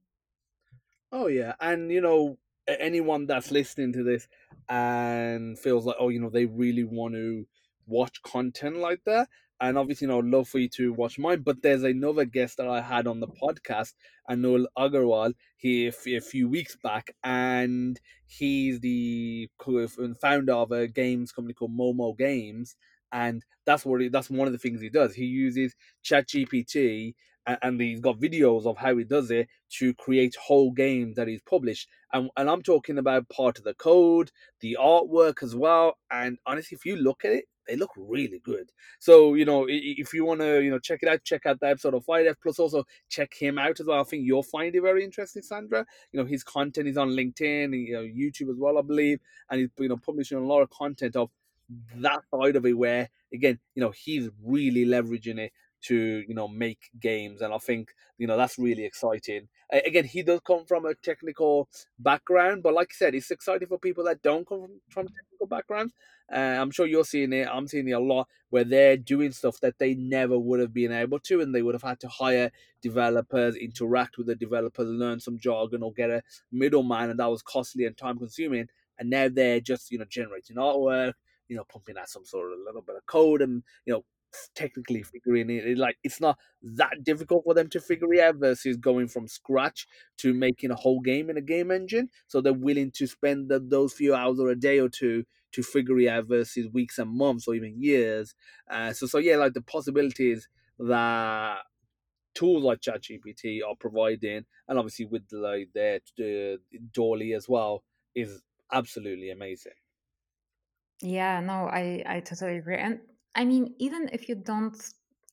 oh 1.11 1.27
yeah 1.27 1.53
and 1.59 1.91
you 1.91 2.01
know 2.01 2.37
anyone 2.67 3.25
that's 3.25 3.51
listening 3.51 3.91
to 3.91 4.03
this 4.03 4.27
and 4.69 5.57
feels 5.59 5.85
like 5.85 5.95
oh 5.99 6.09
you 6.09 6.19
know 6.19 6.29
they 6.29 6.45
really 6.45 6.83
want 6.83 7.13
to 7.13 7.45
watch 7.87 8.21
content 8.23 8.77
like 8.77 9.03
that 9.05 9.27
and 9.61 9.77
obviously, 9.77 10.05
you 10.05 10.11
know, 10.11 10.17
I'd 10.17 10.25
love 10.25 10.49
for 10.49 10.57
you 10.57 10.67
to 10.69 10.91
watch 10.91 11.19
mine. 11.19 11.43
But 11.43 11.61
there's 11.61 11.83
another 11.83 12.25
guest 12.25 12.57
that 12.57 12.67
I 12.67 12.81
had 12.81 13.05
on 13.05 13.19
the 13.19 13.27
podcast, 13.27 13.93
Anul 14.27 14.65
Agarwal, 14.75 15.35
here 15.55 15.89
a 16.07 16.19
few 16.19 16.49
weeks 16.49 16.75
back, 16.83 17.15
and 17.23 17.99
he's 18.25 18.79
the 18.79 19.47
founder 20.19 20.53
of 20.53 20.71
a 20.71 20.87
games 20.87 21.31
company 21.31 21.53
called 21.53 21.77
Momo 21.77 22.17
Games, 22.17 22.75
and 23.11 23.45
that's 23.63 23.85
what 23.85 24.01
he, 24.01 24.09
that's 24.09 24.31
one 24.31 24.47
of 24.47 24.51
the 24.51 24.57
things 24.57 24.81
he 24.81 24.89
does. 24.89 25.13
He 25.13 25.25
uses 25.25 25.75
ChatGPT 26.03 27.13
and 27.47 27.81
he's 27.81 27.99
got 27.99 28.19
videos 28.19 28.65
of 28.65 28.77
how 28.77 28.95
he 28.95 29.03
does 29.03 29.31
it 29.31 29.47
to 29.77 29.93
create 29.95 30.35
whole 30.35 30.71
games 30.71 31.15
that 31.15 31.27
he's 31.27 31.41
published. 31.41 31.87
And, 32.13 32.29
and 32.37 32.49
I'm 32.49 32.61
talking 32.61 32.97
about 32.97 33.29
part 33.29 33.57
of 33.57 33.63
the 33.63 33.73
code, 33.73 34.31
the 34.59 34.77
artwork 34.79 35.41
as 35.41 35.55
well. 35.55 35.97
And 36.11 36.37
honestly, 36.45 36.75
if 36.75 36.85
you 36.85 36.97
look 36.97 37.25
at 37.25 37.31
it, 37.31 37.45
they 37.67 37.75
look 37.75 37.91
really 37.95 38.39
good. 38.43 38.69
So 38.99 39.35
you 39.35 39.45
know, 39.45 39.65
if 39.69 40.13
you 40.13 40.25
want 40.25 40.41
to, 40.41 40.61
you 40.61 40.71
know, 40.71 40.79
check 40.79 40.99
it 41.03 41.09
out, 41.09 41.23
check 41.23 41.45
out 41.45 41.59
the 41.59 41.67
episode 41.67 41.93
of 41.93 42.03
Five 42.03 42.35
Plus 42.41 42.59
also 42.59 42.83
check 43.09 43.33
him 43.33 43.57
out 43.57 43.79
as 43.79 43.85
well. 43.85 44.01
I 44.01 44.03
think 44.03 44.25
you'll 44.25 44.43
find 44.43 44.75
it 44.75 44.81
very 44.81 45.03
interesting, 45.03 45.41
Sandra. 45.43 45.85
You 46.11 46.19
know, 46.19 46.25
his 46.25 46.43
content 46.43 46.87
is 46.87 46.97
on 46.97 47.09
LinkedIn, 47.11 47.87
you 47.87 47.93
know, 47.93 48.01
YouTube 48.01 48.49
as 48.49 48.57
well, 48.57 48.77
I 48.77 48.81
believe, 48.81 49.19
and 49.49 49.61
he's 49.61 49.69
you 49.79 49.89
know 49.89 49.97
publishing 49.97 50.37
a 50.37 50.45
lot 50.45 50.61
of 50.61 50.69
content 50.69 51.15
of 51.15 51.29
that 51.95 52.21
side 52.33 52.55
of 52.55 52.65
it 52.65 52.77
where 52.77 53.09
again 53.33 53.57
you 53.75 53.81
know 53.81 53.91
he's 53.91 54.29
really 54.43 54.85
leveraging 54.85 55.39
it 55.39 55.53
to 55.81 56.23
you 56.27 56.33
know 56.33 56.47
make 56.47 56.89
games 56.99 57.41
and 57.41 57.53
i 57.53 57.57
think 57.57 57.89
you 58.17 58.27
know 58.27 58.37
that's 58.37 58.59
really 58.59 58.85
exciting. 58.85 59.47
Again 59.71 60.05
he 60.05 60.21
does 60.21 60.41
come 60.45 60.65
from 60.65 60.85
a 60.85 60.93
technical 60.95 61.67
background 61.97 62.61
but 62.61 62.73
like 62.73 62.89
i 62.91 62.95
said 62.95 63.15
it's 63.15 63.31
exciting 63.31 63.67
for 63.67 63.79
people 63.79 64.03
that 64.03 64.21
don't 64.21 64.47
come 64.47 64.79
from, 64.89 65.07
technical 65.07 65.47
backgrounds. 65.47 65.93
Uh, 66.31 66.57
i'm 66.61 66.71
sure 66.71 66.85
you're 66.85 67.03
seeing 67.03 67.33
it 67.33 67.47
i'm 67.51 67.67
seeing 67.67 67.87
it 67.87 67.93
a 67.93 67.99
lot 67.99 68.27
where 68.49 68.63
they're 68.63 68.97
doing 68.97 69.31
stuff 69.31 69.59
that 69.61 69.77
they 69.79 69.95
never 69.95 70.37
would 70.37 70.59
have 70.59 70.73
been 70.73 70.91
able 70.91 71.19
to 71.19 71.41
and 71.41 71.53
they 71.53 71.61
would 71.61 71.75
have 71.75 71.81
had 71.81 71.99
to 71.99 72.07
hire 72.07 72.51
developers 72.81 73.55
interact 73.55 74.17
with 74.17 74.27
the 74.27 74.35
developers 74.35 74.87
learn 74.87 75.19
some 75.19 75.37
jargon 75.39 75.83
or 75.83 75.91
get 75.93 76.09
a 76.09 76.21
middleman 76.51 77.09
and 77.09 77.19
that 77.19 77.29
was 77.29 77.41
costly 77.41 77.85
and 77.85 77.97
time 77.97 78.17
consuming 78.17 78.67
and 78.99 79.09
now 79.09 79.27
they're 79.27 79.59
just 79.59 79.91
you 79.91 79.97
know 79.97 80.05
generating 80.09 80.57
artwork 80.57 81.13
you 81.47 81.57
know 81.57 81.65
pumping 81.65 81.97
out 81.97 82.09
some 82.09 82.25
sort 82.25 82.51
of 82.51 82.59
little 82.65 82.81
bit 82.81 82.95
of 82.95 83.05
code 83.05 83.41
and 83.41 83.63
you 83.85 83.93
know 83.93 84.03
technically 84.55 85.03
figuring 85.03 85.49
it, 85.49 85.65
it, 85.65 85.77
like 85.77 85.97
it's 86.03 86.21
not 86.21 86.37
that 86.61 87.03
difficult 87.03 87.43
for 87.43 87.53
them 87.53 87.69
to 87.69 87.79
figure 87.79 88.13
it 88.13 88.19
out 88.19 88.35
versus 88.35 88.77
going 88.77 89.07
from 89.07 89.27
scratch 89.27 89.87
to 90.17 90.33
making 90.33 90.71
a 90.71 90.75
whole 90.75 90.99
game 90.99 91.29
in 91.29 91.37
a 91.37 91.41
game 91.41 91.71
engine. 91.71 92.09
So 92.27 92.41
they're 92.41 92.53
willing 92.53 92.91
to 92.91 93.07
spend 93.07 93.49
the, 93.49 93.59
those 93.59 93.93
few 93.93 94.15
hours 94.15 94.39
or 94.39 94.49
a 94.49 94.55
day 94.55 94.79
or 94.79 94.89
two 94.89 95.25
to 95.53 95.63
figure 95.63 95.99
it 95.99 96.07
out 96.07 96.27
versus 96.27 96.67
weeks 96.71 96.97
and 96.97 97.11
months 97.11 97.47
or 97.47 97.55
even 97.55 97.81
years. 97.81 98.35
Uh, 98.69 98.93
so 98.93 99.05
so 99.05 99.17
yeah 99.17 99.35
like 99.35 99.53
the 99.53 99.61
possibilities 99.61 100.47
that 100.79 101.59
tools 102.33 102.63
like 102.63 102.79
ChatGPT 102.81 103.59
are 103.67 103.75
providing 103.79 104.45
and 104.67 104.79
obviously 104.79 105.05
with 105.05 105.27
the, 105.29 105.37
like 105.37 105.69
their 105.73 105.97
uh, 106.19 106.57
DALL-E 106.93 107.33
as 107.33 107.49
well 107.49 107.83
is 108.15 108.41
absolutely 108.71 109.29
amazing. 109.31 109.73
Yeah 111.01 111.39
no 111.41 111.67
i 111.67 112.03
i 112.05 112.19
totally 112.19 112.57
agree 112.57 112.77
and 112.77 113.01
I 113.35 113.45
mean, 113.45 113.75
even 113.79 114.09
if 114.11 114.27
you 114.27 114.35
don't 114.35 114.75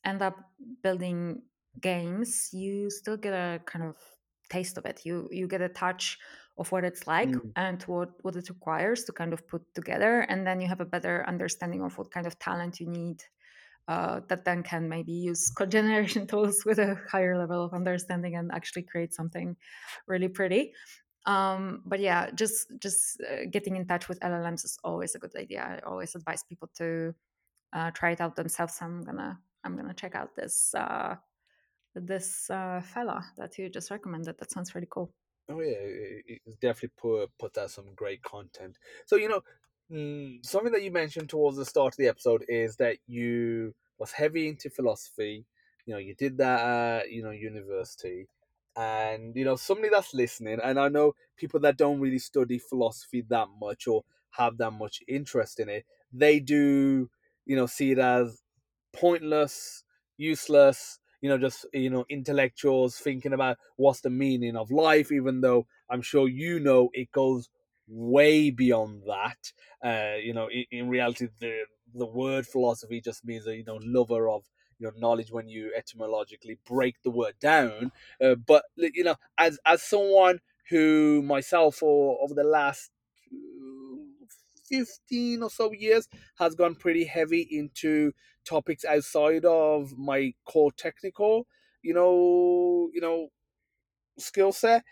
end 0.04 0.22
up 0.22 0.36
building 0.82 1.42
games, 1.80 2.50
you 2.52 2.90
still 2.90 3.16
get 3.16 3.32
a 3.32 3.60
kind 3.64 3.84
of 3.84 3.96
taste 4.50 4.78
of 4.78 4.86
it. 4.86 5.02
You 5.04 5.28
you 5.30 5.46
get 5.46 5.60
a 5.60 5.68
touch 5.68 6.18
of 6.58 6.70
what 6.72 6.84
it's 6.84 7.06
like 7.06 7.30
mm. 7.30 7.52
and 7.56 7.82
what 7.84 8.10
what 8.22 8.36
it 8.36 8.48
requires 8.48 9.04
to 9.04 9.12
kind 9.12 9.32
of 9.32 9.46
put 9.48 9.62
together, 9.74 10.20
and 10.20 10.46
then 10.46 10.60
you 10.60 10.68
have 10.68 10.80
a 10.80 10.84
better 10.84 11.24
understanding 11.26 11.82
of 11.82 11.96
what 11.98 12.10
kind 12.10 12.26
of 12.26 12.38
talent 12.38 12.80
you 12.80 12.86
need. 12.86 13.22
Uh, 13.88 14.20
that 14.28 14.44
then 14.44 14.62
can 14.62 14.86
maybe 14.86 15.12
use 15.12 15.48
code 15.56 15.70
generation 15.70 16.26
tools 16.26 16.62
with 16.66 16.78
a 16.78 16.94
higher 17.10 17.38
level 17.38 17.64
of 17.64 17.72
understanding 17.72 18.36
and 18.36 18.52
actually 18.52 18.82
create 18.82 19.14
something 19.14 19.56
really 20.06 20.28
pretty. 20.28 20.74
Um, 21.24 21.82
but 21.86 21.98
yeah, 21.98 22.30
just 22.30 22.68
just 22.80 23.20
uh, 23.22 23.46
getting 23.50 23.76
in 23.76 23.86
touch 23.86 24.08
with 24.08 24.20
LLMs 24.20 24.64
is 24.64 24.78
always 24.84 25.14
a 25.14 25.18
good 25.18 25.34
idea. 25.36 25.62
I 25.62 25.88
always 25.88 26.14
advise 26.14 26.42
people 26.42 26.68
to 26.76 27.14
uh, 27.72 27.90
try 27.92 28.12
it 28.12 28.20
out 28.20 28.36
themselves. 28.36 28.74
So 28.74 28.86
I'm 28.86 29.04
gonna 29.04 29.38
I'm 29.64 29.76
gonna 29.76 29.94
check 29.94 30.14
out 30.14 30.34
this 30.34 30.74
uh, 30.74 31.16
this 31.94 32.50
uh, 32.50 32.80
fella 32.82 33.24
that 33.36 33.58
you 33.58 33.68
just 33.68 33.90
recommended. 33.90 34.38
That 34.38 34.50
sounds 34.50 34.74
really 34.74 34.88
cool. 34.90 35.12
Oh 35.50 35.60
yeah, 35.60 36.36
definitely 36.60 36.90
put 36.96 37.30
put 37.38 37.58
out 37.58 37.70
some 37.70 37.94
great 37.94 38.22
content. 38.22 38.76
So 39.06 39.16
you 39.16 39.28
know, 39.28 39.42
mm, 39.90 40.44
something 40.44 40.72
that 40.72 40.82
you 40.82 40.90
mentioned 40.90 41.28
towards 41.30 41.56
the 41.56 41.64
start 41.64 41.94
of 41.94 41.98
the 41.98 42.08
episode 42.08 42.44
is 42.48 42.76
that 42.76 42.98
you 43.06 43.74
was 43.98 44.12
heavy 44.12 44.48
into 44.48 44.70
philosophy. 44.70 45.46
You 45.86 45.94
know, 45.94 45.98
you 45.98 46.14
did 46.14 46.36
that 46.38 46.60
at 46.60 47.10
you 47.10 47.22
know 47.22 47.30
university, 47.30 48.28
and 48.76 49.34
you 49.34 49.44
know 49.44 49.56
somebody 49.56 49.88
that's 49.88 50.12
listening, 50.12 50.58
and 50.62 50.78
I 50.78 50.88
know 50.88 51.14
people 51.36 51.60
that 51.60 51.78
don't 51.78 52.00
really 52.00 52.18
study 52.18 52.58
philosophy 52.58 53.24
that 53.28 53.48
much 53.58 53.86
or 53.86 54.04
have 54.30 54.58
that 54.58 54.72
much 54.72 55.02
interest 55.08 55.60
in 55.60 55.68
it. 55.70 55.86
They 56.12 56.40
do 56.40 57.10
you 57.48 57.56
know, 57.56 57.66
see 57.66 57.92
it 57.92 57.98
as 57.98 58.42
pointless, 58.92 59.84
useless, 60.16 61.00
you 61.20 61.28
know, 61.28 61.38
just, 61.38 61.66
you 61.72 61.90
know, 61.90 62.04
intellectuals 62.08 62.96
thinking 62.98 63.32
about 63.32 63.58
what's 63.76 64.02
the 64.02 64.10
meaning 64.10 64.56
of 64.56 64.70
life, 64.70 65.10
even 65.10 65.40
though 65.40 65.66
I'm 65.90 66.02
sure 66.02 66.28
you 66.28 66.60
know 66.60 66.90
it 66.94 67.10
goes 67.10 67.50
way 67.88 68.50
beyond 68.50 69.02
that. 69.08 69.52
Uh, 69.84 70.16
you 70.18 70.34
know, 70.34 70.48
in, 70.50 70.64
in 70.70 70.88
reality, 70.88 71.28
the 71.40 71.64
the 71.94 72.06
word 72.06 72.46
philosophy 72.46 73.00
just 73.00 73.24
means 73.24 73.46
a 73.46 73.56
you 73.56 73.64
know 73.64 73.80
lover 73.82 74.28
of 74.28 74.44
you 74.78 74.86
know 74.86 74.92
knowledge 74.98 75.32
when 75.32 75.48
you 75.48 75.72
etymologically 75.76 76.58
break 76.66 77.02
the 77.02 77.10
word 77.10 77.34
down. 77.40 77.90
Uh, 78.22 78.34
but 78.34 78.64
you 78.76 79.04
know, 79.04 79.16
as 79.38 79.58
as 79.66 79.82
someone 79.82 80.40
who 80.70 81.22
myself 81.22 81.82
or 81.82 82.18
over 82.22 82.34
the 82.34 82.44
last 82.44 82.90
15 84.68 85.42
or 85.42 85.50
so 85.50 85.72
years 85.72 86.08
has 86.36 86.54
gone 86.54 86.74
pretty 86.74 87.04
heavy 87.04 87.42
into 87.50 88.12
topics 88.44 88.84
outside 88.84 89.44
of 89.44 89.96
my 89.98 90.34
core 90.46 90.72
technical, 90.72 91.46
you 91.82 91.94
know, 91.94 92.90
you 92.92 93.00
know, 93.00 93.28
skill 94.18 94.52
set, 94.52 94.84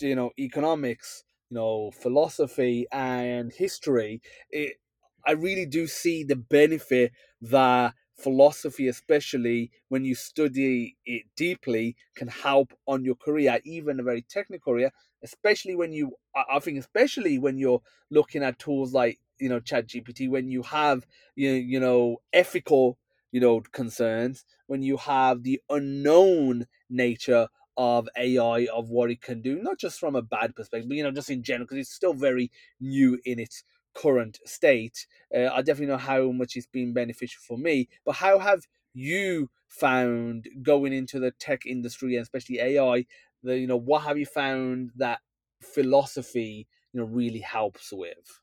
you 0.00 0.14
know, 0.14 0.30
economics, 0.38 1.24
you 1.50 1.56
know, 1.56 1.90
philosophy 1.90 2.86
and 2.92 3.52
history. 3.52 4.22
It, 4.50 4.78
I 5.26 5.32
really 5.32 5.66
do 5.66 5.86
see 5.86 6.24
the 6.24 6.36
benefit 6.36 7.12
that 7.42 7.94
philosophy, 8.18 8.88
especially 8.88 9.70
when 9.88 10.04
you 10.04 10.14
study 10.14 10.96
it 11.04 11.24
deeply, 11.36 11.96
can 12.14 12.28
help 12.28 12.72
on 12.86 13.04
your 13.04 13.16
career, 13.16 13.60
even 13.64 14.00
a 14.00 14.02
very 14.04 14.22
technical 14.22 14.74
career, 14.74 14.92
especially 15.22 15.76
when 15.76 15.92
you 15.92 16.12
I 16.34 16.58
think 16.60 16.78
especially 16.78 17.38
when 17.38 17.58
you're 17.58 17.82
looking 18.10 18.42
at 18.42 18.58
tools 18.58 18.92
like 18.92 19.18
you 19.38 19.48
know 19.48 19.60
ChatGPT 19.60 20.28
when 20.30 20.48
you 20.48 20.62
have 20.62 21.06
you, 21.36 21.50
you 21.50 21.80
know 21.80 22.18
ethical 22.32 22.98
you 23.32 23.40
know 23.40 23.60
concerns 23.72 24.44
when 24.66 24.82
you 24.82 24.96
have 24.96 25.42
the 25.42 25.60
unknown 25.68 26.66
nature 26.88 27.48
of 27.76 28.08
AI 28.16 28.66
of 28.74 28.90
what 28.90 29.10
it 29.10 29.22
can 29.22 29.40
do, 29.40 29.58
not 29.62 29.78
just 29.78 29.98
from 29.98 30.14
a 30.14 30.20
bad 30.22 30.54
perspective, 30.54 30.88
but 30.88 30.96
you 30.96 31.02
know, 31.02 31.10
just 31.12 31.30
in 31.30 31.42
general, 31.42 31.64
because 31.64 31.78
it's 31.78 31.92
still 31.94 32.12
very 32.12 32.50
new 32.78 33.18
in 33.24 33.38
its 33.38 33.64
current 33.94 34.38
state. 34.44 35.06
Uh, 35.34 35.46
I 35.52 35.62
definitely 35.62 35.86
know 35.86 35.96
how 35.96 36.30
much 36.32 36.56
it's 36.56 36.66
been 36.66 36.92
beneficial 36.92 37.40
for 37.46 37.56
me, 37.56 37.88
but 38.04 38.16
how 38.16 38.38
have 38.38 38.66
you 38.92 39.50
found 39.68 40.48
going 40.62 40.92
into 40.92 41.18
the 41.20 41.30
tech 41.30 41.64
industry 41.64 42.16
and 42.16 42.22
especially 42.22 42.58
AI? 42.58 43.06
The 43.42 43.58
you 43.58 43.66
know, 43.66 43.76
what 43.76 44.02
have 44.04 44.18
you 44.18 44.26
found 44.26 44.92
that 44.96 45.20
philosophy 45.62 46.68
you 46.92 47.00
know 47.00 47.06
really 47.06 47.40
helps 47.40 47.92
with? 47.92 48.40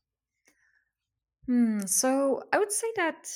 Hmm, 1.46 1.80
so 1.86 2.44
I 2.52 2.58
would 2.60 2.70
say 2.70 2.92
that 2.96 3.26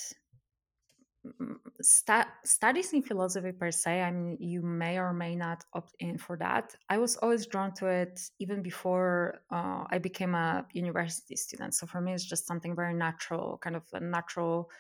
mm, 1.27 1.57
sta- 1.81 2.33
studies 2.45 2.93
in 2.93 3.03
philosophy 3.03 3.53
per 3.53 3.71
se, 3.71 4.03
I 4.03 4.11
mean, 4.11 4.37
you 4.41 4.63
may 4.63 4.99
or 4.99 5.13
may 5.13 5.35
not 5.37 5.65
opt 5.73 5.95
in 5.99 6.19
for 6.19 6.37
that. 6.39 6.75
I 6.89 6.99
was 6.99 7.17
always 7.19 7.47
drawn 7.47 7.73
to 7.75 7.87
it 7.87 8.21
even 8.39 8.63
before 8.63 9.43
uh, 9.51 9.85
I 9.91 9.99
became 9.99 10.35
a 10.35 10.67
university 10.73 11.37
student. 11.37 11.75
So 11.75 11.87
for 11.87 12.01
me, 12.01 12.13
it's 12.15 12.25
just 12.25 12.47
something 12.47 12.75
very 12.75 12.95
natural, 12.95 13.59
kind 13.59 13.77
of 13.77 13.85
a 13.93 14.01
natural 14.01 14.71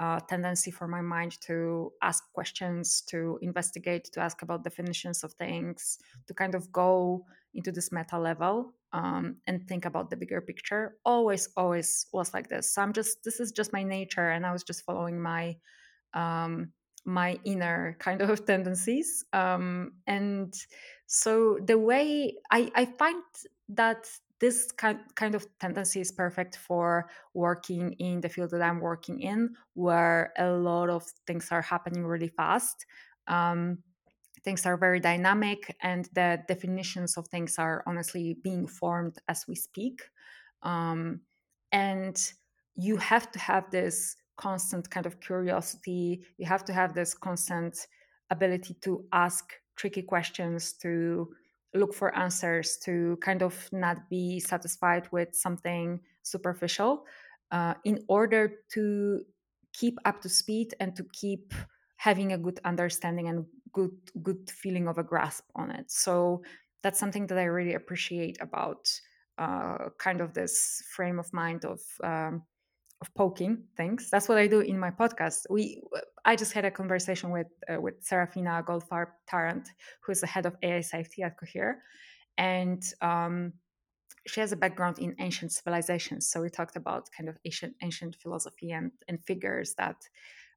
uh, 0.00 0.18
tendency 0.20 0.70
for 0.70 0.88
my 0.88 1.02
mind 1.02 1.38
to 1.42 1.92
ask 2.02 2.24
questions, 2.32 3.02
to 3.02 3.38
investigate, 3.42 4.04
to 4.12 4.20
ask 4.20 4.40
about 4.40 4.64
definitions 4.64 5.22
of 5.22 5.34
things, 5.34 5.98
to 6.26 6.32
kind 6.32 6.54
of 6.54 6.72
go 6.72 7.26
into 7.52 7.70
this 7.70 7.92
meta 7.92 8.18
level 8.18 8.72
um, 8.94 9.36
and 9.46 9.68
think 9.68 9.84
about 9.84 10.08
the 10.08 10.16
bigger 10.16 10.40
picture. 10.40 10.96
Always, 11.04 11.50
always 11.54 12.06
was 12.12 12.32
like 12.32 12.48
this. 12.48 12.74
So 12.74 12.80
I'm 12.80 12.94
just, 12.94 13.22
this 13.24 13.40
is 13.40 13.52
just 13.52 13.74
my 13.74 13.82
nature, 13.82 14.30
and 14.30 14.46
I 14.46 14.52
was 14.52 14.64
just 14.64 14.84
following 14.84 15.20
my 15.20 15.56
um, 16.14 16.72
my 17.04 17.38
inner 17.44 17.96
kind 18.00 18.22
of 18.22 18.44
tendencies. 18.46 19.24
Um, 19.32 19.92
and 20.06 20.54
so 21.06 21.58
the 21.62 21.78
way 21.78 22.36
I, 22.50 22.70
I 22.74 22.84
find 22.86 23.22
that 23.70 24.08
this 24.40 24.72
kind, 24.72 25.00
kind 25.14 25.34
of 25.34 25.46
tendency 25.58 26.00
is 26.00 26.10
perfect 26.10 26.56
for 26.56 27.08
working 27.34 27.92
in 27.98 28.20
the 28.20 28.28
field 28.28 28.50
that 28.50 28.62
I'm 28.62 28.80
working 28.80 29.20
in, 29.20 29.54
where 29.74 30.32
a 30.38 30.50
lot 30.50 30.88
of 30.88 31.04
things 31.26 31.48
are 31.50 31.62
happening 31.62 32.06
really 32.06 32.28
fast. 32.28 32.86
Um, 33.28 33.78
things 34.42 34.64
are 34.64 34.78
very 34.78 35.00
dynamic, 35.00 35.76
and 35.82 36.08
the 36.14 36.42
definitions 36.48 37.16
of 37.16 37.28
things 37.28 37.58
are 37.58 37.82
honestly 37.86 38.38
being 38.42 38.66
formed 38.66 39.18
as 39.28 39.46
we 39.46 39.54
speak. 39.54 40.00
Um, 40.62 41.20
and 41.72 42.18
you 42.76 42.96
have 42.96 43.30
to 43.32 43.38
have 43.38 43.70
this 43.70 44.16
constant 44.36 44.88
kind 44.88 45.04
of 45.04 45.20
curiosity. 45.20 46.24
You 46.38 46.46
have 46.46 46.64
to 46.64 46.72
have 46.72 46.94
this 46.94 47.12
constant 47.12 47.86
ability 48.30 48.74
to 48.80 49.04
ask 49.12 49.52
tricky 49.76 50.02
questions, 50.02 50.72
to 50.74 51.34
look 51.74 51.94
for 51.94 52.14
answers, 52.16 52.76
to 52.84 53.16
kind 53.20 53.42
of 53.42 53.68
not 53.72 54.08
be 54.08 54.40
satisfied 54.40 55.08
with 55.12 55.34
something 55.34 56.00
superficial 56.22 57.04
uh, 57.50 57.74
in 57.84 58.04
order 58.08 58.52
to 58.72 59.22
keep 59.72 59.98
up 60.04 60.20
to 60.22 60.28
speed 60.28 60.74
and 60.80 60.96
to 60.96 61.04
keep 61.12 61.54
having 61.96 62.32
a 62.32 62.38
good 62.38 62.60
understanding 62.64 63.28
and 63.28 63.44
good 63.72 63.92
good 64.22 64.50
feeling 64.50 64.88
of 64.88 64.98
a 64.98 65.04
grasp 65.04 65.44
on 65.54 65.70
it. 65.70 65.90
So 65.90 66.42
that's 66.82 66.98
something 66.98 67.26
that 67.26 67.38
i 67.38 67.44
really 67.44 67.74
appreciate 67.74 68.38
about 68.40 68.90
uh, 69.38 69.88
kind 69.98 70.20
of 70.20 70.34
this 70.34 70.82
frame 70.94 71.18
of 71.18 71.32
mind 71.32 71.64
of 71.64 71.80
um, 72.04 72.42
of 73.00 73.12
poking 73.14 73.64
things. 73.76 74.10
That's 74.10 74.28
what 74.28 74.38
I 74.38 74.46
do 74.46 74.60
in 74.60 74.78
my 74.78 74.90
podcast. 74.90 75.46
We, 75.48 75.82
I 76.24 76.36
just 76.36 76.52
had 76.52 76.64
a 76.64 76.70
conversation 76.70 77.30
with 77.30 77.46
uh, 77.68 77.80
with 77.80 78.02
Seraphina 78.02 78.62
Goldfarb 78.66 79.08
Tarrant, 79.26 79.68
who 80.02 80.12
is 80.12 80.20
the 80.20 80.26
head 80.26 80.46
of 80.46 80.56
AI 80.62 80.82
safety 80.82 81.22
at 81.22 81.38
Cohere, 81.38 81.82
and 82.36 82.82
um, 83.00 83.54
she 84.26 84.40
has 84.40 84.52
a 84.52 84.56
background 84.56 84.98
in 84.98 85.16
ancient 85.18 85.52
civilizations. 85.52 86.28
So 86.30 86.42
we 86.42 86.50
talked 86.50 86.76
about 86.76 87.08
kind 87.16 87.28
of 87.28 87.38
ancient 87.44 87.74
ancient 87.82 88.16
philosophy 88.16 88.72
and 88.72 88.92
and 89.08 89.24
figures 89.24 89.74
that 89.78 89.96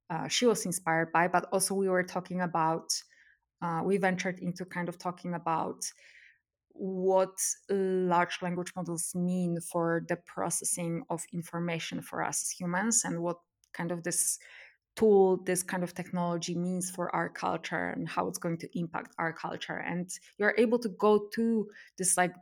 uh, 0.10 0.28
she 0.28 0.46
was 0.46 0.66
inspired 0.66 1.12
by, 1.14 1.28
but 1.30 1.46
also 1.52 1.74
we 1.76 1.90
were 1.90 2.04
talking 2.04 2.42
about. 2.42 2.94
Uh, 3.62 3.82
we 3.82 3.96
ventured 3.96 4.40
into 4.40 4.66
kind 4.66 4.90
of 4.90 4.98
talking 4.98 5.36
about 5.36 5.86
what 6.74 7.38
large 7.70 8.42
language 8.42 8.74
models 8.76 9.14
mean 9.16 9.60
for 9.72 10.04
the 10.08 10.18
processing 10.26 11.04
of 11.10 11.24
information 11.32 12.02
for 12.02 12.24
us 12.24 12.44
as 12.44 12.50
humans 12.50 13.04
and 13.06 13.22
what 13.22 13.38
kind 13.74 13.92
of 13.92 14.04
this 14.04 14.40
tool 14.96 15.38
this 15.46 15.64
kind 15.64 15.84
of 15.84 15.94
technology 15.94 16.56
means 16.56 16.90
for 16.92 17.14
our 17.16 17.30
culture 17.30 17.90
and 17.96 18.08
how 18.08 18.28
it's 18.28 18.38
going 18.38 18.58
to 18.58 18.80
impact 18.80 19.14
our 19.18 19.34
culture. 19.34 19.78
And 19.78 20.10
you're 20.38 20.56
able 20.58 20.80
to 20.80 20.90
go 20.90 21.28
to 21.36 21.68
this 21.98 22.18
like 22.18 22.34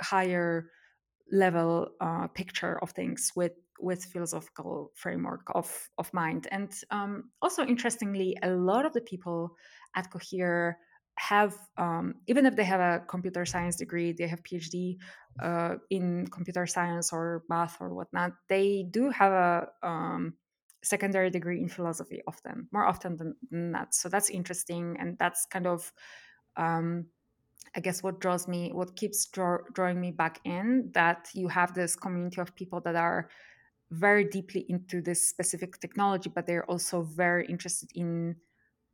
higher 0.00 0.70
level 1.32 1.88
uh, 2.00 2.28
picture 2.28 2.78
of 2.82 2.90
things 2.90 3.32
with 3.34 3.52
with 3.80 4.04
philosophical 4.04 4.92
framework 4.94 5.50
of 5.54 5.88
of 5.98 6.12
mind. 6.12 6.46
And 6.50 6.72
um, 6.90 7.30
also 7.42 7.64
interestingly 7.64 8.36
a 8.42 8.50
lot 8.50 8.84
of 8.84 8.92
the 8.92 9.00
people 9.00 9.56
at 9.96 10.10
cohere 10.10 10.78
have 11.20 11.54
um, 11.76 12.14
even 12.26 12.46
if 12.46 12.56
they 12.56 12.64
have 12.64 12.80
a 12.80 13.04
computer 13.06 13.44
science 13.44 13.76
degree 13.76 14.10
they 14.12 14.26
have 14.26 14.42
phd 14.42 14.96
uh, 15.42 15.74
in 15.90 16.26
computer 16.28 16.66
science 16.66 17.12
or 17.12 17.44
math 17.48 17.76
or 17.78 17.94
whatnot 17.94 18.32
they 18.48 18.86
do 18.90 19.10
have 19.10 19.32
a 19.32 19.68
um, 19.86 20.32
secondary 20.82 21.28
degree 21.28 21.60
in 21.60 21.68
philosophy 21.68 22.22
often 22.26 22.66
more 22.72 22.86
often 22.86 23.16
than, 23.18 23.36
than 23.50 23.70
that 23.70 23.94
so 23.94 24.08
that's 24.08 24.30
interesting 24.30 24.96
and 24.98 25.18
that's 25.18 25.44
kind 25.44 25.66
of 25.66 25.92
um, 26.56 27.04
i 27.76 27.80
guess 27.80 28.02
what 28.02 28.18
draws 28.18 28.48
me 28.48 28.70
what 28.72 28.96
keeps 28.96 29.26
draw, 29.26 29.58
drawing 29.74 30.00
me 30.00 30.10
back 30.10 30.40
in 30.44 30.90
that 30.94 31.28
you 31.34 31.48
have 31.48 31.74
this 31.74 31.94
community 31.96 32.40
of 32.40 32.56
people 32.56 32.80
that 32.80 32.96
are 32.96 33.28
very 33.90 34.24
deeply 34.24 34.64
into 34.70 35.02
this 35.02 35.28
specific 35.28 35.78
technology 35.80 36.30
but 36.34 36.46
they're 36.46 36.70
also 36.70 37.02
very 37.02 37.44
interested 37.46 37.90
in 37.94 38.34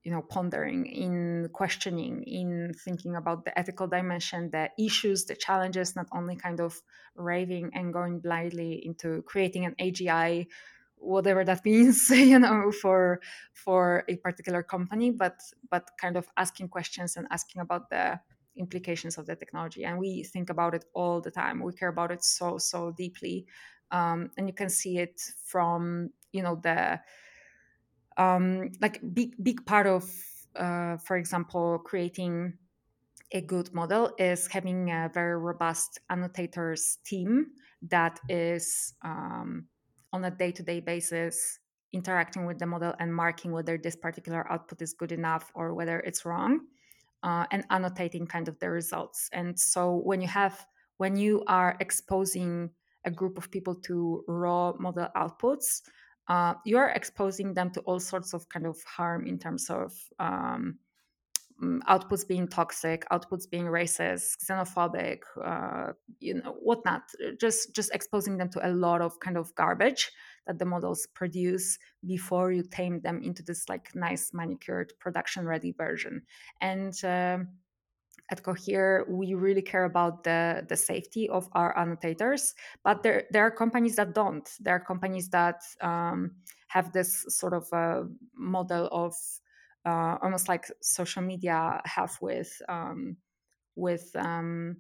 you 0.07 0.13
know 0.13 0.23
pondering 0.23 0.87
in 0.87 1.49
questioning 1.53 2.23
in 2.23 2.73
thinking 2.85 3.17
about 3.17 3.45
the 3.45 3.59
ethical 3.59 3.89
dimension 3.89 4.51
the 4.51 4.71
issues 4.79 5.25
the 5.25 5.35
challenges 5.35 5.97
not 5.97 6.07
only 6.13 6.37
kind 6.37 6.61
of 6.61 6.81
raving 7.17 7.73
and 7.75 7.93
going 7.93 8.21
blindly 8.21 8.87
into 8.87 9.21
creating 9.23 9.65
an 9.65 9.75
agi 9.81 10.47
whatever 10.95 11.43
that 11.45 11.65
means 11.71 12.09
you 12.11 12.39
know 12.39 12.71
for 12.71 13.21
for 13.53 14.05
a 14.09 14.15
particular 14.19 14.63
company 14.63 15.11
but 15.11 15.41
but 15.73 15.91
kind 16.01 16.17
of 16.17 16.29
asking 16.37 16.69
questions 16.69 17.17
and 17.17 17.27
asking 17.33 17.61
about 17.61 17.91
the 17.91 18.21
implications 18.57 19.19
of 19.19 19.27
the 19.27 19.37
technology. 19.37 19.85
And 19.85 19.99
we 19.99 20.23
think 20.23 20.51
about 20.51 20.75
it 20.75 20.85
all 20.95 21.21
the 21.21 21.31
time. 21.31 21.63
We 21.63 21.73
care 21.73 21.89
about 21.89 22.11
it 22.11 22.25
so 22.25 22.59
so 22.59 22.93
deeply. 22.93 23.47
Um, 23.91 24.31
and 24.37 24.49
you 24.49 24.55
can 24.55 24.69
see 24.69 24.99
it 24.99 25.21
from 25.45 26.11
you 26.33 26.43
know 26.43 26.57
the 26.57 27.01
um, 28.17 28.71
like 28.81 29.01
big 29.15 29.35
big 29.43 29.65
part 29.67 29.87
of 29.87 30.11
uh, 30.57 30.97
for 30.99 31.17
example 31.17 31.79
creating 31.79 32.55
a 33.33 33.41
good 33.41 33.73
model 33.75 34.13
is 34.19 34.47
having 34.47 34.91
a 34.91 35.11
very 35.13 35.37
robust 35.37 35.99
annotators 36.11 36.99
team 37.05 37.47
that 37.83 38.21
is 38.29 38.95
um, 39.03 39.67
on 40.13 40.25
a 40.25 40.31
day-to-day 40.31 40.81
basis 40.81 41.59
interacting 41.93 42.47
with 42.47 42.59
the 42.59 42.67
model 42.67 42.95
and 42.99 43.15
marking 43.15 43.53
whether 43.53 43.77
this 43.79 43.97
particular 43.97 44.51
output 44.51 44.81
is 44.83 44.93
good 44.93 45.13
enough 45.13 45.51
or 45.55 45.75
whether 45.75 46.01
it's 46.01 46.25
wrong 46.25 46.61
uh, 47.23 47.45
and 47.51 47.65
annotating 47.71 48.27
kind 48.27 48.49
of 48.49 48.59
the 48.61 48.71
results. 48.71 49.29
And 49.33 49.59
so 49.59 49.97
when 50.05 50.21
you 50.21 50.29
have 50.29 50.67
when 50.99 51.17
you 51.17 51.43
are 51.47 51.77
exposing 51.81 52.71
a 53.05 53.11
group 53.11 53.37
of 53.39 53.51
people 53.51 53.75
to 53.75 54.25
raw 54.27 54.73
model 54.79 55.09
outputs 55.17 55.83
uh, 56.29 56.55
you're 56.65 56.89
exposing 56.89 57.55
them 57.55 57.71
to 57.71 57.81
all 57.81 58.01
sorts 58.01 58.35
of 58.35 58.49
kind 58.49 58.67
of 58.67 58.83
harm 58.85 59.27
in 59.27 59.39
terms 59.39 59.71
of 59.71 59.93
um, 60.19 60.79
mm, 61.63 61.79
outputs 61.89 62.27
being 62.27 62.49
toxic, 62.49 63.05
outputs 63.13 63.49
being 63.49 63.67
racist, 63.67 64.45
xenophobic, 64.45 65.21
uh, 65.45 65.93
you 66.19 66.35
know, 66.35 66.57
whatnot. 66.61 67.03
Just 67.41 67.75
just 67.75 67.95
exposing 67.95 68.37
them 68.37 68.49
to 68.51 68.69
a 68.69 68.73
lot 68.73 69.01
of 69.01 69.19
kind 69.21 69.37
of 69.37 69.55
garbage 69.55 70.11
that 70.47 70.59
the 70.59 70.65
models 70.65 71.07
produce 71.15 71.79
before 72.05 72.53
you 72.53 72.63
tame 72.63 73.01
them 73.01 73.21
into 73.23 73.43
this 73.43 73.69
like 73.69 73.95
nice 73.95 74.33
manicured 74.33 74.93
production 74.99 75.47
ready 75.47 75.73
version. 75.73 76.23
And 76.61 76.95
um, 77.05 77.49
at 78.31 78.43
Cohere, 78.43 79.07
we 79.09 79.35
really 79.35 79.63
care 79.63 79.85
about 79.85 80.25
the, 80.25 80.65
the 80.69 80.77
safety 80.77 81.29
of 81.29 81.49
our 81.53 81.77
annotators, 81.79 82.55
but 82.83 83.03
there, 83.03 83.25
there 83.31 83.45
are 83.45 83.51
companies 83.51 83.97
that 83.97 84.15
don't. 84.15 84.49
There 84.61 84.75
are 84.75 84.81
companies 84.81 85.29
that 85.31 85.63
um, 85.81 86.33
have 86.69 86.93
this 86.93 87.25
sort 87.29 87.55
of 87.55 87.69
a 87.73 88.09
model 88.35 88.89
of 88.91 89.15
uh, 89.85 90.19
almost 90.23 90.49
like 90.49 90.67
social 90.83 91.23
media 91.23 91.81
have 91.85 92.19
with 92.21 92.61
um, 92.69 93.17
with 93.77 94.11
um, 94.17 94.79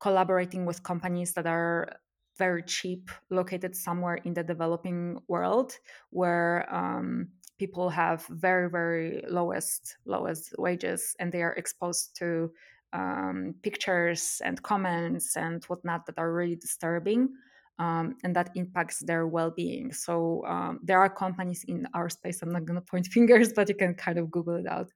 collaborating 0.00 0.64
with 0.64 0.82
companies 0.82 1.34
that 1.34 1.46
are 1.46 1.88
very 2.38 2.62
cheap, 2.62 3.10
located 3.30 3.74
somewhere 3.76 4.16
in 4.24 4.32
the 4.32 4.44
developing 4.44 5.18
world, 5.26 5.72
where 6.10 6.72
um, 6.74 7.28
people 7.58 7.90
have 7.90 8.26
very 8.28 8.70
very 8.70 9.22
lowest 9.28 9.96
lowest 10.04 10.54
wages 10.58 11.14
and 11.18 11.32
they 11.32 11.42
are 11.42 11.52
exposed 11.54 12.16
to 12.16 12.50
um, 12.92 13.54
pictures 13.62 14.40
and 14.44 14.62
comments 14.62 15.36
and 15.36 15.64
whatnot 15.64 16.06
that 16.06 16.18
are 16.18 16.32
really 16.32 16.56
disturbing 16.56 17.28
um, 17.78 18.16
and 18.24 18.34
that 18.34 18.50
impacts 18.56 19.00
their 19.00 19.26
well-being. 19.26 19.92
So 19.92 20.42
um, 20.46 20.80
there 20.82 20.98
are 20.98 21.10
companies 21.10 21.64
in 21.68 21.86
our 21.94 22.08
space 22.08 22.42
i'm 22.42 22.52
not 22.52 22.64
going 22.64 22.80
to 22.80 22.86
point 22.86 23.06
fingers 23.16 23.52
but 23.52 23.68
you 23.68 23.74
can 23.74 23.94
kind 23.94 24.18
of 24.18 24.30
google 24.30 24.56
it 24.56 24.66
out 24.66 24.90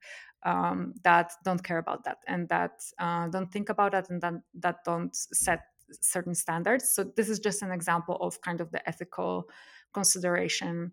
um, 0.45 0.95
that 1.05 1.33
don't 1.45 1.63
care 1.63 1.79
about 1.79 2.05
that 2.05 2.19
and 2.27 2.49
that 2.49 2.83
uh, 2.99 3.29
don't 3.29 3.53
think 3.53 3.69
about 3.69 3.93
that 3.93 4.11
and 4.11 4.21
that, 4.23 4.35
that 4.55 4.85
don't 4.85 5.15
set 5.15 5.61
certain 6.01 6.35
standards. 6.35 6.91
So 6.95 7.05
this 7.05 7.29
is 7.29 7.39
just 7.39 7.63
an 7.63 7.71
example 7.71 8.17
of 8.21 8.41
kind 8.41 8.61
of 8.61 8.71
the 8.71 8.87
ethical 8.89 9.49
consideration 9.93 10.93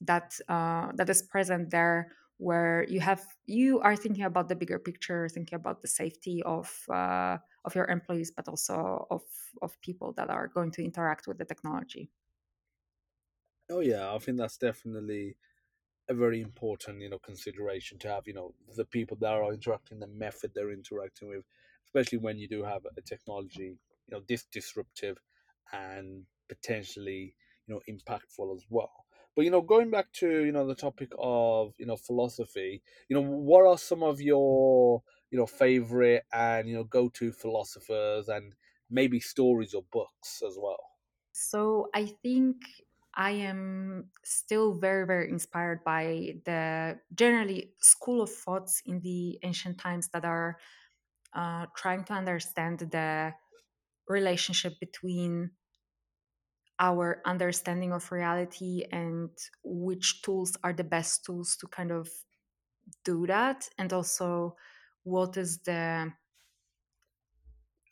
that 0.00 0.38
uh, 0.48 0.92
that 0.94 1.08
is 1.10 1.22
present 1.22 1.70
there 1.70 2.12
where 2.38 2.84
you 2.88 3.00
have 3.00 3.26
you 3.46 3.80
are 3.80 3.96
thinking 3.96 4.22
about 4.24 4.48
the 4.48 4.54
bigger 4.56 4.78
picture 4.78 5.28
thinking 5.28 5.56
about 5.56 5.82
the 5.82 5.88
safety 5.88 6.42
of 6.44 6.84
uh, 6.90 7.38
of 7.64 7.74
your 7.74 7.86
employees 7.86 8.30
but 8.30 8.46
also 8.48 9.06
of 9.10 9.22
of 9.62 9.80
people 9.80 10.12
that 10.12 10.30
are 10.30 10.46
going 10.48 10.70
to 10.70 10.84
interact 10.84 11.26
with 11.26 11.38
the 11.38 11.44
technology. 11.44 12.10
Oh 13.70 13.80
yeah 13.80 14.14
i 14.14 14.18
think 14.18 14.36
that's 14.38 14.58
definitely 14.58 15.36
a 16.08 16.14
very 16.14 16.40
important 16.42 17.00
you 17.02 17.10
know 17.10 17.18
consideration 17.20 17.98
to 18.00 18.08
have 18.08 18.26
you 18.28 18.34
know 18.34 18.54
the 18.76 18.86
people 18.86 19.16
that 19.18 19.32
are 19.34 19.52
interacting 19.54 20.00
the 20.00 20.08
method 20.08 20.52
they're 20.54 20.72
interacting 20.72 21.28
with 21.30 21.46
especially 21.86 22.18
when 22.18 22.38
you 22.38 22.48
do 22.48 22.64
have 22.64 22.86
a 22.96 23.02
technology 23.02 23.78
you 24.06 24.12
know 24.12 24.20
this 24.28 24.44
disruptive 24.46 25.18
and 25.72 26.26
potentially 26.48 27.36
you 27.66 27.74
know 27.74 27.82
impactful 27.88 28.54
as 28.56 28.66
well 28.70 29.07
but 29.38 29.44
you 29.44 29.52
know 29.52 29.62
going 29.62 29.90
back 29.90 30.12
to 30.12 30.44
you 30.44 30.52
know 30.52 30.66
the 30.66 30.74
topic 30.74 31.12
of 31.16 31.74
you 31.78 31.86
know 31.86 31.96
philosophy 31.96 32.82
you 33.08 33.14
know 33.14 33.22
what 33.22 33.64
are 33.64 33.78
some 33.78 34.02
of 34.02 34.20
your 34.20 35.04
you 35.30 35.38
know 35.38 35.46
favorite 35.46 36.24
and 36.32 36.68
you 36.68 36.74
know 36.74 36.84
go-to 36.84 37.30
philosophers 37.32 38.28
and 38.28 38.56
maybe 38.90 39.20
stories 39.20 39.74
or 39.74 39.84
books 39.92 40.42
as 40.44 40.56
well? 40.58 40.80
So 41.32 41.90
i 41.94 42.06
think 42.06 42.56
I 43.14 43.30
am 43.32 44.12
still 44.22 44.74
very, 44.74 45.04
very 45.04 45.28
inspired 45.28 45.82
by 45.82 46.38
the 46.44 47.00
generally 47.12 47.74
school 47.80 48.22
of 48.22 48.30
thoughts 48.30 48.80
in 48.86 49.00
the 49.00 49.40
ancient 49.42 49.78
times 49.78 50.08
that 50.10 50.24
are 50.24 50.56
uh, 51.34 51.66
trying 51.76 52.04
to 52.06 52.14
understand 52.14 52.80
the 52.80 53.34
relationship 54.08 54.80
between 54.80 55.52
our 56.80 57.20
understanding 57.24 57.92
of 57.92 58.10
reality 58.12 58.84
and 58.92 59.30
which 59.64 60.22
tools 60.22 60.56
are 60.62 60.72
the 60.72 60.84
best 60.84 61.24
tools 61.24 61.56
to 61.56 61.66
kind 61.66 61.90
of 61.90 62.08
do 63.04 63.26
that. 63.26 63.68
And 63.78 63.92
also 63.92 64.56
what 65.02 65.36
is 65.36 65.58
the 65.58 66.12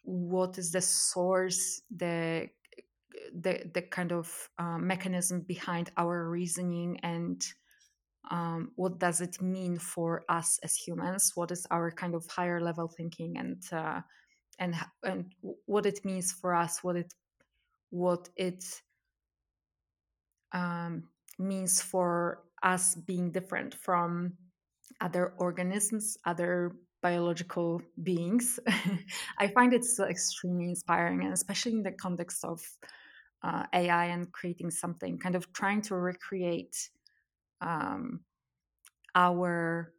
what 0.02 0.56
is 0.56 0.70
the 0.70 0.80
source 0.80 1.82
the 1.94 2.48
the 3.34 3.68
the 3.74 3.82
kind 3.82 4.12
of 4.12 4.48
uh, 4.58 4.78
mechanism 4.78 5.40
behind 5.40 5.90
our 5.96 6.28
reasoning 6.28 7.00
and 7.02 7.44
um, 8.30 8.72
what 8.74 8.98
does 8.98 9.20
it 9.20 9.40
mean 9.40 9.78
for 9.78 10.24
us 10.28 10.58
as 10.64 10.74
humans? 10.74 11.32
What 11.36 11.52
is 11.52 11.66
our 11.70 11.92
kind 11.92 12.14
of 12.14 12.26
higher 12.26 12.60
level 12.60 12.88
thinking 12.88 13.38
and 13.38 13.62
uh, 13.72 14.00
and 14.58 14.74
and 15.04 15.32
what 15.66 15.86
it 15.86 16.04
means 16.04 16.32
for 16.32 16.54
us 16.54 16.82
what 16.82 16.96
it 16.96 17.12
what 17.96 18.28
it 18.36 18.64
um, 20.52 21.04
means 21.38 21.82
for 21.82 22.42
us 22.62 22.94
being 22.94 23.30
different 23.30 23.74
from 23.74 24.32
other 25.00 25.34
organisms 25.38 26.16
other 26.24 26.72
biological 27.02 27.80
beings. 28.02 28.58
I 29.38 29.48
find 29.48 29.72
it 29.72 29.86
extremely 30.00 30.68
inspiring 30.70 31.22
and 31.24 31.32
especially 31.32 31.72
in 31.72 31.82
the 31.82 31.92
context 31.92 32.44
of 32.44 32.60
uh, 33.42 33.64
AI 33.72 34.06
and 34.06 34.32
creating 34.32 34.70
something, 34.70 35.18
kind 35.18 35.36
of 35.36 35.52
trying 35.52 35.82
to 35.82 35.94
recreate 35.94 36.90
um, 37.60 38.20
our 39.14 39.92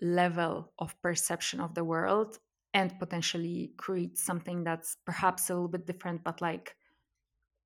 level 0.00 0.72
of 0.78 0.94
perception 1.02 1.60
of 1.60 1.74
the 1.74 1.84
world 1.84 2.38
and 2.72 2.98
potentially 2.98 3.72
create 3.76 4.16
something 4.16 4.64
that's 4.64 4.96
perhaps 5.04 5.50
a 5.50 5.54
little 5.54 5.68
bit 5.68 5.86
different, 5.86 6.22
but 6.24 6.40
like 6.40 6.76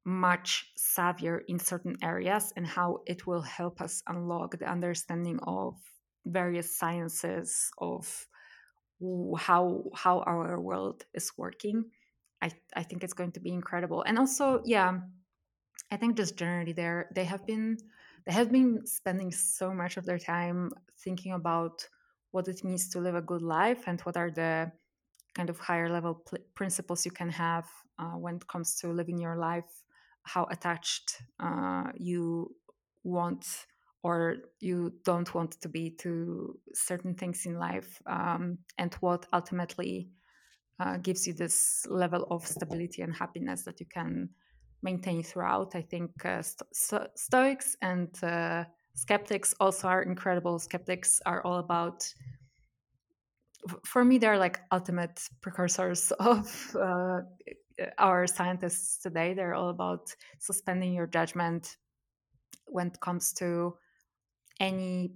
much 0.05 0.73
savvier 0.77 1.41
in 1.49 1.59
certain 1.59 1.97
areas 2.03 2.53
and 2.57 2.67
how 2.67 3.01
it 3.07 3.27
will 3.27 3.43
help 3.43 3.81
us 3.81 4.03
unlock 4.09 4.59
the 4.59 4.69
understanding 4.69 5.39
of 5.45 5.77
various 6.27 6.77
sciences 6.77 7.71
of 7.79 8.27
how 9.39 9.83
how 9.95 10.21
our 10.21 10.61
world 10.61 11.05
is 11.15 11.33
working 11.37 11.85
I, 12.43 12.51
I 12.75 12.83
think 12.83 13.05
it's 13.05 13.13
going 13.13 13.33
to 13.33 13.41
be 13.41 13.53
incredible. 13.53 14.03
And 14.03 14.19
also, 14.19 14.63
yeah, 14.65 14.99
I 15.91 15.97
think 15.97 16.17
just 16.17 16.37
generally 16.37 16.73
there 16.73 17.09
they 17.15 17.25
have 17.25 17.47
been 17.47 17.79
they 18.27 18.33
have 18.33 18.51
been 18.51 18.85
spending 18.87 19.31
so 19.31 19.73
much 19.73 19.97
of 19.97 20.05
their 20.05 20.19
time 20.19 20.71
thinking 20.99 21.33
about 21.33 21.87
what 22.33 22.49
it 22.49 22.65
means 22.65 22.89
to 22.91 23.01
live 23.01 23.15
a 23.15 23.23
good 23.23 23.43
life 23.43 23.85
and 23.87 24.01
what 24.03 24.17
are 24.17 24.31
the 24.31 24.73
kind 25.35 25.51
of 25.51 25.59
higher 25.59 25.89
level 25.89 26.15
pl- 26.15 26.39
principles 26.55 27.05
you 27.05 27.11
can 27.11 27.29
have 27.31 27.67
uh, 27.99 28.17
when 28.17 28.37
it 28.37 28.47
comes 28.49 28.77
to 28.77 28.89
living 28.89 29.19
your 29.19 29.37
life, 29.37 29.83
how 30.25 30.47
attached 30.51 31.23
uh, 31.41 31.91
you 31.97 32.55
want 33.05 33.67
or 34.03 34.37
you 34.61 34.93
don't 35.05 35.33
want 35.35 35.53
to 35.61 35.69
be 35.69 35.91
to 35.91 36.59
certain 36.75 37.15
things 37.15 37.47
in 37.47 37.57
life, 37.57 38.03
um, 38.07 38.59
and 38.77 38.95
what 38.95 39.27
ultimately 39.33 40.11
uh, 40.81 40.97
gives 40.97 41.27
you 41.27 41.33
this 41.33 41.87
level 41.89 42.27
of 42.31 42.47
stability 42.47 43.03
and 43.03 43.15
happiness 43.15 43.63
that 43.63 43.79
you 43.79 43.87
can 43.87 44.29
maintain 44.83 45.23
throughout. 45.23 45.75
I 45.77 45.83
think 45.83 46.25
uh, 46.25 46.43
sto- 46.43 47.07
Stoics 47.15 47.77
and 47.81 48.09
uh, 48.25 48.65
skeptics 48.95 49.55
also 49.61 49.89
are 49.89 50.03
incredible. 50.03 50.59
Skeptics 50.59 51.21
are 51.25 51.45
all 51.45 51.59
about, 51.59 52.05
for 53.87 54.05
me, 54.05 54.19
they're 54.19 54.39
like 54.39 54.61
ultimate 54.73 55.21
precursors 55.41 56.11
of 56.19 56.77
uh, 56.77 57.21
our 57.99 58.27
scientists 58.27 58.99
today. 58.99 59.35
They're 59.35 59.55
all 59.55 59.71
about 59.71 60.15
suspending 60.39 60.95
your 60.95 61.07
judgment 61.07 61.77
when 62.67 62.89
it 62.89 63.01
comes 63.01 63.33
to 63.35 63.77
any 64.61 65.13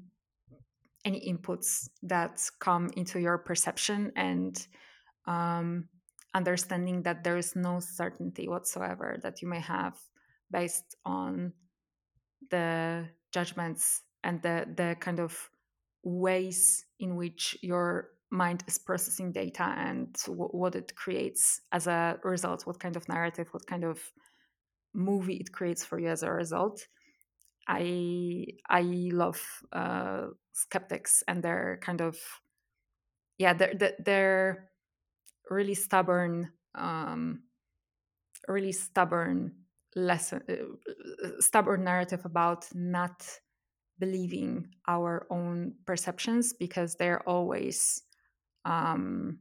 any 1.04 1.20
inputs 1.32 1.88
that 2.02 2.42
come 2.58 2.90
into 2.96 3.20
your 3.20 3.38
perception 3.38 4.10
and 4.16 4.66
um, 5.26 5.88
understanding 6.34 7.02
that 7.02 7.22
there 7.22 7.36
is 7.36 7.54
no 7.54 7.78
certainty 7.78 8.48
whatsoever 8.48 9.16
that 9.22 9.40
you 9.40 9.46
may 9.46 9.60
have 9.60 9.96
based 10.50 10.96
on 11.04 11.52
the 12.50 13.06
judgments 13.32 14.02
and 14.24 14.42
the, 14.42 14.66
the 14.76 14.96
kind 14.98 15.20
of 15.20 15.50
ways 16.02 16.84
in 16.98 17.16
which 17.16 17.56
your 17.62 18.10
mind 18.30 18.64
is 18.66 18.78
processing 18.78 19.32
data 19.32 19.64
and 19.78 20.14
w- 20.26 20.48
what 20.50 20.74
it 20.74 20.94
creates 20.96 21.60
as 21.72 21.86
a 21.86 22.18
result, 22.24 22.66
what 22.66 22.80
kind 22.80 22.96
of 22.96 23.08
narrative, 23.08 23.48
what 23.52 23.66
kind 23.66 23.84
of 23.84 24.00
movie 24.94 25.36
it 25.36 25.52
creates 25.52 25.84
for 25.84 25.98
you 25.98 26.08
as 26.08 26.22
a 26.22 26.32
result. 26.32 26.86
I 27.68 28.46
I 28.68 28.82
love 29.12 29.40
uh, 29.72 30.28
skeptics 30.52 31.22
and 31.28 31.42
their 31.42 31.78
kind 31.82 32.00
of 32.00 32.16
yeah 33.38 33.52
they're, 33.52 33.74
they're 34.04 34.70
really 35.50 35.74
stubborn 35.74 36.52
um, 36.74 37.42
really 38.48 38.72
stubborn 38.72 39.52
lesson 39.94 40.42
uh, 40.48 41.28
stubborn 41.40 41.84
narrative 41.84 42.24
about 42.24 42.66
not 42.74 43.26
believing 43.98 44.68
our 44.88 45.26
own 45.30 45.74
perceptions 45.86 46.52
because 46.52 46.96
they're 46.96 47.26
always 47.28 48.02
um, 48.66 49.38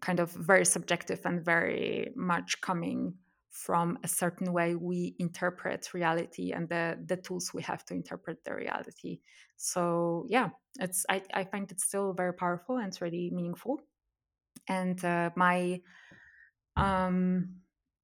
kind 0.00 0.20
of 0.20 0.30
very 0.30 0.64
subjective 0.64 1.20
and 1.24 1.44
very 1.44 2.10
much 2.16 2.60
coming 2.60 3.14
from 3.50 3.98
a 4.04 4.08
certain 4.08 4.52
way 4.52 4.76
we 4.76 5.16
interpret 5.18 5.92
reality 5.92 6.52
and 6.52 6.68
the 6.68 6.96
the 7.06 7.16
tools 7.16 7.52
we 7.52 7.62
have 7.62 7.84
to 7.84 7.94
interpret 7.94 8.38
the 8.44 8.54
reality. 8.54 9.18
So 9.56 10.26
yeah 10.28 10.50
it's 10.80 11.04
i, 11.08 11.20
I 11.34 11.42
find 11.44 11.70
it 11.72 11.80
still 11.80 12.12
very 12.12 12.32
powerful 12.32 12.76
and 12.76 12.86
it's 12.86 13.00
really 13.00 13.30
meaningful. 13.34 13.80
And 14.68 15.02
uh, 15.04 15.30
my 15.34 15.80
um, 16.76 17.56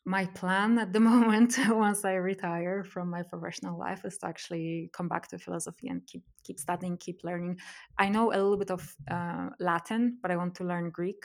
my 0.05 0.27
plan 0.27 0.79
at 0.79 0.93
the 0.93 1.01
moment 1.11 1.59
once 1.69 2.05
i 2.05 2.15
retire 2.15 2.85
from 2.85 3.09
my 3.11 3.23
professional 3.23 3.79
life 3.79 4.05
is 4.05 4.19
to 4.19 4.27
actually 4.27 4.91
come 4.93 5.09
back 5.09 5.29
to 5.29 5.39
philosophy 5.39 5.89
and 5.89 6.07
keep 6.07 6.23
keep 6.45 6.59
studying 6.59 6.97
keep 6.97 7.21
learning 7.25 7.59
i 7.99 8.09
know 8.09 8.31
a 8.31 8.37
little 8.37 8.57
bit 8.57 8.71
of 8.71 8.95
uh, 9.11 9.49
latin 9.61 10.19
but 10.23 10.31
i 10.31 10.37
want 10.37 10.55
to 10.55 10.65
learn 10.65 10.91
greek 10.91 11.25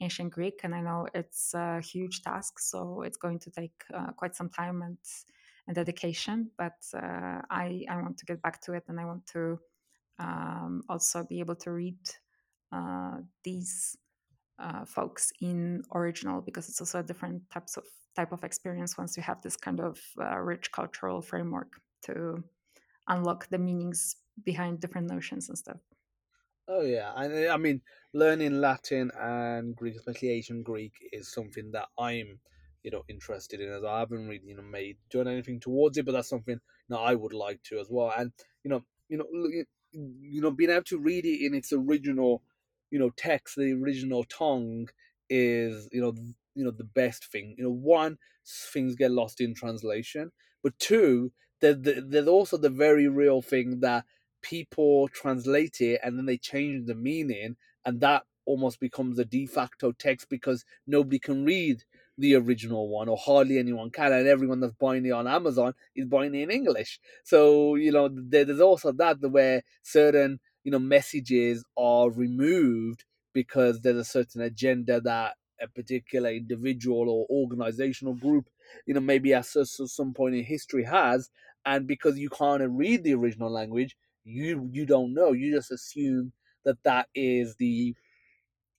ancient 0.00 0.30
greek 0.30 0.60
and 0.62 0.74
i 0.74 0.80
know 0.80 1.06
it's 1.14 1.54
a 1.54 1.80
huge 1.80 2.22
task 2.22 2.58
so 2.58 3.02
it's 3.02 3.16
going 3.16 3.38
to 3.38 3.50
take 3.50 3.84
uh, 3.94 4.12
quite 4.12 4.36
some 4.36 4.48
time 4.48 4.82
and 4.82 4.98
and 5.68 5.74
dedication. 5.74 6.50
But 6.58 6.82
uh, 6.94 7.42
I 7.50 7.84
I 7.88 7.96
want 8.02 8.18
to 8.18 8.26
get 8.26 8.42
back 8.42 8.60
to 8.62 8.72
it, 8.72 8.84
and 8.88 8.98
I 8.98 9.04
want 9.04 9.26
to 9.28 9.60
um, 10.18 10.82
also 10.88 11.22
be 11.22 11.38
able 11.38 11.54
to 11.56 11.70
read 11.70 12.00
uh, 12.72 13.18
these 13.44 13.96
uh, 14.58 14.84
folks 14.84 15.30
in 15.40 15.82
original 15.94 16.40
because 16.40 16.68
it's 16.68 16.80
also 16.80 16.98
a 16.98 17.02
different 17.04 17.48
types 17.50 17.76
of 17.76 17.84
type 18.18 18.32
of 18.32 18.42
experience 18.44 18.98
once 18.98 19.16
you 19.16 19.22
have 19.30 19.40
this 19.42 19.56
kind 19.56 19.80
of 19.88 19.94
uh, 20.20 20.38
rich 20.52 20.66
cultural 20.78 21.20
framework 21.30 21.70
to 22.06 22.42
unlock 23.06 23.40
the 23.48 23.58
meanings 23.68 24.00
behind 24.50 24.80
different 24.80 25.08
notions 25.14 25.48
and 25.48 25.58
stuff. 25.64 25.80
Oh 26.68 26.82
yeah, 26.82 27.12
and 27.16 27.48
I 27.48 27.56
mean, 27.56 27.80
learning 28.12 28.60
Latin 28.60 29.10
and 29.18 29.74
Greek, 29.74 29.96
especially 29.96 30.32
ancient 30.32 30.64
Greek, 30.64 30.92
is 31.12 31.32
something 31.32 31.70
that 31.72 31.88
I'm, 31.98 32.40
you 32.82 32.90
know, 32.90 33.04
interested 33.08 33.60
in. 33.60 33.70
As 33.72 33.84
I 33.84 34.00
haven't 34.00 34.28
really, 34.28 34.42
you 34.44 34.56
know, 34.56 34.62
made 34.62 34.98
done 35.10 35.28
anything 35.28 35.60
towards 35.60 35.96
it, 35.96 36.04
but 36.04 36.12
that's 36.12 36.28
something 36.28 36.58
you 36.88 36.90
know, 36.90 37.00
I 37.00 37.14
would 37.14 37.32
like 37.32 37.62
to 37.68 37.78
as 37.78 37.88
well. 37.88 38.12
And 38.16 38.32
you 38.64 38.70
know, 38.70 38.82
you 39.08 39.16
know, 39.18 39.26
you 40.32 40.40
know, 40.42 40.50
being 40.50 40.70
able 40.70 40.84
to 40.92 40.98
read 40.98 41.24
it 41.24 41.46
in 41.46 41.54
its 41.54 41.72
original, 41.72 42.42
you 42.90 42.98
know, 42.98 43.10
text, 43.16 43.56
the 43.56 43.72
original 43.72 44.24
tongue, 44.24 44.88
is 45.30 45.88
you 45.90 46.02
know, 46.02 46.12
you 46.58 46.64
know, 46.64 46.72
the 46.72 46.84
best 46.84 47.30
thing. 47.30 47.54
You 47.56 47.64
know, 47.64 47.70
one, 47.70 48.18
things 48.72 48.96
get 48.96 49.10
lost 49.10 49.40
in 49.40 49.54
translation, 49.54 50.32
but 50.62 50.78
two, 50.78 51.32
there's, 51.60 51.76
there's 51.80 52.28
also 52.28 52.56
the 52.56 52.70
very 52.70 53.08
real 53.08 53.42
thing 53.42 53.80
that 53.80 54.04
people 54.42 55.08
translate 55.08 55.80
it 55.80 56.00
and 56.02 56.16
then 56.18 56.26
they 56.26 56.38
change 56.38 56.86
the 56.86 56.94
meaning 56.94 57.56
and 57.84 58.00
that 58.00 58.24
almost 58.44 58.80
becomes 58.80 59.18
a 59.18 59.24
de 59.24 59.46
facto 59.46 59.92
text 59.92 60.28
because 60.28 60.64
nobody 60.86 61.18
can 61.18 61.44
read 61.44 61.82
the 62.16 62.34
original 62.34 62.88
one 62.88 63.08
or 63.08 63.16
hardly 63.16 63.58
anyone 63.58 63.90
can 63.90 64.12
and 64.12 64.26
everyone 64.26 64.60
that's 64.60 64.72
buying 64.74 65.04
it 65.04 65.10
on 65.10 65.26
amazon 65.26 65.74
is 65.94 66.06
buying 66.06 66.34
it 66.34 66.42
in 66.42 66.50
english 66.50 66.98
so 67.24 67.74
you 67.74 67.92
know 67.92 68.08
there's 68.12 68.60
also 68.60 68.92
that 68.92 69.18
where 69.20 69.62
certain 69.82 70.40
you 70.64 70.70
know 70.70 70.78
messages 70.78 71.64
are 71.76 72.10
removed 72.10 73.04
because 73.32 73.80
there's 73.80 73.96
a 73.96 74.04
certain 74.04 74.40
agenda 74.40 75.00
that 75.00 75.36
a 75.60 75.68
particular 75.68 76.30
individual 76.30 77.08
or 77.08 77.26
organizational 77.30 78.14
group 78.14 78.48
you 78.86 78.94
know 78.94 79.00
maybe 79.00 79.34
at 79.34 79.46
some 79.46 80.12
point 80.14 80.34
in 80.34 80.44
history 80.44 80.84
has 80.84 81.30
and 81.64 81.86
because 81.86 82.18
you 82.18 82.28
can't 82.28 82.62
read 82.70 83.02
the 83.02 83.14
original 83.14 83.50
language 83.50 83.96
you 84.24 84.68
you 84.72 84.84
don't 84.84 85.14
know. 85.14 85.32
You 85.32 85.52
just 85.54 85.70
assume 85.70 86.32
that 86.64 86.82
that 86.82 87.08
is 87.14 87.56
the 87.56 87.94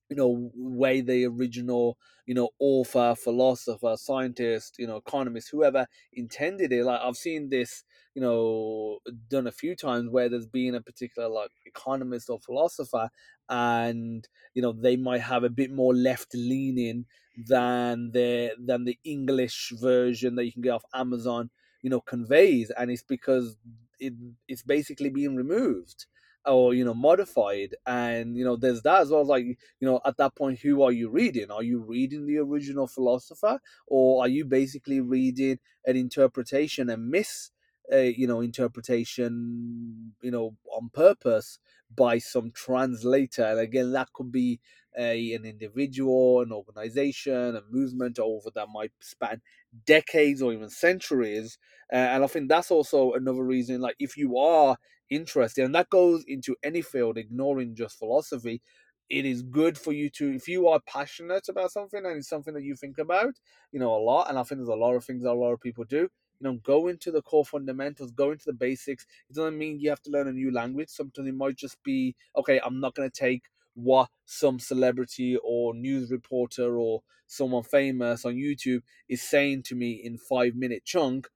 you 0.10 0.15
know 0.15 0.52
way 0.56 1.02
the 1.02 1.26
original 1.26 1.98
you 2.26 2.34
know 2.34 2.49
author 2.60 3.15
philosopher 3.15 3.95
scientist 3.98 4.76
you 4.80 4.88
know 4.88 4.98
economist 4.98 5.49
whoever 5.52 5.88
intended 6.14 6.72
it. 6.73 6.84
Like 6.84 7.02
i've 7.02 7.18
seen 7.18 7.49
this 7.49 7.84
you 8.15 8.22
know 8.22 8.99
done 9.27 9.48
a 9.48 9.52
few 9.52 9.76
times 9.76 10.10
where 10.10 10.30
there's 10.30 10.48
been 10.48 10.76
a 10.76 10.81
particular 10.81 11.30
like 11.30 11.52
economist 11.65 12.30
or 12.30 12.40
philosopher 12.40 13.10
and 13.49 14.27
you 14.53 14.61
know 14.61 14.72
they 14.72 14.95
might 14.95 15.22
have 15.22 15.44
a 15.44 15.49
bit 15.49 15.72
more 15.72 15.94
left 15.94 16.34
leaning 16.34 17.06
than 17.48 18.11
the 18.11 18.52
than 18.60 18.86
the 18.86 18.98
english 19.03 19.72
version 19.80 20.36
that 20.36 20.45
you 20.45 20.52
can 20.52 20.61
get 20.61 20.72
off 20.72 20.84
amazon 20.94 21.49
you 21.81 21.90
know 21.90 22.02
conveys. 22.02 22.72
And 22.72 22.91
it's 22.91 23.03
because 23.03 23.56
it, 23.99 24.14
it's 24.48 24.64
basically 24.64 25.10
being 25.10 25.36
removed 25.36 26.06
or 26.45 26.74
you 26.74 26.86
know 26.86 26.94
modified 26.94 27.76
and 27.86 28.38
you 28.38 28.44
know 28.45 28.56
there's 28.56 28.82
that 28.82 29.02
as 29.02 29.10
well 29.11 29.26
like 29.26 29.45
you 29.45 29.57
know 29.82 29.99
at 30.06 30.18
that 30.18 30.36
point 30.36 30.60
who 30.60 30.82
are 30.82 30.91
you 30.91 31.10
reading? 31.10 31.52
Are 31.52 31.64
you 31.64 31.80
reading 31.80 32.26
the 32.26 32.38
original 32.38 32.88
philosopher 32.88 33.60
or 33.88 34.24
are 34.24 34.28
you 34.28 34.45
basically 34.45 35.02
reading 35.02 35.60
an 35.86 35.95
interpretation 35.98 36.90
a 36.90 36.98
miss 36.98 37.52
you 37.91 38.28
know 38.28 38.41
interpretation 38.41 40.14
you 40.22 40.32
know 40.32 40.56
on 40.72 40.90
purpose 40.94 41.60
by 41.94 42.18
some 42.18 42.52
translator? 42.52 43.44
And 43.44 43.60
again 43.60 43.91
that 43.94 44.14
could 44.14 44.32
be 44.32 44.60
a, 44.98 45.34
an 45.34 45.45
individual 45.45 46.41
an 46.41 46.52
organization 46.52 47.56
a 47.56 47.61
movement 47.70 48.18
over 48.20 48.49
that 48.56 48.68
might 48.74 48.91
span 48.99 49.41
decades 49.86 50.41
or 50.41 50.52
even 50.52 50.70
centuries 50.70 51.60
uh, 51.94 51.95
and 51.95 52.24
i 52.24 52.28
think 52.28 52.49
that's 52.49 52.72
also 52.72 53.14
another 53.14 53.44
reason 53.44 53.80
like 53.82 53.95
if 53.99 54.18
you 54.18 54.38
are 54.38 54.78
interested 55.10 55.65
and 55.65 55.76
that 55.76 55.90
goes 55.90 56.23
into 56.27 56.56
any 56.64 56.81
field 56.81 57.18
ignoring 57.18 57.76
just 57.76 57.98
philosophy. 57.98 58.61
It 59.10 59.26
is 59.26 59.41
good 59.41 59.77
for 59.77 59.91
you 59.91 60.10
to 60.11 60.36
if 60.36 60.48
you 60.48 60.68
are 60.68 60.80
passionate 60.88 61.49
about 61.49 61.72
something 61.72 62.06
and 62.06 62.18
it's 62.18 62.30
something 62.30 62.53
that 62.53 62.64
you 62.64 62.76
think 62.76 62.99
about 62.99 63.34
you 63.72 63.80
know 63.80 63.91
a 63.95 63.98
lot 63.98 64.30
and 64.30 64.38
i 64.38 64.44
think 64.44 64.60
there's 64.60 64.69
a 64.69 64.76
lot 64.76 64.95
of 64.95 65.03
things 65.03 65.23
that 65.23 65.31
a 65.31 65.34
lot 65.34 65.52
of 65.52 65.60
people 65.60 65.84
do 65.84 65.98
you 66.02 66.10
know 66.41 66.53
go 66.64 66.88
into 66.88 67.11
the 67.11 67.22
core 67.23 67.45
fundamentals 67.45 68.11
go 68.11 68.31
into 68.31 68.45
the 68.45 68.53
basics. 68.53 69.06
It 69.30 69.36
doesn't 69.36 69.57
mean 69.57 69.80
you 69.80 69.90
have 69.90 70.02
to 70.03 70.11
learn 70.11 70.27
a 70.27 70.31
new 70.31 70.52
language. 70.52 70.90
Sometimes 70.90 71.27
it 71.27 71.34
might 71.36 71.56
just 71.57 71.81
be 71.84 72.15
okay 72.36 72.60
i'm 72.64 72.80
not 72.80 72.94
going 72.95 73.10
to 73.10 73.19
take 73.19 73.44
what 73.76 74.10
some 74.26 74.60
celebrity 74.60 75.38
or 75.44 75.73
news 75.73 76.11
reporter 76.11 76.77
or 76.77 77.02
someone 77.27 77.64
famous 77.64 78.26
on 78.26 78.34
youtube 78.34 78.81
is 79.07 79.22
saying 79.22 79.64
to 79.64 79.76
me 79.76 79.91
in 79.91 80.18
five 80.18 80.56
minute 80.56 80.84
chunk. 80.84 81.27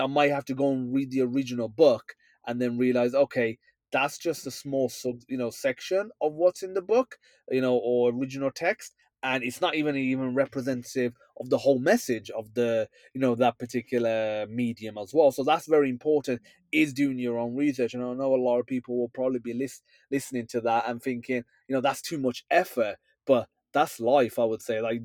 I 0.00 0.06
might 0.06 0.30
have 0.30 0.44
to 0.46 0.54
go 0.54 0.72
and 0.72 0.92
read 0.94 1.10
the 1.10 1.20
original 1.22 1.68
book 1.68 2.14
and 2.46 2.60
then 2.60 2.78
realize 2.78 3.14
okay 3.14 3.58
that's 3.92 4.18
just 4.18 4.46
a 4.46 4.50
small 4.50 4.88
sub 4.88 5.20
you 5.28 5.36
know 5.36 5.50
section 5.50 6.10
of 6.20 6.32
what's 6.34 6.62
in 6.62 6.74
the 6.74 6.82
book 6.82 7.18
you 7.50 7.60
know 7.60 7.76
or 7.76 8.10
original 8.10 8.50
text 8.50 8.94
and 9.22 9.44
it's 9.44 9.60
not 9.60 9.74
even 9.74 9.96
even 9.96 10.34
representative 10.34 11.12
of 11.38 11.48
the 11.48 11.58
whole 11.58 11.78
message 11.78 12.30
of 12.30 12.52
the 12.54 12.88
you 13.14 13.20
know 13.20 13.34
that 13.34 13.58
particular 13.58 14.46
medium 14.48 14.98
as 14.98 15.14
well. 15.14 15.30
So 15.30 15.44
that's 15.44 15.66
very 15.66 15.88
important 15.90 16.40
is 16.72 16.92
doing 16.92 17.18
your 17.18 17.38
own 17.38 17.54
research. 17.54 17.94
And 17.94 18.02
i 18.02 18.12
know 18.14 18.34
a 18.34 18.36
lot 18.36 18.58
of 18.58 18.66
people 18.66 18.98
will 18.98 19.08
probably 19.08 19.38
be 19.38 19.54
lis- 19.54 19.82
listening 20.10 20.46
to 20.48 20.60
that 20.62 20.84
and 20.88 21.00
thinking 21.02 21.44
you 21.68 21.74
know 21.74 21.80
that's 21.80 22.02
too 22.02 22.18
much 22.18 22.44
effort 22.50 22.96
but 23.26 23.48
that's 23.72 24.00
life 24.00 24.38
i 24.38 24.44
would 24.44 24.62
say. 24.62 24.80
Like 24.80 25.00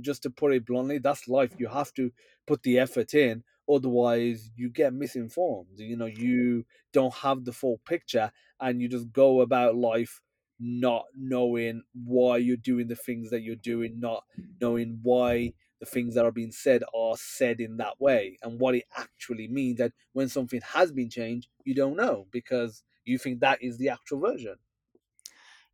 just 0.00 0.22
to 0.22 0.30
put 0.30 0.54
it 0.54 0.64
bluntly 0.66 0.98
that's 0.98 1.28
life. 1.28 1.52
You 1.58 1.68
have 1.68 1.92
to 1.94 2.10
put 2.46 2.62
the 2.62 2.78
effort 2.78 3.14
in 3.14 3.44
otherwise 3.70 4.50
you 4.56 4.68
get 4.70 4.92
misinformed 4.92 5.78
you 5.78 5.96
know 5.96 6.06
you 6.06 6.64
don't 6.92 7.14
have 7.14 7.44
the 7.44 7.52
full 7.52 7.78
picture 7.78 8.32
and 8.60 8.80
you 8.80 8.88
just 8.88 9.12
go 9.12 9.40
about 9.40 9.76
life 9.76 10.20
not 10.60 11.06
knowing 11.14 11.82
why 11.92 12.36
you're 12.36 12.56
doing 12.56 12.88
the 12.88 12.96
things 12.96 13.30
that 13.30 13.42
you're 13.42 13.54
doing 13.56 14.00
not 14.00 14.24
knowing 14.60 14.98
why 15.02 15.52
the 15.80 15.86
things 15.86 16.14
that 16.14 16.24
are 16.24 16.32
being 16.32 16.50
said 16.50 16.82
are 16.94 17.16
said 17.16 17.60
in 17.60 17.76
that 17.76 18.00
way 18.00 18.36
and 18.42 18.58
what 18.60 18.74
it 18.74 18.84
actually 18.96 19.46
means 19.46 19.78
that 19.78 19.92
when 20.12 20.28
something 20.28 20.60
has 20.62 20.90
been 20.90 21.08
changed 21.08 21.48
you 21.64 21.74
don't 21.74 21.96
know 21.96 22.26
because 22.32 22.82
you 23.04 23.16
think 23.18 23.40
that 23.40 23.62
is 23.62 23.78
the 23.78 23.88
actual 23.88 24.20
version. 24.20 24.56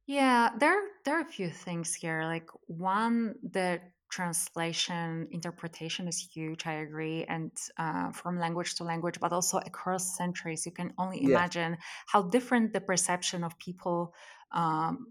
Yeah 0.07 0.51
there 0.59 0.83
there 1.05 1.17
are 1.17 1.23
a 1.23 1.25
few 1.25 1.51
things 1.51 1.95
here 1.95 2.25
like 2.25 2.51
one 2.67 3.37
the 3.43 3.81
translation 4.15 5.27
interpretation 5.39 6.07
is 6.13 6.19
huge 6.35 6.63
i 6.67 6.75
agree 6.87 7.25
and 7.35 7.51
uh, 7.79 8.09
from 8.13 8.39
language 8.39 8.71
to 8.77 8.85
language 8.85 9.19
but 9.25 9.33
also 9.33 9.57
across 9.71 10.17
centuries 10.17 10.65
you 10.67 10.73
can 10.73 10.93
only 10.99 11.19
yeah. 11.21 11.31
imagine 11.31 11.77
how 12.07 12.21
different 12.23 12.73
the 12.73 12.81
perception 12.81 13.43
of 13.43 13.59
people 13.59 14.15
um, 14.53 15.07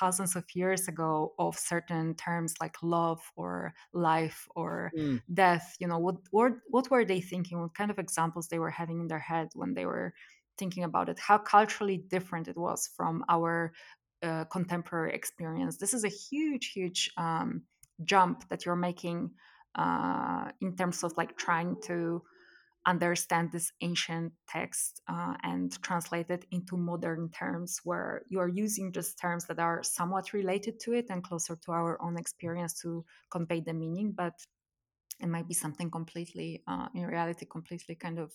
thousands 0.00 0.34
of 0.36 0.44
years 0.54 0.88
ago 0.88 1.32
of 1.38 1.56
certain 1.56 2.14
terms 2.14 2.54
like 2.60 2.76
love 2.82 3.20
or 3.36 3.72
life 3.92 4.48
or 4.56 4.90
mm. 4.98 5.20
death 5.32 5.76
you 5.78 5.86
know 5.86 5.98
what, 5.98 6.16
what 6.30 6.52
what 6.68 6.90
were 6.90 7.04
they 7.04 7.20
thinking? 7.20 7.60
What 7.60 7.74
kind 7.74 7.90
of 7.90 7.98
examples 7.98 8.48
they 8.48 8.58
were 8.58 8.70
having 8.70 9.00
in 9.00 9.08
their 9.08 9.24
head 9.32 9.48
when 9.54 9.74
they 9.74 9.86
were 9.86 10.14
thinking 10.58 10.84
about 10.84 11.08
it? 11.08 11.18
How 11.18 11.38
culturally 11.38 11.98
different 11.98 12.48
it 12.48 12.56
was 12.56 12.90
from 12.96 13.24
our 13.28 13.72
uh, 14.22 14.44
contemporary 14.44 15.14
experience. 15.14 15.76
This 15.76 15.94
is 15.94 16.04
a 16.04 16.08
huge 16.08 16.72
huge 16.72 17.10
um, 17.16 17.62
jump 18.02 18.48
that 18.48 18.64
you're 18.64 18.76
making 18.76 19.30
uh, 19.76 20.50
in 20.60 20.76
terms 20.76 21.04
of 21.04 21.12
like 21.16 21.36
trying 21.36 21.76
to 21.84 22.22
understand 22.86 23.50
this 23.50 23.72
ancient 23.80 24.32
text 24.48 25.00
uh, 25.08 25.34
and 25.42 25.80
translate 25.82 26.28
it 26.28 26.44
into 26.50 26.76
modern 26.76 27.30
terms 27.30 27.80
where 27.84 28.22
you 28.28 28.38
are 28.38 28.48
using 28.48 28.92
just 28.92 29.18
terms 29.18 29.46
that 29.46 29.58
are 29.58 29.82
somewhat 29.82 30.32
related 30.32 30.78
to 30.78 30.92
it 30.92 31.06
and 31.08 31.24
closer 31.24 31.56
to 31.56 31.72
our 31.72 32.00
own 32.02 32.18
experience 32.18 32.80
to 32.80 33.04
convey 33.30 33.60
the 33.60 33.72
meaning 33.72 34.12
but 34.14 34.34
it 35.20 35.28
might 35.28 35.48
be 35.48 35.54
something 35.54 35.90
completely 35.90 36.62
uh, 36.68 36.88
in 36.94 37.06
reality 37.06 37.46
completely 37.46 37.94
kind 37.94 38.18
of 38.18 38.32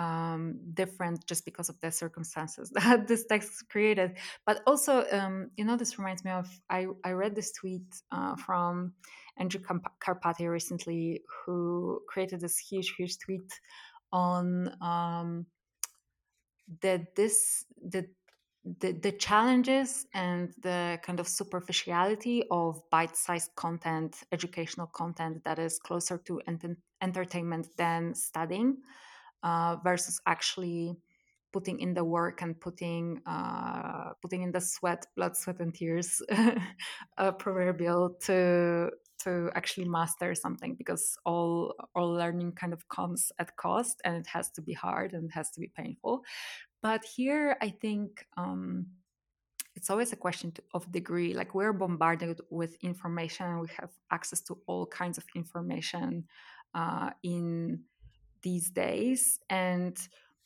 um, 0.00 0.58
different 0.72 1.26
just 1.26 1.44
because 1.44 1.68
of 1.68 1.78
the 1.80 1.92
circumstances 1.92 2.70
that 2.74 3.06
this 3.06 3.26
text 3.26 3.68
created. 3.68 4.16
But 4.46 4.62
also, 4.66 5.04
um, 5.12 5.50
you 5.56 5.64
know, 5.64 5.76
this 5.76 5.98
reminds 5.98 6.24
me 6.24 6.30
of 6.30 6.48
I, 6.70 6.86
I 7.04 7.10
read 7.12 7.34
this 7.34 7.52
tweet 7.52 7.84
uh, 8.10 8.34
from 8.36 8.94
Andrew 9.36 9.60
Karpathy 10.02 10.48
recently, 10.48 11.22
who 11.44 12.00
created 12.08 12.40
this 12.40 12.58
huge, 12.58 12.94
huge 12.96 13.18
tweet 13.18 13.52
on 14.10 14.74
um, 14.80 15.46
this 16.80 17.64
the 17.82 18.06
the, 18.80 18.92
the 18.92 19.12
challenges 19.12 20.04
and 20.12 20.52
the 20.62 20.98
kind 21.02 21.18
of 21.18 21.26
superficiality 21.26 22.44
of 22.50 22.78
bite-sized 22.90 23.50
content 23.56 24.16
educational 24.32 24.86
content 24.86 25.42
that 25.44 25.58
is 25.58 25.78
closer 25.78 26.18
to 26.18 26.42
ent- 26.46 26.76
entertainment 27.00 27.68
than 27.78 28.14
studying 28.14 28.76
uh, 29.42 29.76
versus 29.84 30.20
actually 30.26 30.96
putting 31.52 31.80
in 31.80 31.94
the 31.94 32.04
work 32.04 32.42
and 32.42 32.60
putting 32.60 33.20
uh, 33.26 34.10
putting 34.22 34.42
in 34.42 34.52
the 34.52 34.60
sweat 34.60 35.06
blood 35.16 35.36
sweat 35.36 35.60
and 35.60 35.74
tears 35.74 36.22
proverbial 37.38 38.16
to 38.20 38.90
to 39.18 39.50
actually 39.54 39.86
master 39.86 40.34
something 40.34 40.74
because 40.76 41.18
all 41.26 41.74
all 41.94 42.10
learning 42.12 42.52
kind 42.52 42.72
of 42.72 42.88
comes 42.88 43.32
at 43.38 43.56
cost 43.56 44.00
and 44.04 44.16
it 44.16 44.26
has 44.26 44.50
to 44.50 44.62
be 44.62 44.72
hard 44.72 45.12
and 45.12 45.24
it 45.24 45.32
has 45.32 45.50
to 45.50 45.60
be 45.60 45.68
painful 45.76 46.22
but 46.82 47.04
here, 47.04 47.56
I 47.60 47.70
think 47.70 48.26
um, 48.36 48.86
it's 49.74 49.90
always 49.90 50.12
a 50.12 50.16
question 50.16 50.52
of 50.72 50.90
degree. 50.90 51.34
Like 51.34 51.54
we're 51.54 51.72
bombarded 51.72 52.40
with 52.50 52.76
information, 52.82 53.60
we 53.60 53.68
have 53.78 53.90
access 54.10 54.40
to 54.42 54.58
all 54.66 54.86
kinds 54.86 55.18
of 55.18 55.24
information 55.34 56.24
uh, 56.74 57.10
in 57.22 57.80
these 58.42 58.70
days. 58.70 59.38
And 59.48 59.96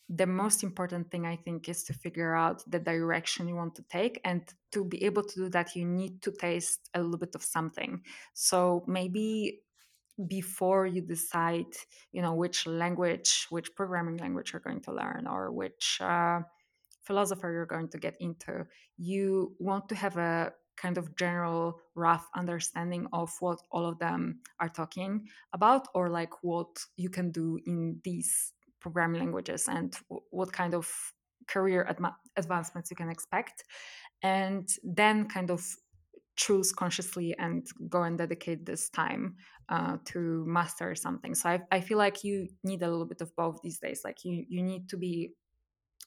the 0.09 0.27
most 0.27 0.63
important 0.63 1.11
thing, 1.11 1.27
I 1.27 1.37
think, 1.37 1.69
is 1.69 1.83
to 1.85 1.93
figure 1.95 2.35
out 2.35 2.63
the 2.71 2.79
direction 2.79 3.49
you 3.49 3.57
want 3.57 3.75
to 3.77 3.85
take. 3.91 4.21
And 4.25 4.43
to 4.73 4.85
be 4.85 5.03
able 5.05 5.23
to 5.23 5.35
do 5.35 5.49
that, 5.51 5.75
you 5.75 5.85
need 5.87 6.23
to 6.23 6.33
taste 6.33 6.91
a 6.95 7.01
little 7.01 7.19
bit 7.19 7.35
of 7.35 7.43
something. 7.43 8.03
So 8.35 8.85
maybe 8.87 9.63
before 10.29 10.87
you 10.87 11.01
decide 11.01 11.67
you 12.13 12.23
know 12.23 12.35
which 12.35 12.67
language 12.67 13.47
which 13.51 13.75
programming 13.75 14.17
language 14.19 14.53
you're 14.53 14.61
going 14.61 14.81
to 14.81 14.93
learn 14.93 15.27
or 15.27 15.51
which 15.51 15.99
uh, 16.01 16.41
philosopher 17.03 17.51
you're 17.51 17.67
going 17.67 17.89
to 17.89 17.99
get 17.99 18.17
into 18.21 18.65
you 18.97 19.55
want 19.59 19.89
to 19.89 19.95
have 19.95 20.17
a 20.17 20.53
kind 20.77 20.99
of 20.99 21.17
general 21.17 21.81
rough 21.95 22.29
understanding 22.35 23.07
of 23.13 23.31
what 23.41 23.59
all 23.71 23.87
of 23.87 23.99
them 23.99 24.41
are 24.61 24.69
talking 24.69 25.27
about 25.53 25.89
or 25.95 26.09
like 26.09 26.43
what 26.43 26.69
you 26.97 27.09
can 27.09 27.31
do 27.31 27.59
in 27.67 28.01
these 28.05 28.53
programming 28.81 29.21
languages 29.21 29.69
and 29.69 29.97
what 30.31 30.53
kind 30.53 30.75
of 30.75 30.87
career 31.47 31.87
adma- 31.91 32.17
advancements 32.37 32.91
you 32.91 32.97
can 32.97 33.09
expect 33.09 33.65
and 34.23 34.69
then 34.83 35.27
kind 35.29 35.51
of 35.51 35.65
choose 36.37 36.73
consciously 36.73 37.35
and 37.39 37.67
go 37.89 38.03
and 38.03 38.19
dedicate 38.19 38.67
this 38.67 38.91
time 38.91 39.37
uh, 39.69 39.97
to 40.05 40.45
master 40.47 40.95
something. 40.95 41.35
So 41.35 41.49
I, 41.49 41.61
I 41.71 41.81
feel 41.81 41.99
like 41.99 42.25
you 42.25 42.49
need 42.65 42.83
a 42.83 42.91
little 42.91 43.07
bit 43.07 43.21
of 43.21 43.35
both 43.37 43.61
these 43.63 43.79
days. 43.79 44.03
Like 44.05 44.25
you 44.25 44.45
you 44.49 44.63
need 44.63 44.89
to 44.89 44.97
be 44.97 45.33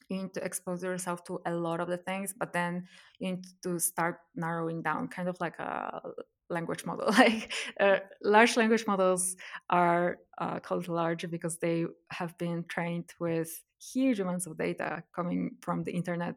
you 0.09 0.23
need 0.23 0.33
to 0.33 0.43
expose 0.43 0.83
yourself 0.83 1.23
to 1.25 1.41
a 1.45 1.53
lot 1.53 1.79
of 1.79 1.87
the 1.87 1.97
things, 1.97 2.33
but 2.37 2.53
then 2.53 2.87
you 3.19 3.31
need 3.31 3.45
to 3.63 3.79
start 3.79 4.19
narrowing 4.35 4.81
down, 4.81 5.07
kind 5.07 5.29
of 5.29 5.39
like 5.39 5.59
a 5.59 6.01
language 6.49 6.85
model. 6.85 7.11
Like 7.17 7.53
uh, 7.79 7.99
large 8.23 8.57
language 8.57 8.85
models 8.87 9.35
are 9.69 10.17
uh, 10.37 10.59
called 10.59 10.87
large 10.87 11.29
because 11.29 11.57
they 11.57 11.85
have 12.11 12.37
been 12.37 12.63
trained 12.67 13.13
with 13.19 13.49
huge 13.79 14.19
amounts 14.19 14.47
of 14.47 14.57
data 14.57 15.03
coming 15.13 15.51
from 15.61 15.83
the 15.83 15.91
internet 15.91 16.35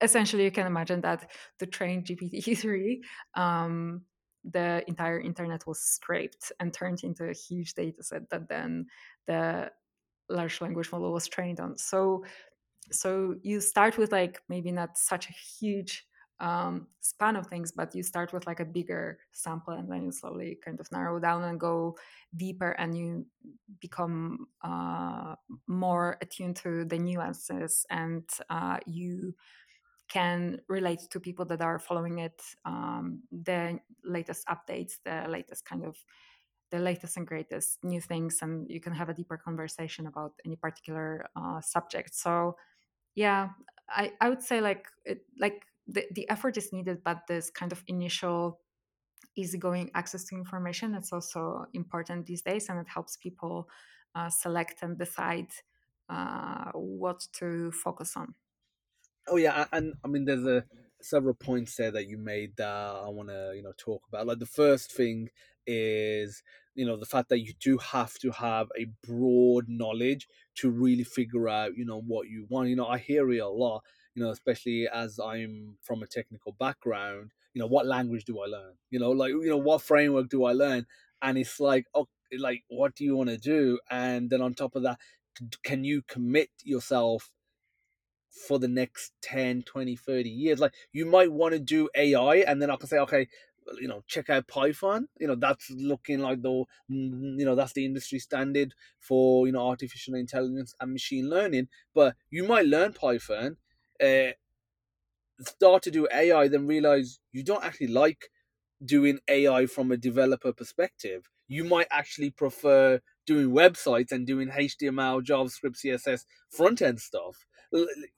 essentially 0.00 0.44
you 0.44 0.50
can 0.50 0.66
imagine 0.66 1.00
that 1.02 1.30
to 1.58 1.66
train 1.66 2.02
GPT-3, 2.04 3.00
um, 3.34 4.02
the 4.44 4.82
entire 4.88 5.20
internet 5.20 5.66
was 5.66 5.80
scraped 5.80 6.52
and 6.60 6.72
turned 6.72 7.04
into 7.04 7.24
a 7.24 7.34
huge 7.34 7.74
data 7.74 8.02
set 8.02 8.28
that 8.30 8.48
then 8.48 8.86
the 9.26 9.70
large 10.30 10.60
language 10.60 10.90
model 10.92 11.12
was 11.12 11.28
trained 11.28 11.60
on. 11.60 11.76
So 11.76 12.24
so 12.90 13.36
you 13.42 13.60
start 13.60 13.98
with 13.98 14.12
like 14.12 14.42
maybe 14.48 14.72
not 14.72 14.98
such 14.98 15.28
a 15.28 15.32
huge 15.32 16.06
um, 16.40 16.88
span 17.00 17.36
of 17.36 17.46
things, 17.48 17.70
but 17.72 17.94
you 17.94 18.02
start 18.02 18.32
with 18.32 18.46
like 18.46 18.60
a 18.60 18.64
bigger 18.64 19.18
sample 19.32 19.74
and 19.74 19.90
then 19.90 20.04
you 20.04 20.12
slowly 20.12 20.58
kind 20.64 20.80
of 20.80 20.90
narrow 20.90 21.20
down 21.20 21.42
and 21.44 21.60
go 21.60 21.96
deeper 22.34 22.70
and 22.72 22.96
you 22.96 23.26
become 23.80 24.46
uh, 24.62 25.36
more 25.66 26.16
attuned 26.22 26.56
to 26.56 26.84
the 26.86 26.98
nuances 26.98 27.84
and 27.90 28.28
uh, 28.48 28.78
you 28.86 29.34
can 30.08 30.60
relate 30.68 31.00
to 31.10 31.20
people 31.20 31.44
that 31.44 31.60
are 31.62 31.78
following 31.78 32.18
it, 32.18 32.42
um, 32.64 33.22
the 33.30 33.78
latest 34.04 34.46
updates, 34.48 34.94
the 35.04 35.26
latest 35.28 35.64
kind 35.64 35.84
of 35.84 36.04
the 36.70 36.78
latest 36.78 37.16
and 37.16 37.26
greatest 37.26 37.82
new 37.82 38.00
things, 38.00 38.38
and 38.42 38.70
you 38.70 38.80
can 38.80 38.92
have 38.94 39.08
a 39.08 39.14
deeper 39.14 39.36
conversation 39.36 40.06
about 40.06 40.34
any 40.44 40.56
particular 40.56 41.26
uh, 41.36 41.60
subject. 41.60 42.14
So, 42.14 42.56
yeah, 43.14 43.50
I, 43.88 44.12
I 44.20 44.28
would 44.28 44.42
say 44.42 44.60
like 44.60 44.86
it, 45.04 45.24
like 45.38 45.62
the, 45.86 46.04
the 46.12 46.28
effort 46.30 46.56
is 46.56 46.72
needed, 46.72 47.02
but 47.04 47.26
this 47.28 47.50
kind 47.50 47.72
of 47.72 47.82
initial 47.86 48.60
easygoing 49.36 49.90
access 49.94 50.24
to 50.24 50.34
information 50.36 50.94
it's 50.94 51.12
also 51.12 51.66
important 51.74 52.26
these 52.26 52.42
days, 52.42 52.68
and 52.68 52.78
it 52.78 52.88
helps 52.88 53.16
people 53.16 53.68
uh, 54.14 54.28
select 54.28 54.82
and 54.82 54.98
decide 54.98 55.48
uh, 56.08 56.70
what 56.74 57.20
to 57.32 57.70
focus 57.72 58.16
on. 58.16 58.34
Oh 59.28 59.36
yeah, 59.36 59.66
and 59.72 59.94
I 60.04 60.08
mean, 60.08 60.24
there's 60.24 60.46
a 60.46 60.64
several 61.02 61.34
points 61.34 61.76
there 61.76 61.90
that 61.90 62.08
you 62.08 62.18
made 62.18 62.56
that 62.56 62.66
I 62.68 63.08
want 63.08 63.28
to 63.28 63.52
you 63.54 63.62
know 63.62 63.72
talk 63.76 64.02
about. 64.08 64.26
Like 64.26 64.38
the 64.38 64.46
first 64.46 64.92
thing 64.92 65.30
is 65.66 66.42
you 66.74 66.86
know 66.86 66.96
the 66.96 67.06
fact 67.06 67.28
that 67.28 67.40
you 67.40 67.52
do 67.60 67.78
have 67.78 68.14
to 68.18 68.30
have 68.30 68.68
a 68.78 68.86
broad 69.06 69.68
knowledge 69.68 70.28
to 70.56 70.70
really 70.70 71.04
figure 71.04 71.48
out 71.48 71.76
you 71.76 71.84
know 71.84 72.00
what 72.00 72.28
you 72.28 72.46
want. 72.48 72.68
You 72.68 72.76
know, 72.76 72.86
I 72.86 72.98
hear 72.98 73.30
it 73.30 73.38
a 73.38 73.48
lot. 73.48 73.82
You 74.14 74.24
know, 74.24 74.30
especially 74.30 74.88
as 74.92 75.18
I'm 75.20 75.76
from 75.82 76.02
a 76.02 76.06
technical 76.06 76.52
background. 76.52 77.32
You 77.54 77.60
know, 77.60 77.66
what 77.66 77.86
language 77.86 78.24
do 78.24 78.40
I 78.40 78.46
learn? 78.46 78.74
You 78.90 79.00
know, 79.00 79.10
like 79.10 79.30
you 79.30 79.48
know 79.48 79.56
what 79.56 79.82
framework 79.82 80.28
do 80.28 80.44
I 80.44 80.52
learn? 80.52 80.86
And 81.22 81.36
it's 81.36 81.58
like, 81.60 81.86
oh, 81.94 82.08
like 82.38 82.62
what 82.68 82.94
do 82.94 83.04
you 83.04 83.16
want 83.16 83.30
to 83.30 83.38
do? 83.38 83.78
And 83.90 84.30
then 84.30 84.40
on 84.40 84.54
top 84.54 84.76
of 84.76 84.82
that, 84.84 84.98
can 85.62 85.84
you 85.84 86.02
commit 86.02 86.50
yourself 86.64 87.30
for 88.30 88.58
the 88.58 88.68
next 88.68 89.12
10 89.22 89.62
20 89.62 89.96
30 89.96 90.30
years 90.30 90.60
like 90.60 90.72
you 90.92 91.04
might 91.04 91.32
want 91.32 91.52
to 91.52 91.58
do 91.58 91.88
ai 91.96 92.36
and 92.36 92.62
then 92.62 92.70
i 92.70 92.76
can 92.76 92.88
say 92.88 92.98
okay 92.98 93.26
you 93.80 93.86
know 93.88 94.02
check 94.06 94.28
out 94.30 94.48
python 94.48 95.08
you 95.18 95.26
know 95.26 95.34
that's 95.34 95.70
looking 95.70 96.18
like 96.20 96.42
the 96.42 96.48
mm, 96.48 97.38
you 97.38 97.44
know 97.44 97.54
that's 97.54 97.72
the 97.72 97.84
industry 97.84 98.18
standard 98.18 98.74
for 98.98 99.46
you 99.46 99.52
know 99.52 99.66
artificial 99.66 100.14
intelligence 100.14 100.74
and 100.80 100.92
machine 100.92 101.28
learning. 101.28 101.68
But 101.94 102.16
you 102.30 102.44
might 102.46 102.66
learn 102.66 102.92
python 102.92 103.56
uh, 104.02 104.32
start 105.40 105.82
to 105.82 105.90
do 105.90 106.06
ai 106.12 106.48
then 106.48 106.66
realize 106.66 107.18
you 107.32 107.42
don't 107.42 107.64
actually 107.64 107.86
like 107.86 108.30
doing 108.84 109.18
ai 109.28 109.66
from 109.66 109.92
a 109.92 109.96
developer 109.96 110.52
perspective. 110.52 111.28
You 111.48 111.64
might 111.64 111.88
actually 111.90 112.30
prefer 112.30 113.00
doing 113.26 113.50
websites 113.50 114.12
and 114.12 114.26
doing 114.26 114.48
html 114.50 115.22
javascript 115.24 115.78
css 115.84 116.24
front 116.50 116.82
end 116.82 117.00
stuff. 117.00 117.46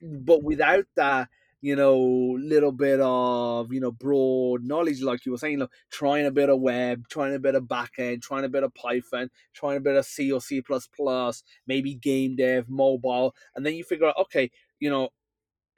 But 0.02 0.42
without 0.42 0.86
that 0.96 1.28
you 1.62 1.74
know 1.74 1.96
little 2.40 2.72
bit 2.72 3.00
of 3.00 3.72
you 3.72 3.80
know 3.80 3.90
broad 3.90 4.62
knowledge 4.64 5.00
like 5.00 5.24
you 5.24 5.32
were 5.32 5.38
saying 5.38 5.58
look 5.58 5.72
trying 5.90 6.26
a 6.26 6.30
bit 6.30 6.50
of 6.50 6.60
web 6.60 7.08
trying 7.08 7.34
a 7.34 7.38
bit 7.38 7.54
of 7.54 7.64
backend 7.64 8.20
trying 8.20 8.44
a 8.44 8.48
bit 8.48 8.62
of 8.62 8.74
python 8.74 9.30
trying 9.54 9.78
a 9.78 9.80
bit 9.80 9.96
of 9.96 10.04
c 10.04 10.30
or 10.30 10.40
c++ 10.40 10.62
plus 10.94 11.42
maybe 11.66 11.94
game 11.94 12.36
dev 12.36 12.68
mobile 12.68 13.34
and 13.56 13.64
then 13.64 13.74
you 13.74 13.84
figure 13.84 14.08
out 14.08 14.18
okay 14.18 14.50
you 14.80 14.90
know 14.90 15.08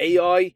ai 0.00 0.54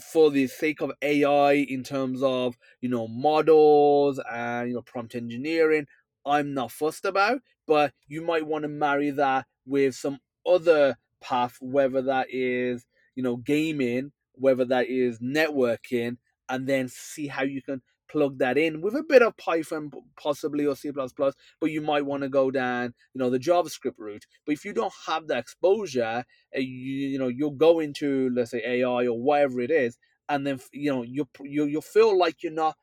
for 0.00 0.30
the 0.30 0.46
sake 0.46 0.80
of 0.80 0.92
ai 1.02 1.52
in 1.54 1.82
terms 1.82 2.22
of 2.22 2.56
you 2.80 2.88
know 2.88 3.08
models 3.08 4.20
and 4.30 4.68
you 4.68 4.74
know 4.74 4.82
prompt 4.82 5.14
engineering 5.14 5.86
i'm 6.24 6.54
not 6.54 6.70
fussed 6.70 7.04
about 7.04 7.40
but 7.66 7.92
you 8.08 8.22
might 8.22 8.46
want 8.46 8.62
to 8.62 8.68
marry 8.68 9.10
that 9.10 9.46
with 9.66 9.94
some 9.94 10.18
other 10.46 10.96
path, 11.20 11.56
whether 11.60 12.02
that 12.02 12.26
is, 12.30 12.86
you 13.14 13.22
know, 13.22 13.36
gaming, 13.36 14.12
whether 14.40 14.64
that 14.64 14.88
is 14.88 15.18
networking, 15.20 16.16
and 16.48 16.66
then 16.66 16.88
see 16.88 17.28
how 17.28 17.44
you 17.44 17.62
can 17.62 17.82
plug 18.10 18.38
that 18.38 18.58
in 18.58 18.80
with 18.80 18.94
a 18.94 19.02
bit 19.02 19.22
of 19.22 19.36
Python, 19.36 19.90
possibly 20.20 20.66
or 20.66 20.74
C++, 20.74 20.90
but 20.90 21.34
you 21.70 21.80
might 21.80 22.04
want 22.04 22.22
to 22.22 22.28
go 22.28 22.50
down, 22.50 22.94
you 23.14 23.18
know, 23.20 23.30
the 23.30 23.38
JavaScript 23.38 23.98
route. 23.98 24.26
But 24.44 24.52
if 24.52 24.64
you 24.64 24.72
don't 24.72 24.92
have 25.06 25.28
the 25.28 25.38
exposure, 25.38 26.24
eh, 26.52 26.60
you, 26.60 27.08
you 27.08 27.18
know, 27.18 27.28
you'll 27.28 27.52
go 27.52 27.78
into, 27.80 28.30
let's 28.34 28.50
say, 28.50 28.62
AI 28.64 29.06
or 29.06 29.18
whatever 29.20 29.60
it 29.60 29.70
is, 29.70 29.98
and 30.28 30.46
then, 30.46 30.60
you 30.72 30.92
know, 30.92 31.02
you 31.02 31.28
you 31.42 31.64
you 31.64 31.80
feel 31.80 32.16
like 32.16 32.42
you're 32.42 32.52
not 32.52 32.76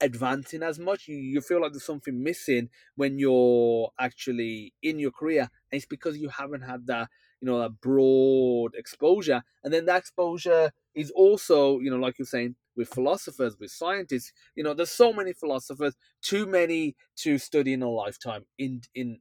advancing 0.00 0.62
as 0.62 0.78
much. 0.78 1.08
You, 1.08 1.16
you 1.16 1.40
feel 1.40 1.60
like 1.60 1.72
there's 1.72 1.84
something 1.84 2.22
missing 2.22 2.68
when 2.94 3.18
you're 3.18 3.90
actually 3.98 4.72
in 4.82 4.98
your 4.98 5.10
career. 5.10 5.42
And 5.42 5.76
it's 5.78 5.86
because 5.86 6.16
you 6.16 6.28
haven't 6.28 6.62
had 6.62 6.86
that 6.86 7.08
you 7.40 7.46
know, 7.46 7.60
that 7.60 7.80
broad 7.80 8.74
exposure. 8.74 9.42
And 9.62 9.72
then 9.72 9.86
that 9.86 9.98
exposure 9.98 10.72
is 10.98 11.10
also, 11.12 11.78
you 11.80 11.90
know, 11.90 11.96
like 11.96 12.18
you're 12.18 12.26
saying, 12.26 12.56
with 12.76 12.88
philosophers, 12.88 13.56
with 13.58 13.70
scientists, 13.70 14.32
you 14.54 14.62
know, 14.64 14.74
there's 14.74 14.90
so 14.90 15.12
many 15.12 15.32
philosophers, 15.32 15.94
too 16.22 16.46
many 16.46 16.96
to 17.16 17.38
study 17.38 17.72
in 17.72 17.82
a 17.82 17.90
lifetime 17.90 18.44
in 18.58 18.82
in 18.94 19.18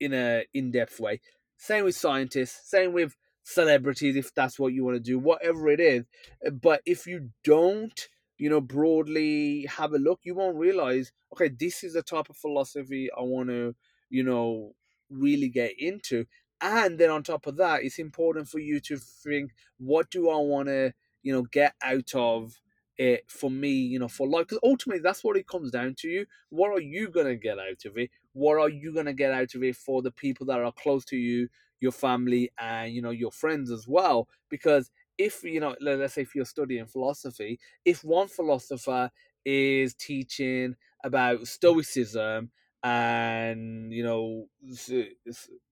in 0.00 0.12
a 0.12 0.44
in-depth 0.52 1.00
way. 1.00 1.20
Same 1.56 1.84
with 1.84 1.96
scientists, 1.96 2.70
same 2.70 2.92
with 2.92 3.16
celebrities 3.42 4.16
if 4.16 4.34
that's 4.34 4.58
what 4.58 4.72
you 4.72 4.84
want 4.84 4.96
to 4.96 5.00
do, 5.00 5.18
whatever 5.18 5.68
it 5.68 5.80
is. 5.80 6.04
Uh, 6.46 6.50
but 6.50 6.80
if 6.84 7.06
you 7.06 7.30
don't, 7.44 8.08
you 8.38 8.50
know, 8.50 8.60
broadly 8.60 9.66
have 9.78 9.92
a 9.92 9.98
look, 9.98 10.20
you 10.24 10.34
won't 10.34 10.56
realize, 10.56 11.12
okay, 11.32 11.48
this 11.48 11.84
is 11.84 11.94
the 11.94 12.02
type 12.02 12.28
of 12.28 12.36
philosophy 12.36 13.08
I 13.16 13.22
want 13.22 13.48
to, 13.48 13.74
you 14.10 14.24
know, 14.24 14.72
really 15.08 15.48
get 15.48 15.72
into. 15.78 16.26
And 16.60 16.98
then 16.98 17.10
on 17.10 17.22
top 17.22 17.46
of 17.46 17.56
that, 17.56 17.84
it's 17.84 17.98
important 17.98 18.48
for 18.48 18.58
you 18.58 18.80
to 18.80 18.96
think, 18.96 19.52
what 19.78 20.10
do 20.10 20.28
I 20.30 20.36
want 20.36 20.68
to, 20.68 20.92
you 21.26 21.32
know, 21.32 21.42
get 21.42 21.74
out 21.82 22.14
of 22.14 22.54
it 22.98 23.24
for 23.28 23.50
me, 23.50 23.70
you 23.70 23.98
know, 23.98 24.08
for 24.08 24.26
life? 24.28 24.46
Because 24.48 24.60
ultimately, 24.64 25.02
that's 25.02 25.24
what 25.24 25.36
it 25.36 25.46
comes 25.48 25.70
down 25.70 25.94
to. 25.98 26.08
You, 26.08 26.26
what 26.50 26.70
are 26.70 26.80
you 26.80 27.08
gonna 27.10 27.36
get 27.36 27.58
out 27.58 27.84
of 27.84 27.98
it? 27.98 28.10
What 28.32 28.58
are 28.58 28.68
you 28.70 28.94
gonna 28.94 29.12
get 29.14 29.32
out 29.32 29.54
of 29.54 29.62
it 29.62 29.76
for 29.76 30.02
the 30.02 30.10
people 30.10 30.46
that 30.46 30.60
are 30.60 30.72
close 30.72 31.04
to 31.06 31.16
you, 31.16 31.48
your 31.80 31.92
family, 31.92 32.50
and 32.58 32.92
you 32.92 33.02
know, 33.02 33.10
your 33.10 33.32
friends 33.32 33.70
as 33.70 33.86
well? 33.88 34.28
Because 34.48 34.90
if 35.18 35.42
you 35.44 35.60
know, 35.60 35.76
let's 35.80 36.14
say 36.14 36.22
if 36.22 36.34
you're 36.34 36.44
studying 36.44 36.86
philosophy, 36.86 37.58
if 37.84 38.04
one 38.04 38.28
philosopher 38.28 39.10
is 39.44 39.94
teaching 39.94 40.74
about 41.04 41.46
stoicism 41.46 42.50
and 42.82 43.92
you 43.92 44.02
know 44.04 44.46
you 44.62 45.14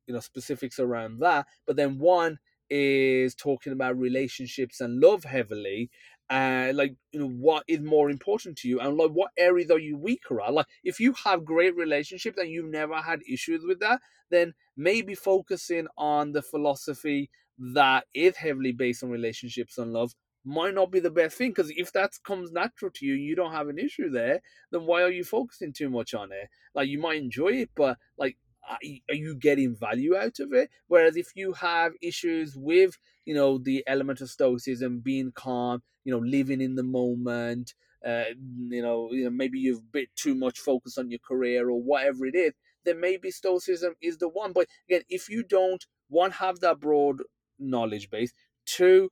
know 0.09 0.21
specifics 0.21 0.79
around 0.79 1.19
that 1.21 1.47
but 1.67 1.77
then 1.77 1.99
one 1.99 2.39
is 2.71 3.35
talking 3.35 3.73
about 3.73 3.99
relationships 3.99 4.81
and 4.81 5.01
love 5.01 5.25
heavily 5.25 5.91
uh, 6.31 6.73
like 6.75 6.97
you 7.13 7.21
know 7.21 7.29
what 7.29 7.65
is 7.69 7.81
more 7.81 8.11
important 8.11 8.57
to 8.57 8.69
you 8.69 8.81
and 8.81 8.97
like 8.97 9.11
what 9.11 9.31
areas 9.37 9.71
are 9.71 9.79
you 9.79 9.97
weaker 9.97 10.41
at? 10.41 10.55
Like 10.55 10.67
if 10.83 10.99
you 10.99 11.15
have 11.25 11.45
great 11.45 11.77
relationships 11.77 12.39
and 12.39 12.49
you've 12.49 12.71
never 12.71 12.97
had 12.97 13.21
issues 13.31 13.63
with 13.67 13.81
that 13.81 14.01
then 14.31 14.55
maybe 14.77 15.15
focusing 15.15 15.87
on 15.99 16.33
the 16.33 16.43
philosophy 16.43 17.31
that 17.59 18.05
is 18.15 18.37
heavily 18.37 18.73
based 18.73 19.05
on 19.05 19.11
relationships 19.11 19.79
and 19.79 19.93
love 19.93 20.15
might 20.47 20.75
not 20.75 20.91
be 20.91 21.01
the 21.01 21.11
best 21.11 21.37
thing 21.37 21.51
because 21.51 21.71
if 21.77 21.93
that 21.93 22.11
comes 22.25 22.51
natural 22.53 22.91
to 22.91 23.07
you 23.07 23.15
you 23.15 23.35
don't 23.37 23.53
have 23.53 23.69
an 23.69 23.79
issue 23.79 24.11
there 24.11 24.41
then 24.71 24.83
why 24.83 25.03
are 25.03 25.11
you 25.11 25.25
focusing 25.25 25.73
too 25.73 25.91
much 25.91 26.15
on 26.15 26.33
it? 26.33 26.49
Like 26.75 26.89
you 26.89 26.99
might 26.99 27.23
enjoy 27.23 27.49
it 27.49 27.71
but 27.77 27.99
like 28.19 28.39
are 28.71 29.15
you 29.15 29.35
getting 29.37 29.75
value 29.75 30.17
out 30.17 30.41
of 30.41 30.53
it? 30.53 30.71
Whereas 30.87 31.17
if 31.17 31.29
you 31.35 31.53
have 31.55 31.93
issues 32.03 32.57
with, 32.57 32.99
you 33.25 33.35
know, 33.35 33.59
the 33.59 33.85
element 33.87 34.21
of 34.21 34.31
stoicism, 34.31 35.01
being 35.01 35.33
calm, 35.33 35.83
you 36.05 36.13
know, 36.13 36.19
living 36.19 36.61
in 36.61 36.75
the 36.75 36.83
moment, 36.83 37.75
uh, 38.07 38.25
you 38.69 38.83
know, 38.83 39.11
you 39.13 39.25
know, 39.25 39.31
maybe 39.31 39.59
you've 39.59 39.79
a 39.79 39.93
bit 39.93 40.09
too 40.17 40.35
much 40.35 40.59
focus 40.59 40.99
on 40.99 41.11
your 41.11 41.21
career 41.27 41.69
or 41.71 41.81
whatever 41.83 42.27
it 42.27 42.35
is, 42.35 42.53
then 42.85 43.01
maybe 43.01 43.31
stoicism 43.31 43.95
is 44.03 44.19
the 44.19 44.29
one. 44.29 44.53
But 44.53 44.69
again, 44.89 45.03
if 45.09 45.29
you 45.29 45.43
don't 45.43 45.85
one 46.09 46.33
have 46.33 46.61
that 46.61 46.81
broad 46.81 47.23
knowledge 47.59 48.11
base, 48.11 48.33
two 48.67 49.11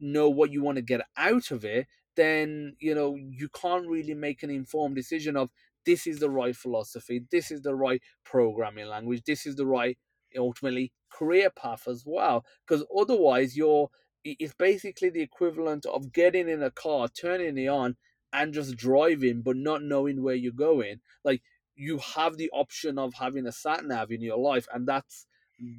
know 0.00 0.28
what 0.30 0.50
you 0.50 0.62
want 0.62 0.76
to 0.76 0.82
get 0.82 1.02
out 1.16 1.50
of 1.50 1.64
it, 1.64 1.86
then 2.16 2.76
you 2.80 2.94
know 2.94 3.14
you 3.14 3.48
can't 3.48 3.86
really 3.86 4.14
make 4.14 4.42
an 4.42 4.50
informed 4.50 4.96
decision 4.96 5.36
of 5.36 5.50
this 5.86 6.06
is 6.06 6.20
the 6.20 6.30
right 6.30 6.56
philosophy, 6.56 7.24
this 7.30 7.50
is 7.50 7.62
the 7.62 7.74
right 7.74 8.02
programming 8.24 8.86
language, 8.86 9.22
this 9.26 9.46
is 9.46 9.56
the 9.56 9.66
right 9.66 9.98
ultimately 10.38 10.92
career 11.10 11.50
path 11.50 11.88
as 11.88 12.04
well. 12.06 12.44
Because 12.66 12.84
otherwise, 12.96 13.56
you're 13.56 13.90
it's 14.22 14.54
basically 14.54 15.08
the 15.08 15.22
equivalent 15.22 15.86
of 15.86 16.12
getting 16.12 16.48
in 16.48 16.62
a 16.62 16.70
car, 16.70 17.08
turning 17.08 17.56
it 17.56 17.68
on, 17.68 17.96
and 18.32 18.52
just 18.52 18.76
driving, 18.76 19.40
but 19.40 19.56
not 19.56 19.82
knowing 19.82 20.22
where 20.22 20.34
you're 20.34 20.52
going. 20.52 21.00
Like 21.24 21.42
you 21.74 21.98
have 22.14 22.36
the 22.36 22.50
option 22.52 22.98
of 22.98 23.14
having 23.14 23.46
a 23.46 23.52
sat 23.52 23.84
nav 23.84 24.10
in 24.10 24.20
your 24.20 24.36
life, 24.36 24.68
and 24.72 24.86
that's 24.86 25.26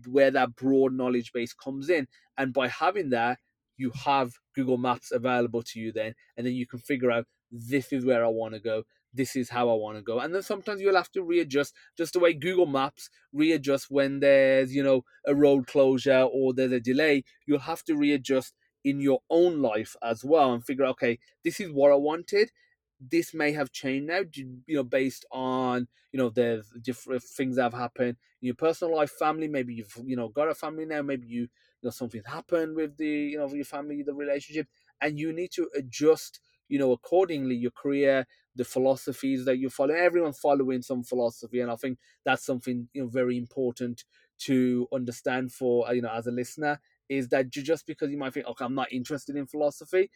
where 0.08 0.32
that 0.32 0.56
broad 0.56 0.94
knowledge 0.94 1.32
base 1.32 1.54
comes 1.54 1.90
in. 1.90 2.08
And 2.38 2.54
by 2.54 2.68
having 2.68 3.10
that, 3.12 3.40
you 3.78 3.92
have 4.06 4.34
Google 4.56 4.78
Maps 4.78 5.12
available 5.12 5.64
to 5.64 5.80
you 5.80 5.92
then, 5.92 6.16
and 6.36 6.46
then 6.46 6.54
you 6.54 6.68
can 6.68 6.80
figure 6.80 7.12
out 7.12 7.26
this 7.52 7.92
is 7.92 8.06
where 8.06 8.24
I 8.24 8.30
want 8.30 8.54
to 8.54 8.60
go 8.60 8.84
this 9.14 9.36
is 9.36 9.50
how 9.50 9.70
I 9.70 9.74
want 9.74 9.98
to 9.98 10.02
go. 10.04 10.20
And 10.20 10.34
then 10.34 10.42
sometimes 10.42 10.82
you'll 10.82 10.96
have 10.96 11.12
to 11.14 11.24
readjust, 11.24 11.74
just 11.98 12.14
the 12.14 12.20
way 12.20 12.34
Google 12.34 12.66
Maps 12.66 13.10
readjust 13.34 13.88
when 13.90 14.20
there's, 14.20 14.74
you 14.74 14.84
know, 14.84 15.04
a 15.26 15.36
road 15.36 15.68
closure 15.68 16.28
or 16.32 16.54
there's 16.54 16.72
a 16.72 16.80
delay. 16.80 17.24
You'll 17.46 17.60
have 17.60 17.84
to 17.84 17.96
readjust 17.96 18.54
in 18.84 19.00
your 19.00 19.20
own 19.30 19.62
life 19.62 19.96
as 20.02 20.24
well 20.24 20.54
and 20.54 20.66
figure 20.66 20.86
okay, 20.86 21.20
this 21.44 21.60
is 21.60 21.72
what 21.72 21.92
I 21.92 21.96
wanted. 21.96 22.52
This 23.00 23.34
may 23.34 23.52
have 23.54 23.72
changed 23.72 24.08
now, 24.08 24.22
you 24.34 24.76
know, 24.76 24.84
based 24.84 25.26
on, 25.32 25.88
you 26.12 26.20
know, 26.20 26.30
there's 26.30 26.72
different 26.82 27.24
things 27.24 27.56
that 27.56 27.64
have 27.64 27.74
happened 27.74 28.18
in 28.42 28.46
your 28.46 28.56
personal 28.56 28.96
life, 28.96 29.12
family. 29.12 29.48
Maybe 29.48 29.74
you've, 29.74 29.98
you 30.06 30.16
know, 30.16 30.30
got 30.30 30.50
a 30.50 30.56
family 30.56 30.86
now. 30.86 31.02
Maybe 31.02 31.26
you, 31.28 31.42
you 31.42 31.50
know, 31.84 31.90
something's 31.90 32.28
happened 32.28 32.76
with 32.76 32.98
the, 32.98 33.08
you 33.08 33.38
know, 33.40 33.52
your 33.52 33.66
family, 33.66 34.04
the 34.04 34.14
relationship, 34.14 34.68
and 35.02 35.18
you 35.18 35.34
need 35.34 35.52
to 35.54 35.68
adjust 35.76 36.40
you 36.72 36.80
know, 36.80 36.94
accordingly, 36.94 37.54
your 37.54 37.72
career, 37.72 38.26
the 38.56 38.66
philosophies 38.66 39.46
that 39.46 39.58
you 39.58 39.70
follow. 39.70 39.94
Everyone's 39.94 40.40
following 40.40 40.82
some 40.82 41.04
philosophy, 41.04 41.60
and 41.62 41.72
I 41.72 41.76
think 41.76 42.00
that's 42.24 42.46
something 42.46 42.90
you 42.94 43.04
know 43.04 43.08
very 43.10 43.38
important 43.38 44.04
to 44.40 44.88
understand 44.92 45.54
for 45.54 45.88
uh, 45.88 45.92
you 45.92 46.02
know 46.02 46.12
as 46.12 46.28
a 46.28 46.32
listener 46.32 46.80
is 47.10 47.28
that 47.30 47.50
just 47.50 47.86
because 47.86 48.10
you 48.10 48.18
might 48.18 48.34
think, 48.34 48.46
okay, 48.48 48.64
I'm 48.64 48.74
not 48.76 48.92
interested 48.92 49.36
in 49.36 49.46
philosophy, 49.46 50.10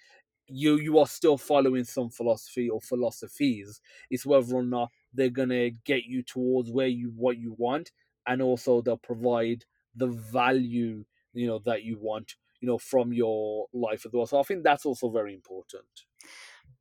you 0.47 0.77
you 0.79 0.99
are 0.99 1.07
still 1.07 1.37
following 1.37 1.83
some 1.83 2.09
philosophy 2.09 2.69
or 2.69 2.79
philosophies. 2.81 3.81
It's 4.09 4.25
whether 4.25 4.53
or 4.55 4.63
not 4.63 4.91
they're 5.13 5.29
gonna 5.29 5.71
get 5.71 6.05
you 6.05 6.21
towards 6.23 6.71
where 6.71 6.87
you 6.87 7.09
what 7.11 7.37
you 7.37 7.53
want, 7.53 7.91
and 8.27 8.41
also 8.41 8.81
they'll 8.81 8.97
provide 8.97 9.65
the 9.95 10.07
value 10.07 11.05
you 11.33 11.47
know 11.47 11.59
that 11.59 11.83
you 11.83 11.97
want 11.97 12.35
you 12.61 12.67
know 12.67 12.77
from 12.77 13.11
your 13.13 13.67
life 13.73 14.05
as 14.05 14.11
well. 14.13 14.25
So 14.27 14.39
I 14.39 14.43
think 14.43 14.63
that's 14.63 14.85
also 14.85 15.09
very 15.09 15.33
important. 15.33 16.05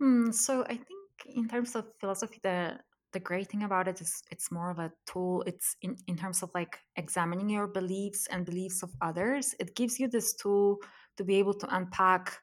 Mm, 0.00 0.34
so 0.34 0.64
I 0.64 0.76
think 0.76 1.03
in 1.26 1.48
terms 1.48 1.74
of 1.74 1.86
philosophy, 2.00 2.40
the 2.42 2.78
the 3.12 3.20
great 3.20 3.48
thing 3.48 3.62
about 3.62 3.86
it 3.86 4.00
is 4.00 4.22
it's 4.32 4.50
more 4.50 4.70
of 4.70 4.80
a 4.80 4.92
tool. 5.06 5.42
It's 5.46 5.76
in, 5.82 5.96
in 6.08 6.16
terms 6.16 6.42
of 6.42 6.50
like 6.52 6.80
examining 6.96 7.48
your 7.48 7.68
beliefs 7.68 8.26
and 8.26 8.44
beliefs 8.44 8.82
of 8.82 8.90
others. 9.00 9.54
It 9.60 9.76
gives 9.76 10.00
you 10.00 10.08
this 10.08 10.34
tool 10.34 10.78
to 11.16 11.24
be 11.24 11.36
able 11.36 11.54
to 11.54 11.76
unpack 11.76 12.36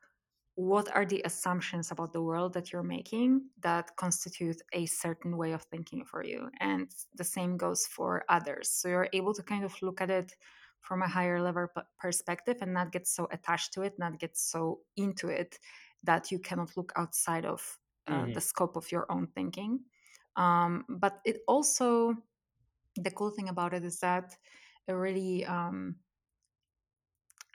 what 0.55 0.93
are 0.95 1.05
the 1.05 1.21
assumptions 1.25 1.91
about 1.91 2.13
the 2.13 2.21
world 2.21 2.53
that 2.53 2.71
you're 2.71 2.83
making 2.83 3.41
that 3.61 3.95
constitute 3.97 4.61
a 4.73 4.85
certain 4.85 5.35
way 5.37 5.51
of 5.51 5.63
thinking 5.63 6.05
for 6.05 6.23
you. 6.23 6.49
And 6.59 6.89
the 7.15 7.23
same 7.23 7.57
goes 7.57 7.85
for 7.85 8.23
others. 8.29 8.69
So 8.69 8.87
you're 8.87 9.09
able 9.11 9.33
to 9.33 9.43
kind 9.43 9.65
of 9.65 9.75
look 9.81 10.01
at 10.01 10.09
it 10.09 10.33
from 10.81 11.01
a 11.01 11.07
higher 11.07 11.41
level 11.41 11.67
perspective 11.99 12.57
and 12.61 12.73
not 12.73 12.91
get 12.91 13.07
so 13.07 13.27
attached 13.31 13.73
to 13.73 13.81
it, 13.81 13.99
not 13.99 14.19
get 14.19 14.37
so 14.37 14.79
into 14.95 15.27
it 15.27 15.59
that 16.03 16.31
you 16.31 16.39
cannot 16.39 16.75
look 16.75 16.91
outside 16.95 17.45
of 17.45 17.77
uh, 18.07 18.13
mm-hmm. 18.13 18.33
the 18.33 18.41
scope 18.41 18.75
of 18.75 18.91
your 18.91 19.05
own 19.11 19.27
thinking. 19.27 19.79
Um, 20.35 20.85
but 20.87 21.19
it 21.25 21.41
also, 21.47 22.15
the 22.95 23.11
cool 23.11 23.31
thing 23.31 23.49
about 23.49 23.73
it 23.73 23.83
is 23.83 23.99
that 23.99 24.35
it 24.87 24.93
really, 24.93 25.45
um, 25.45 25.95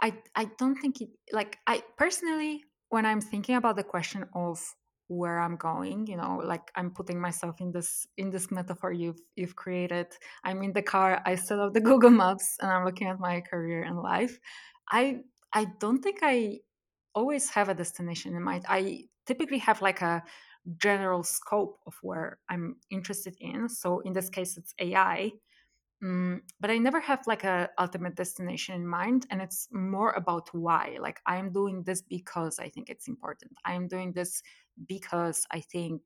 I 0.01 0.13
I 0.35 0.51
don't 0.59 0.77
think 0.77 1.01
it 1.01 1.09
like 1.33 1.59
I 1.67 1.83
personally 1.97 2.65
when 2.91 3.07
I'm 3.07 3.21
thinking 3.21 3.57
about 3.57 3.77
the 3.77 3.83
question 3.83 4.27
of 4.35 4.61
where 5.09 5.39
I'm 5.39 5.57
going, 5.57 6.07
you 6.07 6.17
know, 6.17 6.41
like 6.45 6.71
I'm 6.75 6.91
putting 6.91 7.21
myself 7.21 7.61
in 7.61 7.71
this 7.71 8.07
in 8.17 8.31
this 8.31 8.51
metaphor 8.51 8.93
you've 8.93 9.21
you've 9.37 9.57
created. 9.57 10.09
I'm 10.45 10.63
in 10.63 10.73
the 10.73 10.83
car, 10.83 11.23
I 11.25 11.35
set 11.37 11.59
up 11.59 11.73
the 11.73 11.81
Google 11.89 12.11
Maps 12.11 12.57
and 12.61 12.71
I'm 12.71 12.85
looking 12.85 13.07
at 13.07 13.21
my 13.21 13.41
career 13.41 13.85
and 13.85 13.99
life. 13.99 14.39
I 14.91 15.21
I 15.53 15.67
don't 15.81 16.03
think 16.03 16.19
I 16.23 16.61
always 17.15 17.49
have 17.51 17.69
a 17.69 17.75
destination 17.75 18.35
in 18.35 18.43
mind. 18.43 18.65
I 18.69 19.05
typically 19.27 19.59
have 19.59 19.83
like 19.83 20.03
a 20.03 20.23
general 20.79 21.23
scope 21.23 21.79
of 21.87 21.95
where 22.03 22.39
I'm 22.49 22.77
interested 22.91 23.37
in. 23.41 23.69
So 23.69 24.01
in 24.01 24.13
this 24.13 24.29
case, 24.29 24.57
it's 24.57 24.75
AI. 24.81 25.33
Mm, 26.05 26.41
but 26.61 26.71
I 26.71 26.77
never 26.77 27.01
have 27.01 27.27
like 27.27 27.45
a 27.45 27.71
ultimate 27.79 28.17
destination 28.17 28.75
in 28.75 28.87
mind, 28.87 29.27
and 29.31 29.41
it's 29.41 29.69
more 29.73 30.13
about 30.13 30.49
why. 30.53 30.99
Like 31.01 31.21
I 31.27 31.37
am 31.37 31.53
doing 31.53 31.83
this 31.85 32.03
because 32.03 32.59
I 32.59 32.69
think 32.69 32.91
it's 32.91 33.09
important. 33.09 33.53
I 33.65 33.73
am 33.73 33.89
doing 33.89 34.13
this 34.13 34.43
because 34.87 35.47
I 35.51 35.61
think 35.61 36.03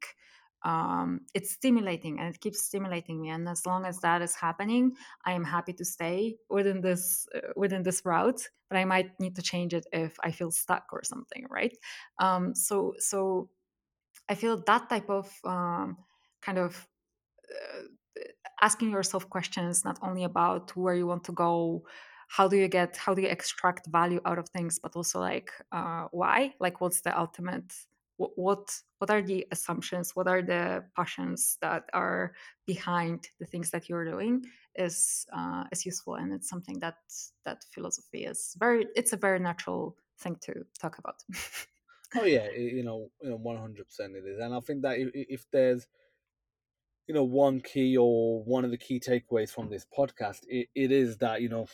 um, 0.65 1.21
it's 1.35 1.51
stimulating 1.53 2.19
and 2.19 2.35
it 2.35 2.41
keeps 2.41 2.63
stimulating 2.63 3.21
me 3.21 3.31
and 3.31 3.49
as 3.49 3.65
long 3.67 3.85
as 3.85 3.99
that 4.01 4.23
is 4.23 4.35
happening 4.35 4.93
i 5.25 5.33
am 5.33 5.45
happy 5.45 5.73
to 5.73 5.85
stay 5.85 6.37
within 6.49 6.81
this 6.81 7.27
uh, 7.35 7.53
within 7.57 7.83
this 7.83 8.05
route 8.05 8.49
but 8.69 8.77
i 8.77 8.85
might 8.85 9.19
need 9.19 9.35
to 9.35 9.43
change 9.43 9.75
it 9.75 9.87
if 9.93 10.17
i 10.23 10.31
feel 10.31 10.51
stuck 10.51 10.85
or 10.93 11.03
something 11.03 11.47
right? 11.51 11.77
Um, 12.19 12.55
so 12.55 12.95
so 12.99 13.49
i 14.29 14.35
feel 14.35 14.63
that 14.67 14.89
type 14.89 15.09
of 15.09 15.33
um, 15.45 15.97
kind 16.43 16.59
of 16.59 16.87
uh, 17.51 17.83
asking 18.63 18.91
yourself 18.91 19.29
questions 19.31 19.85
not 19.85 19.99
only 20.03 20.25
about 20.25 20.77
where 20.77 20.95
you 20.95 21.07
want 21.07 21.25
to 21.25 21.33
go 21.33 21.85
how 22.31 22.47
do 22.47 22.57
you 22.57 22.69
get 22.69 22.97
how 22.97 23.13
do 23.13 23.23
you 23.23 23.29
extract 23.29 23.89
value 23.89 24.21
out 24.25 24.39
of 24.39 24.49
things 24.51 24.79
but 24.79 24.95
also 24.95 25.19
like 25.19 25.51
uh, 25.73 26.07
why? 26.13 26.55
Like 26.61 26.81
what's 26.81 27.01
the 27.01 27.19
ultimate 27.19 27.75
what 28.21 28.31
what 28.37 28.81
what 28.99 29.11
are 29.11 29.23
the 29.23 29.47
assumptions 29.51 30.15
what 30.15 30.29
are 30.29 30.43
the 30.43 30.85
passions 30.95 31.57
that 31.63 31.85
are 31.95 32.33
behind 32.67 33.29
the 33.41 33.47
things 33.47 33.71
that 33.71 33.89
you're 33.89 34.05
doing 34.05 34.45
is 34.77 35.27
uh, 35.33 35.65
is 35.73 35.87
useful 35.87 36.17
and 36.17 36.33
it's 36.33 36.49
something 36.49 36.79
that 36.81 36.99
that 37.47 37.65
philosophy 37.73 38.25
is 38.25 38.55
very 38.59 38.87
it's 38.95 39.15
a 39.15 39.17
very 39.17 39.39
natural 39.39 39.97
thing 40.19 40.37
to 40.43 40.53
talk 40.79 40.99
about. 40.99 41.17
Oh 42.15 42.25
yeah 42.25 42.49
you 42.57 42.85
know 42.85 43.11
you 43.23 43.31
know 43.31 43.39
100% 43.39 43.79
it 44.15 44.25
is 44.27 44.39
and 44.39 44.55
i 44.55 44.61
think 44.61 44.83
that 44.83 44.99
if, 44.99 45.09
if 45.15 45.45
there's 45.51 45.87
you 47.07 47.15
know 47.15 47.25
one 47.25 47.61
key 47.61 47.97
or 47.97 48.43
one 48.45 48.65
of 48.65 48.71
the 48.71 48.77
key 48.87 49.01
takeaways 49.01 49.51
from 49.51 49.71
this 49.71 49.87
podcast 49.97 50.41
it, 50.49 50.69
it 50.75 50.93
is 50.93 51.17
that 51.19 51.41
you 51.41 51.49
know 51.49 51.67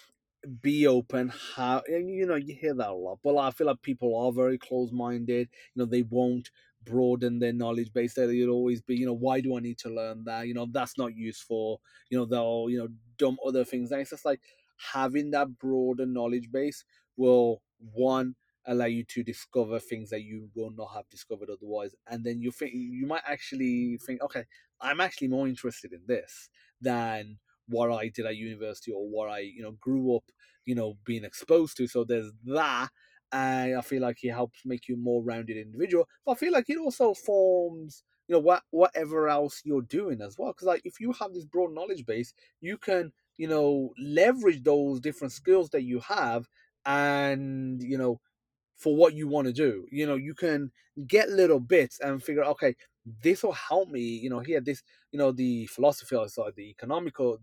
be 0.60 0.86
open 0.86 1.32
how 1.56 1.82
you 1.88 2.24
know 2.26 2.36
you 2.36 2.54
hear 2.54 2.74
that 2.74 2.90
a 2.90 2.94
lot 2.94 3.18
but 3.24 3.36
i 3.36 3.50
feel 3.50 3.66
like 3.66 3.82
people 3.82 4.16
are 4.16 4.30
very 4.32 4.56
close-minded 4.58 5.48
you 5.74 5.82
know 5.82 5.84
they 5.86 6.02
won't 6.02 6.50
broaden 6.84 7.40
their 7.40 7.52
knowledge 7.52 7.92
base 7.92 8.14
there 8.14 8.30
you'll 8.30 8.54
always 8.54 8.80
be 8.80 8.94
you 8.94 9.04
know 9.06 9.12
why 9.12 9.40
do 9.40 9.56
i 9.56 9.60
need 9.60 9.76
to 9.76 9.90
learn 9.90 10.22
that? 10.24 10.46
You 10.46 10.54
know 10.54 10.66
that's 10.70 10.96
not 10.96 11.16
useful 11.16 11.80
you 12.10 12.18
know 12.18 12.24
they'll 12.24 12.66
you 12.70 12.78
know 12.78 12.88
dump 13.18 13.38
other 13.44 13.64
things. 13.64 13.90
And 13.90 14.00
it's 14.00 14.10
just 14.10 14.24
like 14.24 14.40
having 14.92 15.30
that 15.32 15.58
broader 15.58 16.06
knowledge 16.06 16.50
base 16.52 16.84
will 17.16 17.60
one 17.92 18.36
allow 18.66 18.84
you 18.84 19.04
to 19.04 19.22
discover 19.22 19.78
things 19.78 20.10
that 20.10 20.22
you 20.22 20.48
will 20.54 20.70
not 20.70 20.88
have 20.94 21.08
discovered 21.08 21.48
otherwise 21.50 21.94
and 22.08 22.24
then 22.24 22.40
you 22.40 22.50
think 22.50 22.72
you 22.74 23.06
might 23.06 23.22
actually 23.26 23.96
think 24.04 24.20
okay 24.22 24.44
i'm 24.80 25.00
actually 25.00 25.28
more 25.28 25.46
interested 25.46 25.92
in 25.92 26.00
this 26.06 26.48
than 26.80 27.38
what 27.68 27.90
i 27.90 28.08
did 28.08 28.26
at 28.26 28.36
university 28.36 28.92
or 28.92 29.06
what 29.08 29.28
i 29.30 29.38
you 29.40 29.62
know 29.62 29.72
grew 29.80 30.16
up 30.16 30.24
you 30.64 30.74
know 30.74 30.96
being 31.04 31.24
exposed 31.24 31.76
to 31.76 31.86
so 31.86 32.04
there's 32.04 32.30
that 32.44 32.88
and 33.32 33.76
i 33.76 33.80
feel 33.80 34.02
like 34.02 34.22
it 34.22 34.30
helps 34.30 34.60
make 34.64 34.88
you 34.88 34.94
a 34.94 34.98
more 34.98 35.22
rounded 35.22 35.56
individual 35.56 36.08
but 36.24 36.32
i 36.32 36.34
feel 36.34 36.52
like 36.52 36.68
it 36.68 36.78
also 36.78 37.14
forms 37.14 38.04
you 38.28 38.32
know 38.34 38.40
what 38.40 38.62
whatever 38.70 39.28
else 39.28 39.62
you're 39.64 39.82
doing 39.82 40.20
as 40.20 40.36
well 40.38 40.52
because 40.52 40.66
like 40.66 40.82
if 40.84 41.00
you 41.00 41.12
have 41.12 41.32
this 41.32 41.44
broad 41.44 41.72
knowledge 41.72 42.04
base 42.06 42.32
you 42.60 42.76
can 42.76 43.12
you 43.36 43.48
know 43.48 43.90
leverage 43.98 44.62
those 44.62 45.00
different 45.00 45.32
skills 45.32 45.70
that 45.70 45.82
you 45.82 46.00
have 46.00 46.46
and 46.84 47.82
you 47.82 47.98
know 47.98 48.20
for 48.76 48.94
what 48.96 49.14
you 49.14 49.28
want 49.28 49.46
to 49.46 49.52
do. 49.52 49.86
You 49.90 50.06
know, 50.06 50.16
you 50.16 50.34
can 50.34 50.70
get 51.06 51.30
little 51.30 51.60
bits 51.60 51.98
and 52.00 52.22
figure, 52.22 52.44
okay, 52.44 52.74
this 53.22 53.42
will 53.42 53.52
help 53.52 53.88
me. 53.90 54.00
You 54.00 54.30
know, 54.30 54.40
here, 54.40 54.60
this, 54.60 54.82
you 55.12 55.18
know, 55.18 55.32
the 55.32 55.66
philosophy 55.66 56.16
side, 56.28 56.52
the 56.56 56.70
economical, 56.70 57.38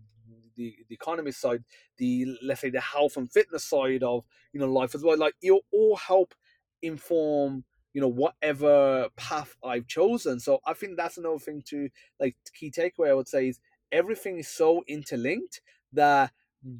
the 0.56 0.74
the 0.88 0.94
economist 0.94 1.40
side, 1.40 1.64
the 1.98 2.36
let's 2.42 2.60
say 2.60 2.70
the 2.70 2.80
health 2.80 3.16
and 3.16 3.30
fitness 3.30 3.64
side 3.64 4.02
of 4.02 4.24
you 4.52 4.60
know 4.60 4.70
life 4.70 4.94
as 4.94 5.02
well. 5.02 5.18
Like 5.18 5.34
it'll 5.42 5.64
all 5.72 5.96
help 5.96 6.34
inform 6.82 7.64
you 7.92 8.00
know 8.00 8.08
whatever 8.08 9.08
path 9.16 9.56
I've 9.64 9.86
chosen. 9.86 10.40
So 10.40 10.60
I 10.66 10.74
think 10.74 10.96
that's 10.96 11.18
another 11.18 11.38
thing 11.38 11.62
to 11.66 11.88
like 12.20 12.36
key 12.54 12.70
takeaway. 12.70 13.10
I 13.10 13.14
would 13.14 13.28
say 13.28 13.48
is 13.48 13.60
everything 13.92 14.38
is 14.38 14.48
so 14.48 14.82
interlinked 14.88 15.60
that 15.92 16.32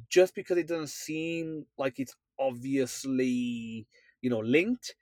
just 0.09 0.35
because 0.35 0.57
it 0.57 0.67
doesn't 0.67 0.89
seem 0.89 1.65
like 1.77 1.99
it's 1.99 2.15
obviously 2.39 3.87
you 4.21 4.29
know 4.29 4.39
linked 4.39 4.95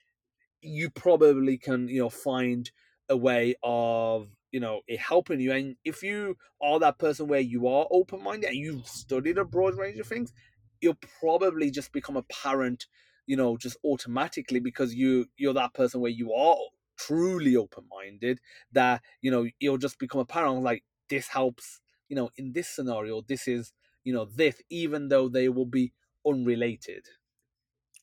you 0.60 0.90
probably 0.90 1.58
can 1.58 1.88
you 1.88 2.00
know 2.00 2.10
find 2.10 2.70
a 3.08 3.16
way 3.16 3.54
of 3.62 4.28
you 4.54 4.60
know 4.60 4.82
it 4.86 5.00
helping 5.00 5.40
you. 5.40 5.52
And 5.52 5.76
if 5.84 6.02
you 6.02 6.36
are 6.62 6.78
that 6.78 6.98
person 6.98 7.26
where 7.26 7.40
you 7.40 7.66
are 7.66 7.86
open-minded 7.90 8.50
and 8.50 8.56
you've 8.56 8.86
studied 8.86 9.38
a 9.38 9.44
broad 9.44 9.76
range 9.76 9.98
of 9.98 10.06
things 10.06 10.32
you'll 10.80 10.98
probably 11.20 11.70
just 11.70 11.92
become 11.92 12.16
a 12.16 12.22
parent 12.24 12.86
you 13.26 13.36
know 13.36 13.56
just 13.56 13.76
automatically 13.84 14.60
because 14.60 14.94
you 14.94 15.26
you're 15.36 15.54
that 15.54 15.74
person 15.74 16.00
where 16.00 16.10
you 16.10 16.32
are 16.32 16.56
truly 16.96 17.56
open-minded 17.56 18.38
that 18.70 19.02
you 19.20 19.30
know 19.30 19.46
you'll 19.58 19.78
just 19.78 19.98
become 19.98 20.20
a 20.20 20.24
parent 20.26 20.62
like 20.62 20.84
this 21.08 21.28
helps 21.28 21.80
you 22.08 22.14
know 22.14 22.30
in 22.36 22.52
this 22.52 22.68
scenario 22.68 23.22
this 23.22 23.48
is 23.48 23.72
you 24.04 24.12
know 24.12 24.26
this 24.26 24.60
even 24.70 25.08
though 25.08 25.28
they 25.28 25.48
will 25.48 25.66
be 25.66 25.92
unrelated. 26.26 27.06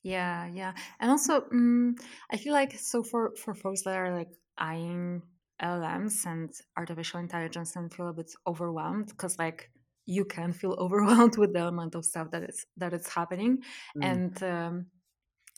Yeah 0.03 0.47
yeah. 0.47 0.73
And 0.99 1.11
also 1.11 1.45
um, 1.51 1.95
i 2.31 2.37
feel 2.37 2.53
like 2.53 2.73
so 2.79 3.03
for 3.03 3.35
for 3.35 3.53
folks 3.53 3.83
that 3.83 3.95
are 3.95 4.15
like 4.15 4.31
eyeing 4.57 5.21
llms 5.61 6.25
and 6.25 6.51
artificial 6.77 7.19
intelligence 7.19 7.75
and 7.75 7.93
feel 7.93 8.09
a 8.09 8.13
bit 8.13 8.31
overwhelmed 8.47 9.07
because 9.07 9.37
like 9.39 9.71
you 10.05 10.25
can 10.25 10.51
feel 10.51 10.73
overwhelmed 10.79 11.37
with 11.37 11.53
the 11.53 11.67
amount 11.67 11.95
of 11.95 12.05
stuff 12.05 12.31
that 12.31 12.43
is 12.43 12.65
that 12.77 12.93
it's 12.93 13.09
happening. 13.09 13.59
Mm. 13.97 14.03
and 14.03 14.43
um, 14.43 14.85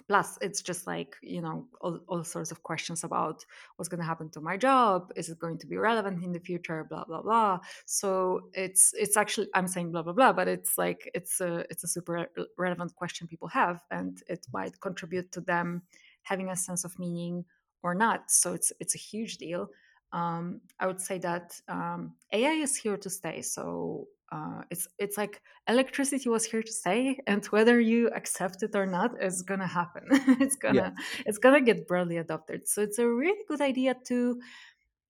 plus 0.08 0.38
it's 0.42 0.62
just 0.62 0.88
like 0.88 1.16
you 1.22 1.42
know 1.42 1.68
all, 1.80 2.00
all 2.08 2.24
sorts 2.24 2.52
of 2.52 2.64
questions 2.64 3.04
about 3.04 3.46
what's 3.76 3.88
going 3.88 4.00
to 4.00 4.06
happen 4.06 4.30
to 4.30 4.42
my 4.42 4.58
job 4.58 5.12
is 5.16 5.30
it 5.30 5.40
going 5.40 5.58
to 5.58 5.68
be 5.68 5.78
relevant 5.78 6.24
in 6.24 6.32
the 6.32 6.40
future 6.40 6.86
blah 6.90 7.06
blah 7.06 7.22
blah. 7.22 7.60
So 7.86 8.50
it's 8.54 8.94
it's 8.98 9.16
actually 9.18 9.48
i'm 9.54 9.68
saying 9.68 9.92
blah 9.92 10.02
blah 10.02 10.14
blah 10.14 10.34
but 10.34 10.48
it's 10.48 10.78
like 10.78 11.10
it's 11.14 11.40
a 11.42 11.66
it's 11.70 11.84
a 11.84 11.88
super 11.88 12.28
relevant 12.58 12.96
question 12.96 13.28
people 13.28 13.48
have 13.48 13.82
and 13.92 14.22
it 14.28 14.46
might 14.52 14.80
contribute 14.82 15.32
to 15.32 15.42
them 15.42 15.84
having 16.24 16.50
a 16.50 16.56
sense 16.56 16.84
of 16.84 16.98
meaning 16.98 17.46
or 17.84 17.94
not. 17.94 18.32
So 18.32 18.54
it's 18.54 18.72
it's 18.80 18.96
a 18.96 18.98
huge 18.98 19.38
deal 19.38 19.70
um, 20.14 20.62
i 20.80 20.88
would 20.88 21.02
say 21.02 21.18
that 21.18 21.60
um, 21.68 22.14
ai 22.32 22.54
is 22.54 22.76
here 22.76 22.98
to 22.98 23.10
stay 23.10 23.42
so 23.42 24.08
uh, 24.34 24.62
it's 24.72 24.88
it's 24.98 25.16
like 25.16 25.42
electricity 25.68 26.28
was 26.28 26.44
here 26.44 26.64
to 26.64 26.72
stay, 26.72 27.20
and 27.28 27.46
whether 27.48 27.80
you 27.80 28.10
accept 28.16 28.64
it 28.64 28.76
or 28.76 28.86
not, 28.86 29.12
is 29.22 29.44
gonna 29.44 29.68
happen. 29.68 30.04
it's 30.42 30.56
gonna 30.56 30.76
yeah. 30.76 31.24
it's 31.26 31.38
gonna 31.38 31.62
get 31.62 31.88
broadly 31.88 32.18
adopted. 32.18 32.68
So 32.68 32.82
it's 32.82 32.98
a 32.98 33.08
really 33.08 33.44
good 33.48 33.62
idea 33.62 33.96
to 34.08 34.42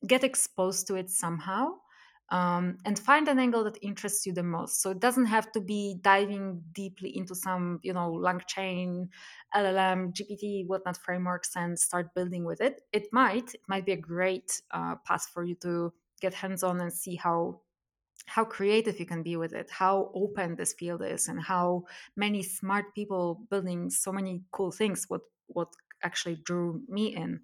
get 0.05 0.23
exposed 0.23 0.87
to 0.87 0.95
it 0.95 1.09
somehow. 1.09 1.75
Um, 2.33 2.77
and 2.83 2.97
find 2.97 3.27
an 3.27 3.37
angle 3.37 3.63
that 3.65 3.77
interests 3.83 4.25
you 4.25 4.33
the 4.33 4.41
most. 4.41 4.81
So 4.81 4.89
it 4.89 4.99
doesn't 4.99 5.27
have 5.27 5.51
to 5.51 5.61
be 5.61 5.99
diving 6.01 6.63
deeply 6.71 7.15
into 7.15 7.35
some, 7.35 7.79
you 7.83 7.93
know, 7.93 8.11
LangChain, 8.11 9.09
LLM, 9.53 10.13
GPT, 10.13 10.65
whatnot 10.65 10.97
frameworks 10.97 11.51
and 11.55 11.77
start 11.77 12.13
building 12.15 12.43
with 12.43 12.59
it. 12.59 12.81
It 12.91 13.07
might, 13.11 13.53
it 13.53 13.61
might 13.67 13.85
be 13.85 13.91
a 13.91 13.97
great 14.13 14.61
uh, 14.71 14.95
path 15.05 15.27
for 15.31 15.43
you 15.43 15.55
to 15.61 15.93
get 16.21 16.33
hands 16.33 16.63
on 16.63 16.81
and 16.81 16.91
see 16.91 17.15
how 17.15 17.61
how 18.25 18.45
creative 18.45 18.99
you 18.99 19.05
can 19.05 19.21
be 19.23 19.35
with 19.35 19.53
it, 19.53 19.69
how 19.69 20.09
open 20.13 20.55
this 20.55 20.73
field 20.73 21.03
is, 21.03 21.27
and 21.27 21.41
how 21.41 21.83
many 22.15 22.41
smart 22.41 22.95
people 22.95 23.45
building 23.49 23.89
so 23.89 24.11
many 24.11 24.43
cool 24.51 24.71
things. 24.71 25.05
What 25.09 25.21
what 25.47 25.69
actually 26.03 26.37
drew 26.43 26.81
me 26.87 27.15
in. 27.15 27.41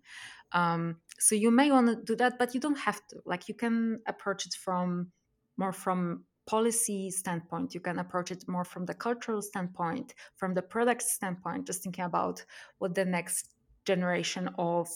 Um, 0.52 0.98
so 1.20 1.36
you 1.36 1.52
may 1.52 1.72
want 1.72 1.88
to 1.88 1.96
do 1.96 2.16
that, 2.18 2.40
but 2.40 2.54
you 2.54 2.60
don't 2.60 2.78
have 2.80 3.06
to. 3.10 3.22
Like 3.26 3.48
you 3.48 3.56
can 3.56 4.00
approach 4.08 4.46
it 4.46 4.54
from 4.54 5.12
more 5.58 5.74
from 5.74 6.24
policy 6.48 7.12
standpoint 7.12 7.76
you 7.76 7.80
can 7.80 8.00
approach 8.00 8.32
it 8.32 8.44
more 8.48 8.64
from 8.64 8.84
the 8.84 8.94
cultural 8.96 9.40
standpoint 9.40 10.16
from 10.36 10.56
the 10.56 10.62
product 10.64 11.04
standpoint 11.04 11.68
just 11.68 11.84
thinking 11.84 12.06
about 12.06 12.44
what 12.80 12.96
the 12.96 13.06
next 13.06 13.52
generation 13.86 14.50
of 14.58 14.88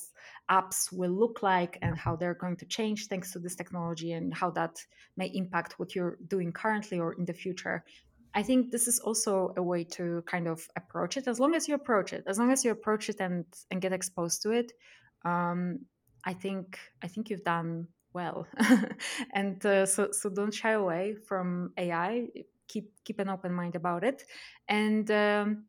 apps 0.50 0.92
will 0.92 1.12
look 1.12 1.42
like 1.42 1.78
and 1.82 1.98
how 1.98 2.16
they're 2.16 2.42
going 2.44 2.56
to 2.56 2.66
change 2.66 3.08
thanks 3.08 3.32
to 3.32 3.40
this 3.40 3.56
technology 3.56 4.12
and 4.14 4.34
how 4.34 4.50
that 4.52 4.76
may 5.16 5.28
impact 5.34 5.80
what 5.80 5.96
you're 5.96 6.18
doing 6.28 6.52
currently 6.52 7.00
or 7.00 7.14
in 7.14 7.26
the 7.26 7.34
future. 7.34 7.84
I 8.36 8.44
think 8.44 8.72
this 8.72 8.88
is 8.88 9.00
also 9.00 9.54
a 9.58 9.64
way 9.64 9.84
to 9.98 10.24
kind 10.34 10.48
of 10.48 10.68
approach 10.76 11.18
it 11.18 11.28
as 11.28 11.40
long 11.40 11.54
as 11.56 11.68
you 11.68 11.76
approach 11.76 12.14
it, 12.14 12.24
as 12.28 12.38
long 12.40 12.52
as 12.52 12.66
you 12.66 12.72
approach 12.72 13.10
it 13.10 13.20
and, 13.20 13.46
and 13.70 13.82
get 13.82 13.94
exposed 13.94 14.42
to 14.44 14.52
it. 14.52 14.72
Um, 15.26 15.80
I 16.26 16.34
think 16.34 16.80
I 17.04 17.08
think 17.08 17.30
you've 17.30 17.44
done 17.44 17.88
well, 18.14 18.48
and 19.34 19.64
uh, 19.66 19.86
so 19.86 20.12
so 20.12 20.30
don't 20.30 20.54
shy 20.54 20.72
away 20.72 21.16
from 21.28 21.74
AI. 21.78 22.28
Keep 22.68 22.92
keep 23.04 23.20
an 23.20 23.30
open 23.30 23.54
mind 23.54 23.76
about 23.76 24.04
it, 24.04 24.24
and 24.68 25.10
um, 25.12 25.66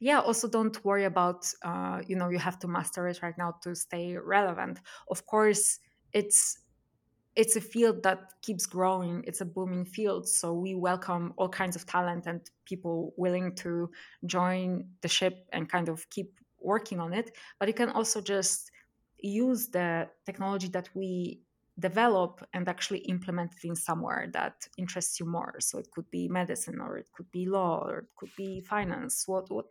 yeah 0.00 0.20
also 0.20 0.48
don't 0.48 0.82
worry 0.84 1.04
about 1.04 1.46
uh, 1.62 2.00
you 2.06 2.16
know 2.16 2.30
you 2.30 2.38
have 2.38 2.58
to 2.60 2.68
master 2.68 3.06
it 3.08 3.20
right 3.22 3.36
now 3.38 3.54
to 3.62 3.74
stay 3.74 4.16
relevant. 4.16 4.80
Of 5.10 5.26
course 5.26 5.78
it's 6.12 6.58
it's 7.36 7.56
a 7.56 7.60
field 7.60 8.02
that 8.02 8.32
keeps 8.42 8.66
growing. 8.66 9.22
It's 9.26 9.40
a 9.40 9.44
booming 9.44 9.84
field. 9.84 10.28
So 10.28 10.52
we 10.52 10.74
welcome 10.74 11.32
all 11.36 11.48
kinds 11.48 11.76
of 11.76 11.86
talent 11.86 12.26
and 12.26 12.40
people 12.64 13.14
willing 13.16 13.54
to 13.56 13.90
join 14.26 14.88
the 15.00 15.08
ship 15.08 15.46
and 15.52 15.68
kind 15.68 15.88
of 15.88 16.08
keep 16.10 16.38
working 16.60 16.98
on 17.00 17.12
it. 17.12 17.30
But 17.58 17.68
you 17.68 17.74
can 17.74 17.90
also 17.90 18.20
just 18.20 18.69
use 19.22 19.68
the 19.68 20.08
technology 20.26 20.68
that 20.68 20.88
we 20.94 21.42
develop 21.78 22.46
and 22.52 22.68
actually 22.68 22.98
implement 23.00 23.54
it 23.54 23.66
in 23.66 23.74
somewhere 23.74 24.28
that 24.32 24.68
interests 24.76 25.18
you 25.18 25.26
more. 25.26 25.54
So 25.60 25.78
it 25.78 25.90
could 25.90 26.10
be 26.10 26.28
medicine 26.28 26.80
or 26.80 26.98
it 26.98 27.08
could 27.12 27.30
be 27.30 27.46
law 27.46 27.84
or 27.86 27.98
it 27.98 28.08
could 28.16 28.30
be 28.36 28.60
finance 28.60 29.24
what 29.26 29.50
what 29.50 29.66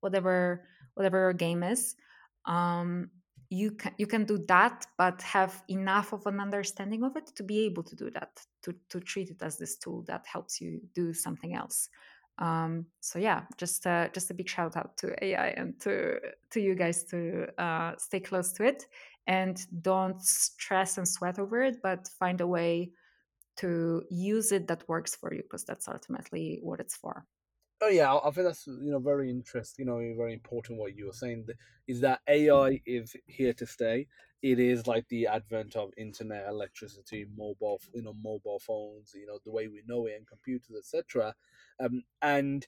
whatever 0.00 0.64
whatever 0.94 1.18
your 1.18 1.32
game 1.32 1.62
is. 1.62 1.96
Um, 2.44 3.10
you 3.50 3.70
can 3.70 3.92
you 3.98 4.06
can 4.06 4.24
do 4.24 4.38
that 4.48 4.86
but 4.98 5.20
have 5.22 5.62
enough 5.68 6.12
of 6.12 6.26
an 6.26 6.40
understanding 6.40 7.04
of 7.04 7.16
it 7.16 7.26
to 7.36 7.42
be 7.42 7.60
able 7.60 7.82
to 7.82 7.94
do 7.94 8.10
that 8.10 8.40
to, 8.62 8.74
to 8.88 9.00
treat 9.00 9.30
it 9.30 9.42
as 9.42 9.58
this 9.58 9.76
tool 9.76 10.02
that 10.06 10.24
helps 10.26 10.60
you 10.60 10.80
do 10.94 11.12
something 11.12 11.54
else 11.54 11.88
um, 12.38 12.86
so 13.00 13.18
yeah 13.18 13.42
just 13.56 13.86
uh, 13.86 14.08
just 14.12 14.30
a 14.30 14.34
big 14.34 14.48
shout 14.48 14.76
out 14.76 14.96
to 14.96 15.14
ai 15.24 15.48
and 15.56 15.78
to 15.80 16.18
to 16.50 16.60
you 16.60 16.74
guys 16.74 17.04
to 17.04 17.46
uh, 17.58 17.92
stay 17.96 18.20
close 18.20 18.52
to 18.52 18.64
it 18.64 18.86
and 19.26 19.66
don't 19.82 20.20
stress 20.22 20.98
and 20.98 21.08
sweat 21.08 21.38
over 21.38 21.62
it, 21.62 21.78
but 21.82 22.08
find 22.18 22.40
a 22.40 22.46
way 22.46 22.92
to 23.56 24.02
use 24.10 24.52
it 24.52 24.66
that 24.68 24.88
works 24.88 25.14
for 25.14 25.32
you 25.32 25.42
because 25.42 25.64
that's 25.64 25.88
ultimately 25.88 26.58
what 26.62 26.80
it's 26.80 26.96
for. 26.96 27.24
Oh 27.80 27.88
yeah, 27.88 28.14
I 28.14 28.30
think 28.30 28.46
that's 28.46 28.66
you 28.66 28.90
know 28.90 28.98
very 28.98 29.30
interesting. 29.30 29.86
You 29.86 29.92
know, 29.92 30.14
very 30.16 30.32
important 30.32 30.78
what 30.78 30.96
you 30.96 31.06
were 31.06 31.12
saying 31.12 31.46
is 31.86 32.00
that 32.00 32.20
AI 32.28 32.80
is 32.86 33.14
here 33.26 33.52
to 33.54 33.66
stay. 33.66 34.06
It 34.44 34.60
is 34.60 34.86
like 34.86 35.08
the 35.08 35.28
advent 35.28 35.76
of 35.76 35.92
internet, 35.96 36.48
electricity, 36.48 37.26
mobile, 37.36 37.80
you 37.94 38.02
know, 38.02 38.14
mobile 38.22 38.60
phones. 38.60 39.12
You 39.14 39.26
know, 39.26 39.40
the 39.44 39.52
way 39.52 39.68
we 39.68 39.82
know 39.88 40.06
it, 40.06 40.14
and 40.18 40.28
computers, 40.28 40.76
etc. 40.78 41.34
Um, 41.80 42.04
and 42.22 42.66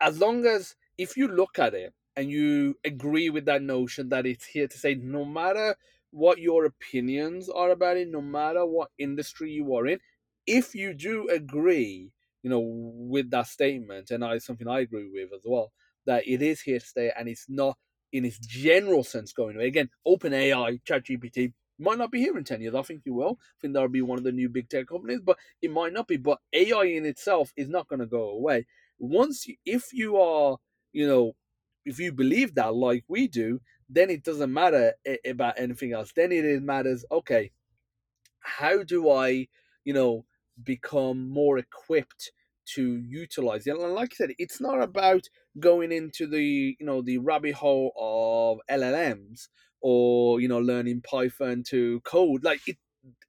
as 0.00 0.18
long 0.18 0.46
as 0.46 0.76
if 0.98 1.16
you 1.16 1.28
look 1.28 1.58
at 1.58 1.74
it 1.74 1.94
and 2.16 2.30
you 2.30 2.76
agree 2.84 3.30
with 3.30 3.46
that 3.46 3.62
notion 3.62 4.08
that 4.10 4.26
it's 4.26 4.46
here 4.46 4.68
to 4.68 4.78
say, 4.78 4.94
no 4.94 5.24
matter 5.24 5.76
what 6.10 6.38
your 6.38 6.64
opinions 6.66 7.48
are 7.48 7.70
about 7.70 7.96
it, 7.96 8.08
no 8.08 8.20
matter 8.22 8.66
what 8.66 8.90
industry 8.98 9.52
you 9.52 9.74
are 9.76 9.86
in, 9.86 10.00
if 10.46 10.74
you 10.74 10.94
do 10.94 11.28
agree 11.28 12.12
you 12.42 12.48
know, 12.50 12.60
with 12.60 13.30
that 13.30 13.46
statement, 13.46 14.10
and 14.10 14.24
it's 14.24 14.46
something 14.46 14.68
I 14.68 14.80
agree 14.80 15.10
with 15.12 15.30
as 15.34 15.42
well, 15.44 15.72
that 16.06 16.26
it 16.26 16.40
is 16.40 16.62
here 16.62 16.78
to 16.80 16.86
stay 16.86 17.12
and 17.18 17.28
it's 17.28 17.46
not 17.50 17.76
in 18.12 18.24
its 18.24 18.38
general 18.38 19.04
sense 19.04 19.32
going 19.32 19.56
away. 19.56 19.66
Again, 19.66 19.90
OpenAI, 20.06 20.80
ChatGPT 20.84 21.52
might 21.78 21.98
not 21.98 22.10
be 22.10 22.20
here 22.20 22.36
in 22.36 22.44
10 22.44 22.60
years. 22.60 22.74
I 22.74 22.82
think 22.82 23.02
you 23.04 23.14
will. 23.14 23.38
I 23.40 23.56
think 23.60 23.74
that'll 23.74 23.88
be 23.88 24.02
one 24.02 24.18
of 24.18 24.24
the 24.24 24.32
new 24.32 24.48
big 24.48 24.68
tech 24.68 24.86
companies, 24.86 25.20
but 25.24 25.38
it 25.62 25.70
might 25.70 25.92
not 25.92 26.08
be. 26.08 26.16
But 26.16 26.38
AI 26.52 26.84
in 26.84 27.06
itself 27.06 27.52
is 27.56 27.68
not 27.68 27.88
going 27.88 28.00
to 28.00 28.06
go 28.06 28.30
away. 28.30 28.66
Once, 28.98 29.46
you, 29.46 29.56
if 29.64 29.92
you 29.92 30.18
are, 30.18 30.58
you 30.92 31.06
know, 31.06 31.32
if 31.86 31.98
you 31.98 32.12
believe 32.12 32.54
that 32.54 32.74
like 32.74 33.04
we 33.08 33.26
do, 33.26 33.60
then 33.88 34.10
it 34.10 34.22
doesn't 34.22 34.52
matter 34.52 34.92
about 35.26 35.58
anything 35.58 35.92
else. 35.92 36.12
Then 36.14 36.32
it 36.32 36.62
matters, 36.62 37.04
okay, 37.10 37.50
how 38.40 38.82
do 38.82 39.10
I, 39.10 39.48
you 39.84 39.94
know, 39.94 40.24
become 40.62 41.28
more 41.30 41.58
equipped 41.58 42.32
to 42.74 42.96
utilize. 42.98 43.66
And 43.66 43.78
like 43.78 44.12
I 44.12 44.16
said, 44.16 44.30
it's 44.38 44.60
not 44.60 44.82
about 44.82 45.22
going 45.58 45.92
into 45.92 46.26
the 46.26 46.76
you 46.78 46.86
know 46.86 47.02
the 47.02 47.18
rabbit 47.18 47.54
hole 47.54 47.92
of 47.98 48.58
LLMs 48.70 49.48
or 49.80 50.40
you 50.40 50.48
know 50.48 50.58
learning 50.60 51.02
Python 51.02 51.62
to 51.68 52.00
code. 52.00 52.44
Like 52.44 52.60
it, 52.66 52.76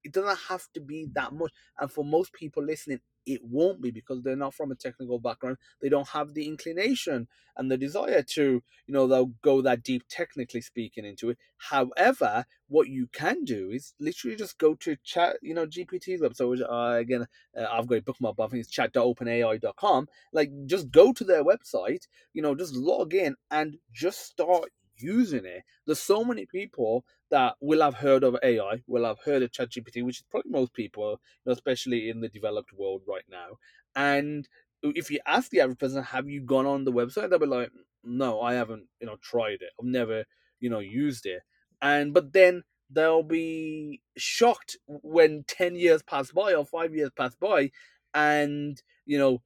it 0.04 0.14
doesn't 0.14 0.40
have 0.50 0.68
to 0.74 0.82
be 0.82 1.08
that 1.14 1.34
much. 1.34 1.52
And 1.80 1.92
for 1.92 2.04
most 2.04 2.34
people 2.34 2.64
listening, 2.64 3.00
it 3.26 3.42
won't 3.44 3.82
be 3.82 3.92
because 3.92 4.22
they're 4.22 4.36
not 4.36 4.54
from 4.54 4.72
a 4.72 4.76
technical 4.76 5.20
background. 5.20 5.58
They 5.82 5.90
don't 5.90 6.10
have 6.10 6.34
the 6.34 6.48
inclination 6.48 7.28
and 7.58 7.70
the 7.70 7.78
desire 7.78 8.24
to, 8.24 8.64
you 8.88 8.94
know, 8.94 9.08
they'll 9.08 9.34
go 9.42 9.62
that 9.62 9.84
deep 9.84 10.04
technically 10.10 10.62
speaking 10.62 11.06
into 11.06 11.30
it. 11.30 11.38
However, 11.58 12.46
what 12.68 12.88
you 12.88 13.08
can 13.12 13.44
do 13.44 13.70
is 13.72 13.94
literally 14.00 14.36
just 14.36 14.58
go 14.58 14.76
to 14.76 14.96
chat, 15.04 15.38
you 15.42 15.54
know, 15.54 15.66
GPT's 15.66 16.22
website, 16.22 16.50
which 16.50 16.62
uh, 16.62 16.98
again, 16.98 17.28
uh, 17.58 17.66
I've 17.70 17.88
got 17.88 18.00
a 18.00 18.02
bookmark, 18.02 18.38
but 18.38 18.46
I 18.46 18.48
think 18.48 18.62
it's 18.62 18.72
chat.openai.com. 18.72 20.08
Like, 20.32 20.52
just 20.66 20.92
go 20.92 21.12
to 21.14 21.24
their 21.24 21.44
website, 21.44 22.08
you 22.34 22.42
know, 22.42 22.56
just 22.56 22.74
log 22.74 23.14
in 23.14 23.36
and 23.50 23.78
just 23.94 24.26
start 24.26 24.72
using 25.04 25.46
it. 25.46 25.64
There's 25.86 26.00
so 26.00 26.24
many 26.24 26.46
people 26.46 27.06
that 27.30 27.56
will 27.62 27.82
have 27.82 27.96
heard 27.96 28.24
of 28.24 28.38
AI, 28.44 28.82
will 28.88 29.06
have 29.06 29.20
heard 29.24 29.44
of 29.44 29.52
ChatGPT, 29.52 30.04
which 30.04 30.18
is 30.18 30.26
probably 30.30 30.52
most 30.52 30.74
people, 30.74 31.20
especially 31.46 32.10
in 32.10 32.22
the 32.22 32.30
developed 32.30 32.74
world 32.74 33.04
right 33.08 33.26
now. 33.30 33.58
And 33.96 34.48
if 34.84 35.12
you 35.12 35.20
ask 35.26 35.50
the 35.50 35.62
average 35.62 35.80
person, 35.80 36.04
have 36.04 36.30
you 36.30 36.42
gone 36.42 36.66
on 36.66 36.84
the 36.84 36.92
website? 36.92 37.30
They'll 37.30 37.40
be 37.40 37.46
like, 37.46 37.72
no, 38.04 38.42
I 38.42 38.54
haven't, 38.54 38.88
you 39.00 39.08
know, 39.08 39.18
tried 39.22 39.62
it. 39.62 39.72
I've 39.80 39.86
never, 39.86 40.26
you 40.60 40.70
know, 40.70 40.80
used 40.80 41.26
it. 41.26 41.42
And 41.82 42.14
but 42.14 42.34
then 42.34 42.64
they'll 42.90 43.24
be 43.24 44.02
shocked 44.18 44.78
when 44.88 45.44
10 45.48 45.76
years 45.76 46.02
pass 46.04 46.32
by 46.32 46.54
or 46.54 46.66
five 46.66 46.94
years 46.94 47.10
pass 47.16 47.36
by 47.36 47.72
and 48.14 48.82
you 49.06 49.18
know 49.18 49.42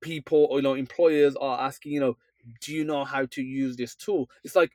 people 0.00 0.46
or 0.50 0.58
you 0.58 0.62
know 0.62 0.74
employers 0.74 1.36
are 1.36 1.60
asking 1.60 1.92
you 1.92 2.00
know 2.00 2.16
do 2.60 2.72
you 2.72 2.84
know 2.84 3.04
how 3.04 3.26
to 3.26 3.42
use 3.42 3.76
this 3.76 3.94
tool? 3.94 4.28
It's 4.44 4.56
like 4.56 4.72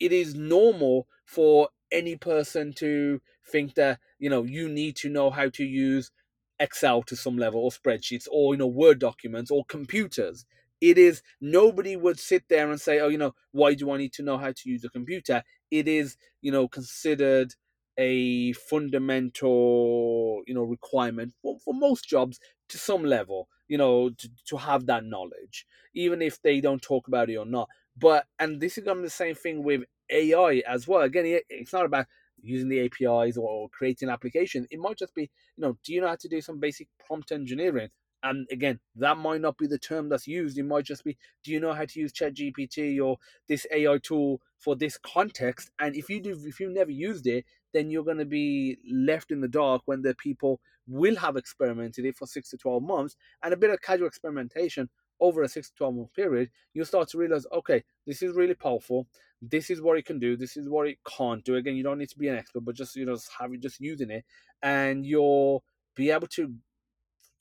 it 0.00 0.12
is 0.12 0.34
normal 0.34 1.06
for 1.24 1.68
any 1.90 2.16
person 2.16 2.72
to 2.72 3.20
think 3.50 3.74
that 3.74 4.00
you 4.18 4.30
know 4.30 4.42
you 4.44 4.68
need 4.68 4.96
to 4.96 5.08
know 5.08 5.30
how 5.30 5.48
to 5.50 5.64
use 5.64 6.10
excel 6.58 7.02
to 7.02 7.16
some 7.16 7.36
level 7.36 7.60
or 7.60 7.70
spreadsheets 7.70 8.26
or 8.30 8.54
you 8.54 8.58
know 8.58 8.66
word 8.66 8.98
documents 8.98 9.50
or 9.50 9.64
computers. 9.66 10.44
It 10.80 10.98
is 10.98 11.22
nobody 11.40 11.96
would 11.96 12.18
sit 12.18 12.44
there 12.48 12.70
and 12.70 12.80
say 12.80 13.00
oh 13.00 13.08
you 13.08 13.18
know 13.18 13.34
why 13.52 13.74
do 13.74 13.90
i 13.92 13.98
need 13.98 14.12
to 14.14 14.22
know 14.22 14.38
how 14.38 14.52
to 14.52 14.70
use 14.70 14.84
a 14.84 14.88
computer? 14.88 15.42
It 15.70 15.86
is 15.88 16.16
you 16.40 16.50
know 16.52 16.68
considered 16.68 17.54
a 17.98 18.52
fundamental 18.54 20.42
you 20.46 20.54
know 20.54 20.62
requirement 20.64 21.34
for, 21.42 21.58
for 21.60 21.74
most 21.74 22.08
jobs 22.08 22.40
to 22.70 22.78
some 22.78 23.04
level 23.04 23.48
you 23.68 23.78
know 23.78 24.10
to, 24.10 24.28
to 24.46 24.56
have 24.56 24.86
that 24.86 25.04
knowledge 25.04 25.66
even 25.94 26.22
if 26.22 26.40
they 26.42 26.60
don't 26.60 26.80
talk 26.82 27.06
about 27.08 27.28
it 27.28 27.36
or 27.36 27.44
not. 27.44 27.68
But 27.96 28.26
and 28.38 28.60
this 28.60 28.78
is 28.78 28.84
going 28.84 28.96
to 28.96 29.02
be 29.02 29.06
the 29.06 29.10
same 29.10 29.34
thing 29.34 29.62
with 29.62 29.82
ai 30.10 30.62
as 30.66 30.88
well. 30.88 31.02
Again 31.02 31.40
it's 31.48 31.72
not 31.72 31.84
about 31.84 32.06
using 32.40 32.68
the 32.68 32.80
apis 32.80 33.36
or 33.36 33.68
creating 33.68 34.08
applications 34.08 34.66
it 34.70 34.78
might 34.80 34.98
just 34.98 35.14
be 35.14 35.22
you 35.22 35.62
know 35.62 35.76
do 35.84 35.92
you 35.92 36.00
know 36.00 36.08
how 36.08 36.16
to 36.16 36.28
do 36.28 36.40
some 36.40 36.58
basic 36.58 36.88
prompt 37.06 37.30
engineering 37.30 37.88
and 38.22 38.46
again, 38.50 38.78
that 38.96 39.18
might 39.18 39.40
not 39.40 39.58
be 39.58 39.66
the 39.66 39.78
term 39.78 40.08
that's 40.08 40.26
used. 40.26 40.58
It 40.58 40.64
might 40.64 40.84
just 40.84 41.04
be, 41.04 41.16
do 41.42 41.50
you 41.50 41.60
know 41.60 41.72
how 41.72 41.84
to 41.84 42.00
use 42.00 42.12
ChatGPT 42.12 43.04
or 43.04 43.18
this 43.48 43.66
AI 43.72 43.98
tool 43.98 44.40
for 44.58 44.76
this 44.76 44.98
context? 44.98 45.70
And 45.80 45.96
if 45.96 46.08
you 46.08 46.20
do, 46.20 46.38
if 46.44 46.60
you 46.60 46.70
never 46.70 46.90
used 46.90 47.26
it, 47.26 47.44
then 47.72 47.90
you're 47.90 48.04
going 48.04 48.18
to 48.18 48.24
be 48.24 48.78
left 48.90 49.30
in 49.30 49.40
the 49.40 49.48
dark 49.48 49.82
when 49.86 50.02
the 50.02 50.14
people 50.14 50.60
will 50.86 51.16
have 51.16 51.36
experimented 51.36 52.04
it 52.04 52.16
for 52.16 52.26
six 52.26 52.50
to 52.50 52.56
12 52.56 52.82
months 52.82 53.16
and 53.42 53.52
a 53.52 53.56
bit 53.56 53.70
of 53.70 53.80
casual 53.80 54.06
experimentation 54.06 54.88
over 55.20 55.42
a 55.42 55.48
six 55.48 55.68
to 55.70 55.76
12 55.76 55.94
month 55.94 56.14
period, 56.14 56.50
you'll 56.74 56.84
start 56.84 57.08
to 57.08 57.18
realize, 57.18 57.46
okay, 57.52 57.82
this 58.06 58.22
is 58.22 58.34
really 58.34 58.54
powerful. 58.54 59.06
This 59.40 59.70
is 59.70 59.80
what 59.80 59.96
it 59.96 60.04
can 60.04 60.18
do. 60.18 60.36
This 60.36 60.56
is 60.56 60.68
what 60.68 60.88
it 60.88 60.98
can't 61.08 61.44
do. 61.44 61.56
Again, 61.56 61.76
you 61.76 61.82
don't 61.82 61.98
need 61.98 62.10
to 62.10 62.18
be 62.18 62.28
an 62.28 62.36
expert, 62.36 62.64
but 62.64 62.74
just, 62.74 62.96
you 62.96 63.06
know, 63.06 63.16
have 63.38 63.52
it 63.52 63.60
just 63.60 63.80
using 63.80 64.10
it 64.10 64.24
and 64.62 65.06
you'll 65.06 65.64
be 65.94 66.10
able 66.10 66.26
to 66.28 66.52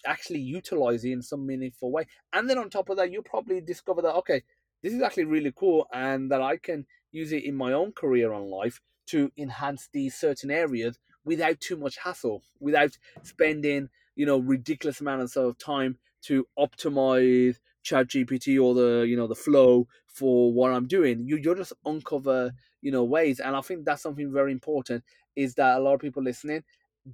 actually 0.05 0.39
utilize 0.39 1.03
it 1.03 1.11
in 1.11 1.21
some 1.21 1.45
meaningful 1.45 1.91
way. 1.91 2.05
And 2.33 2.49
then 2.49 2.57
on 2.57 2.69
top 2.69 2.89
of 2.89 2.97
that, 2.97 3.11
you'll 3.11 3.23
probably 3.23 3.61
discover 3.61 4.01
that, 4.01 4.15
okay, 4.15 4.43
this 4.83 4.93
is 4.93 5.01
actually 5.01 5.25
really 5.25 5.53
cool 5.55 5.87
and 5.93 6.31
that 6.31 6.41
I 6.41 6.57
can 6.57 6.85
use 7.11 7.31
it 7.31 7.43
in 7.43 7.55
my 7.55 7.73
own 7.73 7.91
career 7.91 8.33
and 8.33 8.47
life 8.47 8.81
to 9.07 9.31
enhance 9.37 9.89
these 9.91 10.15
certain 10.15 10.51
areas 10.51 10.97
without 11.23 11.59
too 11.59 11.77
much 11.77 11.97
hassle, 11.97 12.41
without 12.59 12.97
spending, 13.23 13.89
you 14.15 14.25
know, 14.25 14.39
ridiculous 14.39 15.01
amounts 15.01 15.35
of 15.35 15.57
time 15.57 15.97
to 16.23 16.47
optimize 16.57 17.57
chat 17.83 18.07
gpt 18.09 18.63
or 18.63 18.75
the 18.75 19.07
you 19.07 19.17
know 19.17 19.25
the 19.25 19.33
flow 19.33 19.87
for 20.05 20.53
what 20.53 20.71
i'm 20.71 20.85
doing. 20.85 21.27
You, 21.27 21.37
you 21.37 21.55
just 21.55 21.73
uncover 21.83 22.51
you 22.81 22.91
know 22.91 23.03
ways. 23.03 23.39
And 23.39 23.55
i 23.55 23.61
think 23.61 23.85
that's 23.85 24.03
something 24.03 24.31
very 24.31 24.51
important 24.51 25.03
is 25.35 25.55
that 25.55 25.77
a 25.77 25.79
lot 25.79 25.95
of 25.95 25.99
people 25.99 26.21
listening 26.21 26.63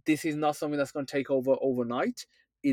this 0.05 0.25
is 0.25 0.35
not 0.35 0.55
something 0.55 0.77
that's 0.77 0.91
going 0.91 1.05
to 1.05 1.11
take 1.11 1.29
over 1.31 1.55
overnight 1.61 2.25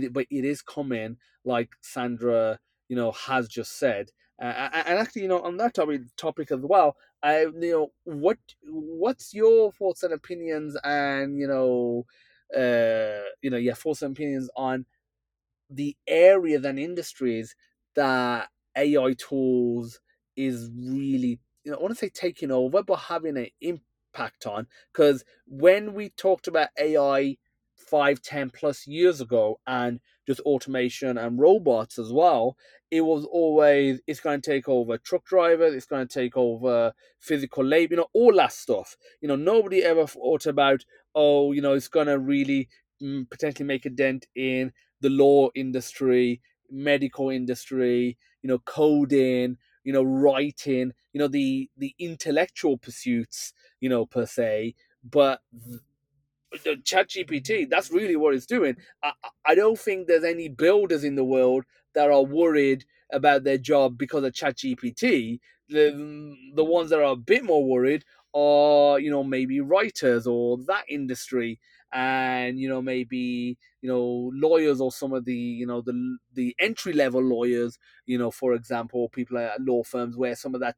it, 0.03 0.13
but 0.13 0.27
it 0.31 0.45
is 0.45 0.63
coming, 0.63 1.17
like 1.45 1.71
Sandra, 1.81 2.59
you 2.89 2.97
know, 2.97 3.13
has 3.13 3.49
just 3.49 3.79
said. 3.79 4.11
Uh, 4.43 4.45
and 4.87 4.99
actually, 4.99 5.23
you 5.23 5.29
know, 5.29 5.41
on 5.43 5.57
that 5.59 5.75
topic, 5.75 6.01
topic 6.17 6.51
as 6.51 6.61
well, 6.61 6.97
I, 7.23 7.43
you 7.43 7.53
know, 7.71 7.93
what 8.05 8.39
what's 8.65 9.33
your 9.33 9.71
thoughts 9.73 10.03
and 10.03 10.13
opinions, 10.13 10.77
and 10.83 11.39
you 11.39 11.47
know, 11.47 12.05
uh, 12.55 13.23
you 13.43 13.51
know, 13.51 13.57
your 13.57 13.75
thoughts 13.77 14.03
and 14.03 14.17
opinions 14.17 14.51
on 14.57 14.87
the 15.71 15.97
areas 16.07 16.65
and 16.65 16.79
industries 16.79 17.55
that 17.97 18.49
AI 18.77 19.15
tools 19.15 20.01
is 20.37 20.71
really, 20.77 21.41
you 21.65 21.73
know, 21.73 21.79
I 21.79 21.83
want 21.83 21.93
to 21.95 21.99
say 21.99 22.09
taking 22.11 22.51
over, 22.51 22.83
but 22.83 22.97
having 22.97 23.37
an 23.37 23.49
impact 23.61 24.47
on. 24.47 24.67
Because 24.93 25.25
when 25.47 25.95
we 25.95 26.11
talked 26.11 26.49
about 26.49 26.69
AI 26.79 27.37
five, 27.95 28.21
ten 28.21 28.51
plus 28.51 28.89
years 28.89 29.21
ago, 29.21 29.61
and 29.69 30.01
just 30.27 30.41
automation 30.41 31.17
and 31.17 31.39
robots 31.39 31.97
as 31.97 32.13
well, 32.13 32.57
it 32.91 33.03
was 33.03 33.25
always 33.27 34.01
it's 34.09 34.19
going 34.19 34.41
to 34.41 34.51
take 34.51 34.69
over 34.69 34.99
truck 34.99 35.25
drivers, 35.25 35.75
it's 35.75 35.87
going 35.87 36.05
to 36.05 36.13
take 36.13 36.37
over 36.37 36.93
physical 37.21 37.65
labor, 37.65 37.95
you 37.95 37.97
know, 37.99 38.09
all 38.13 38.35
that 38.35 38.53
stuff. 38.53 38.97
You 39.21 39.29
know, 39.29 39.37
nobody 39.37 39.85
ever 39.85 40.09
thought 40.09 40.47
about, 40.47 40.85
oh, 41.15 41.53
you 41.53 41.61
know, 41.61 41.75
it's 41.75 41.87
going 41.87 42.09
to 42.09 42.19
really 42.19 42.69
mm, 43.01 43.31
potentially 43.31 43.67
make 43.67 43.87
a 43.87 43.91
dent 43.91 44.27
in 44.35 44.73
the 45.01 45.11
law 45.11 45.51
industry, 45.55 46.41
medical 46.69 47.31
industry, 47.31 48.19
you 48.43 48.49
know, 48.49 48.59
coding, 48.59 49.57
you 49.85 49.93
know, 49.93 50.03
writing, 50.03 50.91
you 51.13 51.21
know, 51.21 51.29
the 51.29 51.71
the 51.77 51.95
intellectual 52.01 52.77
pursuits, 52.77 53.53
you 53.79 53.89
know, 53.89 54.05
per 54.05 54.27
se. 54.27 54.75
But 55.09 55.43
the 56.63 56.77
chat 56.85 57.09
gpt 57.11 57.69
that's 57.69 57.91
really 57.91 58.17
what 58.17 58.35
it's 58.35 58.47
doing. 58.47 58.77
I, 59.03 59.13
I 59.47 59.55
don't 59.55 59.79
think 59.79 60.07
there's 60.07 60.25
any 60.25 60.49
builders 60.49 61.05
in 61.05 61.17
the 61.17 61.25
world 61.25 61.65
that 61.95 62.11
are 62.11 62.23
worried 62.23 62.85
about 63.13 63.45
their 63.45 63.59
job 63.59 63.99
because 63.99 64.25
of 64.25 64.35
chat 64.35 64.57
gpt 64.57 65.41
the 65.69 66.35
the 66.55 66.65
ones 66.65 66.91
that 66.91 66.99
are 67.01 67.13
a 67.13 67.17
bit 67.17 67.45
more 67.45 67.65
worried 67.65 68.05
are 68.35 68.99
you 68.99 69.11
know 69.11 69.25
maybe 69.25 69.61
writers 69.61 70.27
or 70.27 70.59
that 70.67 70.85
industry 70.89 71.61
and 71.93 72.59
you 72.59 72.69
know 72.69 72.83
maybe 72.83 73.57
you 73.81 73.89
know 73.89 74.31
lawyers 74.35 74.81
or 74.81 74.91
some 74.91 75.13
of 75.13 75.25
the 75.25 75.35
you 75.35 75.67
know 75.67 75.81
the 75.81 76.19
the 76.35 76.55
entry 76.59 76.93
level 76.93 77.23
lawyers 77.23 77.79
you 78.07 78.19
know 78.19 78.31
for 78.31 78.53
example 78.55 79.09
people 79.11 79.39
at 79.39 79.61
law 79.61 79.83
firms 79.83 80.17
where 80.17 80.35
some 80.35 80.55
of 80.55 80.61
that 80.61 80.77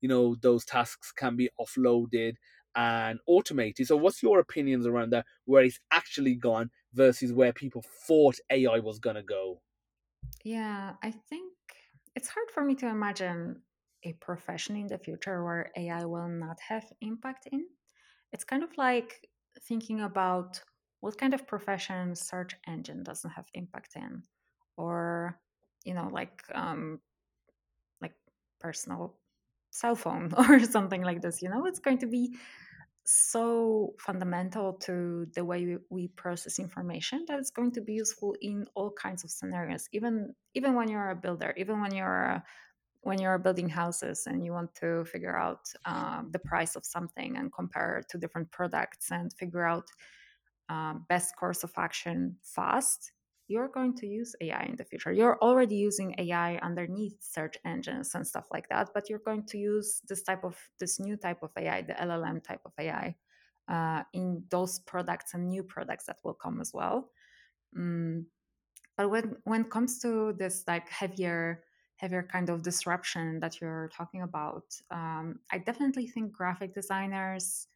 you 0.00 0.08
know 0.08 0.36
those 0.42 0.64
tasks 0.64 1.10
can 1.12 1.36
be 1.36 1.48
offloaded 1.60 2.34
and 2.76 3.18
automated 3.26 3.86
so 3.86 3.96
what's 3.96 4.22
your 4.22 4.38
opinions 4.38 4.86
around 4.86 5.10
that 5.10 5.26
where 5.44 5.64
it's 5.64 5.80
actually 5.90 6.34
gone 6.34 6.70
versus 6.92 7.32
where 7.32 7.52
people 7.52 7.82
thought 8.06 8.36
ai 8.50 8.78
was 8.78 8.98
to 9.00 9.22
go 9.22 9.60
Yeah, 10.44 10.94
I 11.02 11.10
think 11.10 11.52
it's 12.14 12.28
hard 12.28 12.50
for 12.50 12.64
me 12.64 12.74
to 12.76 12.88
imagine 12.88 13.62
a 14.04 14.12
profession 14.14 14.76
in 14.76 14.86
the 14.86 14.98
future 14.98 15.44
where 15.44 15.70
AI 15.76 16.04
will 16.04 16.28
not 16.28 16.58
have 16.60 16.84
impact 17.00 17.48
in. 17.50 17.66
It's 18.32 18.44
kind 18.44 18.62
of 18.62 18.70
like 18.76 19.28
thinking 19.62 20.00
about 20.00 20.60
what 21.00 21.18
kind 21.18 21.34
of 21.34 21.46
profession 21.46 22.14
search 22.14 22.54
engine 22.66 23.02
doesn't 23.02 23.30
have 23.30 23.46
impact 23.54 23.96
in, 23.96 24.22
or 24.76 25.40
you 25.84 25.94
know, 25.94 26.08
like 26.12 26.42
um, 26.54 27.00
like 28.00 28.14
personal 28.60 29.16
cell 29.70 29.94
phone 29.94 30.32
or 30.38 30.60
something 30.60 31.02
like 31.02 31.22
this. 31.22 31.42
You 31.42 31.50
know, 31.50 31.66
it's 31.66 31.80
going 31.80 31.98
to 31.98 32.06
be 32.06 32.36
so 33.10 33.94
fundamental 33.98 34.74
to 34.74 35.26
the 35.34 35.42
way 35.42 35.78
we, 35.88 36.08
process 36.08 36.58
information 36.58 37.24
that 37.26 37.38
it's 37.38 37.50
going 37.50 37.72
to 37.72 37.80
be 37.80 37.94
useful 37.94 38.36
in 38.42 38.66
all 38.74 38.90
kinds 38.90 39.24
of 39.24 39.30
scenarios 39.30 39.88
even 39.94 40.34
even 40.52 40.74
when 40.74 40.90
you're 40.90 41.08
a 41.08 41.16
builder 41.16 41.54
even 41.56 41.80
when 41.80 41.94
you're 41.94 42.24
a, 42.24 42.44
when 43.00 43.18
you're 43.18 43.38
building 43.38 43.66
houses 43.66 44.26
and 44.26 44.44
you 44.44 44.52
want 44.52 44.74
to 44.74 45.06
figure 45.06 45.38
out 45.38 45.60
um, 45.86 46.28
the 46.32 46.38
price 46.38 46.76
of 46.76 46.84
something 46.84 47.38
and 47.38 47.50
compare 47.50 48.02
to 48.10 48.18
different 48.18 48.50
products 48.50 49.10
and 49.10 49.32
figure 49.32 49.66
out 49.66 49.86
um, 50.68 51.06
best 51.08 51.34
course 51.34 51.64
of 51.64 51.72
action 51.78 52.36
fast 52.42 53.12
you're 53.48 53.68
going 53.68 53.94
to 53.94 54.06
use 54.06 54.36
ai 54.40 54.64
in 54.64 54.76
the 54.76 54.84
future 54.84 55.12
you're 55.12 55.38
already 55.40 55.76
using 55.76 56.14
ai 56.18 56.56
underneath 56.62 57.16
search 57.20 57.56
engines 57.64 58.14
and 58.14 58.26
stuff 58.26 58.46
like 58.52 58.68
that 58.68 58.90
but 58.94 59.08
you're 59.08 59.24
going 59.24 59.42
to 59.42 59.58
use 59.58 60.02
this 60.08 60.22
type 60.22 60.44
of 60.44 60.56
this 60.78 61.00
new 61.00 61.16
type 61.16 61.42
of 61.42 61.50
ai 61.56 61.82
the 61.82 61.94
llm 61.94 62.42
type 62.42 62.60
of 62.64 62.72
ai 62.78 63.14
uh, 63.68 64.02
in 64.14 64.42
those 64.50 64.78
products 64.80 65.34
and 65.34 65.48
new 65.48 65.62
products 65.62 66.06
that 66.06 66.16
will 66.24 66.34
come 66.34 66.60
as 66.60 66.72
well 66.72 67.10
mm. 67.76 68.24
but 68.96 69.10
when 69.10 69.36
when 69.44 69.62
it 69.62 69.70
comes 69.70 69.98
to 69.98 70.34
this 70.38 70.64
like 70.66 70.88
heavier 70.88 71.62
heavier 71.96 72.22
kind 72.22 72.48
of 72.48 72.62
disruption 72.62 73.40
that 73.40 73.60
you're 73.60 73.90
talking 73.96 74.22
about 74.22 74.64
um, 74.90 75.38
i 75.52 75.58
definitely 75.58 76.06
think 76.06 76.32
graphic 76.32 76.74
designers 76.74 77.66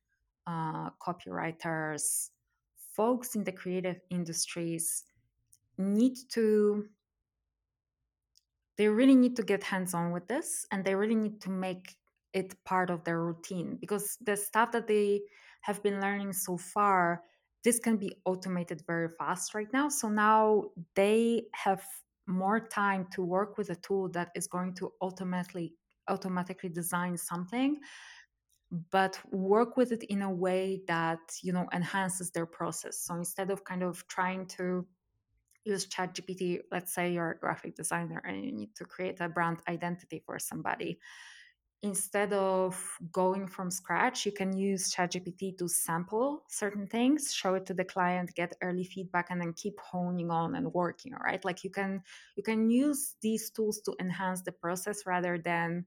uh, 0.46 0.90
copywriters 1.00 2.30
folks 2.94 3.34
in 3.34 3.44
the 3.44 3.52
creative 3.52 4.00
industries 4.10 5.04
need 5.82 6.16
to 6.30 6.86
they 8.78 8.88
really 8.88 9.14
need 9.14 9.36
to 9.36 9.42
get 9.42 9.62
hands 9.62 9.94
on 9.94 10.12
with 10.12 10.26
this 10.28 10.66
and 10.72 10.84
they 10.84 10.94
really 10.94 11.14
need 11.14 11.40
to 11.40 11.50
make 11.50 11.96
it 12.32 12.54
part 12.64 12.90
of 12.90 13.04
their 13.04 13.22
routine 13.22 13.76
because 13.80 14.16
the 14.22 14.36
stuff 14.36 14.72
that 14.72 14.86
they 14.86 15.20
have 15.60 15.82
been 15.82 16.00
learning 16.00 16.32
so 16.32 16.56
far 16.56 17.22
this 17.64 17.78
can 17.78 17.96
be 17.96 18.12
automated 18.24 18.82
very 18.86 19.08
fast 19.18 19.54
right 19.54 19.72
now 19.72 19.88
so 19.88 20.08
now 20.08 20.64
they 20.94 21.44
have 21.52 21.84
more 22.26 22.60
time 22.68 23.06
to 23.12 23.22
work 23.22 23.58
with 23.58 23.70
a 23.70 23.76
tool 23.76 24.08
that 24.08 24.30
is 24.34 24.46
going 24.46 24.74
to 24.74 24.90
automatically 25.00 25.74
automatically 26.08 26.68
design 26.68 27.16
something 27.16 27.78
but 28.90 29.18
work 29.30 29.76
with 29.76 29.92
it 29.92 30.02
in 30.04 30.22
a 30.22 30.30
way 30.30 30.82
that 30.88 31.20
you 31.42 31.52
know 31.52 31.68
enhances 31.72 32.30
their 32.30 32.46
process. 32.46 32.98
So 32.98 33.14
instead 33.14 33.50
of 33.50 33.64
kind 33.64 33.82
of 33.82 34.06
trying 34.08 34.46
to 34.58 34.86
use 35.64 35.86
ChatGPT, 35.86 36.60
let's 36.70 36.94
say 36.94 37.12
you're 37.12 37.32
a 37.32 37.38
graphic 37.38 37.76
designer 37.76 38.22
and 38.26 38.44
you 38.44 38.52
need 38.52 38.74
to 38.76 38.84
create 38.84 39.20
a 39.20 39.28
brand 39.28 39.58
identity 39.68 40.22
for 40.24 40.38
somebody. 40.38 40.98
Instead 41.84 42.32
of 42.32 42.80
going 43.10 43.48
from 43.48 43.68
scratch, 43.68 44.24
you 44.24 44.30
can 44.30 44.56
use 44.56 44.94
ChatGPT 44.94 45.58
to 45.58 45.68
sample 45.68 46.44
certain 46.48 46.86
things, 46.86 47.34
show 47.34 47.54
it 47.54 47.66
to 47.66 47.74
the 47.74 47.84
client, 47.84 48.32
get 48.36 48.56
early 48.62 48.84
feedback, 48.84 49.30
and 49.30 49.40
then 49.40 49.52
keep 49.52 49.80
honing 49.80 50.30
on 50.30 50.54
and 50.54 50.72
working. 50.72 51.12
Right? 51.12 51.44
Like 51.44 51.64
you 51.64 51.70
can 51.70 52.02
you 52.36 52.44
can 52.44 52.70
use 52.70 53.16
these 53.20 53.50
tools 53.50 53.80
to 53.80 53.96
enhance 53.98 54.42
the 54.42 54.52
process 54.52 55.06
rather 55.06 55.38
than 55.38 55.86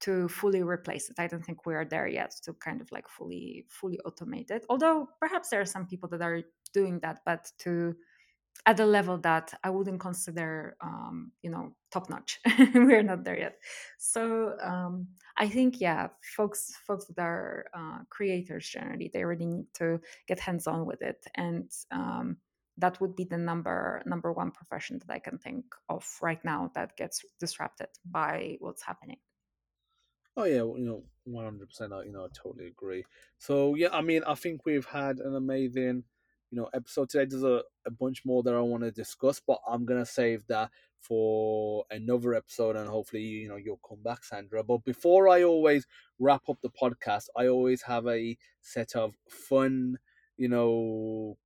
to 0.00 0.28
fully 0.28 0.62
replace 0.62 1.10
it. 1.10 1.20
I 1.20 1.26
don't 1.26 1.44
think 1.44 1.66
we 1.66 1.74
are 1.74 1.84
there 1.84 2.08
yet 2.08 2.34
to 2.44 2.54
kind 2.54 2.80
of 2.80 2.90
like 2.90 3.06
fully 3.06 3.66
fully 3.68 4.00
automate 4.06 4.50
it. 4.50 4.64
Although 4.70 5.08
perhaps 5.20 5.50
there 5.50 5.60
are 5.60 5.66
some 5.66 5.86
people 5.86 6.08
that 6.08 6.22
are 6.22 6.42
doing 6.72 6.98
that, 7.00 7.20
but 7.26 7.52
to 7.58 7.94
at 8.66 8.80
a 8.80 8.86
level 8.86 9.18
that 9.18 9.54
I 9.64 9.70
wouldn't 9.70 10.00
consider, 10.00 10.76
um, 10.80 11.32
you 11.42 11.50
know, 11.50 11.74
top 11.90 12.10
notch. 12.10 12.40
We're 12.74 13.02
not 13.02 13.24
there 13.24 13.38
yet. 13.38 13.58
So 13.98 14.56
um, 14.60 15.08
I 15.36 15.48
think, 15.48 15.80
yeah, 15.80 16.08
folks, 16.36 16.72
folks 16.86 17.06
that 17.06 17.18
are 17.18 17.66
uh, 17.74 17.98
creators 18.10 18.68
generally, 18.68 19.10
they 19.12 19.24
really 19.24 19.46
need 19.46 19.66
to 19.74 20.00
get 20.26 20.40
hands 20.40 20.66
on 20.66 20.86
with 20.86 21.02
it, 21.02 21.24
and 21.34 21.70
um, 21.90 22.36
that 22.78 23.00
would 23.00 23.16
be 23.16 23.24
the 23.24 23.38
number 23.38 24.02
number 24.06 24.32
one 24.32 24.50
profession 24.50 25.00
that 25.00 25.12
I 25.12 25.18
can 25.18 25.38
think 25.38 25.64
of 25.88 26.06
right 26.22 26.42
now 26.44 26.70
that 26.74 26.96
gets 26.96 27.24
disrupted 27.38 27.88
by 28.04 28.56
what's 28.60 28.82
happening. 28.82 29.18
Oh 30.36 30.44
yeah, 30.44 30.62
you 30.62 30.84
know, 30.86 31.02
one 31.24 31.44
hundred 31.44 31.68
percent. 31.68 31.92
You 32.04 32.12
know, 32.12 32.24
I 32.24 32.28
totally 32.34 32.68
agree. 32.68 33.04
So 33.38 33.74
yeah, 33.74 33.88
I 33.92 34.00
mean, 34.00 34.22
I 34.26 34.34
think 34.34 34.64
we've 34.64 34.86
had 34.86 35.18
an 35.18 35.34
amazing 35.34 36.04
you 36.50 36.60
know 36.60 36.68
episode 36.74 37.08
today. 37.08 37.26
There's 37.26 37.44
a, 37.44 37.62
a 37.86 37.90
bunch 37.90 38.24
more 38.24 38.42
that 38.42 38.54
I 38.54 38.60
want 38.60 38.82
to 38.82 38.90
discuss, 38.90 39.40
but 39.40 39.58
I'm 39.68 39.84
gonna 39.84 40.06
save 40.06 40.46
that 40.48 40.70
for 40.98 41.84
another 41.90 42.34
episode, 42.34 42.76
and 42.76 42.88
hopefully 42.88 43.22
you 43.22 43.48
know 43.48 43.56
you'll 43.56 43.80
come 43.88 44.02
back, 44.02 44.24
Sandra. 44.24 44.62
But 44.62 44.84
before 44.84 45.28
I 45.28 45.42
always 45.42 45.86
wrap 46.18 46.42
up 46.48 46.58
the 46.62 46.70
podcast, 46.70 47.26
I 47.36 47.48
always 47.48 47.82
have 47.82 48.06
a 48.06 48.36
set 48.60 48.96
of 48.96 49.14
fun, 49.28 49.98
you 50.36 50.48
know, 50.48 51.38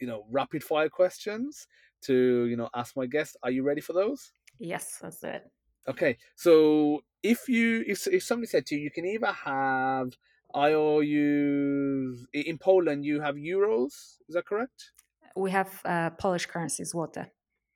you 0.00 0.06
know, 0.06 0.26
rapid 0.30 0.62
fire 0.64 0.88
questions 0.88 1.66
to 2.02 2.46
you 2.46 2.56
know 2.56 2.68
ask 2.74 2.96
my 2.96 3.06
guest. 3.06 3.36
Are 3.42 3.50
you 3.50 3.62
ready 3.62 3.80
for 3.80 3.92
those? 3.92 4.32
Yes, 4.58 4.98
that's 5.00 5.22
it. 5.22 5.44
Okay, 5.88 6.18
so 6.34 7.02
if 7.22 7.48
you 7.48 7.84
if 7.86 8.06
if 8.08 8.22
somebody 8.22 8.48
said 8.48 8.66
to 8.66 8.74
you, 8.74 8.82
you 8.82 8.90
can 8.90 9.06
either 9.06 9.32
have 9.32 10.16
I 10.54 10.74
or 10.74 11.02
use 11.02 12.26
in 12.32 12.58
Poland 12.58 13.04
you 13.04 13.20
have 13.20 13.36
euros. 13.36 14.18
Is 14.28 14.34
that 14.34 14.46
correct? 14.46 14.92
We 15.36 15.50
have 15.50 15.80
uh, 15.84 16.10
Polish 16.10 16.46
currency, 16.46 16.84
złote. 16.84 17.30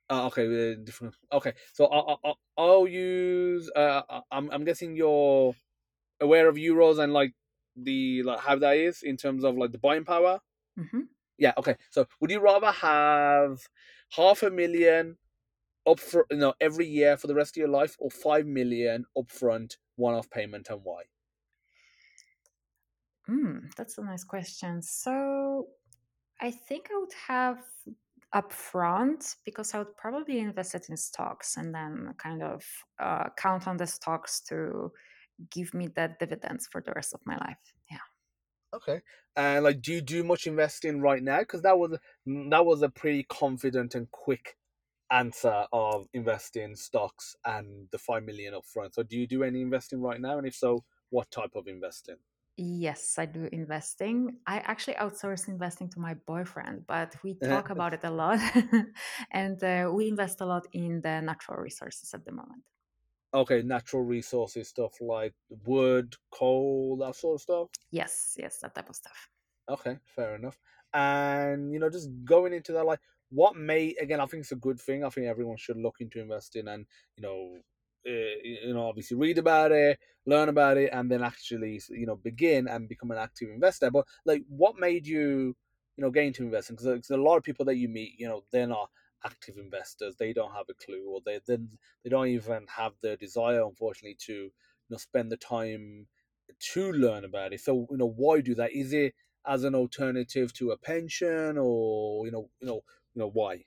Uh, 0.09 0.27
okay, 0.27 0.75
different. 0.83 1.15
Okay, 1.31 1.53
so 1.73 1.85
I'll, 1.85 2.19
I'll, 2.23 2.39
I'll 2.57 2.87
use. 2.87 3.71
Uh, 3.75 4.01
I'm 4.31 4.51
I'm 4.51 4.63
guessing 4.65 4.95
you're 4.95 5.55
aware 6.21 6.47
of 6.49 6.55
euros 6.55 6.99
and 6.99 7.13
like 7.13 7.33
the 7.75 8.23
like 8.23 8.39
how 8.39 8.57
that 8.57 8.77
is 8.77 9.03
in 9.03 9.17
terms 9.17 9.43
of 9.43 9.57
like 9.57 9.71
the 9.71 9.77
buying 9.79 10.05
power. 10.05 10.41
Mm-hmm. 10.79 11.01
Yeah. 11.37 11.53
Okay. 11.57 11.77
So 11.89 12.07
would 12.19 12.31
you 12.31 12.39
rather 12.39 12.71
have 12.71 13.67
half 14.11 14.43
a 14.43 14.49
million 14.49 15.17
up 15.87 15.99
for 15.99 16.25
you 16.31 16.37
know 16.37 16.53
every 16.61 16.87
year 16.87 17.17
for 17.17 17.27
the 17.27 17.35
rest 17.35 17.57
of 17.57 17.61
your 17.61 17.69
life, 17.69 17.95
or 17.99 18.11
five 18.11 18.45
million 18.45 19.05
upfront 19.17 19.77
one-off 19.95 20.29
payment, 20.29 20.69
and 20.69 20.81
why? 20.83 21.03
Mm, 23.29 23.73
that's 23.75 23.97
a 23.97 24.03
nice 24.03 24.23
question. 24.23 24.81
So 24.81 25.67
I 26.41 26.51
think 26.51 26.89
I 26.91 26.97
would 26.99 27.13
have 27.27 27.63
upfront 28.33 29.35
because 29.45 29.73
I 29.73 29.79
would 29.79 29.95
probably 29.97 30.39
invest 30.39 30.75
it 30.75 30.89
in 30.89 30.97
stocks 30.97 31.57
and 31.57 31.73
then 31.73 32.13
kind 32.17 32.43
of 32.43 32.65
uh, 32.99 33.29
count 33.37 33.67
on 33.67 33.77
the 33.77 33.87
stocks 33.87 34.41
to 34.41 34.91
give 35.51 35.73
me 35.73 35.87
that 35.95 36.19
dividends 36.19 36.67
for 36.67 36.81
the 36.81 36.91
rest 36.93 37.13
of 37.13 37.21
my 37.25 37.37
life. 37.37 37.73
Yeah. 37.89 37.97
Okay. 38.73 39.01
And 39.35 39.63
like, 39.63 39.81
do 39.81 39.93
you 39.93 40.01
do 40.01 40.23
much 40.23 40.47
investing 40.47 40.99
right 41.01 41.21
now? 41.21 41.39
Because 41.39 41.61
that 41.61 41.77
was 41.77 41.97
that 42.25 42.65
was 42.65 42.81
a 42.81 42.89
pretty 42.89 43.23
confident 43.23 43.95
and 43.95 44.09
quick 44.11 44.57
answer 45.11 45.67
of 45.71 46.07
investing 46.13 46.75
stocks 46.75 47.35
and 47.45 47.87
the 47.91 47.99
five 47.99 48.23
million 48.23 48.53
upfront. 48.53 48.95
So, 48.95 49.03
do 49.03 49.17
you 49.17 49.27
do 49.27 49.43
any 49.43 49.61
investing 49.61 50.01
right 50.01 50.19
now? 50.19 50.37
And 50.37 50.47
if 50.47 50.55
so, 50.55 50.83
what 51.09 51.29
type 51.31 51.55
of 51.55 51.67
investing? 51.67 52.17
Yes, 52.55 53.17
I 53.17 53.25
do 53.25 53.49
investing. 53.51 54.39
I 54.45 54.59
actually 54.59 54.93
outsource 54.95 55.47
investing 55.47 55.89
to 55.89 55.99
my 55.99 56.13
boyfriend, 56.13 56.85
but 56.85 57.15
we 57.23 57.33
talk 57.33 57.71
about 57.71 57.93
it 57.95 58.03
a 58.03 58.11
lot. 58.11 58.39
and 59.31 59.63
uh, 59.63 59.91
we 59.91 60.07
invest 60.07 60.39
a 60.39 60.45
lot 60.45 60.67
in 60.71 61.01
the 61.01 61.19
natural 61.21 61.57
resources 61.59 62.13
at 62.13 62.25
the 62.25 62.31
moment. 62.31 62.63
Okay, 63.31 63.61
natural 63.61 64.01
resources 64.01 64.69
stuff 64.69 64.99
like 64.99 65.35
wood, 65.49 66.15
coal, 66.31 66.97
that 66.97 67.15
sort 67.15 67.35
of 67.35 67.41
stuff. 67.41 67.69
Yes, 67.91 68.35
yes, 68.37 68.59
that 68.59 68.75
type 68.75 68.89
of 68.89 68.95
stuff. 68.97 69.29
Okay, 69.69 69.97
fair 70.03 70.35
enough. 70.35 70.59
And 70.93 71.71
you 71.71 71.79
know, 71.79 71.89
just 71.89 72.09
going 72.25 72.53
into 72.53 72.73
that, 72.73 72.85
like, 72.85 72.99
what 73.29 73.55
may 73.55 73.91
again, 73.95 74.19
I 74.19 74.25
think 74.25 74.41
it's 74.41 74.51
a 74.51 74.55
good 74.57 74.79
thing. 74.79 75.03
I 75.03 75.09
think 75.09 75.27
everyone 75.27 75.57
should 75.57 75.77
look 75.77 76.01
into 76.01 76.19
investing, 76.19 76.67
and 76.67 76.85
you 77.15 77.23
know, 77.23 77.61
Uh, 78.05 78.35
you 78.43 78.73
know 78.73 78.87
obviously 78.89 79.15
read 79.15 79.37
about 79.37 79.71
it 79.71 79.97
learn 80.25 80.49
about 80.49 80.75
it 80.77 80.89
and 80.91 81.09
then 81.09 81.23
actually 81.23 81.81
you 81.89 82.05
know 82.05 82.17
begin 82.17 82.67
and 82.67 82.89
become 82.89 83.11
an 83.11 83.17
active 83.17 83.49
investor. 83.49 83.89
But 83.91 84.05
like 84.25 84.43
what 84.49 84.77
made 84.77 85.07
you 85.07 85.55
you 85.95 86.01
know 86.01 86.11
get 86.11 86.25
into 86.25 86.43
investing? 86.43 86.75
Because 86.75 87.09
uh, 87.11 87.15
a 87.15 87.17
lot 87.17 87.37
of 87.37 87.43
people 87.43 87.65
that 87.65 87.77
you 87.77 87.87
meet 87.89 88.13
you 88.19 88.27
know 88.27 88.43
they're 88.51 88.67
not 88.67 88.89
active 89.25 89.57
investors. 89.57 90.15
They 90.17 90.33
don't 90.33 90.53
have 90.53 90.65
a 90.69 90.73
clue 90.85 91.09
or 91.13 91.21
they 91.25 91.39
then 91.47 91.69
they 92.03 92.09
don't 92.09 92.27
even 92.27 92.65
have 92.75 92.93
the 93.01 93.15
desire 93.17 93.63
unfortunately 93.63 94.17
to 94.25 94.33
you 94.33 94.51
know 94.89 94.97
spend 94.97 95.31
the 95.31 95.37
time 95.37 96.07
to 96.73 96.91
learn 96.93 97.25
about 97.25 97.53
it. 97.53 97.61
So 97.61 97.87
you 97.89 97.97
know 97.97 98.09
why 98.15 98.41
do 98.41 98.55
that? 98.55 98.73
Is 98.73 98.93
it 98.93 99.13
as 99.45 99.63
an 99.63 99.75
alternative 99.75 100.53
to 100.53 100.71
a 100.71 100.77
pension 100.77 101.57
or 101.57 102.25
you 102.25 102.31
know 102.31 102.49
you 102.59 102.67
know 102.67 102.81
you 103.13 103.19
know 103.21 103.29
why 103.29 103.63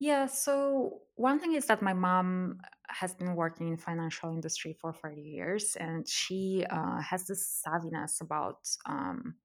Yeah, 0.00 0.26
so 0.26 1.02
one 1.16 1.38
thing 1.40 1.54
is 1.54 1.66
that 1.66 1.82
my 1.82 1.92
mom 1.92 2.60
has 2.88 3.14
been 3.14 3.34
working 3.34 3.68
in 3.68 3.76
financial 3.76 4.30
industry 4.32 4.72
for 4.72 4.92
30 4.94 5.20
years 5.20 5.76
and 5.76 6.08
she 6.08 6.64
uh, 6.70 7.00
has 7.02 7.26
this 7.26 7.62
savviness 7.66 8.20
about 8.22 8.66
um, 8.86 9.36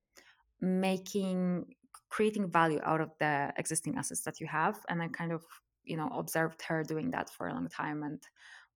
making 0.62 1.76
creating 2.10 2.50
value 2.52 2.80
out 2.84 3.02
of 3.02 3.12
the 3.20 3.54
existing 3.58 3.98
assets 3.98 4.22
that 4.22 4.40
you 4.42 4.48
have 4.48 4.80
and 4.90 5.02
i 5.02 5.08
kind 5.10 5.32
of 5.34 5.44
you 5.84 5.98
know 5.98 6.10
observed 6.10 6.62
her 6.64 6.84
doing 6.84 7.12
that 7.12 7.30
for 7.30 7.48
a 7.48 7.54
long 7.54 7.68
time 7.70 8.04
and 8.04 8.24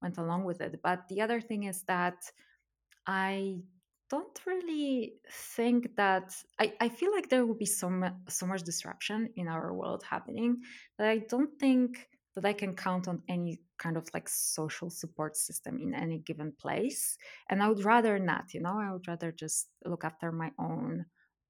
went 0.01 0.17
along 0.17 0.43
with 0.45 0.61
it. 0.61 0.81
But 0.83 1.07
the 1.09 1.21
other 1.21 1.41
thing 1.41 1.63
is 1.65 1.83
that 1.83 2.17
i 3.07 3.57
don't 4.09 4.39
really 4.45 5.15
think 5.29 5.95
that 5.95 6.35
I, 6.59 6.73
I 6.79 6.89
feel 6.89 7.11
like 7.11 7.29
there 7.29 7.45
will 7.45 7.55
be 7.57 7.65
so, 7.65 7.89
so 8.27 8.45
much 8.45 8.63
disruption 8.63 9.29
in 9.35 9.47
our 9.47 9.73
world 9.73 10.03
happening 10.03 10.61
that 10.97 11.07
I 11.07 11.19
don't 11.19 11.57
think 11.59 12.09
that 12.35 12.45
I 12.45 12.53
can 12.53 12.75
count 12.75 13.07
on 13.07 13.23
any 13.27 13.59
kind 13.77 13.97
of 13.97 14.07
like 14.13 14.29
social 14.29 14.89
support 14.89 15.35
system 15.35 15.79
in 15.79 15.93
any 15.93 16.19
given 16.19 16.51
place. 16.53 17.17
And 17.49 17.61
I 17.61 17.69
would 17.69 17.83
rather 17.83 18.19
not, 18.19 18.53
you 18.53 18.61
know, 18.61 18.79
I 18.79 18.91
would 18.91 19.07
rather 19.07 19.31
just 19.31 19.69
look 19.85 20.03
after 20.03 20.31
my 20.31 20.51
own 20.59 21.05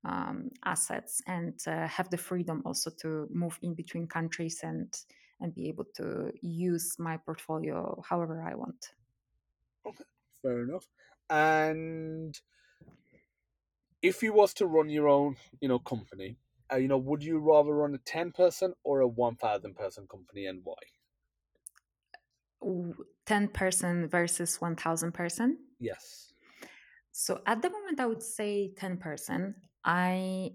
um, 0.06 0.50
assets 0.64 1.22
and 1.28 1.60
uh, 1.68 1.88
have 1.88 2.10
the 2.10 2.18
freedom 2.18 2.62
also 2.66 2.90
to 3.02 3.28
move 3.32 3.60
in 3.62 3.76
between 3.76 4.08
countries 4.08 4.62
and 4.64 4.94
and 5.42 5.54
be 5.56 5.70
able 5.70 5.86
to 5.96 6.32
use 6.42 6.98
my 7.00 7.16
portfolio 7.18 8.02
however 8.10 8.42
I 8.42 8.56
want. 8.56 8.94
Okay, 9.86 10.06
fair 10.42 10.62
enough. 10.64 10.86
And 11.30 12.40
if 14.02 14.24
you 14.24 14.34
was 14.34 14.54
to 14.56 14.66
run 14.66 14.90
your 14.90 15.08
own, 15.08 15.36
you 15.62 15.68
know, 15.68 15.80
company, 15.80 16.38
uh, 16.72 16.78
you 16.78 16.88
know, 16.88 16.98
would 16.98 17.24
you 17.24 17.40
rather 17.40 17.74
run 17.74 17.96
a 17.96 18.00
ten 18.00 18.32
person 18.32 18.74
or 18.84 19.02
a 19.02 19.08
one 19.08 19.36
thousand 19.36 19.76
person 19.76 20.08
company, 20.08 20.46
and 20.46 20.62
why? 20.64 20.76
10 23.26 23.48
person 23.50 24.08
versus 24.08 24.60
1000 24.60 25.12
person. 25.14 25.58
Yes. 25.80 26.34
So 27.12 27.42
at 27.46 27.62
the 27.62 27.70
moment 27.70 28.00
I 28.00 28.06
would 28.06 28.24
say 28.24 28.74
10 28.76 28.98
person. 28.98 29.56
I 29.84 30.52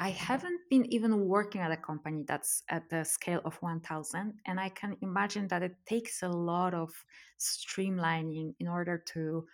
I 0.00 0.08
haven't 0.12 0.62
been 0.70 0.90
even 0.90 1.28
working 1.28 1.60
at 1.60 1.70
a 1.70 1.76
company 1.76 2.24
that's 2.26 2.62
at 2.70 2.88
the 2.88 3.04
scale 3.04 3.42
of 3.44 3.54
1000 3.60 4.32
and 4.46 4.58
I 4.58 4.70
can 4.70 4.96
imagine 5.02 5.46
that 5.48 5.62
it 5.62 5.76
takes 5.84 6.22
a 6.22 6.28
lot 6.28 6.72
of 6.72 6.90
streamlining 7.38 8.54
in 8.58 8.66
order 8.66 8.96
to 9.12 9.44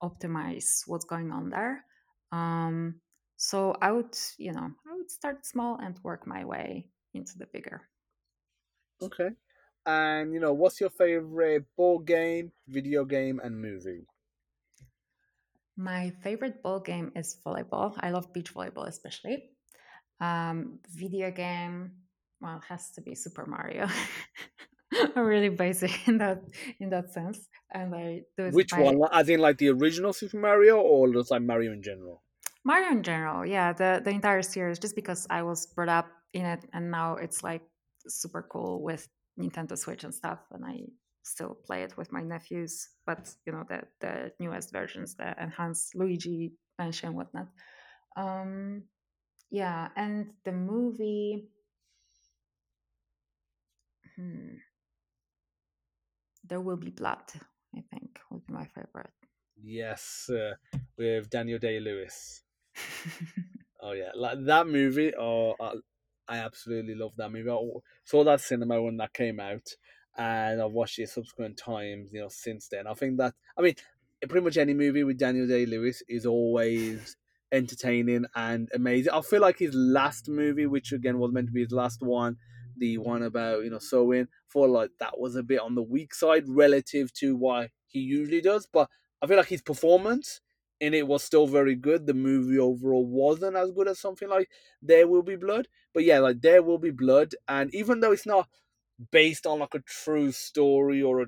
optimize 0.00 0.82
what's 0.86 1.04
going 1.04 1.32
on 1.32 1.50
there. 1.50 1.84
Um, 2.30 3.00
so 3.38 3.74
I 3.82 3.90
would, 3.90 4.16
you 4.38 4.52
know, 4.52 4.70
I 4.88 4.94
would 4.96 5.10
start 5.10 5.44
small 5.44 5.80
and 5.82 5.98
work 6.04 6.28
my 6.28 6.44
way 6.44 6.86
into 7.12 7.36
the 7.36 7.46
bigger. 7.46 7.82
Okay. 9.02 9.30
And 9.84 10.32
you 10.32 10.38
know, 10.38 10.52
what's 10.52 10.80
your 10.80 10.90
favorite 10.90 11.64
board 11.76 12.06
game, 12.06 12.52
video 12.68 13.04
game, 13.04 13.40
and 13.42 13.60
movie? 13.60 14.06
My 15.76 16.10
favorite 16.22 16.62
ball 16.62 16.78
game 16.78 17.10
is 17.16 17.36
volleyball. 17.44 17.96
I 17.98 18.10
love 18.10 18.32
beach 18.32 18.54
volleyball 18.54 18.86
especially. 18.86 19.57
Um, 20.20 20.80
video 20.88 21.30
game, 21.30 21.92
well, 22.40 22.56
it 22.56 22.64
has 22.68 22.90
to 22.92 23.00
be 23.00 23.14
Super 23.14 23.46
Mario. 23.46 23.88
I'm 25.16 25.24
really 25.24 25.50
basic 25.50 25.92
in 26.08 26.18
that 26.18 26.42
in 26.80 26.90
that 26.90 27.12
sense, 27.12 27.48
and 27.72 27.94
I 27.94 28.22
do 28.36 28.50
Which 28.50 28.70
by 28.70 28.80
one? 28.80 29.08
As 29.12 29.28
in, 29.28 29.40
like 29.40 29.58
the 29.58 29.68
original 29.68 30.12
Super 30.12 30.38
Mario, 30.38 30.76
or 30.76 31.12
just 31.12 31.30
like 31.30 31.42
Mario 31.42 31.72
in 31.72 31.82
general? 31.82 32.22
Mario 32.64 32.90
in 32.90 33.02
general. 33.02 33.44
Yeah, 33.46 33.72
the 33.72 34.00
the 34.02 34.10
entire 34.10 34.42
series, 34.42 34.78
just 34.78 34.96
because 34.96 35.26
I 35.30 35.42
was 35.42 35.66
brought 35.66 35.88
up 35.88 36.08
in 36.32 36.44
it, 36.44 36.64
and 36.72 36.90
now 36.90 37.16
it's 37.16 37.42
like 37.42 37.62
super 38.06 38.46
cool 38.50 38.82
with 38.82 39.08
Nintendo 39.38 39.76
Switch 39.76 40.04
and 40.04 40.14
stuff, 40.14 40.40
and 40.52 40.64
I 40.64 40.80
still 41.22 41.58
play 41.66 41.82
it 41.82 41.96
with 41.96 42.10
my 42.10 42.22
nephews. 42.22 42.88
But 43.06 43.30
you 43.46 43.52
know 43.52 43.64
the 43.68 43.82
the 44.00 44.32
newest 44.40 44.72
versions, 44.72 45.14
the 45.16 45.34
enhanced 45.40 45.94
Luigi 45.94 46.52
Mansion, 46.78 47.14
whatnot. 47.14 47.48
Um, 48.16 48.84
yeah, 49.50 49.90
and 49.96 50.34
the 50.44 50.52
movie. 50.52 51.50
Hmm, 54.16 54.58
There 56.42 56.60
Will 56.60 56.76
Be 56.76 56.90
Blood, 56.90 57.30
I 57.72 57.80
think, 57.82 58.18
would 58.28 58.44
be 58.44 58.52
my 58.52 58.66
favorite. 58.66 59.12
Yes, 59.60 60.30
uh, 60.30 60.54
with 60.96 61.28
Daniel 61.30 61.58
Day 61.58 61.80
Lewis. 61.80 62.44
Oh 63.80 63.92
yeah, 63.92 64.10
like 64.14 64.44
that 64.44 64.66
movie. 64.66 65.12
Oh, 65.16 65.54
I, 65.60 65.74
I 66.26 66.38
absolutely 66.38 66.94
love 66.94 67.14
that 67.16 67.30
movie. 67.30 67.50
I 67.50 67.58
saw 68.04 68.24
that 68.24 68.40
cinema 68.40 68.80
when 68.82 68.96
that 68.98 69.12
came 69.12 69.38
out, 69.40 69.68
and 70.16 70.60
I've 70.60 70.72
watched 70.72 70.98
it 70.98 71.08
subsequent 71.08 71.56
times. 71.58 72.12
You 72.12 72.22
know, 72.22 72.28
since 72.28 72.68
then. 72.68 72.86
I 72.86 72.94
think 72.94 73.18
that. 73.18 73.34
I 73.56 73.62
mean, 73.62 73.74
pretty 74.28 74.44
much 74.44 74.56
any 74.56 74.74
movie 74.74 75.04
with 75.04 75.18
Daniel 75.18 75.46
Day 75.46 75.64
Lewis 75.66 76.02
is 76.08 76.26
always 76.26 77.16
entertaining 77.52 78.26
and 78.34 78.68
amazing. 78.74 79.12
I 79.12 79.20
feel 79.22 79.40
like 79.40 79.58
his 79.58 79.74
last 79.74 80.28
movie, 80.28 80.66
which 80.66 80.92
again 80.92 81.18
was 81.18 81.32
meant 81.32 81.48
to 81.48 81.52
be 81.52 81.62
his 81.62 81.72
last 81.72 82.02
one, 82.02 82.36
the 82.76 82.98
one 82.98 83.22
about 83.22 83.64
you 83.64 83.70
know 83.70 83.78
sewing, 83.78 84.28
for 84.46 84.68
like 84.68 84.90
that 85.00 85.18
was 85.18 85.36
a 85.36 85.42
bit 85.42 85.60
on 85.60 85.74
the 85.74 85.82
weak 85.82 86.14
side 86.14 86.44
relative 86.48 87.12
to 87.14 87.36
what 87.36 87.70
he 87.86 88.00
usually 88.00 88.40
does. 88.40 88.66
But 88.66 88.90
I 89.22 89.26
feel 89.26 89.36
like 89.36 89.48
his 89.48 89.62
performance 89.62 90.40
in 90.80 90.94
it 90.94 91.06
was 91.08 91.24
still 91.24 91.46
very 91.46 91.74
good. 91.74 92.06
The 92.06 92.14
movie 92.14 92.58
overall 92.58 93.06
wasn't 93.06 93.56
as 93.56 93.72
good 93.72 93.88
as 93.88 93.98
something 93.98 94.28
like 94.28 94.50
There 94.80 95.08
Will 95.08 95.22
Be 95.22 95.36
Blood. 95.36 95.68
But 95.92 96.04
yeah, 96.04 96.20
like 96.20 96.40
There 96.40 96.62
Will 96.62 96.78
Be 96.78 96.90
Blood, 96.90 97.34
and 97.48 97.74
even 97.74 98.00
though 98.00 98.12
it's 98.12 98.26
not 98.26 98.48
based 99.10 99.46
on 99.46 99.60
like 99.60 99.74
a 99.74 99.80
true 99.80 100.32
story 100.32 101.02
or 101.02 101.22
a 101.22 101.26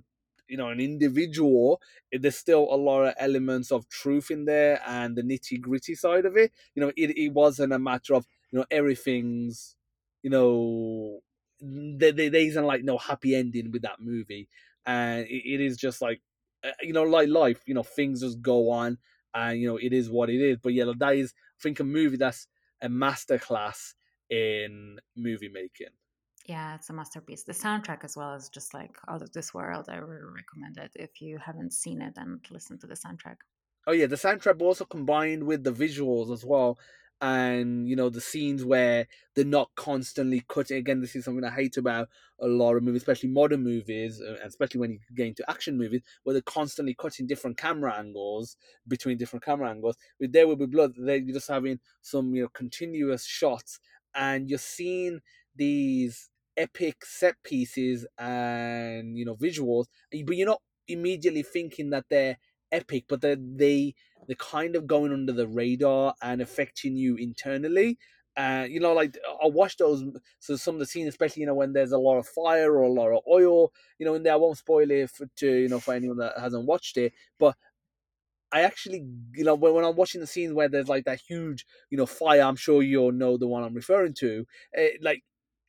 you 0.51 0.57
know 0.57 0.69
an 0.69 0.81
individual, 0.81 1.81
there's 2.13 2.37
still 2.37 2.69
a 2.71 2.77
lot 2.77 3.05
of 3.05 3.15
elements 3.19 3.73
of 3.73 3.89
truth 3.89 4.31
in 4.31 4.45
there 4.45 4.81
and 4.87 5.17
the 5.17 5.23
nitty 5.23 5.61
gritty 5.61 5.95
side 5.95 6.27
of 6.27 6.37
it. 6.37 6.53
You 6.75 6.83
know, 6.83 6.93
it, 6.97 7.17
it 7.17 7.33
wasn't 7.33 7.73
a 7.73 7.79
matter 7.79 8.15
of 8.15 8.27
you 8.51 8.59
know 8.59 8.67
everything's 8.71 9.77
you 10.23 10.31
know 10.31 11.21
there, 11.61 12.13
there 12.13 12.35
isn't 12.35 12.65
like 12.65 12.85
no 12.85 12.99
happy 12.99 13.35
ending 13.35 13.71
with 13.71 13.83
that 13.83 14.01
movie, 14.01 14.49
and 14.87 15.27
it, 15.27 15.55
it 15.55 15.61
is 15.61 15.77
just 15.77 16.01
like 16.03 16.21
uh, 16.65 16.71
you 16.83 16.93
know 16.93 17.03
like 17.05 17.29
life. 17.29 17.63
You 17.67 17.75
know, 17.75 17.83
things 17.83 18.21
just 18.21 18.41
go 18.43 18.71
on 18.71 18.99
and 19.35 19.61
you 19.61 19.69
know 19.69 19.77
it 19.77 19.93
is 19.93 20.11
what 20.11 20.31
it 20.31 20.41
is. 20.41 20.59
But 20.63 20.75
yeah, 20.75 20.91
that 20.99 21.15
is 21.17 21.35
I 21.59 21.63
think 21.63 21.81
a 21.81 21.85
movie 21.85 22.17
that's 22.17 22.47
a 22.83 22.89
masterclass 22.89 23.95
in 24.31 24.99
movie 25.17 25.49
making. 25.49 25.89
Yeah, 26.47 26.75
it's 26.75 26.91
a 26.91 26.93
masterpiece. 26.93 27.45
The 27.45 27.53
soundtrack 27.53 28.05
as 28.05 28.15
well 28.17 28.35
is 28.35 28.51
just 28.51 28.75
like 28.75 28.99
out 29.09 29.23
of 29.23 29.33
this 29.33 29.55
world. 29.55 29.89
I 29.89 29.97
really 29.97 30.35
recommend 30.35 30.77
it 30.77 30.93
if 30.95 31.21
you 31.23 31.39
haven't 31.39 31.73
seen 31.73 32.03
it 32.03 32.15
and 32.17 32.45
listen 32.51 32.79
to 32.81 32.87
the 32.87 32.95
soundtrack. 32.95 33.37
Oh 33.87 33.93
yeah, 33.93 34.07
the 34.07 34.17
soundtrack 34.17 34.61
also 34.61 34.85
combined 34.85 35.45
with 35.45 35.65
the 35.65 35.73
visuals 35.73 36.33
as 36.33 36.45
well, 36.45 36.79
and 37.21 37.89
you 37.89 37.97
know 37.97 38.11
the 38.11 38.21
scenes 38.21 38.65
where 38.65 39.07
they're 39.35 39.45
not 39.45 39.71
constantly 39.75 40.45
cutting. 40.49 40.77
Again, 40.77 41.01
this 41.01 41.17
is 41.17 41.25
something 41.25 41.45
I 41.45 41.51
hate 41.51 41.77
about 41.79 42.09
a 42.39 42.47
lot 42.47 42.77
of 42.77 42.83
movies, 42.83 43.03
especially 43.03 43.31
modern 43.31 43.63
movies, 43.65 44.21
uh, 44.21 44.37
especially 44.45 44.81
when 44.81 44.93
you 44.93 44.99
get 45.15 45.29
into 45.29 45.51
action 45.51 45.79
movies, 45.79 46.03
where 46.23 46.35
they're 46.35 46.43
constantly 46.43 46.95
cutting 46.95 47.27
different 47.27 47.57
camera 47.57 47.95
angles 47.99 48.57
between 48.87 49.17
different 49.19 49.45
camera 49.45 49.71
angles. 49.71 49.97
With 50.21 50.33
There 50.33 50.47
Will 50.47 50.57
Be 50.57 50.67
Blood, 50.67 50.95
they're 50.97 51.21
just 51.21 51.49
having 51.49 51.81
some 52.03 52.35
you 52.35 52.43
know 52.43 52.49
continuous 52.49 53.25
shots, 53.25 53.81
and 54.15 54.49
you're 54.51 54.59
seeing 54.59 55.21
these 55.57 56.31
epic 56.57 57.05
set 57.05 57.37
pieces 57.45 58.07
and 58.19 59.17
you 59.17 59.25
know 59.25 59.37
visuals, 59.37 59.87
but 60.11 60.37
you're 60.37 60.47
not 60.47 60.63
immediately 60.89 61.43
thinking 61.43 61.91
that 61.91 62.07
they're 62.11 62.39
epic, 62.73 63.05
but 63.09 63.21
they 63.21 63.37
they 63.39 63.95
they're 64.27 64.37
kind 64.37 64.77
of 64.77 64.87
going 64.87 65.13
under 65.13 65.33
the 65.33 65.49
radar 65.49 66.15
and 66.23 66.41
affecting 66.41 66.97
you 66.97 67.17
internally. 67.17 67.99
Uh, 68.37 68.65
you 68.69 68.79
know, 68.81 68.93
like 68.93 69.17
I 69.43 69.47
watch 69.49 69.77
those. 69.77 70.05
So 70.39 70.57
some 70.57 70.77
of 70.77 70.79
the 70.79 70.87
scenes, 70.87 71.09
especially 71.09 71.41
you 71.41 71.47
know 71.47 71.55
when 71.55 71.73
there's 71.73 71.93
a 71.93 71.99
lot 71.99 72.19
of 72.19 72.27
fire 72.29 72.73
or 72.75 72.83
a 72.83 72.93
lot 72.93 73.11
of 73.11 73.23
oil, 73.31 73.73
you 73.99 74.07
know, 74.07 74.15
in 74.15 74.23
there 74.23 74.35
I 74.35 74.37
won't 74.37 74.59
spoil 74.59 74.91
it 74.91 75.11
for 75.11 75.27
to 75.37 75.53
you 75.53 75.69
know 75.69 75.81
for 75.81 75.95
anyone 75.95 76.19
that 76.19 76.39
hasn't 76.39 76.67
watched 76.67 76.97
it. 76.97 77.13
But 77.39 77.57
I 78.53 78.63
actually, 78.63 79.07
you 79.35 79.45
know, 79.45 79.55
when, 79.55 79.75
when 79.75 79.85
I'm 79.85 79.97
watching 79.97 80.21
the 80.21 80.27
scenes 80.27 80.53
where 80.53 80.69
there's 80.69 80.89
like 80.89 81.05
that 81.05 81.21
huge, 81.21 81.65
you 81.91 81.97
know, 81.99 82.07
fire, 82.07 82.43
I'm 82.43 82.57
sure 82.57 82.83
you'll 82.83 83.13
know 83.13 83.37
the 83.37 83.47
one 83.47 83.63
I'm 83.63 83.75
referring 83.75 84.15
to. 84.15 84.45
It, 84.73 85.03
like, 85.03 85.23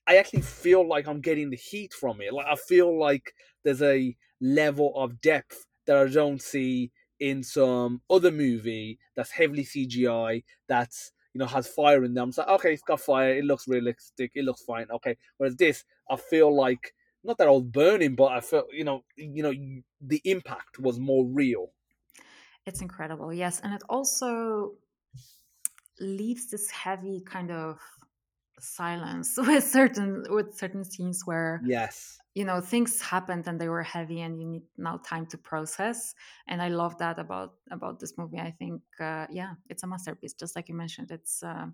I 0.07 0.17
actually 0.17 0.41
feel 0.41 0.87
like 0.87 1.07
I'm 1.07 1.21
getting 1.21 1.49
the 1.49 1.57
heat 1.57 1.93
from 1.93 2.21
it. 2.21 2.33
Like, 2.33 2.47
I 2.47 2.55
feel 2.55 2.97
like 2.99 3.33
there's 3.63 3.81
a 3.81 4.15
level 4.39 4.93
of 4.95 5.21
depth 5.21 5.65
that 5.85 5.97
I 5.97 6.07
don't 6.07 6.41
see 6.41 6.91
in 7.19 7.43
some 7.43 8.01
other 8.09 8.31
movie 8.31 8.99
that's 9.15 9.31
heavily 9.31 9.63
CGI, 9.63 10.43
that's 10.67 11.11
you 11.33 11.39
know 11.39 11.45
has 11.45 11.67
fire 11.67 12.03
in 12.03 12.13
them. 12.15 12.29
It's 12.29 12.37
like 12.39 12.47
okay, 12.47 12.73
it's 12.73 12.81
got 12.83 12.99
fire, 12.99 13.35
it 13.35 13.45
looks 13.45 13.67
realistic, 13.67 14.31
it 14.35 14.43
looks 14.43 14.63
fine, 14.63 14.87
okay. 14.91 15.17
Whereas 15.37 15.55
this, 15.55 15.85
I 16.09 16.15
feel 16.17 16.53
like 16.55 16.93
not 17.23 17.37
that 17.37 17.47
I 17.47 17.51
was 17.51 17.63
burning, 17.63 18.15
but 18.15 18.31
I 18.31 18.41
felt 18.41 18.73
you 18.73 18.83
know 18.83 19.05
you 19.15 19.43
know 19.43 19.53
the 20.01 20.21
impact 20.25 20.79
was 20.79 20.99
more 20.99 21.25
real. 21.27 21.73
It's 22.65 22.81
incredible, 22.81 23.33
yes, 23.33 23.59
and 23.59 23.73
it 23.73 23.81
also 23.89 24.77
leaves 25.99 26.49
this 26.49 26.69
heavy 26.71 27.21
kind 27.21 27.51
of 27.51 27.79
silence 28.63 29.37
with 29.37 29.63
certain 29.65 30.23
with 30.29 30.55
certain 30.57 30.83
scenes 30.83 31.23
where 31.25 31.63
Yes. 31.63 32.21
you 32.33 32.45
know 32.45 32.61
things 32.61 33.01
happened 33.01 33.47
and 33.47 33.59
they 33.59 33.69
were 33.69 33.83
heavy 33.83 34.21
and 34.21 34.39
you 34.41 34.47
need 34.47 34.63
now 34.77 34.97
time 34.97 35.25
to 35.27 35.37
process 35.37 36.15
and 36.47 36.61
i 36.61 36.69
love 36.69 36.97
that 36.99 37.19
about 37.19 37.55
about 37.71 37.99
this 37.99 38.17
movie. 38.17 38.39
I 38.39 38.51
think 38.51 38.81
uh, 38.99 39.27
yeah 39.29 39.55
it's 39.69 39.83
a 39.83 39.87
masterpiece. 39.87 40.33
Just 40.33 40.55
like 40.55 40.69
you 40.69 40.75
mentioned 40.75 41.11
it's 41.11 41.43
uh, 41.43 41.67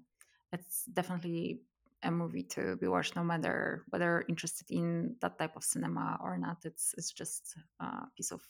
it's 0.51 0.85
definitely 0.85 1.61
a 2.03 2.11
movie 2.11 2.43
to 2.43 2.75
be 2.77 2.87
watched 2.87 3.15
no 3.15 3.23
matter 3.23 3.85
whether 3.89 4.23
interested 4.29 4.69
in 4.71 5.17
that 5.21 5.37
type 5.39 5.55
of 5.55 5.63
cinema 5.63 6.17
or 6.21 6.37
not. 6.37 6.65
It's 6.65 6.93
it's 6.97 7.11
just 7.11 7.55
a 7.79 8.07
piece 8.15 8.31
of 8.31 8.41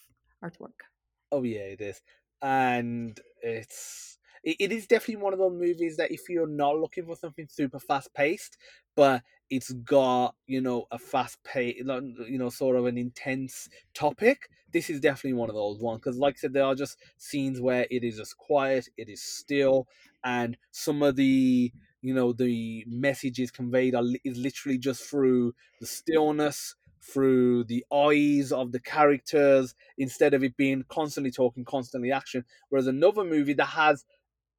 artwork. 0.43 0.88
Oh 1.31 1.43
yeah, 1.43 1.61
it 1.76 1.81
is, 1.81 2.01
and 2.41 3.19
it's 3.41 4.16
it, 4.60 4.72
is 4.72 4.88
definitely 4.88 5.22
one 5.24 5.34
of 5.34 5.40
those 5.40 5.53
movies 5.53 5.98
that 5.98 6.11
if 6.11 6.30
you're 6.30 6.48
not 6.48 6.78
looking 6.78 7.06
for 7.06 7.15
something 7.15 7.48
super 7.49 7.80
fast 7.80 8.14
paced, 8.14 8.57
but 8.95 9.24
it's 9.49 9.72
got 9.72 10.36
you 10.45 10.61
know 10.61 10.86
a 10.91 10.98
fast 10.98 11.44
pace, 11.44 11.76
you 11.78 12.38
know, 12.38 12.49
sort 12.49 12.76
of 12.78 12.86
an 12.86 12.98
intense 12.98 13.68
topic. 13.94 14.49
This 14.72 14.90
is 14.90 14.99
definitely 14.99 15.34
one 15.38 15.49
of 15.49 15.56
those 15.56 15.80
ones 15.80 15.99
because, 15.99 16.18
like 16.18 16.36
I 16.36 16.40
said, 16.40 16.53
there 16.53 16.65
are 16.65 16.76
just 16.76 16.98
scenes 17.18 17.60
where 17.60 17.86
it 17.90 18.03
is 18.03 18.18
just 18.18 18.38
quiet, 18.38 18.88
it 18.98 19.10
is 19.10 19.22
still, 19.22 19.88
and 20.24 20.57
some 20.72 21.03
of 21.03 21.15
the 21.15 21.72
you 22.02 22.14
know 22.14 22.32
the 22.32 22.86
messages 22.88 23.52
conveyed 23.52 23.95
are 23.95 24.03
is 24.24 24.38
literally 24.38 24.78
just 24.78 25.03
through 25.03 25.53
the 25.82 25.88
stillness 25.88 26.76
through 27.02 27.64
the 27.65 27.86
eyes 27.94 28.52
of 28.52 28.72
the 28.72 28.80
characters 28.80 29.76
instead 29.98 30.34
of 30.34 30.44
it 30.44 30.57
being 30.57 30.84
constantly 30.90 31.32
talking, 31.32 31.64
constantly 31.64 32.11
action. 32.11 32.44
Whereas 32.69 32.88
another 32.88 33.24
movie 33.24 33.53
that 33.53 33.65
has 33.65 34.03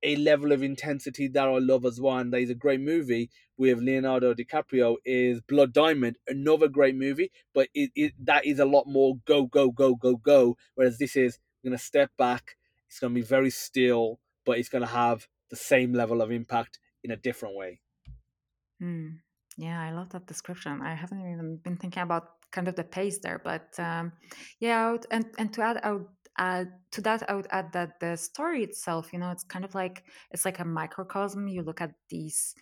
a 0.03 0.17
level 0.17 0.53
of 0.53 0.63
intensity 0.63 1.29
that 1.29 1.49
I 1.49 1.59
love 1.59 1.85
as 1.85 2.01
well, 2.01 2.19
and 2.19 2.33
that 2.33 2.41
is 2.41 2.51
a 2.51 2.55
great 2.55 2.81
movie 2.81 3.31
with 3.57 3.79
Leonardo 3.79 4.35
DiCaprio 4.35 4.97
is 5.05 5.41
Blood 5.41 5.73
Diamond, 5.73 6.17
another 6.27 6.69
great 6.69 6.95
movie, 6.95 7.31
but 7.55 7.69
it, 7.75 7.91
it 7.95 8.13
that 8.25 8.47
is 8.47 8.59
a 8.59 8.65
lot 8.65 8.87
more 8.87 9.17
go 9.27 9.47
go 9.47 9.71
go 9.71 9.95
go 9.95 10.17
go. 10.17 10.57
Whereas 10.75 10.99
this 10.99 11.17
is 11.17 11.39
to 11.65 11.79
step 11.79 12.11
back, 12.17 12.57
it's 12.89 13.01
to 13.01 13.09
be 13.11 13.21
very 13.21 13.51
still, 13.51 14.21
but 14.47 14.59
it's 14.59 14.69
to 14.69 14.87
have 14.87 15.27
the 15.51 15.57
same 15.57 15.93
level 15.93 16.23
of 16.23 16.31
impact 16.31 16.79
in 17.03 17.11
a 17.11 17.17
different 17.17 17.57
way. 17.57 17.81
Mm. 18.83 19.19
Yeah, 19.57 19.81
I 19.83 19.91
love 19.91 20.11
that 20.11 20.27
description. 20.27 20.81
I 20.83 20.95
haven't 20.95 21.21
even 21.21 21.57
been 21.57 21.77
thinking 21.77 22.03
about 22.03 22.31
kind 22.51 22.69
of 22.69 22.77
the 22.77 22.85
pace 22.85 23.19
there, 23.19 23.41
but 23.43 23.79
um, 23.79 24.13
yeah, 24.61 24.91
would, 24.93 25.07
and 25.11 25.27
and 25.37 25.53
to 25.55 25.63
add, 25.63 25.81
I 25.83 25.93
would 25.93 26.07
add 26.39 26.73
to 26.93 27.01
that, 27.03 27.29
I 27.29 27.35
would 27.35 27.49
add 27.51 27.73
that 27.73 28.01
the 28.01 28.17
story 28.17 28.63
itself, 28.65 29.13
you 29.13 29.19
know, 29.19 29.31
it's 29.31 29.45
kind 29.45 29.65
of 29.65 29.75
like 29.75 30.05
it's 30.31 30.45
like 30.45 30.61
a 30.61 30.65
microcosm. 30.65 31.49
You 31.49 31.63
look 31.63 31.81
at 31.81 31.95
these 32.09 32.55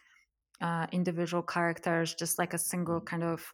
uh, 0.61 0.86
individual 0.93 1.43
characters, 1.43 2.15
just 2.15 2.39
like 2.39 2.55
a 2.55 2.59
single 2.59 3.01
kind 3.01 3.24
of 3.24 3.53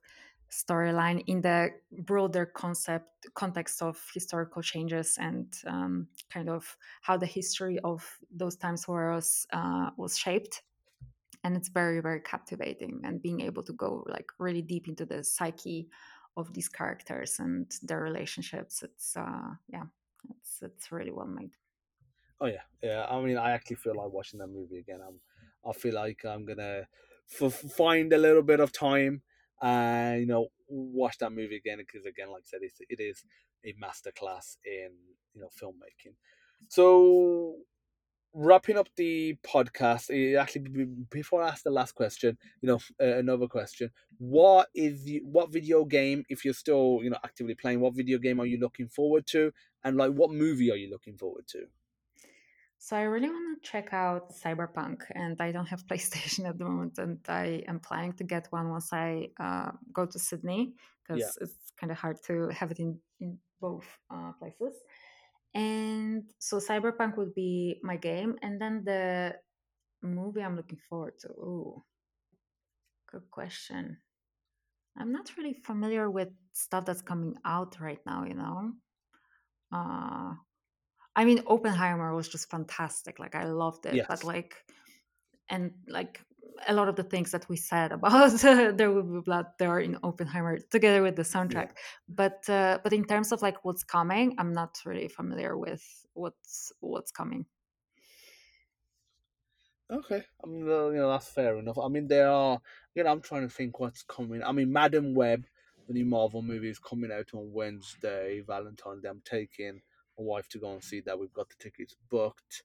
storyline 0.50 1.24
in 1.26 1.40
the 1.40 1.70
broader 2.02 2.44
concept 2.46 3.26
context 3.34 3.80
of 3.82 3.98
historical 4.12 4.60
changes 4.62 5.16
and 5.18 5.54
um, 5.66 6.08
kind 6.30 6.50
of 6.50 6.76
how 7.00 7.16
the 7.16 7.26
history 7.26 7.78
of 7.84 8.18
those 8.30 8.56
times 8.56 8.86
was 8.86 9.46
uh, 9.52 9.90
was 9.96 10.18
shaped. 10.18 10.62
And 11.44 11.56
it's 11.56 11.68
very 11.68 12.00
very 12.00 12.20
captivating 12.20 13.00
and 13.04 13.20
being 13.22 13.40
able 13.40 13.62
to 13.64 13.72
go 13.72 14.04
like 14.08 14.30
really 14.38 14.62
deep 14.62 14.88
into 14.88 15.04
the 15.06 15.24
psyche 15.24 15.88
of 16.36 16.52
these 16.54 16.68
characters 16.68 17.38
and 17.40 17.70
their 17.82 18.00
relationships. 18.00 18.82
It's 18.82 19.16
uh 19.16 19.54
yeah 19.68 19.84
it's 20.30 20.62
it's 20.62 20.92
really 20.92 21.10
well 21.10 21.26
made. 21.26 21.52
Oh 22.40 22.46
yeah. 22.46 22.62
Yeah 22.82 23.06
i 23.08 23.20
mean 23.20 23.36
i 23.38 23.52
actually 23.52 23.76
feel 23.76 23.96
like 23.96 24.12
watching 24.12 24.38
that 24.40 24.48
movie 24.48 24.78
again. 24.78 25.00
I'm 25.06 25.20
i 25.68 25.72
feel 25.72 25.94
like 25.94 26.24
i'm 26.24 26.44
gonna 26.44 26.88
f- 27.40 27.52
find 27.76 28.12
a 28.12 28.18
little 28.18 28.42
bit 28.42 28.58
of 28.60 28.72
time 28.72 29.22
and 29.60 30.20
you 30.20 30.26
know 30.26 30.48
watch 30.68 31.18
that 31.18 31.30
movie 31.32 31.56
again 31.56 31.78
because 31.78 32.04
again 32.06 32.28
like 32.30 32.42
i 32.42 32.44
said 32.44 32.60
it's, 32.62 32.80
it 32.88 32.98
is 33.00 33.24
a 33.64 33.72
masterclass 33.74 34.56
in 34.64 34.90
you 35.34 35.40
know 35.40 35.48
filmmaking. 35.60 36.14
So 36.68 37.56
wrapping 38.34 38.76
up 38.76 38.88
the 38.96 39.36
podcast, 39.44 40.10
eh, 40.10 40.38
actually 40.38 40.86
before 41.10 41.42
I 41.42 41.48
ask 41.48 41.62
the 41.62 41.70
last 41.70 41.92
question, 41.92 42.38
you 42.60 42.68
know, 42.68 42.78
uh, 43.00 43.18
another 43.18 43.46
question: 43.46 43.90
What 44.18 44.68
is 44.74 45.04
the, 45.04 45.20
what 45.24 45.52
video 45.52 45.84
game, 45.84 46.24
if 46.28 46.44
you're 46.44 46.54
still 46.54 47.00
you 47.02 47.10
know 47.10 47.18
actively 47.24 47.54
playing, 47.54 47.80
what 47.80 47.94
video 47.94 48.18
game 48.18 48.40
are 48.40 48.46
you 48.46 48.58
looking 48.58 48.88
forward 48.88 49.26
to, 49.28 49.52
and 49.84 49.96
like 49.96 50.12
what 50.12 50.30
movie 50.30 50.70
are 50.70 50.76
you 50.76 50.90
looking 50.90 51.16
forward 51.16 51.46
to? 51.48 51.66
So 52.78 52.96
I 52.96 53.02
really 53.02 53.28
want 53.28 53.62
to 53.62 53.70
check 53.70 53.92
out 53.92 54.32
Cyberpunk, 54.32 55.02
and 55.14 55.40
I 55.40 55.52
don't 55.52 55.68
have 55.68 55.86
PlayStation 55.90 56.48
at 56.48 56.58
the 56.58 56.64
moment, 56.64 56.98
and 56.98 57.18
I 57.28 57.62
am 57.68 57.78
planning 57.80 58.12
to 58.14 58.24
get 58.24 58.48
one 58.50 58.70
once 58.70 58.92
I 58.92 59.28
uh, 59.38 59.70
go 59.92 60.06
to 60.06 60.18
Sydney 60.18 60.74
because 61.02 61.20
yeah. 61.20 61.44
it's 61.44 61.72
kind 61.78 61.90
of 61.90 61.98
hard 61.98 62.16
to 62.26 62.48
have 62.48 62.70
it 62.70 62.80
in 62.80 62.98
in 63.20 63.38
both 63.60 63.86
uh, 64.10 64.32
places. 64.38 64.74
And 65.54 66.24
so 66.38 66.58
Cyberpunk 66.58 67.16
would 67.16 67.34
be 67.34 67.78
my 67.82 67.96
game. 67.96 68.36
And 68.42 68.60
then 68.60 68.84
the 68.84 69.34
movie 70.02 70.42
I'm 70.42 70.56
looking 70.56 70.78
forward 70.88 71.18
to. 71.20 71.28
Ooh, 71.28 71.84
good 73.10 73.30
question. 73.30 73.98
I'm 74.96 75.12
not 75.12 75.30
really 75.36 75.54
familiar 75.54 76.10
with 76.10 76.28
stuff 76.52 76.84
that's 76.84 77.02
coming 77.02 77.36
out 77.44 77.80
right 77.80 78.00
now, 78.06 78.24
you 78.24 78.34
know? 78.34 78.72
Uh, 79.72 80.34
I 81.14 81.24
mean, 81.24 81.42
Oppenheimer 81.46 82.14
was 82.14 82.28
just 82.28 82.50
fantastic. 82.50 83.18
Like, 83.18 83.34
I 83.34 83.44
loved 83.44 83.86
it. 83.86 83.94
Yes. 83.94 84.06
But, 84.08 84.24
like, 84.24 84.54
and 85.48 85.72
like 85.86 86.20
a 86.68 86.74
lot 86.74 86.88
of 86.88 86.96
the 86.96 87.02
things 87.02 87.30
that 87.32 87.48
we 87.48 87.56
said 87.56 87.92
about 87.92 88.30
there 88.40 88.90
will 88.90 89.02
be 89.02 89.20
blood 89.20 89.46
there 89.58 89.80
in 89.80 89.98
Oppenheimer 90.02 90.58
together 90.70 91.02
with 91.02 91.16
the 91.16 91.22
soundtrack. 91.22 91.70
Yeah. 91.70 91.82
But 92.08 92.48
uh, 92.48 92.78
but 92.82 92.92
in 92.92 93.04
terms 93.04 93.32
of 93.32 93.42
like 93.42 93.64
what's 93.64 93.84
coming, 93.84 94.34
I'm 94.38 94.52
not 94.52 94.78
really 94.84 95.08
familiar 95.08 95.56
with 95.56 95.82
what's 96.14 96.72
what's 96.80 97.10
coming. 97.10 97.46
Okay, 99.90 100.22
I 100.42 100.46
mean, 100.46 100.60
you 100.60 100.94
know 100.94 101.10
that's 101.10 101.28
fair 101.28 101.58
enough. 101.58 101.78
I 101.78 101.88
mean, 101.88 102.08
there 102.08 102.30
are, 102.30 102.58
you 102.94 103.04
know, 103.04 103.10
I'm 103.10 103.20
trying 103.20 103.46
to 103.46 103.54
think 103.54 103.78
what's 103.78 104.02
coming. 104.02 104.42
I 104.42 104.50
mean, 104.52 104.72
Madame 104.72 105.14
Web, 105.14 105.44
the 105.86 105.92
new 105.92 106.06
Marvel 106.06 106.40
movie, 106.40 106.70
is 106.70 106.78
coming 106.78 107.12
out 107.12 107.28
on 107.34 107.52
Wednesday, 107.52 108.42
Valentine's 108.46 109.02
Day. 109.02 109.10
I'm 109.10 109.22
taking 109.22 109.82
my 110.18 110.24
wife 110.24 110.48
to 110.50 110.58
go 110.58 110.72
and 110.72 110.82
see 110.82 111.00
that. 111.00 111.18
We've 111.18 111.32
got 111.32 111.50
the 111.50 111.56
tickets 111.58 111.94
booked 112.08 112.62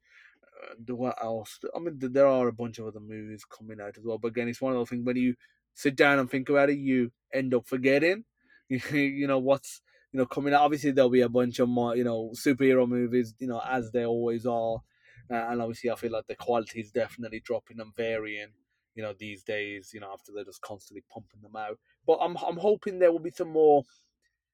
what 0.88 1.18
else? 1.22 1.60
I 1.76 1.80
mean, 1.80 1.98
there 2.00 2.28
are 2.28 2.48
a 2.48 2.54
bunch 2.54 2.80
of 2.80 2.88
other 2.88 3.00
movies 3.00 3.46
coming 3.46 3.82
out 3.82 3.98
as 3.98 4.04
well. 4.04 4.18
But 4.18 4.30
again, 4.30 4.48
it's 4.48 4.62
one 4.62 4.74
of 4.74 4.80
those 4.80 4.90
things 4.90 5.06
when 5.06 5.18
you 5.18 5.36
sit 5.74 5.96
down 5.96 6.20
and 6.20 6.30
think 6.30 6.50
about 6.50 6.70
it, 6.70 6.78
you 6.78 7.12
end 7.34 7.54
up 7.54 7.68
forgetting. 7.68 8.26
you 8.70 9.28
know 9.28 9.40
what's 9.40 9.82
you 10.12 10.20
know 10.20 10.26
coming 10.26 10.54
out. 10.54 10.62
Obviously, 10.62 10.92
there'll 10.92 11.10
be 11.10 11.22
a 11.22 11.30
bunch 11.30 11.60
of 11.60 11.70
more 11.70 11.96
you 11.96 12.04
know 12.04 12.32
superhero 12.34 12.88
movies. 12.88 13.34
You 13.40 13.48
know 13.48 13.62
as 13.66 13.92
they 13.92 14.06
always 14.06 14.46
are, 14.46 14.82
uh, 15.32 15.48
and 15.50 15.62
obviously 15.62 15.90
I 15.90 15.96
feel 15.96 16.12
like 16.12 16.28
the 16.28 16.36
quality 16.36 16.82
is 16.82 16.92
definitely 16.92 17.40
dropping 17.40 17.80
and 17.80 17.96
varying. 17.96 18.50
You 18.96 19.04
know 19.04 19.14
these 19.18 19.44
days, 19.44 19.92
you 19.94 20.02
know 20.02 20.12
after 20.12 20.32
they're 20.34 20.44
just 20.44 20.62
constantly 20.62 21.04
pumping 21.10 21.42
them 21.42 21.56
out. 21.56 21.80
But 22.06 22.20
I'm 22.22 22.36
I'm 22.46 22.58
hoping 22.58 23.00
there 23.00 23.12
will 23.12 23.20
be 23.20 23.32
some 23.32 23.52
more. 23.52 23.84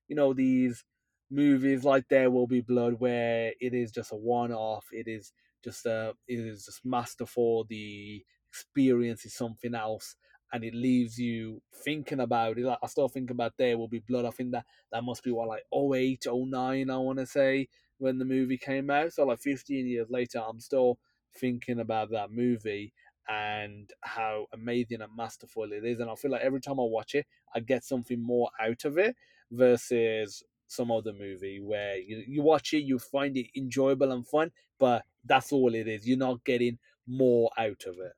You 0.08 0.16
know 0.16 0.34
these 0.34 0.84
movies 1.32 1.84
like 1.84 2.08
There 2.10 2.30
Will 2.30 2.46
Be 2.46 2.62
Blood, 2.62 2.96
where 3.00 3.54
it 3.60 3.74
is 3.74 3.92
just 3.92 4.12
a 4.12 4.16
one-off. 4.16 4.86
It 4.92 5.08
is 5.08 5.32
just 5.64 5.86
uh, 5.86 6.14
it 6.28 6.40
is 6.40 6.66
just 6.66 6.86
masterful. 6.86 7.66
The 7.66 8.24
experience 8.50 9.26
is 9.26 9.34
something 9.34 9.76
else, 9.76 10.16
and 10.52 10.64
it 10.64 10.74
leaves 10.76 11.18
you 11.18 11.62
thinking 11.84 12.20
about 12.20 12.58
it. 12.58 12.66
Like, 12.66 12.80
I 12.84 12.88
still 12.88 13.10
think 13.10 13.32
about 13.32 13.54
There 13.58 13.78
Will 13.78 13.88
Be 13.88 14.00
Blood. 14.00 14.26
I 14.26 14.32
think 14.32 14.52
that 14.52 14.66
that 14.92 15.04
must 15.04 15.24
be 15.24 15.32
what 15.32 15.48
like 15.48 15.64
08, 15.74 16.26
09, 16.28 16.90
I 16.90 16.98
want 16.98 17.20
to 17.20 17.26
say 17.26 17.68
when 17.98 18.18
the 18.20 18.26
movie 18.26 18.58
came 18.58 18.90
out. 18.90 19.14
So 19.14 19.26
like 19.26 19.40
15 19.40 19.88
years 19.88 20.10
later, 20.10 20.40
I'm 20.40 20.60
still 20.60 21.00
thinking 21.40 21.80
about 21.80 22.12
that 22.12 22.32
movie 22.32 22.94
and 23.28 23.90
how 24.02 24.48
amazing 24.54 25.02
and 25.02 25.16
masterful 25.16 25.72
it 25.72 25.86
is. 25.86 26.00
And 26.00 26.10
I 26.10 26.16
feel 26.16 26.32
like 26.32 26.42
every 26.42 26.60
time 26.60 26.80
I 26.80 26.84
watch 26.84 27.16
it, 27.16 27.26
I 27.56 27.60
get 27.62 27.84
something 27.84 28.22
more 28.22 28.50
out 28.60 28.84
of 28.86 28.98
it 28.98 29.16
versus 29.52 30.44
some 30.68 30.92
other 30.92 31.14
movie 31.14 31.60
where 31.62 31.98
you, 31.98 32.24
you 32.28 32.42
watch 32.42 32.74
it, 32.74 32.80
you 32.80 33.00
find 33.00 33.38
it 33.38 33.48
enjoyable 33.56 34.12
and 34.12 34.28
fun, 34.28 34.52
but 34.80 35.04
that's 35.26 35.52
all 35.52 35.74
it 35.74 35.88
is. 35.88 36.08
You're 36.08 36.18
not 36.18 36.44
getting 36.44 36.78
more 37.08 37.50
out 37.58 37.84
of 37.88 37.96
it. 38.00 38.14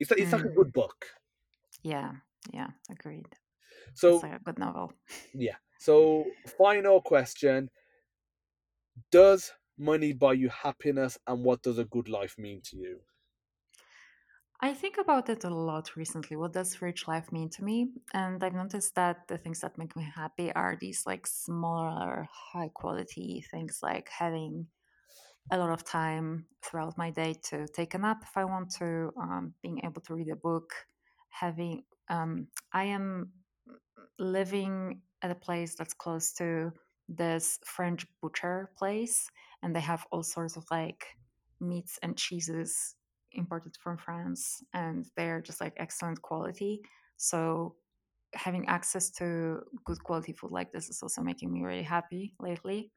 It's 0.00 0.10
like, 0.10 0.20
it's 0.20 0.30
mm. 0.30 0.38
like 0.38 0.44
a 0.44 0.54
good 0.54 0.72
book. 0.72 1.06
Yeah, 1.82 2.12
yeah, 2.52 2.68
agreed. 2.90 3.28
So 3.94 4.14
it's 4.14 4.22
like 4.22 4.40
a 4.40 4.44
good 4.44 4.58
novel. 4.58 4.92
Yeah. 5.34 5.56
So, 5.78 6.26
final 6.58 7.00
question 7.00 7.70
Does 9.10 9.52
money 9.78 10.12
buy 10.12 10.34
you 10.34 10.48
happiness, 10.48 11.18
and 11.26 11.44
what 11.44 11.62
does 11.62 11.78
a 11.78 11.84
good 11.84 12.08
life 12.08 12.36
mean 12.38 12.60
to 12.64 12.76
you? 12.76 13.00
I 14.64 14.74
think 14.74 14.96
about 14.96 15.28
it 15.28 15.42
a 15.42 15.50
lot 15.50 15.96
recently. 15.96 16.36
What 16.36 16.52
does 16.52 16.80
rich 16.80 17.08
life 17.08 17.32
mean 17.32 17.50
to 17.50 17.64
me? 17.64 17.90
And 18.14 18.42
I've 18.44 18.54
noticed 18.54 18.94
that 18.94 19.26
the 19.26 19.36
things 19.36 19.58
that 19.60 19.76
make 19.76 19.96
me 19.96 20.06
happy 20.14 20.52
are 20.52 20.78
these 20.80 21.02
like 21.04 21.26
smaller, 21.26 22.28
high 22.30 22.70
quality 22.72 23.44
things 23.50 23.80
like 23.82 24.08
having 24.08 24.68
a 25.50 25.58
lot 25.58 25.70
of 25.70 25.84
time 25.84 26.46
throughout 26.62 26.96
my 26.96 27.10
day 27.10 27.34
to 27.44 27.66
take 27.68 27.94
a 27.94 27.98
nap 27.98 28.22
if 28.22 28.36
I 28.36 28.44
want 28.44 28.70
to, 28.78 29.12
um, 29.20 29.54
being 29.62 29.80
able 29.84 30.00
to 30.02 30.14
read 30.14 30.28
a 30.30 30.36
book, 30.36 30.72
having. 31.30 31.84
Um, 32.08 32.48
I 32.72 32.84
am 32.84 33.32
living 34.18 35.00
at 35.22 35.30
a 35.30 35.34
place 35.34 35.74
that's 35.74 35.94
close 35.94 36.32
to 36.34 36.72
this 37.08 37.58
French 37.64 38.06
butcher 38.20 38.70
place, 38.76 39.28
and 39.62 39.74
they 39.74 39.80
have 39.80 40.06
all 40.12 40.22
sorts 40.22 40.56
of 40.56 40.64
like 40.70 41.04
meats 41.60 41.98
and 42.02 42.16
cheeses 42.16 42.94
imported 43.32 43.76
from 43.82 43.98
France, 43.98 44.62
and 44.74 45.06
they're 45.16 45.40
just 45.40 45.60
like 45.60 45.74
excellent 45.76 46.20
quality. 46.22 46.80
So 47.16 47.76
having 48.34 48.66
access 48.68 49.10
to 49.10 49.60
good 49.84 50.02
quality 50.02 50.32
food 50.32 50.50
like 50.52 50.72
this 50.72 50.88
is 50.88 51.02
also 51.02 51.22
making 51.22 51.52
me 51.52 51.62
really 51.62 51.82
happy 51.82 52.34
lately. 52.40 52.90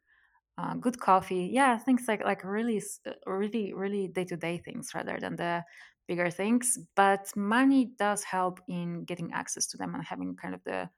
Uh, 0.57 0.73
good 0.75 0.99
coffee, 0.99 1.49
yeah, 1.51 1.77
things 1.77 2.05
like 2.07 2.23
like 2.23 2.43
really, 2.45 2.81
uh, 3.05 3.11
really, 3.27 3.73
really 3.73 4.07
day 4.07 4.23
to 4.23 4.37
day 4.37 4.57
things 4.57 4.91
rather 4.95 5.17
than 5.19 5.35
the 5.35 5.63
bigger 6.07 6.29
things. 6.29 6.77
But 6.95 7.35
money 7.35 7.91
does 7.99 8.23
help 8.23 8.61
in 8.69 9.03
getting 9.03 9.33
access 9.33 9.67
to 9.67 9.77
them 9.77 9.93
and 9.95 10.03
having 10.03 10.35
kind 10.37 10.55
of 10.55 10.63
the 10.63 10.89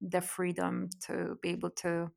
the 0.00 0.20
freedom 0.22 0.90
to 1.06 1.36
be 1.42 1.50
able 1.50 1.70
to 1.70 2.12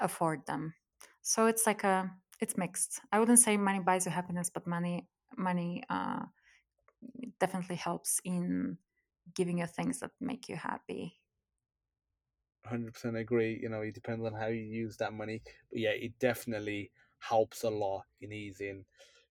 afford 0.00 0.46
them. 0.46 0.74
So 1.22 1.46
it's 1.46 1.66
like 1.66 1.84
a 1.84 2.10
it's 2.40 2.56
mixed. 2.56 3.00
I 3.12 3.18
wouldn't 3.20 3.38
say 3.38 3.56
money 3.56 3.80
buys 3.80 4.06
you 4.06 4.12
happiness, 4.12 4.50
but 4.50 4.66
money 4.66 5.08
money 5.36 5.82
uh, 5.88 6.24
definitely 7.38 7.76
helps 7.76 8.20
in 8.24 8.78
giving 9.34 9.58
you 9.58 9.66
things 9.66 10.00
that 10.00 10.10
make 10.20 10.48
you 10.48 10.56
happy. 10.56 11.21
100% 12.64 13.16
agree. 13.16 13.58
You 13.62 13.68
know, 13.68 13.80
it 13.82 13.94
depends 13.94 14.24
on 14.24 14.34
how 14.34 14.46
you 14.46 14.62
use 14.62 14.96
that 14.98 15.12
money. 15.12 15.42
But 15.70 15.80
yeah, 15.80 15.90
it 15.90 16.18
definitely 16.18 16.92
helps 17.18 17.62
a 17.62 17.70
lot 17.70 18.06
in 18.20 18.32
easing, 18.32 18.84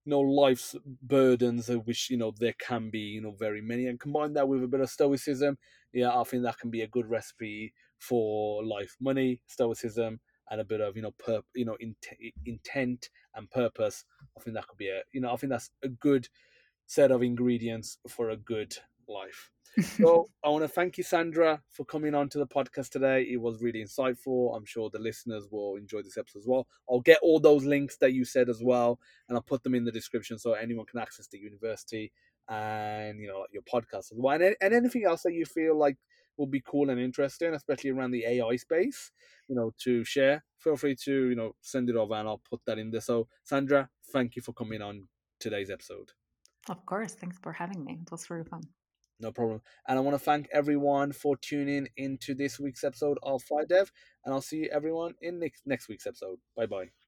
you 0.06 0.10
know, 0.10 0.20
life's 0.22 0.76
burdens, 0.86 1.70
of 1.70 1.86
which, 1.88 2.10
you 2.10 2.18
know, 2.18 2.32
there 2.38 2.54
can 2.54 2.90
be, 2.90 3.00
you 3.00 3.22
know, 3.22 3.32
very 3.32 3.62
many. 3.62 3.88
And 3.88 4.00
combine 4.00 4.34
that 4.34 4.48
with 4.48 4.64
a 4.64 4.68
bit 4.68 4.80
of 4.82 4.90
stoicism, 4.90 5.58
yeah, 5.94 6.18
I 6.20 6.24
think 6.24 6.44
that 6.44 6.58
can 6.60 6.70
be 6.72 6.82
a 6.82 6.88
good 6.88 7.10
recipe 7.10 7.74
for 8.00 8.64
life. 8.64 8.96
Money, 9.00 9.44
stoicism, 9.48 10.20
and 10.50 10.60
a 10.62 10.66
bit 10.66 10.82
of, 10.82 10.96
you 10.96 11.02
know, 11.02 11.12
perp, 11.12 11.44
you 11.54 11.66
know, 11.66 11.78
int- 11.80 12.34
intent 12.46 13.10
and 13.36 13.50
purpose. 13.52 14.06
I 14.38 14.42
think 14.42 14.56
that 14.56 14.68
could 14.68 14.78
be 14.78 14.90
a, 14.90 15.04
you 15.12 15.22
know, 15.22 15.32
I 15.32 15.36
think 15.38 15.52
that's 15.52 15.72
a 15.84 15.90
good 15.90 16.28
set 16.86 17.12
of 17.12 17.24
ingredients 17.24 17.98
for 18.08 18.30
a 18.30 18.38
good 18.38 18.76
life. 19.12 19.52
So 19.98 20.28
I 20.44 20.50
want 20.50 20.64
to 20.64 20.68
thank 20.68 20.98
you, 20.98 21.04
Sandra, 21.04 21.62
for 21.70 21.86
coming 21.86 22.14
on 22.14 22.30
to 22.30 22.38
the 22.38 22.48
podcast 22.48 22.90
today. 22.90 23.24
It 23.24 23.40
was 23.40 23.62
really 23.62 23.84
insightful. 23.84 24.56
I'm 24.56 24.66
sure 24.66 24.90
the 24.90 25.00
listeners 25.00 25.48
will 25.50 25.78
enjoy 25.78 26.02
this 26.02 26.18
episode 26.18 26.40
as 26.40 26.48
well. 26.48 26.68
I'll 26.90 27.02
get 27.02 27.20
all 27.22 27.40
those 27.40 27.64
links 27.64 27.98
that 27.98 28.14
you 28.14 28.26
said 28.26 28.50
as 28.50 28.62
well, 28.62 29.00
and 29.28 29.38
I'll 29.38 29.44
put 29.44 29.64
them 29.64 29.76
in 29.76 29.86
the 29.86 29.92
description 29.92 30.38
so 30.38 30.54
anyone 30.54 30.86
can 30.86 31.00
access 31.00 31.28
the 31.28 31.40
university 31.40 32.12
and 32.50 33.20
you 33.20 33.28
know 33.28 33.46
your 33.52 33.64
podcast 33.64 34.12
as 34.12 34.18
well, 34.18 34.42
and, 34.42 34.56
and 34.62 34.74
anything 34.74 35.06
else 35.06 35.24
that 35.24 35.34
you 35.34 35.46
feel 35.46 35.78
like 35.78 35.98
will 36.38 36.48
be 36.48 36.64
cool 36.66 36.90
and 36.90 37.00
interesting, 37.00 37.54
especially 37.54 37.92
around 37.92 38.12
the 38.12 38.26
AI 38.26 38.56
space. 38.56 39.12
You 39.48 39.56
know, 39.56 39.74
to 39.84 40.04
share. 40.04 40.44
Feel 40.58 40.78
free 40.78 40.96
to 41.04 41.30
you 41.30 41.36
know 41.36 41.56
send 41.62 41.90
it 41.90 41.96
over, 41.96 42.16
and 42.16 42.28
I'll 42.28 42.42
put 42.50 42.62
that 42.66 42.80
in 42.80 42.92
there. 42.92 43.02
So, 43.02 43.28
Sandra, 43.44 43.90
thank 44.12 44.36
you 44.36 44.42
for 44.42 44.54
coming 44.54 44.82
on 44.82 45.08
today's 45.40 45.70
episode. 45.70 46.12
of 46.70 46.86
course, 46.86 47.14
thanks 47.16 47.38
for 47.40 47.52
having 47.54 47.84
me. 47.84 48.00
It 48.02 48.12
was 48.12 48.30
really 48.30 48.46
fun. 48.46 48.62
No 49.22 49.32
problem. 49.32 49.62
And 49.88 49.98
I 49.98 50.02
want 50.02 50.16
to 50.16 50.20
thank 50.24 50.50
everyone 50.52 51.14
for 51.14 51.38
tuning 51.38 51.88
into 51.96 52.34
this 52.34 52.60
week's 52.60 52.84
episode 52.84 53.20
of 53.24 53.44
FireDEV. 53.44 53.92
And 54.26 54.34
I'll 54.34 54.42
see 54.42 54.70
everyone 54.70 55.16
in 55.22 55.40
next, 55.40 55.62
next 55.66 55.88
week's 55.88 56.08
episode. 56.08 56.40
Bye 56.58 56.66
bye. 56.66 57.01